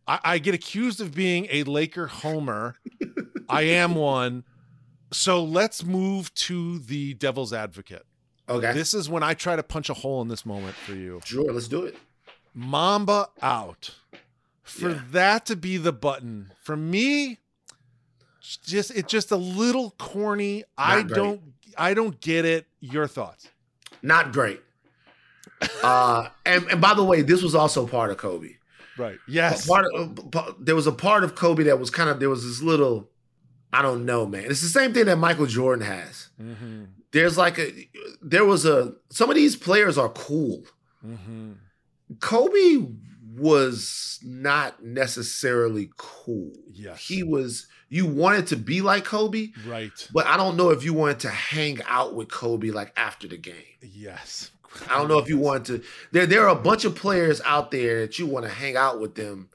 I, 0.08 0.20
I 0.24 0.38
get 0.40 0.56
accused 0.56 1.00
of 1.00 1.14
being 1.14 1.48
a 1.52 1.64
Laker 1.66 2.08
homer. 2.08 2.78
I 3.48 3.62
am 3.62 3.94
one. 3.94 4.44
So 5.14 5.44
let's 5.44 5.86
move 5.86 6.34
to 6.34 6.80
the 6.80 7.14
Devil's 7.14 7.54
Advocate. 7.54 8.08
Okay. 8.50 8.74
This 8.74 8.96
is 8.96 9.08
when 9.08 9.22
I 9.22 9.36
try 9.36 9.56
to 9.56 9.64
punch 9.64 9.90
a 9.90 9.94
hole 9.94 10.22
in 10.24 10.30
this 10.30 10.48
moment 10.48 10.76
for 10.76 10.96
you. 10.96 11.22
sure. 11.24 11.54
Let's 11.54 11.68
do 11.68 11.84
it. 11.84 11.96
Mamba 12.58 13.30
out. 13.42 13.92
For 14.64 14.90
Yeah. 14.90 15.02
that 15.12 15.46
to 15.46 15.56
be 15.56 15.78
the 15.78 15.94
button, 15.94 16.52
for 16.62 16.76
me, 16.76 17.38
just 18.42 18.92
it's 18.92 19.10
just 19.12 19.32
a 19.32 19.38
little 19.38 19.92
corny. 20.00 20.64
I 20.78 21.04
great. 21.04 21.16
don't 21.16 21.42
I 21.78 21.94
don't 21.94 22.20
get 22.20 22.44
it. 22.46 22.66
Your 22.82 23.08
thoughts? 23.08 23.48
Not 24.02 24.34
great. 24.34 24.62
uh, 25.84 26.30
and 26.46 26.66
and 26.72 26.82
by 26.82 26.94
the 26.96 27.04
way, 27.04 27.22
this 27.22 27.42
was 27.44 27.56
also 27.56 27.86
part 27.88 28.10
of 28.12 28.18
Kobe. 28.18 28.56
Right. 28.98 29.18
Yes. 29.28 29.68
Part 29.68 29.86
of, 29.94 30.36
uh, 30.36 30.54
there 30.60 30.76
was 30.76 30.88
a 30.88 30.92
part 30.92 31.24
of 31.24 31.36
Kobe 31.36 31.64
that 31.66 31.80
was 31.80 31.92
kind 31.92 32.10
of 32.10 32.20
there 32.20 32.30
was 32.32 32.44
this 32.44 32.64
little, 32.64 33.10
I 33.72 33.84
don't 33.84 34.06
know, 34.06 34.26
man. 34.26 34.46
It's 34.50 34.62
the 34.62 34.68
same 34.70 34.92
thing 34.94 35.06
that 35.06 35.18
Michael 35.18 35.46
Jordan 35.46 35.86
has. 35.86 36.30
Mm-hmm. 36.42 36.86
There's 37.12 37.38
like 37.38 37.60
a 37.60 37.88
there 38.22 38.44
was 38.46 38.66
a 38.66 38.96
some 39.12 39.30
of 39.30 39.36
these 39.36 39.56
players 39.56 39.98
are 39.98 40.10
cool. 40.10 40.64
Mm-hmm. 41.06 41.54
Kobe 42.20 42.88
was 43.36 44.20
not 44.24 44.84
necessarily 44.84 45.90
cool. 45.98 46.52
Yes. 46.72 47.06
He 47.06 47.24
was 47.24 47.68
you 47.90 48.06
wanted 48.06 48.48
to 48.48 48.58
be 48.58 48.82
like 48.82 49.06
Kobe, 49.06 49.50
right. 49.66 49.92
but 50.14 50.26
I 50.26 50.36
don't 50.36 50.58
know 50.58 50.72
if 50.72 50.84
you 50.84 50.94
wanted 50.94 51.20
to 51.22 51.30
hang 51.30 51.80
out 51.88 52.16
with 52.16 52.30
Kobe 52.30 52.70
like 52.72 52.92
after 52.98 53.28
the 53.30 53.38
game. 53.38 53.56
Yes. 53.82 54.52
I 54.90 54.98
don't 54.98 55.08
know 55.08 55.20
if 55.20 55.30
you 55.30 55.38
want 55.38 55.68
to. 55.68 55.82
There, 56.12 56.26
there 56.26 56.44
are 56.46 56.50
a 56.56 56.62
bunch 56.62 56.84
of 56.84 56.96
players 56.96 57.40
out 57.46 57.72
there 57.72 58.02
that 58.02 58.20
you 58.20 58.28
want 58.28 58.46
to 58.46 58.52
hang 58.52 58.76
out 58.76 59.00
with 59.00 59.16
them, 59.16 59.50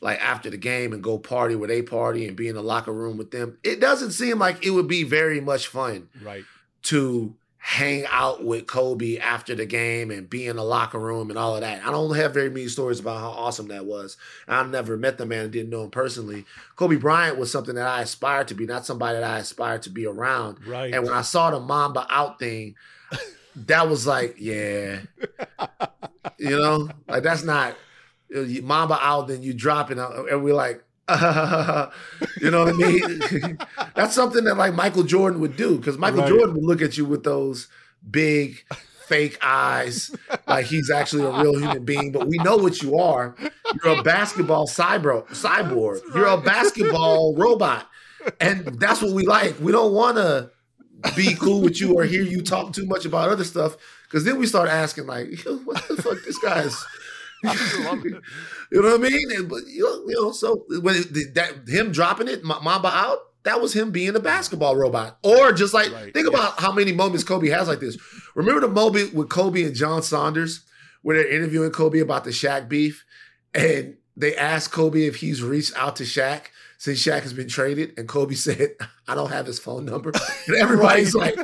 like 0.00 0.20
after 0.22 0.50
the 0.50 0.56
game 0.56 0.92
and 0.92 1.02
go 1.02 1.18
party 1.18 1.56
where 1.56 1.66
they 1.68 1.82
party 1.82 2.28
and 2.28 2.36
be 2.36 2.46
in 2.48 2.54
the 2.54 2.62
locker 2.62 2.92
room 2.92 3.16
with 3.18 3.30
them. 3.32 3.58
It 3.64 3.80
doesn't 3.80 4.12
seem 4.12 4.38
like 4.38 4.64
it 4.64 4.70
would 4.70 4.88
be 4.88 5.02
very 5.02 5.40
much 5.40 5.66
fun 5.66 6.08
Right. 6.22 6.44
to 6.84 7.34
hang 7.66 8.04
out 8.10 8.44
with 8.44 8.66
Kobe 8.66 9.16
after 9.16 9.54
the 9.54 9.64
game 9.64 10.10
and 10.10 10.28
be 10.28 10.46
in 10.46 10.56
the 10.56 10.62
locker 10.62 10.98
room 10.98 11.30
and 11.30 11.38
all 11.38 11.54
of 11.54 11.62
that. 11.62 11.82
I 11.82 11.90
don't 11.90 12.14
have 12.14 12.34
very 12.34 12.50
many 12.50 12.68
stories 12.68 13.00
about 13.00 13.20
how 13.20 13.30
awesome 13.30 13.68
that 13.68 13.86
was. 13.86 14.18
I 14.46 14.62
never 14.64 14.98
met 14.98 15.16
the 15.16 15.24
man 15.24 15.44
and 15.44 15.50
didn't 15.50 15.70
know 15.70 15.84
him 15.84 15.90
personally. 15.90 16.44
Kobe 16.76 16.96
Bryant 16.96 17.38
was 17.38 17.50
something 17.50 17.74
that 17.76 17.86
I 17.86 18.02
aspired 18.02 18.48
to 18.48 18.54
be, 18.54 18.66
not 18.66 18.84
somebody 18.84 19.18
that 19.18 19.24
I 19.24 19.38
aspired 19.38 19.80
to 19.82 19.90
be 19.90 20.04
around. 20.04 20.66
Right. 20.66 20.92
And 20.92 21.04
when 21.04 21.14
I 21.14 21.22
saw 21.22 21.50
the 21.50 21.58
Mamba 21.58 22.06
out 22.10 22.38
thing, 22.38 22.74
that 23.56 23.88
was 23.88 24.06
like, 24.06 24.36
yeah. 24.38 24.98
You 26.36 26.58
know, 26.58 26.90
like 27.08 27.22
that's 27.22 27.44
not 27.44 27.76
Mamba 28.30 28.98
out, 29.00 29.28
then 29.28 29.42
you 29.42 29.54
drop 29.54 29.90
it, 29.90 29.98
uh, 29.98 30.24
and 30.30 30.44
we're 30.44 30.52
like, 30.52 30.84
you 32.40 32.50
know 32.50 32.64
what 32.64 32.68
I 32.68 32.72
mean? 32.72 33.58
that's 33.94 34.14
something 34.14 34.44
that 34.44 34.56
like 34.56 34.74
Michael 34.74 35.02
Jordan 35.02 35.40
would 35.40 35.56
do 35.56 35.76
because 35.76 35.98
Michael 35.98 36.20
Right. 36.20 36.28
Jordan 36.28 36.54
would 36.54 36.64
look 36.64 36.82
at 36.82 36.96
you 36.96 37.04
with 37.04 37.24
those 37.24 37.68
big 38.10 38.64
fake 39.06 39.38
eyes, 39.42 40.14
like 40.46 40.64
he's 40.66 40.90
actually 40.90 41.24
a 41.24 41.30
real 41.42 41.58
human 41.58 41.84
being. 41.84 42.10
But 42.10 42.26
we 42.26 42.38
know 42.38 42.56
what 42.56 42.82
you 42.82 42.98
are. 42.98 43.36
You're 43.82 43.98
a 43.98 44.02
basketball 44.02 44.66
cyber 44.66 45.26
cyborg. 45.28 46.00
You're 46.14 46.26
a 46.26 46.38
basketball 46.38 47.34
robot, 47.36 47.86
and 48.40 48.64
that's 48.80 49.02
what 49.02 49.12
we 49.12 49.26
like. 49.26 49.58
We 49.60 49.72
don't 49.72 49.92
want 49.92 50.16
to 50.16 50.50
be 51.14 51.34
cool 51.34 51.60
with 51.60 51.80
you 51.80 51.94
or 51.94 52.04
hear 52.04 52.22
you 52.22 52.42
talk 52.42 52.72
too 52.72 52.86
much 52.86 53.04
about 53.04 53.28
other 53.28 53.44
stuff 53.44 53.76
because 54.04 54.24
then 54.24 54.38
we 54.38 54.46
start 54.46 54.68
asking 54.68 55.06
like, 55.06 55.28
what 55.64 55.86
the 55.88 56.00
fuck 56.02 56.18
this 56.24 56.38
guy's. 56.38 56.84
I 57.44 57.84
love 57.84 58.04
it. 58.06 58.14
You 58.72 58.82
know 58.82 58.90
what 58.96 59.00
I 59.06 59.08
mean? 59.10 59.30
And, 59.32 59.48
but 59.48 59.66
you 59.66 59.82
know, 59.82 60.08
you 60.08 60.22
know, 60.22 60.32
so 60.32 60.64
when 60.80 60.96
it, 60.96 61.34
that 61.34 61.68
him 61.68 61.92
dropping 61.92 62.28
it, 62.28 62.42
Ma- 62.44 62.60
Mamba 62.60 62.88
out, 62.88 63.18
that 63.44 63.60
was 63.60 63.74
him 63.74 63.90
being 63.90 64.16
a 64.16 64.20
basketball 64.20 64.74
robot. 64.76 65.18
Or 65.22 65.52
just 65.52 65.74
like 65.74 65.92
Right, 65.92 66.12
think 66.14 66.26
yeah. 66.30 66.38
about 66.38 66.58
how 66.60 66.72
many 66.72 66.92
moments 66.92 67.24
Kobe 67.24 67.48
has 67.48 67.68
like 67.68 67.80
this. 67.80 67.98
Remember 68.34 68.60
the 68.60 68.68
moment 68.68 69.14
with 69.14 69.28
Kobe 69.28 69.62
and 69.64 69.74
John 69.74 70.02
Saunders 70.02 70.62
where 71.02 71.16
they're 71.18 71.30
interviewing 71.30 71.70
Kobe 71.70 71.98
about 72.00 72.24
the 72.24 72.30
Shaq 72.30 72.66
beef, 72.68 73.04
and 73.52 73.96
they 74.16 74.34
asked 74.34 74.72
Kobe 74.72 75.02
if 75.06 75.16
he's 75.16 75.42
reached 75.42 75.76
out 75.76 75.96
to 75.96 76.04
Shaq 76.04 76.46
since 76.78 76.98
Shaq 76.98 77.20
has 77.20 77.34
been 77.34 77.48
traded, 77.48 77.98
and 77.98 78.08
Kobe 78.08 78.34
said, 78.46 78.70
"I 79.06 79.14
don't 79.14 79.30
have 79.30 79.44
his 79.46 79.58
phone 79.58 79.84
number." 79.84 80.12
And 80.48 80.56
everybody's 80.56 81.14
like, 81.14 81.36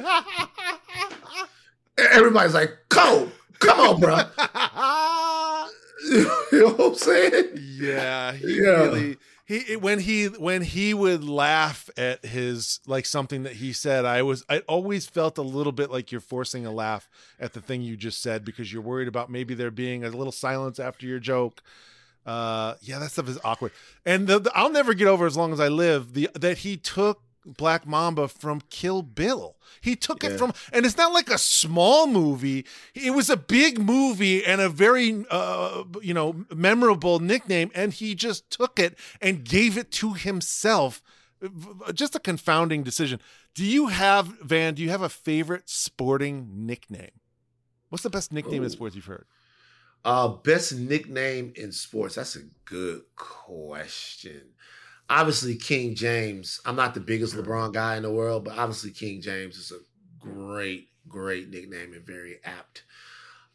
everybody's 1.98 2.55
like, 2.55 2.77
"Kobe, 2.89 3.31
come 3.59 3.81
on, 3.81 4.01
bro." 4.01 4.16
you 6.10 6.24
know 6.52 6.68
what 6.70 6.81
I'm 6.93 6.94
saying? 6.94 7.51
yeah 7.56 8.32
he 8.32 8.56
Yeah. 8.60 8.70
really 8.70 9.16
he 9.44 9.77
when 9.77 9.98
he 9.98 10.27
when 10.27 10.62
he 10.62 10.94
would 10.94 11.24
laugh 11.24 11.90
at 11.97 12.24
his 12.24 12.78
like 12.86 13.05
something 13.05 13.43
that 13.43 13.55
he 13.55 13.72
said 13.72 14.05
i 14.05 14.22
was 14.22 14.44
i 14.48 14.60
always 14.60 15.06
felt 15.06 15.39
a 15.39 15.43
little 15.43 15.72
bit 15.72 15.90
like 15.90 16.12
you're 16.12 16.20
forcing 16.20 16.64
a 16.64 16.70
laugh 16.70 17.09
at 17.40 17.52
the 17.52 17.60
thing 17.60 17.82
you 17.82 17.97
just 17.97 18.22
said 18.22 18.44
because 18.44 18.72
you're 18.72 18.82
worried 18.82 19.09
about 19.09 19.28
maybe 19.31 19.52
there 19.55 19.70
being 19.72 20.05
a 20.05 20.09
little 20.09 20.31
silence 20.32 20.78
after 20.78 21.05
your 21.06 21.18
joke 21.18 21.62
uh 22.27 22.74
yeah 22.81 22.98
that 22.98 23.10
stuff 23.10 23.28
is 23.28 23.39
awkward 23.43 23.72
and 24.06 24.27
the, 24.28 24.39
the- 24.39 24.52
i'll 24.55 24.70
never 24.70 24.94
get 24.94 25.09
over 25.09 25.27
as 25.27 25.36
long 25.36 25.52
as 25.52 25.59
i 25.60 25.68
live 25.68 26.12
the 26.14 26.28
that 26.35 26.59
he 26.59 26.77
took 26.77 27.22
Black 27.46 27.86
Mamba 27.86 28.28
from 28.28 28.60
Kill 28.70 29.02
Bill. 29.02 29.56
He 29.80 29.96
took 29.96 30.22
Yeah. 30.22 30.30
it 30.30 30.38
from, 30.38 30.52
and 30.72 30.84
it's 30.84 30.96
not 30.96 31.12
like 31.12 31.30
a 31.30 31.38
small 31.38 32.06
movie. 32.06 32.66
It 32.94 33.12
was 33.12 33.30
a 33.30 33.36
big 33.36 33.78
movie 33.80 34.44
and 34.44 34.60
a 34.60 34.68
very, 34.68 35.24
uh, 35.30 35.84
you 36.02 36.12
know, 36.14 36.44
memorable 36.54 37.18
nickname. 37.20 37.70
And 37.74 37.92
he 37.92 38.14
just 38.14 38.50
took 38.50 38.78
it 38.78 38.98
and 39.20 39.44
gave 39.44 39.78
it 39.78 39.90
to 39.92 40.12
himself. 40.14 41.02
Just 41.94 42.14
a 42.14 42.20
confounding 42.20 42.82
decision. 42.82 43.20
Do 43.54 43.64
you 43.64 43.86
have 43.86 44.26
Van? 44.42 44.74
Do 44.74 44.82
you 44.82 44.90
have 44.90 45.02
a 45.02 45.08
favorite 45.08 45.68
sporting 45.70 46.66
nickname? 46.66 47.12
What's 47.88 48.02
the 48.04 48.10
best 48.10 48.32
nickname 48.32 48.62
in 48.62 48.70
sports 48.70 48.94
you've 48.94 49.06
heard? 49.06 49.26
Uh, 50.04 50.28
best 50.28 50.72
nickname 50.74 51.52
in 51.56 51.72
sports. 51.72 52.14
That's 52.14 52.36
a 52.36 52.42
good 52.64 53.02
question. 53.16 54.50
Obviously, 55.11 55.57
King 55.57 55.95
James. 55.97 56.61
I'm 56.65 56.77
not 56.77 56.95
the 56.95 57.01
biggest 57.01 57.35
LeBron 57.35 57.73
guy 57.74 57.97
in 57.97 58.05
the 58.05 58.11
world, 58.12 58.45
but 58.45 58.57
obviously, 58.57 58.93
King 58.93 59.20
James 59.20 59.57
is 59.57 59.73
a 59.73 59.81
great, 60.24 60.87
great 61.09 61.51
nickname 61.51 61.93
and 61.93 62.07
very 62.07 62.39
apt. 62.45 62.85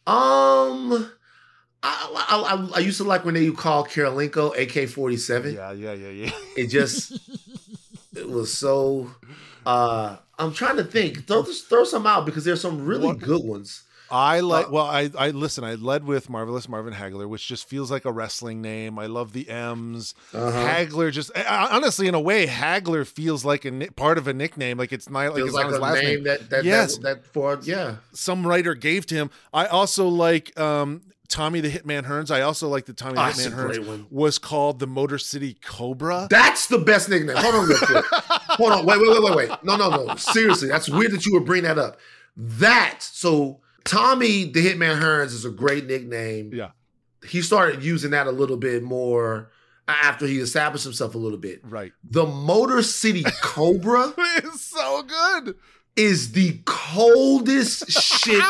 Um, 0.06 1.10
I 1.82 2.26
I, 2.30 2.56
I, 2.56 2.69
I 2.76 2.80
used 2.80 2.98
to 2.98 3.03
like 3.06 3.23
when 3.26 3.34
they 3.36 3.49
call 3.52 3.86
Kirilenko 3.86 4.49
AK-47. 4.61 5.53
Yeah, 5.56 5.72
yeah, 5.72 5.94
yeah, 5.94 6.10
yeah. 6.10 6.32
It 6.57 6.68
just 6.68 7.14
it 8.15 8.27
was 8.30 8.56
so. 8.56 9.10
Uh, 9.65 10.18
I'm 10.38 10.53
trying 10.53 10.76
to 10.77 10.84
think. 10.84 11.26
Throw 11.26 11.44
throw 11.44 11.86
some 11.86 12.06
out 12.06 12.26
because 12.26 12.44
there's 12.44 12.61
some 12.61 12.86
really 12.86 13.07
What- 13.07 13.19
good 13.19 13.44
ones. 13.45 13.84
I 14.11 14.40
like. 14.41 14.69
Well, 14.72 14.86
I 14.86 15.10
I 15.18 15.30
listen. 15.32 15.64
I 15.64 15.76
led 15.76 16.06
with 16.06 16.30
marvelous 16.30 16.69
Marvin 16.69 16.94
Hagler, 16.94 17.27
which 17.27 17.48
just 17.48 17.68
feels 17.68 17.90
like 17.90 18.06
a 18.06 18.11
wrestling 18.11 18.61
name. 18.61 18.99
I 18.99 19.07
love 19.07 19.34
the 19.34 19.49
M's. 19.49 20.14
Uh-huh. 20.34 20.52
Hagler 20.68 21.11
just 21.11 21.32
honestly, 21.48 22.07
in 22.07 22.15
a 22.15 22.19
way, 22.19 22.45
Hagler 22.48 23.06
feels 23.07 23.44
like 23.45 23.65
a 23.65 23.72
ni- 23.72 23.90
part 23.90 24.18
of 24.18 24.27
a 24.27 24.34
nickname. 24.34 24.77
Like 24.77 24.94
it's 24.94 25.10
not 25.10 25.19
like 25.19 25.36
Feels 25.36 25.48
it's 25.49 25.56
like 25.56 25.64
not 25.65 25.69
his 25.72 25.77
a 25.77 25.82
last 25.82 25.95
name 25.95 26.06
name. 26.15 26.23
that 26.26 26.49
that, 26.49 26.64
Yes. 26.65 26.98
that 26.98 27.03
that 27.23 27.26
for 27.26 27.60
yeah. 27.64 27.95
Some 28.14 28.45
writer 28.45 28.76
gave 28.76 29.06
to 29.07 29.15
him. 29.15 29.30
I 29.53 29.65
also 29.65 30.07
like 30.07 30.57
um, 30.60 31.02
Tommy 31.27 31.60
the 31.61 31.69
Hitman 31.72 32.06
Hearns. 32.06 32.30
I 32.30 32.41
also 32.41 32.68
like 32.69 32.86
the 32.86 32.94
Tommy 32.94 33.15
the 33.15 33.22
Oh, 33.22 33.26
Hitman 33.26 33.53
Hearns 33.76 34.11
was 34.11 34.38
called 34.38 34.80
the 34.80 34.88
Motor 34.88 35.18
City 35.18 35.57
Cobra. 35.65 36.27
That's 36.30 36.68
the 36.68 36.77
best 36.77 37.10
nickname. 37.10 37.36
Hold 37.38 37.56
on 37.56 37.68
real 37.68 37.77
quick. 37.80 38.06
Hold 38.56 38.72
on. 38.72 38.86
Wait, 38.86 38.99
wait, 39.02 39.10
wait, 39.10 39.23
wait, 39.23 39.36
wait. 39.49 39.64
No, 39.64 39.76
no, 39.76 39.90
no. 40.06 40.15
Seriously, 40.15 40.68
that's 40.69 40.88
weird 40.90 41.11
that 41.11 41.26
you 41.26 41.34
would 41.34 41.45
bring 41.45 41.64
that 41.64 41.77
up. 41.80 41.98
That 42.38 42.98
so 43.02 43.61
Tommy 43.85 44.45
the 44.45 44.65
Hitman 44.65 44.99
Hearns 44.99 45.27
is 45.27 45.45
a 45.45 45.49
great 45.49 45.85
nickname. 45.85 46.51
Yeah. 46.53 46.71
He 47.25 47.41
started 47.41 47.83
using 47.83 48.11
that 48.11 48.27
a 48.27 48.31
little 48.31 48.57
bit 48.57 48.83
more 48.83 49.49
after 49.87 50.25
he 50.27 50.39
established 50.39 50.83
himself 50.83 51.15
a 51.15 51.17
little 51.17 51.37
bit. 51.37 51.61
right. 51.63 51.91
The 52.03 52.25
Motor 52.25 52.81
City 52.81 53.23
Cobra 53.41 54.13
is 54.43 54.61
so 54.61 55.03
good. 55.03 55.55
is 55.95 56.31
the 56.33 56.59
coldest 56.65 57.89
shit 58.23 58.43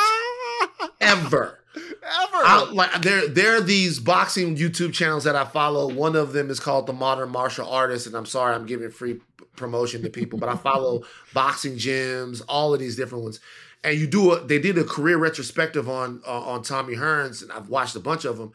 ever. 1.01 1.59
Ever. 1.75 2.37
I, 2.45 2.69
like 2.71 3.01
there, 3.01 3.27
there 3.27 3.57
are 3.57 3.61
these 3.61 3.99
boxing 3.99 4.55
YouTube 4.55 4.93
channels 4.93 5.25
that 5.25 5.35
I 5.35 5.43
follow. 5.43 5.93
One 5.93 6.15
of 6.15 6.31
them 6.31 6.49
is 6.49 6.59
called 6.59 6.87
the 6.87 6.93
Modern 6.93 7.29
Martial 7.29 7.67
Artist, 7.67 8.07
and 8.07 8.15
I'm 8.15 8.25
sorry 8.25 8.55
I'm 8.55 8.65
giving 8.65 8.89
free 8.91 9.19
promotion 9.57 10.01
to 10.03 10.09
people, 10.09 10.39
but 10.39 10.47
I 10.47 10.55
follow 10.55 11.03
boxing 11.33 11.73
gyms, 11.73 12.41
all 12.47 12.73
of 12.73 12.79
these 12.79 12.95
different 12.95 13.23
ones. 13.25 13.39
And 13.85 13.99
you 13.99 14.07
do 14.07 14.31
a, 14.33 14.43
they 14.43 14.59
did 14.59 14.77
a 14.77 14.83
career 14.83 15.17
retrospective 15.17 15.87
on 15.87 16.21
uh, 16.27 16.31
on 16.41 16.63
Tommy 16.63 16.95
Hearns, 16.95 17.41
and 17.43 17.51
I've 17.51 17.69
watched 17.69 17.95
a 17.95 17.99
bunch 17.99 18.25
of 18.25 18.37
them, 18.37 18.51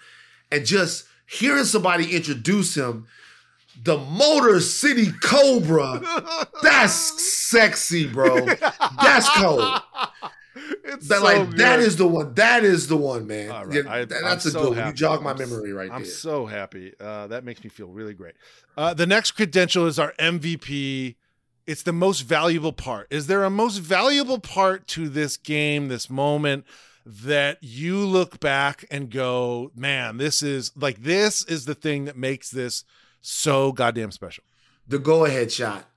and 0.50 0.66
just 0.66 1.06
hearing 1.26 1.64
somebody 1.64 2.14
introduce 2.16 2.76
him, 2.76 3.06
the 3.82 3.96
Motor 3.96 4.58
City 4.60 5.12
Cobra, 5.22 6.02
that's 6.62 6.92
sexy, 7.48 8.06
bro. 8.08 8.44
That's 9.00 9.28
cold. 9.38 9.82
It's 10.84 11.06
That 11.08 11.18
so 11.18 11.24
like 11.24 11.50
that 11.52 11.76
good. 11.76 11.86
is 11.86 11.96
the 11.96 12.08
one. 12.08 12.34
That 12.34 12.64
is 12.64 12.88
the 12.88 12.96
one, 12.96 13.26
man. 13.28 13.48
Right. 13.50 13.72
Yeah, 13.72 13.82
I- 13.92 14.04
that- 14.04 14.16
I'm 14.16 14.24
that's 14.24 14.46
a 14.46 14.50
so 14.50 14.64
good 14.70 14.78
one. 14.78 14.86
You 14.88 14.92
jog 14.92 15.22
my 15.22 15.32
memory 15.34 15.72
right 15.72 15.90
I'm 15.90 16.02
there. 16.02 16.10
so 16.10 16.46
happy. 16.46 16.92
Uh, 17.00 17.28
that 17.28 17.44
makes 17.44 17.62
me 17.62 17.70
feel 17.70 17.86
really 17.86 18.14
great. 18.14 18.34
Uh, 18.76 18.92
the 18.94 19.06
next 19.06 19.30
credential 19.32 19.86
is 19.86 19.98
our 20.00 20.12
MVP. 20.18 21.14
It's 21.70 21.82
the 21.84 21.92
most 21.92 22.20
valuable 22.22 22.72
part. 22.72 23.06
Is 23.10 23.26
there 23.28 23.44
a 23.44 23.50
most 23.50 23.78
valuable 23.78 24.38
part 24.40 24.86
to 24.88 25.08
this 25.08 25.36
game, 25.36 25.86
this 25.88 26.10
moment, 26.10 26.64
that 27.06 27.58
you 27.62 27.98
look 27.98 28.40
back 28.40 28.84
and 28.90 29.08
go, 29.10 29.70
man, 29.74 30.16
this 30.16 30.42
is 30.42 30.72
like, 30.76 31.02
this 31.02 31.44
is 31.46 31.64
the 31.66 31.74
thing 31.74 32.06
that 32.06 32.16
makes 32.16 32.50
this 32.50 32.84
so 33.22 33.72
goddamn 33.72 34.10
special? 34.10 34.44
the 34.88 34.98
go 34.98 35.24
ahead 35.24 35.52
shot 35.52 35.88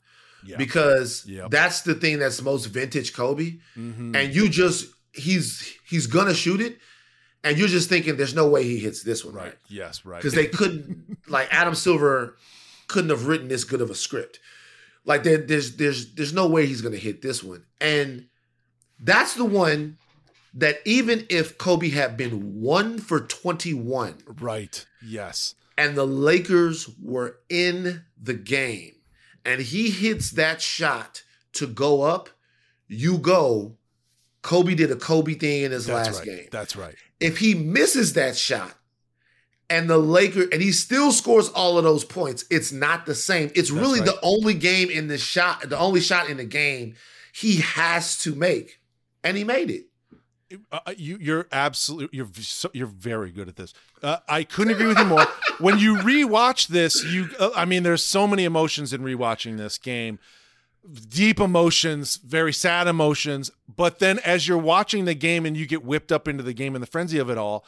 Yeah. 0.45 0.57
because 0.57 1.25
Yep. 1.25 1.49
that's 1.49 1.81
the 1.81 1.95
thing 1.95 2.19
that's 2.19 2.39
most 2.43 2.65
vintage 2.67 3.11
Kobe. 3.13 3.57
Mhm. 3.75 4.15
And 4.15 4.35
you 4.35 4.49
just 4.49 4.85
he's 5.13 5.73
he's 5.89 6.05
gonna 6.05 6.35
shoot 6.35 6.61
it, 6.61 6.77
and 7.43 7.57
you're 7.57 7.67
just 7.67 7.89
thinking 7.89 8.17
there's 8.17 8.35
no 8.35 8.47
way 8.47 8.63
he 8.63 8.77
hits 8.77 9.01
this 9.01 9.25
one 9.25 9.33
right. 9.33 9.43
right 9.45 9.55
Yes. 9.67 10.05
Right. 10.05 10.19
because 10.21 10.33
they 10.35 10.45
couldn't 10.59 11.17
like 11.27 11.47
Adam 11.51 11.73
Silver 11.73 12.37
couldn't 12.87 13.09
have 13.09 13.25
written 13.25 13.47
this 13.47 13.63
good 13.63 13.81
of 13.81 13.89
a 13.89 13.95
script. 13.95 14.39
Like 15.05 15.23
there, 15.23 15.37
there's 15.37 15.75
there's 15.75 16.13
there's 16.13 16.33
no 16.33 16.47
way 16.47 16.65
he's 16.65 16.81
gonna 16.81 16.95
hit 16.97 17.21
this 17.21 17.43
one, 17.43 17.65
and 17.81 18.27
that's 18.99 19.33
the 19.33 19.45
one 19.45 19.97
that 20.53 20.77
even 20.85 21.25
if 21.29 21.57
Kobe 21.57 21.89
had 21.89 22.15
been 22.15 22.61
one 22.61 22.99
for 22.99 23.19
twenty 23.19 23.73
one. 23.73 24.15
right. 24.39 24.85
Yes. 25.05 25.55
and 25.77 25.95
the 25.97 26.05
Lakers 26.07 26.87
were 27.01 27.37
in 27.49 28.03
the 28.21 28.33
game, 28.35 28.93
and 29.43 29.59
he 29.61 29.89
hits 29.89 30.31
that 30.31 30.61
shot 30.61 31.23
to 31.53 31.67
go 31.67 32.03
up, 32.03 32.29
you 32.87 33.17
go. 33.17 33.77
Kobe 34.41 34.75
did 34.75 34.91
a 34.91 34.95
Kobe 34.95 35.33
thing 35.35 35.63
in 35.63 35.71
his 35.71 35.85
That's 35.87 36.07
last 36.09 36.19
right. 36.19 36.25
game. 36.27 36.47
That's 36.51 36.75
right. 36.75 36.95
If 37.19 37.37
he 37.37 37.55
misses 37.55 38.13
that 38.13 38.35
shot, 38.35 38.73
and 39.73 39.89
the 39.89 39.97
Laker 39.97 40.43
and 40.51 40.61
he 40.61 40.71
still 40.71 41.11
scores 41.11 41.49
all 41.49 41.79
of 41.79 41.83
those 41.83 42.05
points, 42.05 42.45
it's 42.51 42.71
not 42.71 43.07
the 43.07 43.15
same. 43.15 43.47
It's 43.55 43.71
That's 43.71 43.71
really 43.71 44.01
right. 44.01 44.05
the 44.05 44.19
only 44.21 44.53
game 44.53 44.91
in 44.91 45.07
the 45.07 45.17
shot, 45.17 45.67
the 45.67 45.79
only 45.79 45.99
shot 45.99 46.29
in 46.29 46.37
the 46.37 46.45
game 46.45 46.95
he 47.33 47.57
has 47.57 48.19
to 48.19 48.35
make, 48.35 48.79
and 49.23 49.35
he 49.35 49.43
made 49.43 49.71
it. 49.71 49.85
Uh, 50.71 50.93
you 50.95 51.17
you're 51.19 51.47
absolutely 51.51 52.15
you're 52.15 52.29
so, 52.39 52.69
you're 52.73 52.85
very 52.85 53.31
good 53.31 53.49
at 53.49 53.55
this. 53.55 53.73
Uh, 54.03 54.17
I 54.29 54.43
couldn't 54.43 54.75
agree 54.75 54.85
with 54.85 54.99
you 54.99 55.05
more. 55.05 55.25
when 55.59 55.79
you 55.79 55.95
rewatch 55.95 56.67
this, 56.67 57.03
you 57.03 57.29
uh, 57.39 57.49
I 57.55 57.65
mean, 57.65 57.81
there's 57.81 58.03
so 58.03 58.27
many 58.27 58.43
emotions 58.43 58.93
in 58.93 59.01
rewatching 59.01 59.57
this 59.57 59.79
game. 59.79 60.19
Deep 61.09 61.39
emotions, 61.39 62.17
very 62.17 62.53
sad 62.53 62.87
emotions, 62.87 63.49
but 63.73 63.97
then 63.97 64.19
as 64.19 64.47
you're 64.47 64.57
watching 64.57 65.05
the 65.05 65.15
game 65.15 65.47
and 65.47 65.57
you 65.57 65.65
get 65.65 65.83
whipped 65.83 66.11
up 66.11 66.27
into 66.27 66.43
the 66.43 66.53
game 66.53 66.75
and 66.75 66.83
the 66.83 66.87
frenzy 66.87 67.17
of 67.17 67.31
it 67.31 67.37
all, 67.39 67.65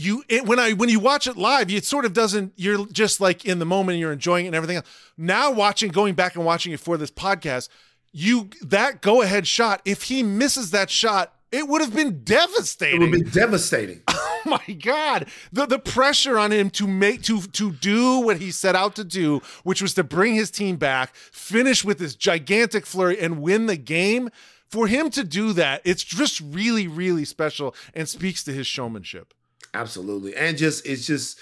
you 0.00 0.24
it, 0.28 0.46
when 0.46 0.58
I 0.58 0.72
when 0.72 0.88
you 0.88 1.00
watch 1.00 1.26
it 1.26 1.36
live, 1.36 1.70
it 1.70 1.84
sort 1.84 2.04
of 2.04 2.12
doesn't. 2.12 2.52
You're 2.56 2.86
just 2.86 3.20
like 3.20 3.44
in 3.44 3.58
the 3.58 3.66
moment, 3.66 3.94
and 3.94 4.00
you're 4.00 4.12
enjoying 4.12 4.46
it 4.46 4.48
and 4.48 4.56
everything 4.56 4.76
else. 4.76 4.86
Now 5.16 5.50
watching, 5.50 5.90
going 5.90 6.14
back 6.14 6.34
and 6.34 6.44
watching 6.44 6.72
it 6.72 6.80
for 6.80 6.96
this 6.96 7.10
podcast, 7.10 7.68
you 8.12 8.50
that 8.62 9.02
go 9.02 9.22
ahead 9.22 9.46
shot. 9.46 9.82
If 9.84 10.04
he 10.04 10.22
misses 10.22 10.70
that 10.70 10.90
shot, 10.90 11.34
it 11.52 11.68
would 11.68 11.80
have 11.80 11.94
been 11.94 12.22
devastating. 12.24 13.02
It 13.02 13.10
would 13.10 13.24
be 13.24 13.30
devastating. 13.30 14.02
oh 14.08 14.40
my 14.46 14.74
god, 14.74 15.28
the 15.52 15.66
the 15.66 15.78
pressure 15.78 16.38
on 16.38 16.52
him 16.52 16.70
to 16.70 16.86
make 16.86 17.22
to 17.22 17.42
to 17.42 17.72
do 17.72 18.20
what 18.20 18.38
he 18.38 18.50
set 18.50 18.74
out 18.74 18.96
to 18.96 19.04
do, 19.04 19.40
which 19.64 19.82
was 19.82 19.94
to 19.94 20.04
bring 20.04 20.34
his 20.34 20.50
team 20.50 20.76
back, 20.76 21.14
finish 21.14 21.84
with 21.84 21.98
this 21.98 22.14
gigantic 22.14 22.86
flurry, 22.86 23.18
and 23.20 23.42
win 23.42 23.66
the 23.66 23.76
game. 23.76 24.30
For 24.68 24.86
him 24.86 25.10
to 25.10 25.24
do 25.24 25.52
that, 25.54 25.82
it's 25.84 26.04
just 26.04 26.40
really, 26.40 26.86
really 26.86 27.24
special 27.24 27.74
and 27.92 28.08
speaks 28.08 28.44
to 28.44 28.52
his 28.52 28.68
showmanship. 28.68 29.34
Absolutely. 29.74 30.34
And 30.36 30.56
just 30.56 30.86
it's 30.86 31.06
just 31.06 31.38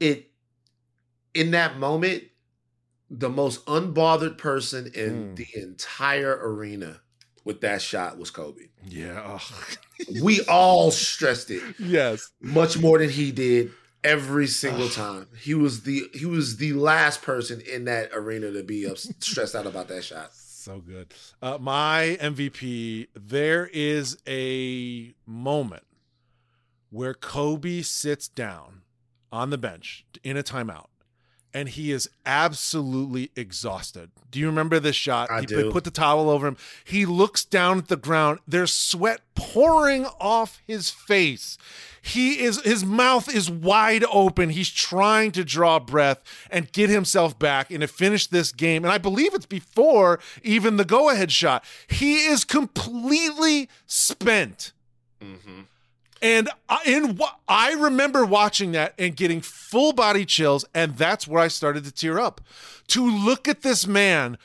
it 0.00 0.30
in 1.34 1.52
that 1.52 1.78
moment, 1.78 2.24
the 3.10 3.28
most 3.28 3.64
unbothered 3.66 4.38
person 4.38 4.90
in 4.94 5.34
Mm. 5.34 5.36
the 5.36 5.46
entire 5.60 6.36
arena 6.42 7.00
with 7.44 7.60
that 7.62 7.80
shot 7.82 8.18
was 8.18 8.30
Kobe. 8.30 8.68
Yeah. 8.86 9.38
We 10.22 10.40
all 10.42 10.90
stressed 10.90 11.50
it 11.50 11.62
yes. 11.78 12.30
much 12.40 12.78
more 12.78 12.98
than 12.98 13.10
he 13.10 13.30
did 13.32 13.72
every 14.02 14.46
single 14.46 14.88
time. 14.88 15.26
He 15.38 15.54
was 15.54 15.82
the 15.82 16.04
he 16.14 16.26
was 16.26 16.56
the 16.56 16.72
last 16.72 17.22
person 17.22 17.60
in 17.60 17.84
that 17.84 18.10
arena 18.12 18.50
to 18.52 18.62
be 18.62 18.86
up, 18.86 18.98
stressed 18.98 19.54
out 19.54 19.66
about 19.66 19.88
that 19.88 20.04
shot. 20.04 20.32
So 20.34 20.78
good. 20.80 21.12
Uh, 21.40 21.56
my 21.58 22.18
MVP, 22.20 23.08
there 23.14 23.66
is 23.72 24.18
a 24.26 25.14
moment 25.26 25.82
where 26.90 27.14
Kobe 27.14 27.82
sits 27.82 28.28
down 28.28 28.82
on 29.32 29.50
the 29.50 29.58
bench 29.58 30.04
in 30.22 30.36
a 30.36 30.42
timeout 30.42 30.86
and 31.52 31.68
he 31.68 31.90
is 31.90 32.08
absolutely 32.24 33.30
exhausted. 33.34 34.10
Do 34.30 34.38
you 34.38 34.46
remember 34.46 34.78
this 34.78 34.96
shot? 34.96 35.30
I 35.30 35.40
he 35.40 35.46
do. 35.46 35.70
put 35.70 35.84
the 35.84 35.90
towel 35.90 36.30
over 36.30 36.46
him. 36.46 36.56
He 36.84 37.04
looks 37.04 37.44
down 37.44 37.78
at 37.78 37.88
the 37.88 37.96
ground. 37.96 38.38
There's 38.46 38.72
sweat 38.72 39.20
pouring 39.34 40.06
off 40.20 40.60
his 40.66 40.90
face. 40.90 41.58
He 42.02 42.40
is 42.40 42.60
his 42.62 42.84
mouth 42.84 43.32
is 43.32 43.50
wide 43.50 44.04
open. 44.10 44.50
He's 44.50 44.70
trying 44.70 45.32
to 45.32 45.44
draw 45.44 45.78
breath 45.78 46.22
and 46.50 46.70
get 46.72 46.88
himself 46.88 47.38
back 47.38 47.70
and 47.70 47.80
to 47.80 47.88
finish 47.88 48.26
this 48.26 48.52
game. 48.52 48.84
And 48.84 48.92
I 48.92 48.98
believe 48.98 49.34
it's 49.34 49.46
before 49.46 50.20
even 50.42 50.76
the 50.76 50.84
go-ahead 50.84 51.32
shot. 51.32 51.64
He 51.88 52.26
is 52.26 52.44
completely 52.44 53.68
spent. 53.86 54.72
Mm-hmm. 55.20 55.62
And 56.22 56.50
I, 56.68 56.80
in 56.84 57.16
what 57.16 57.38
I 57.48 57.72
remember 57.72 58.26
watching 58.26 58.72
that 58.72 58.94
and 58.98 59.16
getting 59.16 59.40
full 59.40 59.92
body 59.92 60.24
chills, 60.24 60.64
and 60.74 60.96
that's 60.96 61.26
where 61.26 61.42
I 61.42 61.48
started 61.48 61.84
to 61.84 61.92
tear 61.92 62.18
up. 62.18 62.40
To 62.88 63.08
look 63.08 63.48
at 63.48 63.62
this 63.62 63.86
man, 63.86 64.36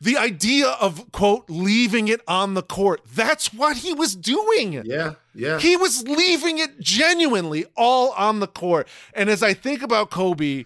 the 0.00 0.16
idea 0.16 0.68
of 0.68 1.10
quote 1.12 1.48
leaving 1.48 2.08
it 2.08 2.20
on 2.26 2.54
the 2.54 2.62
court, 2.62 3.02
that's 3.14 3.52
what 3.52 3.78
he 3.78 3.92
was 3.92 4.16
doing. 4.16 4.82
Yeah, 4.84 5.14
yeah. 5.34 5.58
He 5.58 5.76
was 5.76 6.06
leaving 6.08 6.58
it 6.58 6.80
genuinely 6.80 7.66
all 7.76 8.12
on 8.12 8.40
the 8.40 8.46
court. 8.46 8.88
And 9.12 9.28
as 9.28 9.42
I 9.42 9.54
think 9.54 9.82
about 9.82 10.10
Kobe, 10.10 10.64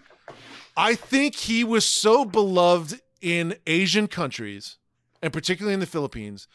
I 0.77 0.95
think 0.95 1.35
he 1.35 1.63
was 1.63 1.85
so 1.85 2.23
beloved 2.23 3.01
in 3.21 3.55
Asian 3.67 4.07
countries, 4.07 4.77
and 5.21 5.33
particularly 5.33 5.73
in 5.73 5.81
the 5.81 5.85
Philippines, 5.85 6.47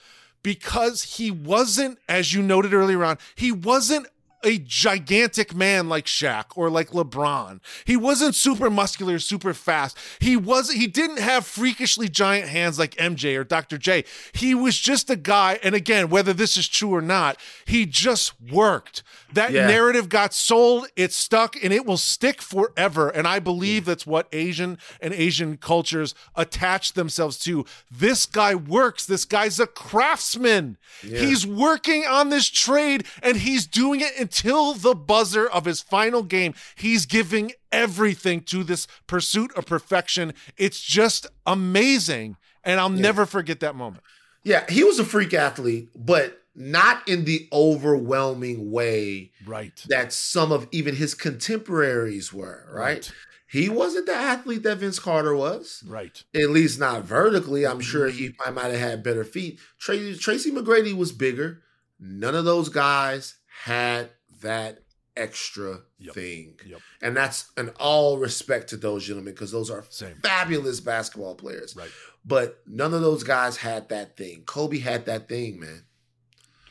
because 0.44 1.02
he 1.16 1.32
wasn't, 1.32 1.98
as 2.08 2.32
you 2.32 2.42
noted 2.42 2.72
earlier 2.72 3.02
on, 3.02 3.18
he 3.34 3.50
wasn't 3.50 4.06
a 4.44 4.58
gigantic 4.58 5.54
man 5.54 5.88
like 5.88 6.06
Shaq 6.06 6.46
or 6.56 6.70
like 6.70 6.90
LeBron. 6.90 7.60
He 7.84 7.96
wasn't 7.96 8.34
super 8.34 8.70
muscular, 8.70 9.18
super 9.18 9.54
fast. 9.54 9.96
He 10.20 10.36
was 10.36 10.70
he 10.70 10.86
didn't 10.86 11.18
have 11.18 11.46
freakishly 11.46 12.08
giant 12.08 12.48
hands 12.48 12.78
like 12.78 12.94
MJ 12.96 13.36
or 13.38 13.44
Dr. 13.44 13.78
J. 13.78 14.04
He 14.32 14.54
was 14.54 14.78
just 14.78 15.10
a 15.10 15.16
guy 15.16 15.58
and 15.62 15.74
again, 15.74 16.08
whether 16.10 16.32
this 16.32 16.56
is 16.56 16.68
true 16.68 16.94
or 16.94 17.02
not, 17.02 17.38
he 17.64 17.86
just 17.86 18.32
worked. 18.40 19.02
That 19.32 19.52
Yeah. 19.52 19.66
narrative 19.66 20.08
got 20.08 20.32
sold, 20.34 20.86
it 20.96 21.12
stuck 21.12 21.56
and 21.62 21.72
it 21.72 21.86
will 21.86 21.96
stick 21.96 22.40
forever 22.42 23.08
and 23.08 23.26
I 23.26 23.38
believe 23.38 23.82
mm. 23.82 23.86
that's 23.86 24.06
what 24.06 24.28
Asian 24.32 24.78
and 25.00 25.12
Asian 25.14 25.56
cultures 25.56 26.14
attach 26.36 26.92
themselves 26.92 27.38
to. 27.40 27.64
This 27.90 28.26
guy 28.26 28.54
works. 28.54 29.06
This 29.06 29.24
guy's 29.24 29.58
a 29.58 29.66
craftsman. 29.66 30.76
He's 31.00 31.46
working 31.46 32.04
on 32.04 32.30
this 32.30 32.48
trade 32.48 33.04
and 33.22 33.36
he's 33.36 33.66
doing 33.66 34.00
it 34.00 34.12
until 34.34 34.74
the 34.74 34.94
buzzer 34.94 35.48
of 35.48 35.64
his 35.64 35.80
final 35.80 36.22
game. 36.22 36.54
He's 36.74 37.06
giving 37.06 37.52
everything 37.70 38.40
to 38.42 38.64
this 38.64 38.86
pursuit 39.06 39.52
of 39.56 39.66
perfection. 39.66 40.34
It's 40.56 40.80
just 40.80 41.26
amazing. 41.46 42.36
And 42.64 42.80
I'll 42.80 42.88
never 42.90 43.26
forget 43.26 43.60
that 43.60 43.74
moment. 43.76 44.02
yeah, 44.42 44.64
he 44.68 44.82
was 44.84 44.98
a 44.98 45.04
freak 45.04 45.32
athlete, 45.34 45.90
but 45.94 46.40
not 46.56 47.06
in 47.08 47.24
the 47.24 47.48
overwhelming 47.52 48.70
way 48.70 49.32
Right. 49.46 49.82
that 49.88 50.12
some 50.12 50.52
of 50.52 50.68
even 50.70 50.96
his 50.96 51.14
contemporaries 51.14 52.32
were, 52.32 52.66
right? 52.72 52.84
Right. 52.96 53.12
He 53.46 53.68
wasn't 53.68 54.06
the 54.06 54.14
athlete 54.14 54.62
that 54.64 54.78
Vince 54.78 54.98
Carter 54.98 55.34
was. 55.36 55.82
Right. 55.86 56.22
At 56.34 56.50
least 56.50 56.80
not 56.80 57.04
vertically. 57.04 57.64
I'm 57.66 57.80
sure 57.80 58.08
Mm-hmm. 58.08 58.18
he 58.18 58.34
I 58.44 58.50
might 58.50 58.72
have 58.72 58.80
had 58.80 59.02
better 59.04 59.22
feet. 59.24 59.60
Tracy, 59.78 60.18
Tracy 60.18 60.50
McGrady 60.50 60.92
was 60.96 61.12
bigger. 61.12 61.62
None 62.00 62.34
of 62.34 62.44
those 62.44 62.68
guys 62.68 63.36
had 63.64 64.10
that 64.44 64.78
extra 65.16 65.80
Yep. 65.98 66.14
thing. 66.14 66.58
Yep. 66.66 66.80
And 67.00 67.16
that's 67.16 67.50
an 67.56 67.70
all 67.78 68.18
respect 68.18 68.70
to 68.70 68.76
those 68.76 69.04
gentlemen 69.04 69.34
because 69.34 69.52
those 69.52 69.70
are 69.70 69.84
Same. 69.90 70.16
fabulous 70.22 70.80
basketball 70.80 71.34
players. 71.36 71.76
Right. 71.76 71.90
But 72.24 72.62
none 72.66 72.94
of 72.94 73.00
those 73.02 73.22
guys 73.22 73.58
had 73.58 73.88
that 73.90 74.16
thing. 74.16 74.42
Kobe 74.44 74.78
had 74.78 75.06
that 75.06 75.28
thing, 75.28 75.60
man. 75.60 75.84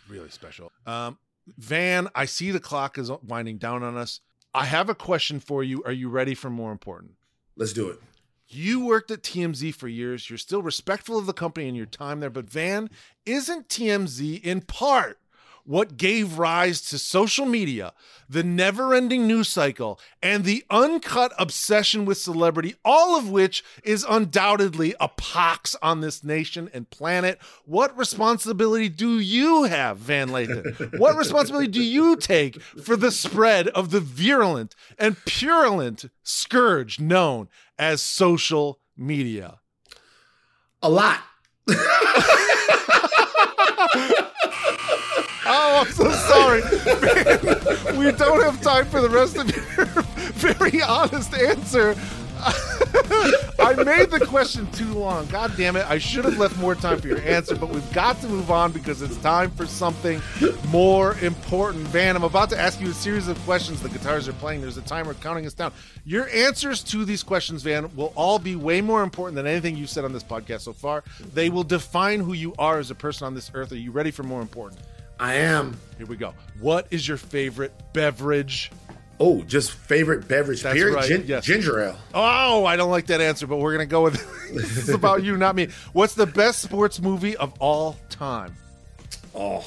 Really 0.09 0.29
special. 0.29 0.71
Um, 0.85 1.17
Van, 1.57 2.07
I 2.15 2.25
see 2.25 2.51
the 2.51 2.59
clock 2.59 2.97
is 2.97 3.11
winding 3.23 3.57
down 3.57 3.83
on 3.83 3.95
us. 3.97 4.19
I 4.53 4.65
have 4.65 4.89
a 4.89 4.95
question 4.95 5.39
for 5.39 5.63
you. 5.63 5.81
Are 5.85 5.91
you 5.91 6.09
ready 6.09 6.35
for 6.35 6.49
more 6.49 6.71
important? 6.71 7.13
Let's 7.55 7.73
do 7.73 7.89
it. 7.89 7.99
You 8.49 8.85
worked 8.85 9.09
at 9.09 9.23
TMZ 9.23 9.73
for 9.73 9.87
years. 9.87 10.29
You're 10.29 10.37
still 10.37 10.61
respectful 10.61 11.17
of 11.17 11.25
the 11.25 11.33
company 11.33 11.67
and 11.67 11.77
your 11.77 11.85
time 11.85 12.19
there, 12.19 12.29
but 12.29 12.49
Van, 12.49 12.89
isn't 13.25 13.67
TMZ 13.69 14.41
in 14.43 14.61
part 14.61 15.19
what 15.65 15.98
gave 15.98 16.38
rise 16.38 16.81
to 16.81 16.98
social 16.98 17.45
media, 17.45 17.94
the 18.30 18.44
never 18.44 18.94
ending 18.94 19.27
news 19.27 19.48
cycle, 19.48 19.99
and 20.22 20.44
the 20.44 20.64
uncut 20.69 21.34
obsession 21.40 22.06
with 22.06 22.18
celebrity, 22.18 22.76
all 22.84 23.18
of 23.18 23.30
which 23.30 23.64
is 23.84 24.06
undoubtedly 24.07 24.94
a 24.99 25.07
pox 25.07 25.76
on 25.81 26.02
this 26.02 26.23
nation 26.23 26.69
and 26.73 26.90
planet? 26.90 27.40
What 27.65 27.98
responsibility 27.98 28.90
do 28.90 29.19
you 29.19 29.64
have, 29.64 29.98
Van 29.98 30.30
Lathan? 30.30 30.99
what 30.99 31.15
responsibility 31.15 31.72
do 31.72 31.81
you 31.81 32.15
take 32.15 32.61
for 32.61 32.95
the 32.95 33.11
spread 33.11 33.68
of 33.69 33.91
the 33.91 34.02
virulent 34.02 34.76
and 34.98 35.23
purulent 35.26 36.06
scourge 36.23 36.99
known 36.99 37.48
as 37.77 38.02
social 38.02 38.80
media? 38.98 39.60
A 40.81 40.90
lot. 40.90 41.19
Oh, 45.45 45.84
I'm 45.86 45.91
so 45.91 46.10
sorry. 46.11 46.61
Man, 46.61 47.98
we 47.98 48.11
don't 48.11 48.44
have 48.44 48.61
time 48.61 48.86
for 48.86 49.02
the 49.02 49.10
rest 49.10 49.38
of 49.38 49.49
your 49.49 49.86
very 50.34 50.82
honest 50.82 51.34
answer. 51.34 51.95
I 53.60 53.74
made 53.86 54.11
the 54.11 54.26
question 54.28 54.70
too 54.72 54.94
long. 54.94 55.26
God 55.28 55.53
damn 55.56 55.78
it. 55.78 55.90
I 55.90 55.98
should 55.98 56.26
have 56.26 56.38
left 56.38 56.57
more 56.57 56.76
time 56.76 56.99
for 56.99 57.07
your 57.07 57.22
answer, 57.22 57.56
but 57.56 57.70
we've 57.70 57.94
got 57.94 58.20
to 58.20 58.28
move 58.28 58.52
on 58.52 58.74
because 58.74 59.02
it's 59.02 59.15
time 59.18 59.49
for 59.52 59.65
something 59.65 60.22
more 60.68 61.15
important. 61.20 61.88
Van, 61.88 62.18
I'm 62.18 62.24
about 62.24 62.49
to 62.49 62.60
ask 62.60 62.82
you 62.82 62.90
a 62.90 62.94
series 62.94 63.30
of 63.30 63.40
questions. 63.45 63.82
The 63.82 63.88
guitars 63.88 64.28
are 64.28 64.34
playing. 64.34 64.60
There's 64.60 64.78
a 64.78 64.82
timer 64.82 65.14
counting 65.14 65.45
us 65.45 65.53
down. 65.53 65.72
Your 66.06 66.28
answers 66.30 66.84
to 66.86 67.06
these 67.06 67.24
questions, 67.24 67.64
Van, 67.64 67.94
will 67.95 68.11
all 68.15 68.40
be 68.40 68.57
way 68.57 68.82
more 68.82 69.03
important 69.03 69.36
than 69.36 69.48
anything 69.48 69.78
you've 69.78 69.90
said 69.90 70.03
on 70.03 70.11
this 70.11 70.24
podcast 70.24 70.61
so 70.61 70.74
far. 70.74 71.03
They 71.34 71.49
will 71.49 71.64
define 71.64 72.20
who 72.20 72.34
you 72.34 72.53
are 72.60 72.78
as 72.78 72.91
a 72.91 72.95
person 72.95 73.26
on 73.26 73.36
this 73.36 73.52
earth. 73.53 73.72
Are 73.72 73.78
you 73.78 73.91
ready 73.91 74.11
for 74.11 74.24
more 74.24 74.41
important? 74.41 74.82
I 75.23 75.35
am. 75.35 75.79
Here 75.97 76.05
we 76.05 76.17
go. 76.17 76.33
What 76.59 76.87
is 76.91 77.07
your 77.07 77.15
favorite 77.15 77.71
beverage? 77.93 78.69
Oh, 79.21 79.41
just 79.43 79.71
favorite 79.71 80.27
beverage. 80.27 80.63
That's 80.63 80.75
period. 80.75 80.95
right, 80.95 81.07
Gin- 81.07 81.23
yes. 81.25 81.45
Ginger 81.45 81.79
ale. 81.79 81.97
Oh, 82.13 82.65
I 82.65 82.75
don't 82.75 82.91
like 82.91 83.05
that 83.05 83.21
answer, 83.21 83.47
but 83.47 83.55
we're 83.55 83.71
gonna 83.71 83.85
go 83.85 84.03
with 84.03 84.15
this 84.53 84.77
is 84.77 84.89
about 84.89 85.23
you, 85.23 85.37
not 85.37 85.55
me. 85.55 85.69
What's 85.93 86.13
the 86.13 86.25
best 86.25 86.59
sports 86.61 86.99
movie 86.99 87.37
of 87.37 87.53
all 87.59 87.95
time? 88.09 88.53
Oh, 89.33 89.63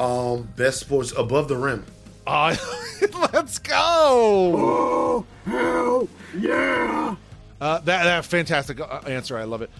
um, 0.00 0.48
best 0.56 0.80
sports 0.80 1.12
above 1.16 1.46
the 1.46 1.56
rim. 1.56 1.86
Uh, 2.26 2.56
let's 3.32 3.60
go. 3.60 3.76
Oh, 3.76 5.26
hell 5.44 6.08
yeah! 6.36 7.14
Uh, 7.60 7.78
that 7.78 7.84
that 7.84 8.24
fantastic 8.24 8.80
uh, 8.80 9.00
answer. 9.06 9.38
I 9.38 9.44
love 9.44 9.62
it. 9.62 9.70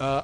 Uh, 0.00 0.22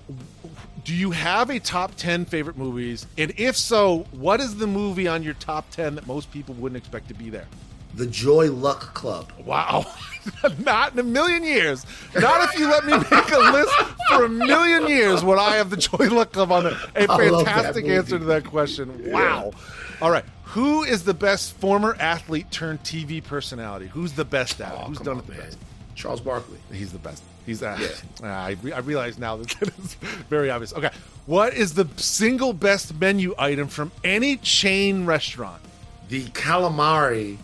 do 0.84 0.94
you 0.94 1.12
have 1.12 1.50
a 1.50 1.60
top 1.60 1.94
ten 1.96 2.24
favorite 2.24 2.56
movies? 2.56 3.06
And 3.16 3.32
if 3.36 3.56
so, 3.56 4.06
what 4.12 4.40
is 4.40 4.56
the 4.56 4.66
movie 4.66 5.06
on 5.06 5.22
your 5.22 5.34
top 5.34 5.70
ten 5.70 5.94
that 5.94 6.06
most 6.06 6.30
people 6.32 6.54
wouldn't 6.56 6.76
expect 6.76 7.08
to 7.08 7.14
be 7.14 7.30
there? 7.30 7.46
The 7.94 8.06
Joy 8.06 8.50
Luck 8.50 8.94
Club. 8.94 9.30
Wow. 9.44 9.86
Not 10.60 10.94
in 10.94 10.98
a 10.98 11.02
million 11.02 11.44
years. 11.44 11.84
Not 12.14 12.48
if 12.48 12.58
you 12.58 12.66
let 12.66 12.86
me 12.86 12.92
make 12.96 13.32
a 13.32 13.38
list 13.38 13.74
for 14.08 14.24
a 14.24 14.28
million 14.28 14.88
years 14.88 15.22
would 15.22 15.38
I 15.38 15.56
have 15.56 15.68
the 15.68 15.76
Joy 15.76 16.08
Luck 16.08 16.32
Club 16.32 16.50
on 16.52 16.64
there. 16.64 16.76
A 16.96 17.06
fantastic 17.06 17.84
answer 17.86 18.18
to 18.18 18.24
that 18.26 18.44
question. 18.44 19.12
Wow. 19.12 19.52
All 20.00 20.10
right. 20.10 20.24
Who 20.44 20.82
is 20.84 21.04
the 21.04 21.14
best 21.14 21.54
former 21.56 21.94
athlete 21.98 22.50
turned 22.50 22.82
TV 22.82 23.22
personality? 23.22 23.86
Who's 23.88 24.12
the 24.12 24.24
best 24.24 24.60
at 24.60 24.72
it? 24.72 24.78
Oh, 24.80 24.84
Who's 24.86 24.98
done 24.98 25.14
on, 25.16 25.18
it 25.20 25.26
the 25.26 25.32
man. 25.32 25.40
best? 25.42 25.58
Charles 25.94 26.20
Barkley. 26.20 26.58
He's 26.72 26.92
the 26.92 26.98
best. 26.98 27.22
He's 27.46 27.62
uh, 27.62 27.76
Yeah. 27.80 27.88
I, 28.46 28.56
re- 28.62 28.72
I 28.72 28.78
realize 28.80 29.18
now 29.18 29.36
that 29.36 29.48
that 29.60 29.78
is 29.78 29.94
very 30.28 30.50
obvious. 30.50 30.72
Okay. 30.72 30.90
What 31.26 31.54
is 31.54 31.74
the 31.74 31.88
single 31.96 32.52
best 32.52 32.98
menu 33.00 33.34
item 33.38 33.68
from 33.68 33.92
any 34.04 34.36
chain 34.38 35.06
restaurant? 35.06 35.62
The 36.08 36.24
calamari 36.26 37.38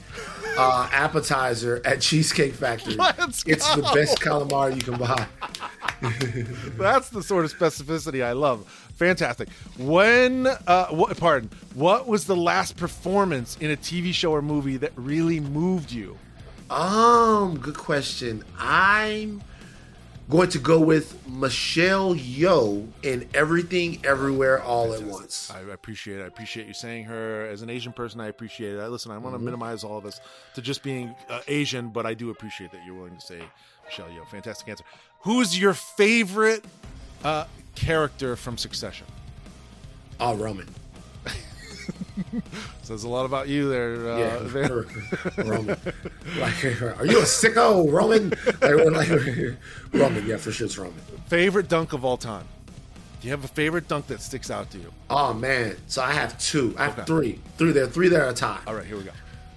uh, 0.59 0.89
appetizer 0.93 1.81
at 1.85 2.01
Cheesecake 2.01 2.55
Factory. 2.55 2.95
Let's 2.99 3.45
It's 3.47 3.75
the 3.75 3.83
best 3.95 4.21
calamari 4.21 4.75
you 4.75 4.83
can 4.83 4.99
buy. 4.99 5.27
That's 6.77 7.09
the 7.11 7.23
sort 7.23 7.45
of 7.45 7.57
specificity 7.57 8.25
I 8.25 8.33
love. 8.33 8.67
Fantastic. 8.97 9.49
When, 9.79 10.49
uh, 10.67 10.87
what, 10.89 11.17
pardon, 11.17 11.51
what 11.75 12.09
was 12.09 12.25
the 12.27 12.35
last 12.35 12.77
performance 12.77 13.57
in 13.61 13.71
a 13.71 13.77
TV 13.77 14.13
show 14.13 14.33
or 14.33 14.43
movie 14.43 14.77
that 14.79 14.93
really 14.97 15.39
moved 15.39 15.93
you? 15.93 16.19
Um, 16.69 17.59
good 17.59 17.77
question. 17.77 18.45
I'm 18.59 19.41
going 20.29 20.51
to 20.51 20.59
go 20.59 20.79
with 20.79 21.27
Michelle 21.27 22.15
Yeoh 22.15 22.87
in 23.03 23.29
Everything 23.33 24.01
Everywhere 24.05 24.63
All 24.63 24.93
at 24.93 25.03
Once. 25.03 25.51
I 25.51 25.61
appreciate 25.61 26.21
it. 26.21 26.25
I 26.25 26.27
appreciate 26.27 26.67
you 26.67 26.75
saying 26.75 27.05
her 27.05 27.47
as 27.47 27.63
an 27.63 27.71
Asian 27.71 27.93
person. 27.93 28.21
I 28.21 28.29
appreciate 28.29 28.75
it. 28.75 28.81
I 28.81 28.89
listen. 28.89 29.11
I 29.11 29.19
want 29.19 29.35
to 29.35 29.39
minimize 29.39 29.85
all 29.85 29.99
of 29.99 30.05
this 30.05 30.21
to 30.55 30.63
just 30.63 30.83
being 30.83 31.15
uh, 31.31 31.41
Asian, 31.49 31.89
but 31.89 32.05
I 32.05 32.15
do 32.15 32.31
appreciate 32.31 32.73
that 32.73 32.85
you're 32.85 32.95
willing 32.95 33.17
to 33.17 33.21
say 33.21 33.41
Michelle 33.87 34.09
Yeoh. 34.09 34.29
Fantastic 34.29 34.69
answer. 34.69 34.85
Who's 35.21 35.59
your 35.59 35.73
favorite 35.73 36.65
uh, 37.25 37.47
character 37.75 38.37
from 38.37 38.59
Succession? 38.59 39.07
Oh, 40.21 40.35
Roman. 40.35 40.69
Says 42.83 43.05
a 43.05 43.09
lot 43.09 43.25
about 43.27 43.49
you 43.49 43.69
there. 43.69 44.11
Uh, 44.13 44.19
Yeah, 44.19 44.39
Van. 44.43 44.71
Roman. 45.49 45.77
Like, 46.39 46.65
are 46.65 47.07
you 47.07 47.19
a 47.21 47.25
sicko, 47.25 47.91
Roman? 47.93 48.31
Like, 48.61 49.09
like, 49.11 49.57
Roman, 49.93 50.27
yeah, 50.27 50.37
for 50.37 50.51
sure, 50.53 50.67
it's 50.67 50.79
Roman. 50.79 50.99
favorite 51.29 51.69
dunk 51.69 51.93
of 51.93 52.05
all 52.05 52.17
time. 52.17 52.47
Do 53.21 53.27
you 53.27 53.33
have 53.33 53.45
a 53.45 53.49
favorite 53.49 53.89
dunk 53.89 54.07
that 54.09 54.21
sticks 54.23 54.51
out 54.51 54.71
to 54.71 54.79
you? 54.79 54.93
Oh 55.11 55.35
man, 55.35 55.77
so 55.89 56.03
I 56.03 56.13
have 56.13 56.39
two. 56.39 56.75
I 56.79 56.85
have 56.85 56.93
Okay. 56.99 57.05
three. 57.07 57.41
Three 57.59 57.73
there, 57.73 57.87
three 57.89 58.09
there 58.09 58.25
at 58.25 58.31
a 58.31 58.35
time. 58.35 58.61
All 58.67 58.75
right, 58.75 58.85
here 58.87 58.97
we 58.97 59.03
go. 59.03 59.11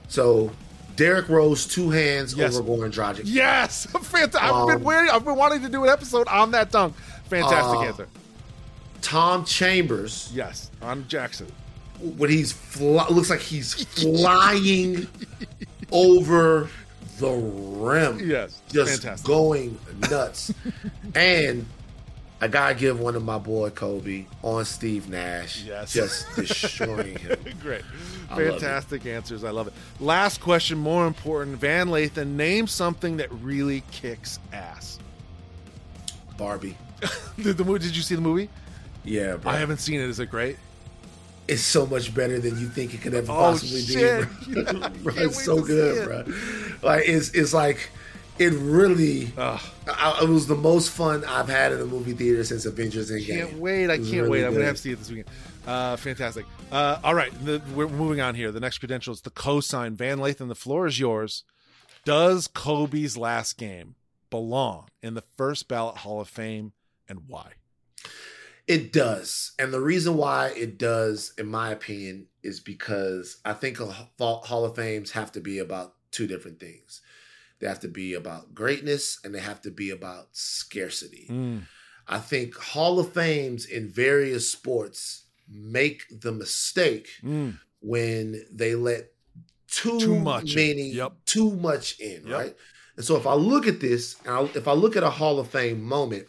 So 0.07 0.51
Derrick 0.95 1.29
Rose, 1.29 1.67
two 1.67 1.89
hands 1.91 2.33
Yes. 2.33 2.55
over 2.57 2.67
Goran 2.67 2.91
Dragic. 2.91 3.21
Yes, 3.25 3.85
fantastic. 3.85 4.41
I've 4.41 4.67
been 4.67 4.77
Um, 4.77 4.83
waiting. 4.83 5.09
I've 5.11 5.23
been 5.23 5.35
wanting 5.35 5.61
to 5.61 5.69
do 5.69 5.83
an 5.83 5.89
episode 5.89 6.27
on 6.27 6.51
that 6.51 6.71
dunk. 6.71 6.95
Fantastic 7.29 7.77
Uh, 7.77 7.81
answer. 7.83 8.07
Tom 9.01 9.45
Chambers, 9.45 10.29
Yes, 10.33 10.69
on 10.81 11.05
Jackson. 11.07 11.47
When 12.01 12.29
he's 12.29 12.51
fly, 12.51 13.07
looks 13.09 13.29
like 13.29 13.39
he's 13.39 13.73
flying 13.85 15.07
over 15.91 16.69
the 17.19 17.29
rim. 17.29 18.19
Yes, 18.27 18.61
just 18.71 19.01
fantastic. 19.01 19.27
going 19.27 19.77
nuts. 20.09 20.53
and 21.15 21.65
I 22.43 22.47
gotta 22.47 22.73
give 22.73 22.99
one 22.99 23.15
of 23.15 23.23
my 23.23 23.37
boy 23.37 23.69
Kobe 23.69 24.25
on 24.41 24.65
Steve 24.65 25.07
Nash. 25.09 25.63
Yes. 25.63 25.93
just 25.93 26.25
destroying 26.35 27.17
him. 27.19 27.37
Great. 27.61 27.83
I. 28.31 28.35
Fantastic 28.35 29.05
answers. 29.05 29.43
I 29.43 29.51
love 29.51 29.67
it. 29.67 29.73
Last 29.99 30.41
question, 30.41 30.79
more 30.79 31.05
important. 31.05 31.57
Van 31.57 31.87
Lathan, 31.89 32.29
name 32.29 32.65
something 32.65 33.17
that 33.17 33.31
really 33.31 33.83
kicks 33.91 34.39
ass. 34.51 34.97
Barbie. 36.37 36.75
Did, 37.37 37.57
the, 37.57 37.65
mo- 37.65 37.77
did 37.77 37.95
you 37.95 38.01
see 38.03 38.13
the 38.15 38.21
movie? 38.21 38.49
Yeah, 39.03 39.35
bro. 39.35 39.51
I 39.51 39.57
haven't 39.57 39.77
seen 39.77 39.99
it. 39.99 40.09
Is 40.09 40.19
it 40.19 40.27
great? 40.27 40.57
It's 41.51 41.61
so 41.61 41.85
much 41.85 42.13
better 42.15 42.39
than 42.39 42.59
you 42.59 42.67
think 42.67 42.93
it 42.93 43.01
could 43.01 43.13
ever 43.13 43.31
Oh, 43.31 43.35
possibly 43.35 43.81
shit. 43.81 44.27
be. 44.47 44.53
Bro. 44.63 44.63
Bro, 45.03 45.13
it's 45.17 45.43
so 45.43 45.61
good, 45.61 45.97
it. 45.97 46.05
bro. 46.05 46.23
Like 46.89 47.07
it's 47.07 47.29
it's 47.31 47.53
like 47.53 47.89
it 48.39 48.53
really. 48.53 49.31
I, 49.37 50.19
it 50.23 50.29
was 50.29 50.47
the 50.47 50.55
most 50.55 50.89
fun 50.91 51.23
I've 51.25 51.49
had 51.49 51.73
in 51.73 51.81
a 51.81 51.85
movie 51.85 52.13
theater 52.13 52.43
since 52.43 52.65
Avengers 52.65 53.11
Endgame. 53.11 53.27
Can't 53.27 53.53
wait. 53.59 53.89
I 53.89 53.97
can't 53.97 54.09
really 54.11 54.29
wait. 54.29 54.45
I'm 54.45 54.53
gonna 54.53 54.65
have 54.65 54.75
to 54.77 54.81
see 54.81 54.91
it 54.91 54.99
this 54.99 55.09
weekend. 55.09 55.29
Uh, 55.67 55.95
fantastic. 55.95 56.45
Uh, 56.71 56.97
all 57.03 57.13
right. 57.13 57.31
The, 57.45 57.61
we're 57.75 57.87
moving 57.87 58.19
on 58.21 58.33
here. 58.33 58.51
The 58.51 58.59
next 58.59 58.79
credential 58.79 59.13
is 59.13 59.21
the 59.21 59.29
cosign. 59.29 59.91
Van 59.93 60.17
Lathan, 60.17 60.47
the 60.47 60.55
floor 60.55 60.87
is 60.87 60.99
yours. 60.99 61.43
Does 62.03 62.47
Kobe's 62.47 63.15
last 63.15 63.57
game 63.59 63.93
belong 64.31 64.87
in 65.03 65.13
the 65.13 65.23
first 65.37 65.67
ballot 65.67 65.97
Hall 65.97 66.19
of 66.21 66.27
Fame 66.29 66.71
and 67.07 67.19
why? 67.27 67.51
It 68.67 68.93
does. 68.93 69.51
And 69.59 69.73
the 69.73 69.81
reason 69.81 70.15
why 70.17 70.49
it 70.49 70.77
does, 70.77 71.33
in 71.38 71.47
my 71.47 71.71
opinion, 71.71 72.27
is 72.43 72.59
because 72.59 73.38
I 73.43 73.53
think 73.53 73.79
a 73.79 73.85
Hall 73.85 74.65
of 74.65 74.75
Fames 74.75 75.11
have 75.11 75.31
to 75.33 75.41
be 75.41 75.59
about 75.59 75.95
two 76.11 76.27
different 76.27 76.59
things. 76.59 77.01
They 77.59 77.67
have 77.67 77.79
to 77.81 77.88
be 77.88 78.13
about 78.13 78.53
greatness 78.55 79.19
and 79.23 79.33
they 79.35 79.39
have 79.39 79.61
to 79.61 79.71
be 79.71 79.89
about 79.91 80.29
scarcity. 80.31 81.27
Mm. 81.29 81.63
I 82.07 82.19
think 82.19 82.55
Hall 82.55 82.99
of 82.99 83.13
Fames 83.13 83.65
in 83.65 83.88
various 83.89 84.49
sports 84.49 85.25
make 85.47 86.03
the 86.21 86.31
mistake 86.31 87.07
Mm. 87.23 87.59
when 87.81 88.45
they 88.51 88.75
let 88.75 89.11
too, 89.67 89.99
Too 89.99 90.19
much 90.19 90.51
in. 90.51 90.55
many, 90.55 90.91
Yep. 90.91 91.13
too 91.25 91.51
much 91.55 91.99
in, 91.99 92.25
Yep. 92.27 92.31
right? 92.39 92.55
And 92.97 93.05
so 93.05 93.15
if 93.15 93.25
I 93.25 93.35
look 93.35 93.67
at 93.67 93.79
this, 93.79 94.15
and 94.25 94.33
I, 94.35 94.43
if 94.57 94.67
I 94.67 94.73
look 94.73 94.95
at 94.97 95.03
a 95.03 95.09
Hall 95.09 95.39
of 95.39 95.49
Fame 95.49 95.81
moment, 95.81 96.27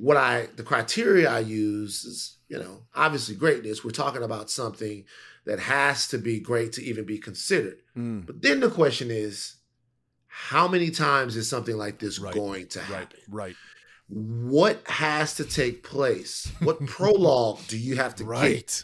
what 0.00 0.16
I 0.16 0.48
the 0.56 0.62
criteria 0.62 1.30
I 1.30 1.40
use 1.40 2.04
is, 2.04 2.38
you 2.48 2.58
know, 2.58 2.84
obviously 2.94 3.34
greatness. 3.34 3.84
We're 3.84 3.90
talking 3.90 4.22
about 4.22 4.50
something 4.50 5.04
that 5.44 5.58
has 5.58 6.08
to 6.08 6.18
be 6.18 6.40
great 6.40 6.72
to 6.74 6.82
even 6.84 7.04
be 7.04 7.18
considered. 7.18 7.76
Mm. 7.96 8.24
But 8.26 8.40
then 8.40 8.60
the 8.60 8.70
question 8.70 9.10
is, 9.10 9.56
how 10.26 10.66
many 10.66 10.90
times 10.90 11.36
is 11.36 11.48
something 11.50 11.76
like 11.76 11.98
this 11.98 12.18
Right. 12.18 12.34
going 12.34 12.66
to 12.68 12.80
happen? 12.80 13.20
Right. 13.28 13.56
What 14.08 14.82
has 14.86 15.34
to 15.34 15.44
take 15.44 15.82
place? 15.82 16.50
What 16.60 16.84
prologue 16.86 17.60
do 17.68 17.76
you 17.76 17.96
have 17.96 18.14
to 18.16 18.24
get 18.24 18.82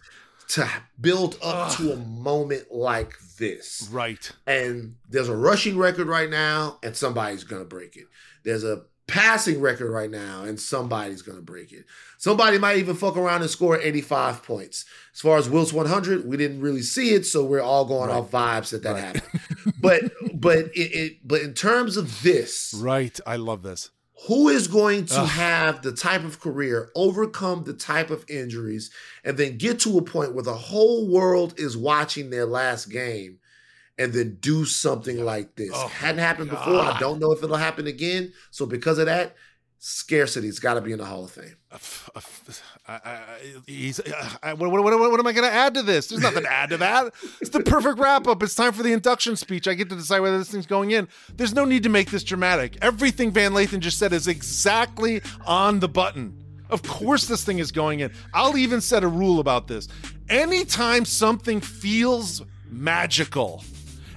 to 0.48 0.68
build 1.00 1.36
up 1.42 1.70
Ugh. 1.70 1.76
to 1.78 1.92
a 1.92 1.96
moment 1.96 2.70
like 2.70 3.14
this? 3.38 3.88
Right. 3.90 4.30
And 4.46 4.96
there's 5.08 5.28
a 5.30 5.36
rushing 5.36 5.78
record 5.78 6.08
right 6.08 6.30
now, 6.30 6.78
and 6.82 6.94
somebody's 6.94 7.44
gonna 7.44 7.64
break 7.64 7.96
it. 7.96 8.06
There's 8.44 8.64
a 8.64 8.84
passing 9.08 9.60
record 9.60 9.90
right 9.90 10.10
now, 10.10 10.42
and 10.44 10.58
somebody's 10.58 11.22
gonna 11.22 11.40
break 11.40 11.72
it. 11.72 11.84
Somebody 12.18 12.58
might 12.58 12.78
even 12.78 12.96
fuck 12.96 13.16
around 13.16 13.42
and 13.42 13.50
score 13.50 13.78
85 13.80 14.42
points. 14.42 14.84
As 15.14 15.20
far 15.20 15.38
as 15.38 15.48
Wilt's 15.48 15.72
100, 15.72 16.26
we 16.26 16.36
didn't 16.36 16.60
really 16.60 16.82
see 16.82 17.10
it, 17.14 17.24
so 17.26 17.44
we're 17.44 17.60
all 17.60 17.84
going 17.84 18.08
Right. 18.10 18.16
off 18.16 18.30
vibes 18.30 18.70
that 18.70 18.82
that 18.82 18.92
Right. 18.94 19.02
happened. 19.04 19.40
but 19.80 20.02
but 20.34 20.58
it, 20.74 20.92
it 20.94 21.16
but 21.24 21.42
in 21.42 21.54
terms 21.54 21.96
of 21.96 22.22
this, 22.22 22.74
Right. 22.76 23.18
I 23.26 23.36
love 23.36 23.62
this. 23.62 23.90
who 24.28 24.48
is 24.48 24.66
going 24.66 25.04
to 25.06 25.20
Ugh. 25.20 25.28
have 25.28 25.82
the 25.82 25.92
type 25.92 26.24
of 26.24 26.40
career, 26.40 26.90
overcome 26.96 27.62
the 27.64 27.74
type 27.74 28.10
of 28.10 28.24
injuries, 28.28 28.90
and 29.22 29.36
then 29.36 29.56
get 29.58 29.78
to 29.80 29.98
a 29.98 30.02
point 30.02 30.32
where 30.34 30.42
the 30.42 30.54
whole 30.54 31.06
world 31.06 31.54
is 31.58 31.76
watching 31.76 32.30
their 32.30 32.46
last 32.46 32.86
game 32.90 33.38
and 33.98 34.12
then 34.12 34.38
do 34.40 34.64
something 34.64 35.24
like 35.24 35.56
this? 35.56 35.70
Oh, 35.74 35.88
Hadn't 35.88 36.18
happened 36.18 36.50
before. 36.50 36.80
I 36.80 36.98
don't 36.98 37.18
know 37.18 37.32
if 37.32 37.42
it'll 37.42 37.56
happen 37.56 37.86
again. 37.86 38.32
So 38.50 38.66
because 38.66 38.98
of 38.98 39.06
that, 39.06 39.36
scarcity's 39.78 40.58
got 40.58 40.74
to 40.74 40.80
be 40.80 40.92
in 40.92 40.98
the 40.98 41.04
Hall 41.04 41.24
of 41.24 41.30
Fame. 41.30 41.56
I, 41.70 41.78
I, 42.88 42.94
uh, 42.94 44.28
I, 44.42 44.54
what, 44.54 44.70
what, 44.70 44.82
what, 44.82 44.98
what 44.98 45.20
am 45.20 45.26
I 45.26 45.32
going 45.32 45.48
to 45.48 45.54
add 45.54 45.74
to 45.74 45.82
this? 45.82 46.08
There's 46.08 46.22
nothing 46.22 46.44
to 46.44 46.52
add 46.52 46.70
to 46.70 46.76
that. 46.78 47.12
It's 47.40 47.50
the 47.50 47.60
perfect 47.60 47.98
wrap 47.98 48.26
up. 48.26 48.42
It's 48.42 48.54
time 48.54 48.72
for 48.72 48.82
the 48.82 48.92
induction 48.92 49.36
speech. 49.36 49.68
I 49.68 49.74
get 49.74 49.88
to 49.90 49.96
decide 49.96 50.20
whether 50.20 50.38
this 50.38 50.50
thing's 50.50 50.66
going 50.66 50.92
in. 50.92 51.08
There's 51.36 51.54
no 51.54 51.64
need 51.64 51.82
to 51.82 51.88
make 51.88 52.10
this 52.10 52.24
dramatic. 52.24 52.78
Everything 52.82 53.30
Van 53.30 53.52
Lathan 53.52 53.80
just 53.80 53.98
said 53.98 54.12
is 54.12 54.28
exactly 54.28 55.22
on 55.46 55.80
the 55.80 55.88
button. 55.88 56.42
Of 56.68 56.82
course, 56.82 57.26
this 57.26 57.44
thing 57.44 57.58
is 57.60 57.70
going 57.70 58.00
in. 58.00 58.12
I'll 58.34 58.56
even 58.56 58.80
set 58.80 59.04
a 59.04 59.08
rule 59.08 59.38
about 59.38 59.68
this. 59.68 59.88
Anytime 60.28 61.04
something 61.04 61.60
feels 61.60 62.42
magical, 62.68 63.62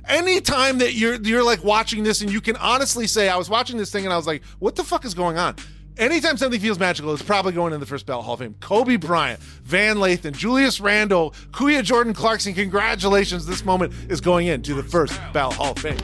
anytime 0.10 0.80
that 0.80 0.94
you're 0.94 1.16
you're 1.16 1.44
like 1.44 1.64
watching 1.64 2.04
this 2.04 2.22
and 2.22 2.32
you 2.32 2.42
can 2.42 2.56
honestly 2.58 3.08
say, 3.08 3.30
I 3.30 3.38
was 3.38 3.50
watching 3.50 3.78
this 3.78 3.92
thing 3.92 4.04
and 4.04 4.14
I 4.14 4.18
was 4.18 4.28
like, 4.28 4.44
what 4.60 4.76
the 4.76 4.84
fuck 4.84 5.06
is 5.06 5.14
going 5.14 5.38
on? 5.38 5.56
Anytime 5.98 6.38
something 6.38 6.60
feels 6.60 6.80
magical, 6.80 7.14
it's 7.14 7.22
probably 7.22 7.52
going 7.52 7.74
in 7.74 7.80
the 7.82 7.86
first 7.86 8.06
ballot 8.06 8.24
Hall 8.24 8.36
of 8.36 8.40
Fame. 8.40 8.56
Kobe 8.62 8.96
Bryant, 8.96 9.40
Van 9.42 9.98
Lathan, 9.98 10.32
Julius 10.32 10.80
Randle, 10.80 11.32
Kuya 11.52 11.84
Jordan 11.84 12.14
Clarkson, 12.14 12.54
congratulations. 12.54 13.46
This 13.46 13.66
moment 13.66 13.94
is 14.10 14.22
going 14.22 14.48
into 14.48 14.74
the 14.74 14.84
first 14.84 15.20
ballot 15.34 15.58
Hall 15.58 15.72
of 15.72 15.80
Fame. 15.80 15.98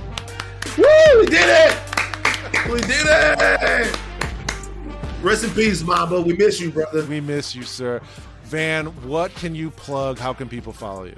Woo! 0.78 0.86
We 1.20 1.26
did 1.28 1.48
it! 1.48 1.78
We 2.70 2.82
did 2.82 3.06
it! 3.08 3.98
Rest 5.22 5.46
in 5.46 5.52
peace, 5.52 5.82
Mamba. 5.82 6.22
We 6.22 6.34
miss 6.36 6.60
you, 6.60 6.72
brother. 6.72 7.06
We 7.06 7.22
miss 7.22 7.56
you, 7.56 7.64
sir. 7.64 8.02
Van, 8.44 8.88
what 9.08 9.34
can 9.36 9.56
you 9.56 9.72
plug? 9.72 10.20
How 10.20 10.34
can 10.34 10.50
people 10.50 10.74
follow 10.74 11.06
you? 11.06 11.16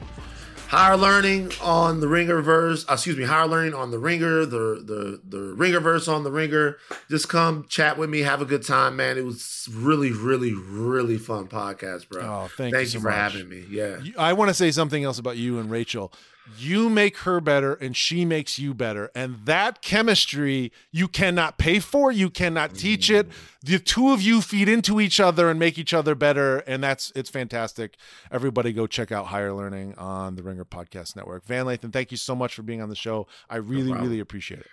Higher 0.70 0.98
learning 0.98 1.54
on 1.62 2.02
the 2.02 2.08
Ringerverse. 2.08 2.90
uh, 2.90 2.94
excuse 2.94 3.16
me, 3.16 3.24
higher 3.24 3.48
learning 3.48 3.74
on 3.74 3.90
the 3.92 4.00
Ringer, 4.00 4.46
the 4.46 4.84
the 4.84 5.22
the 5.26 5.56
Ringerverse 5.56 6.12
on 6.12 6.24
the 6.26 6.32
Ringer. 6.32 6.78
Just 7.10 7.30
come 7.30 7.66
chat 7.70 7.98
with 7.98 8.10
me, 8.10 8.20
have 8.20 8.42
a 8.42 8.46
good 8.46 8.66
time, 8.66 8.98
man. 8.98 9.18
It 9.18 9.24
was 9.24 9.70
really, 9.72 10.12
really, 10.12 10.54
really 10.54 11.18
fun 11.18 11.48
podcast, 11.48 12.10
bro. 12.10 12.22
Oh, 12.22 12.50
thank 12.58 12.74
you 12.74 12.78
thank 12.78 12.90
so 12.90 12.98
you 12.98 13.02
for 13.02 13.08
much. 13.10 13.16
having 13.16 13.48
me. 13.48 13.64
Yeah, 13.70 14.00
I 14.18 14.34
want 14.34 14.50
to 14.50 14.54
say 14.54 14.72
something 14.72 15.06
else 15.06 15.20
about 15.20 15.38
you 15.38 15.58
and 15.58 15.72
Rachel. 15.72 16.12
You 16.58 16.90
make 16.90 17.18
her 17.20 17.42
better 17.42 17.74
and 17.74 17.96
she 17.96 18.26
makes 18.26 18.58
you 18.58 18.74
better. 18.74 19.12
And 19.14 19.46
that 19.46 19.82
chemistry 19.82 20.72
you 20.92 21.08
cannot 21.08 21.58
pay 21.58 21.80
for, 21.80 22.12
you 22.12 22.30
cannot 22.30 22.76
teach 22.76 23.10
it. 23.10 23.28
The 23.64 23.80
two 23.80 24.12
of 24.12 24.22
you 24.22 24.42
feed 24.42 24.70
into 24.70 25.02
each 25.02 25.20
other 25.20 25.50
and 25.50 25.60
make 25.60 25.78
each 25.78 25.94
other 25.94 26.16
better. 26.16 26.60
And 26.60 26.84
that's 26.84 27.12
it's 27.16 27.30
fantastic. 27.30 27.98
Everybody 28.32 28.72
go 28.74 28.88
check 28.88 29.12
out 29.12 29.28
Higher 29.28 29.54
Learning 29.54 29.94
on 29.96 30.36
the 30.36 30.44
Ringer 30.44 30.66
Podcast 30.66 31.16
Network. 31.16 31.46
Van 31.46 31.66
Lathan, 31.66 31.92
thank 31.92 32.12
you 32.12 32.18
so 32.18 32.36
much 32.36 32.54
for 32.56 32.64
being 32.64 32.82
on 32.82 32.90
the 32.90 32.96
show. 32.96 33.28
I 33.50 33.58
really, 33.58 33.90
problem. 33.90 34.08
really 34.08 34.20
appreciate 34.20 34.62
it. 34.62 34.68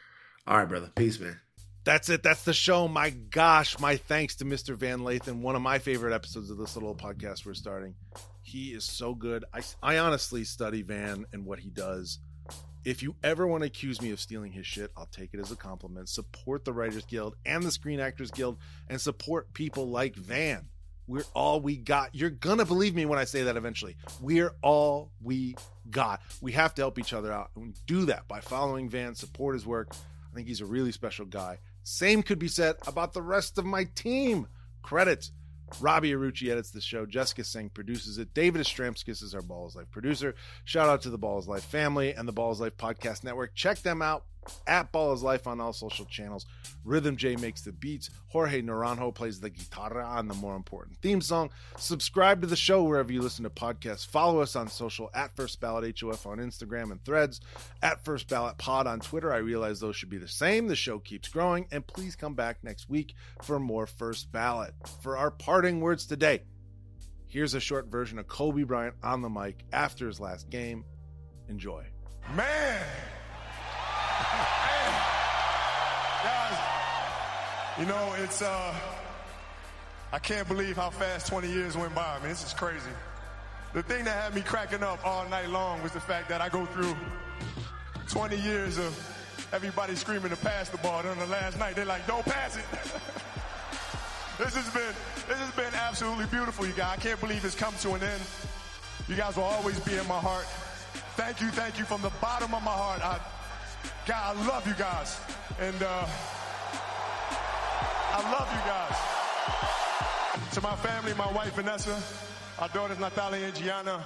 all 0.46 0.58
right, 0.58 0.68
brother. 0.68 0.90
Peace, 0.94 1.18
man. 1.18 1.40
That's 1.84 2.08
it. 2.08 2.22
That's 2.22 2.44
the 2.44 2.54
show. 2.54 2.88
My 2.88 3.10
gosh, 3.10 3.78
my 3.78 3.96
thanks 3.96 4.36
to 4.36 4.46
Mr. 4.46 4.74
Van 4.74 5.00
Lathan. 5.00 5.40
One 5.40 5.54
of 5.54 5.60
my 5.60 5.78
favorite 5.78 6.14
episodes 6.14 6.50
of 6.50 6.56
this 6.56 6.76
little 6.76 6.94
podcast 6.94 7.44
we're 7.44 7.52
starting. 7.52 7.94
He 8.44 8.72
is 8.74 8.84
so 8.84 9.14
good. 9.14 9.44
I, 9.54 9.62
I 9.82 9.98
honestly 9.98 10.44
study 10.44 10.82
Van 10.82 11.24
and 11.32 11.44
what 11.46 11.58
he 11.58 11.70
does 11.70 12.18
If 12.84 13.02
you 13.02 13.16
ever 13.22 13.46
want 13.46 13.62
to 13.62 13.66
accuse 13.66 14.02
me 14.02 14.10
of 14.10 14.20
stealing 14.20 14.52
his 14.52 14.66
shit, 14.66 14.90
I'll 14.96 15.06
take 15.06 15.32
it 15.32 15.40
as 15.40 15.50
a 15.50 15.56
compliment. 15.56 16.10
Support 16.10 16.66
the 16.66 16.72
Writers 16.74 17.06
Guild 17.06 17.34
and 17.46 17.62
the 17.62 17.70
Screen 17.70 18.00
Actors 18.00 18.30
Guild 18.30 18.58
and 18.90 19.00
support 19.00 19.54
people 19.54 19.88
like 19.88 20.14
Van. 20.14 20.68
We're 21.06 21.24
all 21.34 21.60
we 21.60 21.76
got. 21.78 22.14
You're 22.14 22.30
going 22.30 22.58
to 22.58 22.64
believe 22.66 22.94
me 22.94 23.06
when 23.06 23.18
I 23.18 23.24
say 23.24 23.44
that 23.44 23.56
eventually. 23.56 23.96
We're 24.20 24.52
all 24.62 25.12
we 25.22 25.56
got. 25.90 26.20
We 26.42 26.52
have 26.52 26.74
to 26.74 26.82
help 26.82 26.98
each 26.98 27.14
other 27.14 27.32
out. 27.32 27.50
And 27.56 27.66
we 27.66 27.74
do 27.86 28.06
that 28.06 28.28
by 28.28 28.40
following 28.40 28.90
Van, 28.90 29.14
support 29.14 29.54
his 29.54 29.66
work. 29.66 29.88
I 30.30 30.34
think 30.34 30.48
he's 30.48 30.60
a 30.60 30.66
really 30.66 30.92
special 30.92 31.26
guy. 31.26 31.60
Same 31.82 32.22
could 32.22 32.38
be 32.38 32.48
said 32.48 32.76
about 32.86 33.14
the 33.14 33.22
rest 33.22 33.56
of 33.58 33.64
my 33.64 33.84
team. 33.94 34.46
Credits. 34.82 35.32
Robbie 35.80 36.12
Arucci 36.12 36.50
edits 36.50 36.70
the 36.70 36.80
show. 36.80 37.06
Jessica 37.06 37.44
Singh 37.44 37.70
produces 37.70 38.18
it. 38.18 38.34
David 38.34 38.62
Astramskas 38.62 39.22
is 39.22 39.34
our 39.34 39.42
Balls 39.42 39.76
Life 39.76 39.90
producer. 39.90 40.34
Shout 40.64 40.88
out 40.88 41.02
to 41.02 41.10
the 41.10 41.18
Balls 41.18 41.48
Life 41.48 41.64
family 41.64 42.12
and 42.12 42.26
the 42.28 42.32
Balls 42.32 42.60
Life 42.60 42.76
Podcast 42.76 43.24
Network. 43.24 43.54
Check 43.54 43.78
them 43.80 44.02
out 44.02 44.24
at 44.66 44.92
Ball 44.92 45.12
is 45.12 45.22
Life 45.22 45.46
on 45.46 45.60
all 45.60 45.72
social 45.72 46.04
channels. 46.04 46.46
Rhythm 46.84 47.16
J 47.16 47.36
makes 47.36 47.62
the 47.62 47.72
beats. 47.72 48.10
Jorge 48.28 48.62
Naranjo 48.62 49.14
plays 49.14 49.40
the 49.40 49.50
guitarra 49.50 50.04
on 50.04 50.28
the 50.28 50.34
more 50.34 50.56
important 50.56 50.98
theme 50.98 51.20
song. 51.20 51.50
Subscribe 51.76 52.40
to 52.40 52.46
the 52.46 52.56
show 52.56 52.82
wherever 52.82 53.12
you 53.12 53.22
listen 53.22 53.44
to 53.44 53.50
podcasts. 53.50 54.06
Follow 54.06 54.40
us 54.40 54.56
on 54.56 54.68
social 54.68 55.10
at 55.14 55.34
First 55.36 55.60
Ballot 55.60 55.98
HOF 55.98 56.26
on 56.26 56.38
Instagram 56.38 56.90
and 56.90 57.04
threads, 57.04 57.40
at 57.82 58.04
First 58.04 58.28
Ballot 58.28 58.58
Pod 58.58 58.86
on 58.86 59.00
Twitter. 59.00 59.32
I 59.32 59.38
realize 59.38 59.80
those 59.80 59.96
should 59.96 60.10
be 60.10 60.18
the 60.18 60.28
same. 60.28 60.66
The 60.66 60.76
show 60.76 60.98
keeps 60.98 61.28
growing. 61.28 61.66
And 61.70 61.86
please 61.86 62.16
come 62.16 62.34
back 62.34 62.58
next 62.62 62.88
week 62.88 63.14
for 63.42 63.58
more 63.58 63.86
First 63.86 64.30
Ballot. 64.32 64.74
For 65.02 65.16
our 65.16 65.30
parting 65.30 65.80
words 65.80 66.06
today, 66.06 66.42
here's 67.26 67.54
a 67.54 67.60
short 67.60 67.86
version 67.86 68.18
of 68.18 68.28
Kobe 68.28 68.64
Bryant 68.64 68.94
on 69.02 69.22
the 69.22 69.30
mic 69.30 69.64
after 69.72 70.06
his 70.06 70.20
last 70.20 70.50
game. 70.50 70.84
Enjoy. 71.48 71.84
Man! 72.34 72.84
Guys, 76.22 76.58
you 77.78 77.86
know, 77.86 78.14
it's, 78.22 78.42
uh, 78.42 78.74
I 80.12 80.18
can't 80.18 80.46
believe 80.46 80.76
how 80.76 80.90
fast 80.90 81.26
20 81.26 81.48
years 81.48 81.76
went 81.76 81.94
by. 81.94 82.16
I 82.16 82.18
mean, 82.20 82.28
this 82.28 82.44
is 82.44 82.52
crazy. 82.52 82.90
The 83.74 83.82
thing 83.82 84.04
that 84.04 84.22
had 84.22 84.34
me 84.34 84.42
cracking 84.42 84.82
up 84.82 85.04
all 85.04 85.28
night 85.28 85.50
long 85.50 85.82
was 85.82 85.92
the 85.92 86.00
fact 86.00 86.28
that 86.28 86.40
I 86.40 86.48
go 86.48 86.64
through 86.66 86.94
20 88.08 88.36
years 88.36 88.78
of 88.78 88.94
everybody 89.52 89.96
screaming 89.96 90.30
to 90.30 90.36
pass 90.36 90.68
the 90.68 90.78
ball. 90.78 91.02
Then 91.02 91.18
the 91.18 91.26
last 91.26 91.58
night, 91.58 91.74
they're 91.74 91.84
like, 91.84 92.06
don't 92.06 92.24
pass 92.24 92.56
it. 92.56 92.64
this 94.38 94.54
has 94.54 94.72
been, 94.72 94.94
this 95.26 95.38
has 95.38 95.50
been 95.56 95.74
absolutely 95.74 96.26
beautiful, 96.26 96.66
you 96.66 96.72
guys. 96.72 96.96
I 96.98 97.00
can't 97.00 97.20
believe 97.20 97.44
it's 97.44 97.56
come 97.56 97.74
to 97.80 97.94
an 97.94 98.02
end. 98.02 98.22
You 99.08 99.16
guys 99.16 99.36
will 99.36 99.44
always 99.44 99.80
be 99.80 99.96
in 99.96 100.06
my 100.06 100.18
heart. 100.18 100.46
Thank 101.16 101.40
you, 101.40 101.48
thank 101.48 101.78
you 101.78 101.84
from 101.84 102.02
the 102.02 102.10
bottom 102.20 102.54
of 102.54 102.62
my 102.62 102.70
heart. 102.70 103.00
I, 103.04 103.18
God, 104.06 104.36
I 104.36 104.46
love 104.46 104.66
you 104.66 104.74
guys. 104.74 105.18
And 105.58 105.82
uh, 105.82 106.06
I 108.12 108.32
love 108.32 108.48
you 108.52 108.60
guys. 108.70 110.52
To 110.54 110.60
my 110.60 110.76
family, 110.76 111.14
my 111.14 111.32
wife 111.32 111.54
Vanessa, 111.54 112.02
our 112.58 112.68
daughters 112.68 112.98
Natalia 112.98 113.46
and 113.46 113.54
Gianna, 113.54 114.04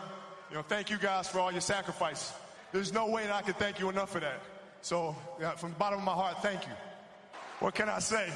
you 0.50 0.56
know, 0.56 0.62
thank 0.62 0.88
you 0.88 0.98
guys 0.98 1.26
for 1.26 1.40
all 1.40 1.50
your 1.50 1.60
sacrifice. 1.60 2.32
There's 2.70 2.92
no 2.92 3.08
way 3.08 3.24
that 3.24 3.34
I 3.34 3.42
can 3.42 3.54
thank 3.54 3.80
you 3.80 3.88
enough 3.88 4.10
for 4.10 4.20
that. 4.20 4.40
So, 4.82 5.16
yeah, 5.40 5.56
from 5.56 5.70
the 5.70 5.76
bottom 5.76 5.98
of 5.98 6.04
my 6.04 6.12
heart, 6.12 6.42
thank 6.42 6.64
you. 6.64 6.72
What 7.58 7.74
can 7.74 7.88
I 7.88 7.98
say? 7.98 8.32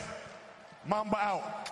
Mamba 0.84 1.16
out. 1.16 1.70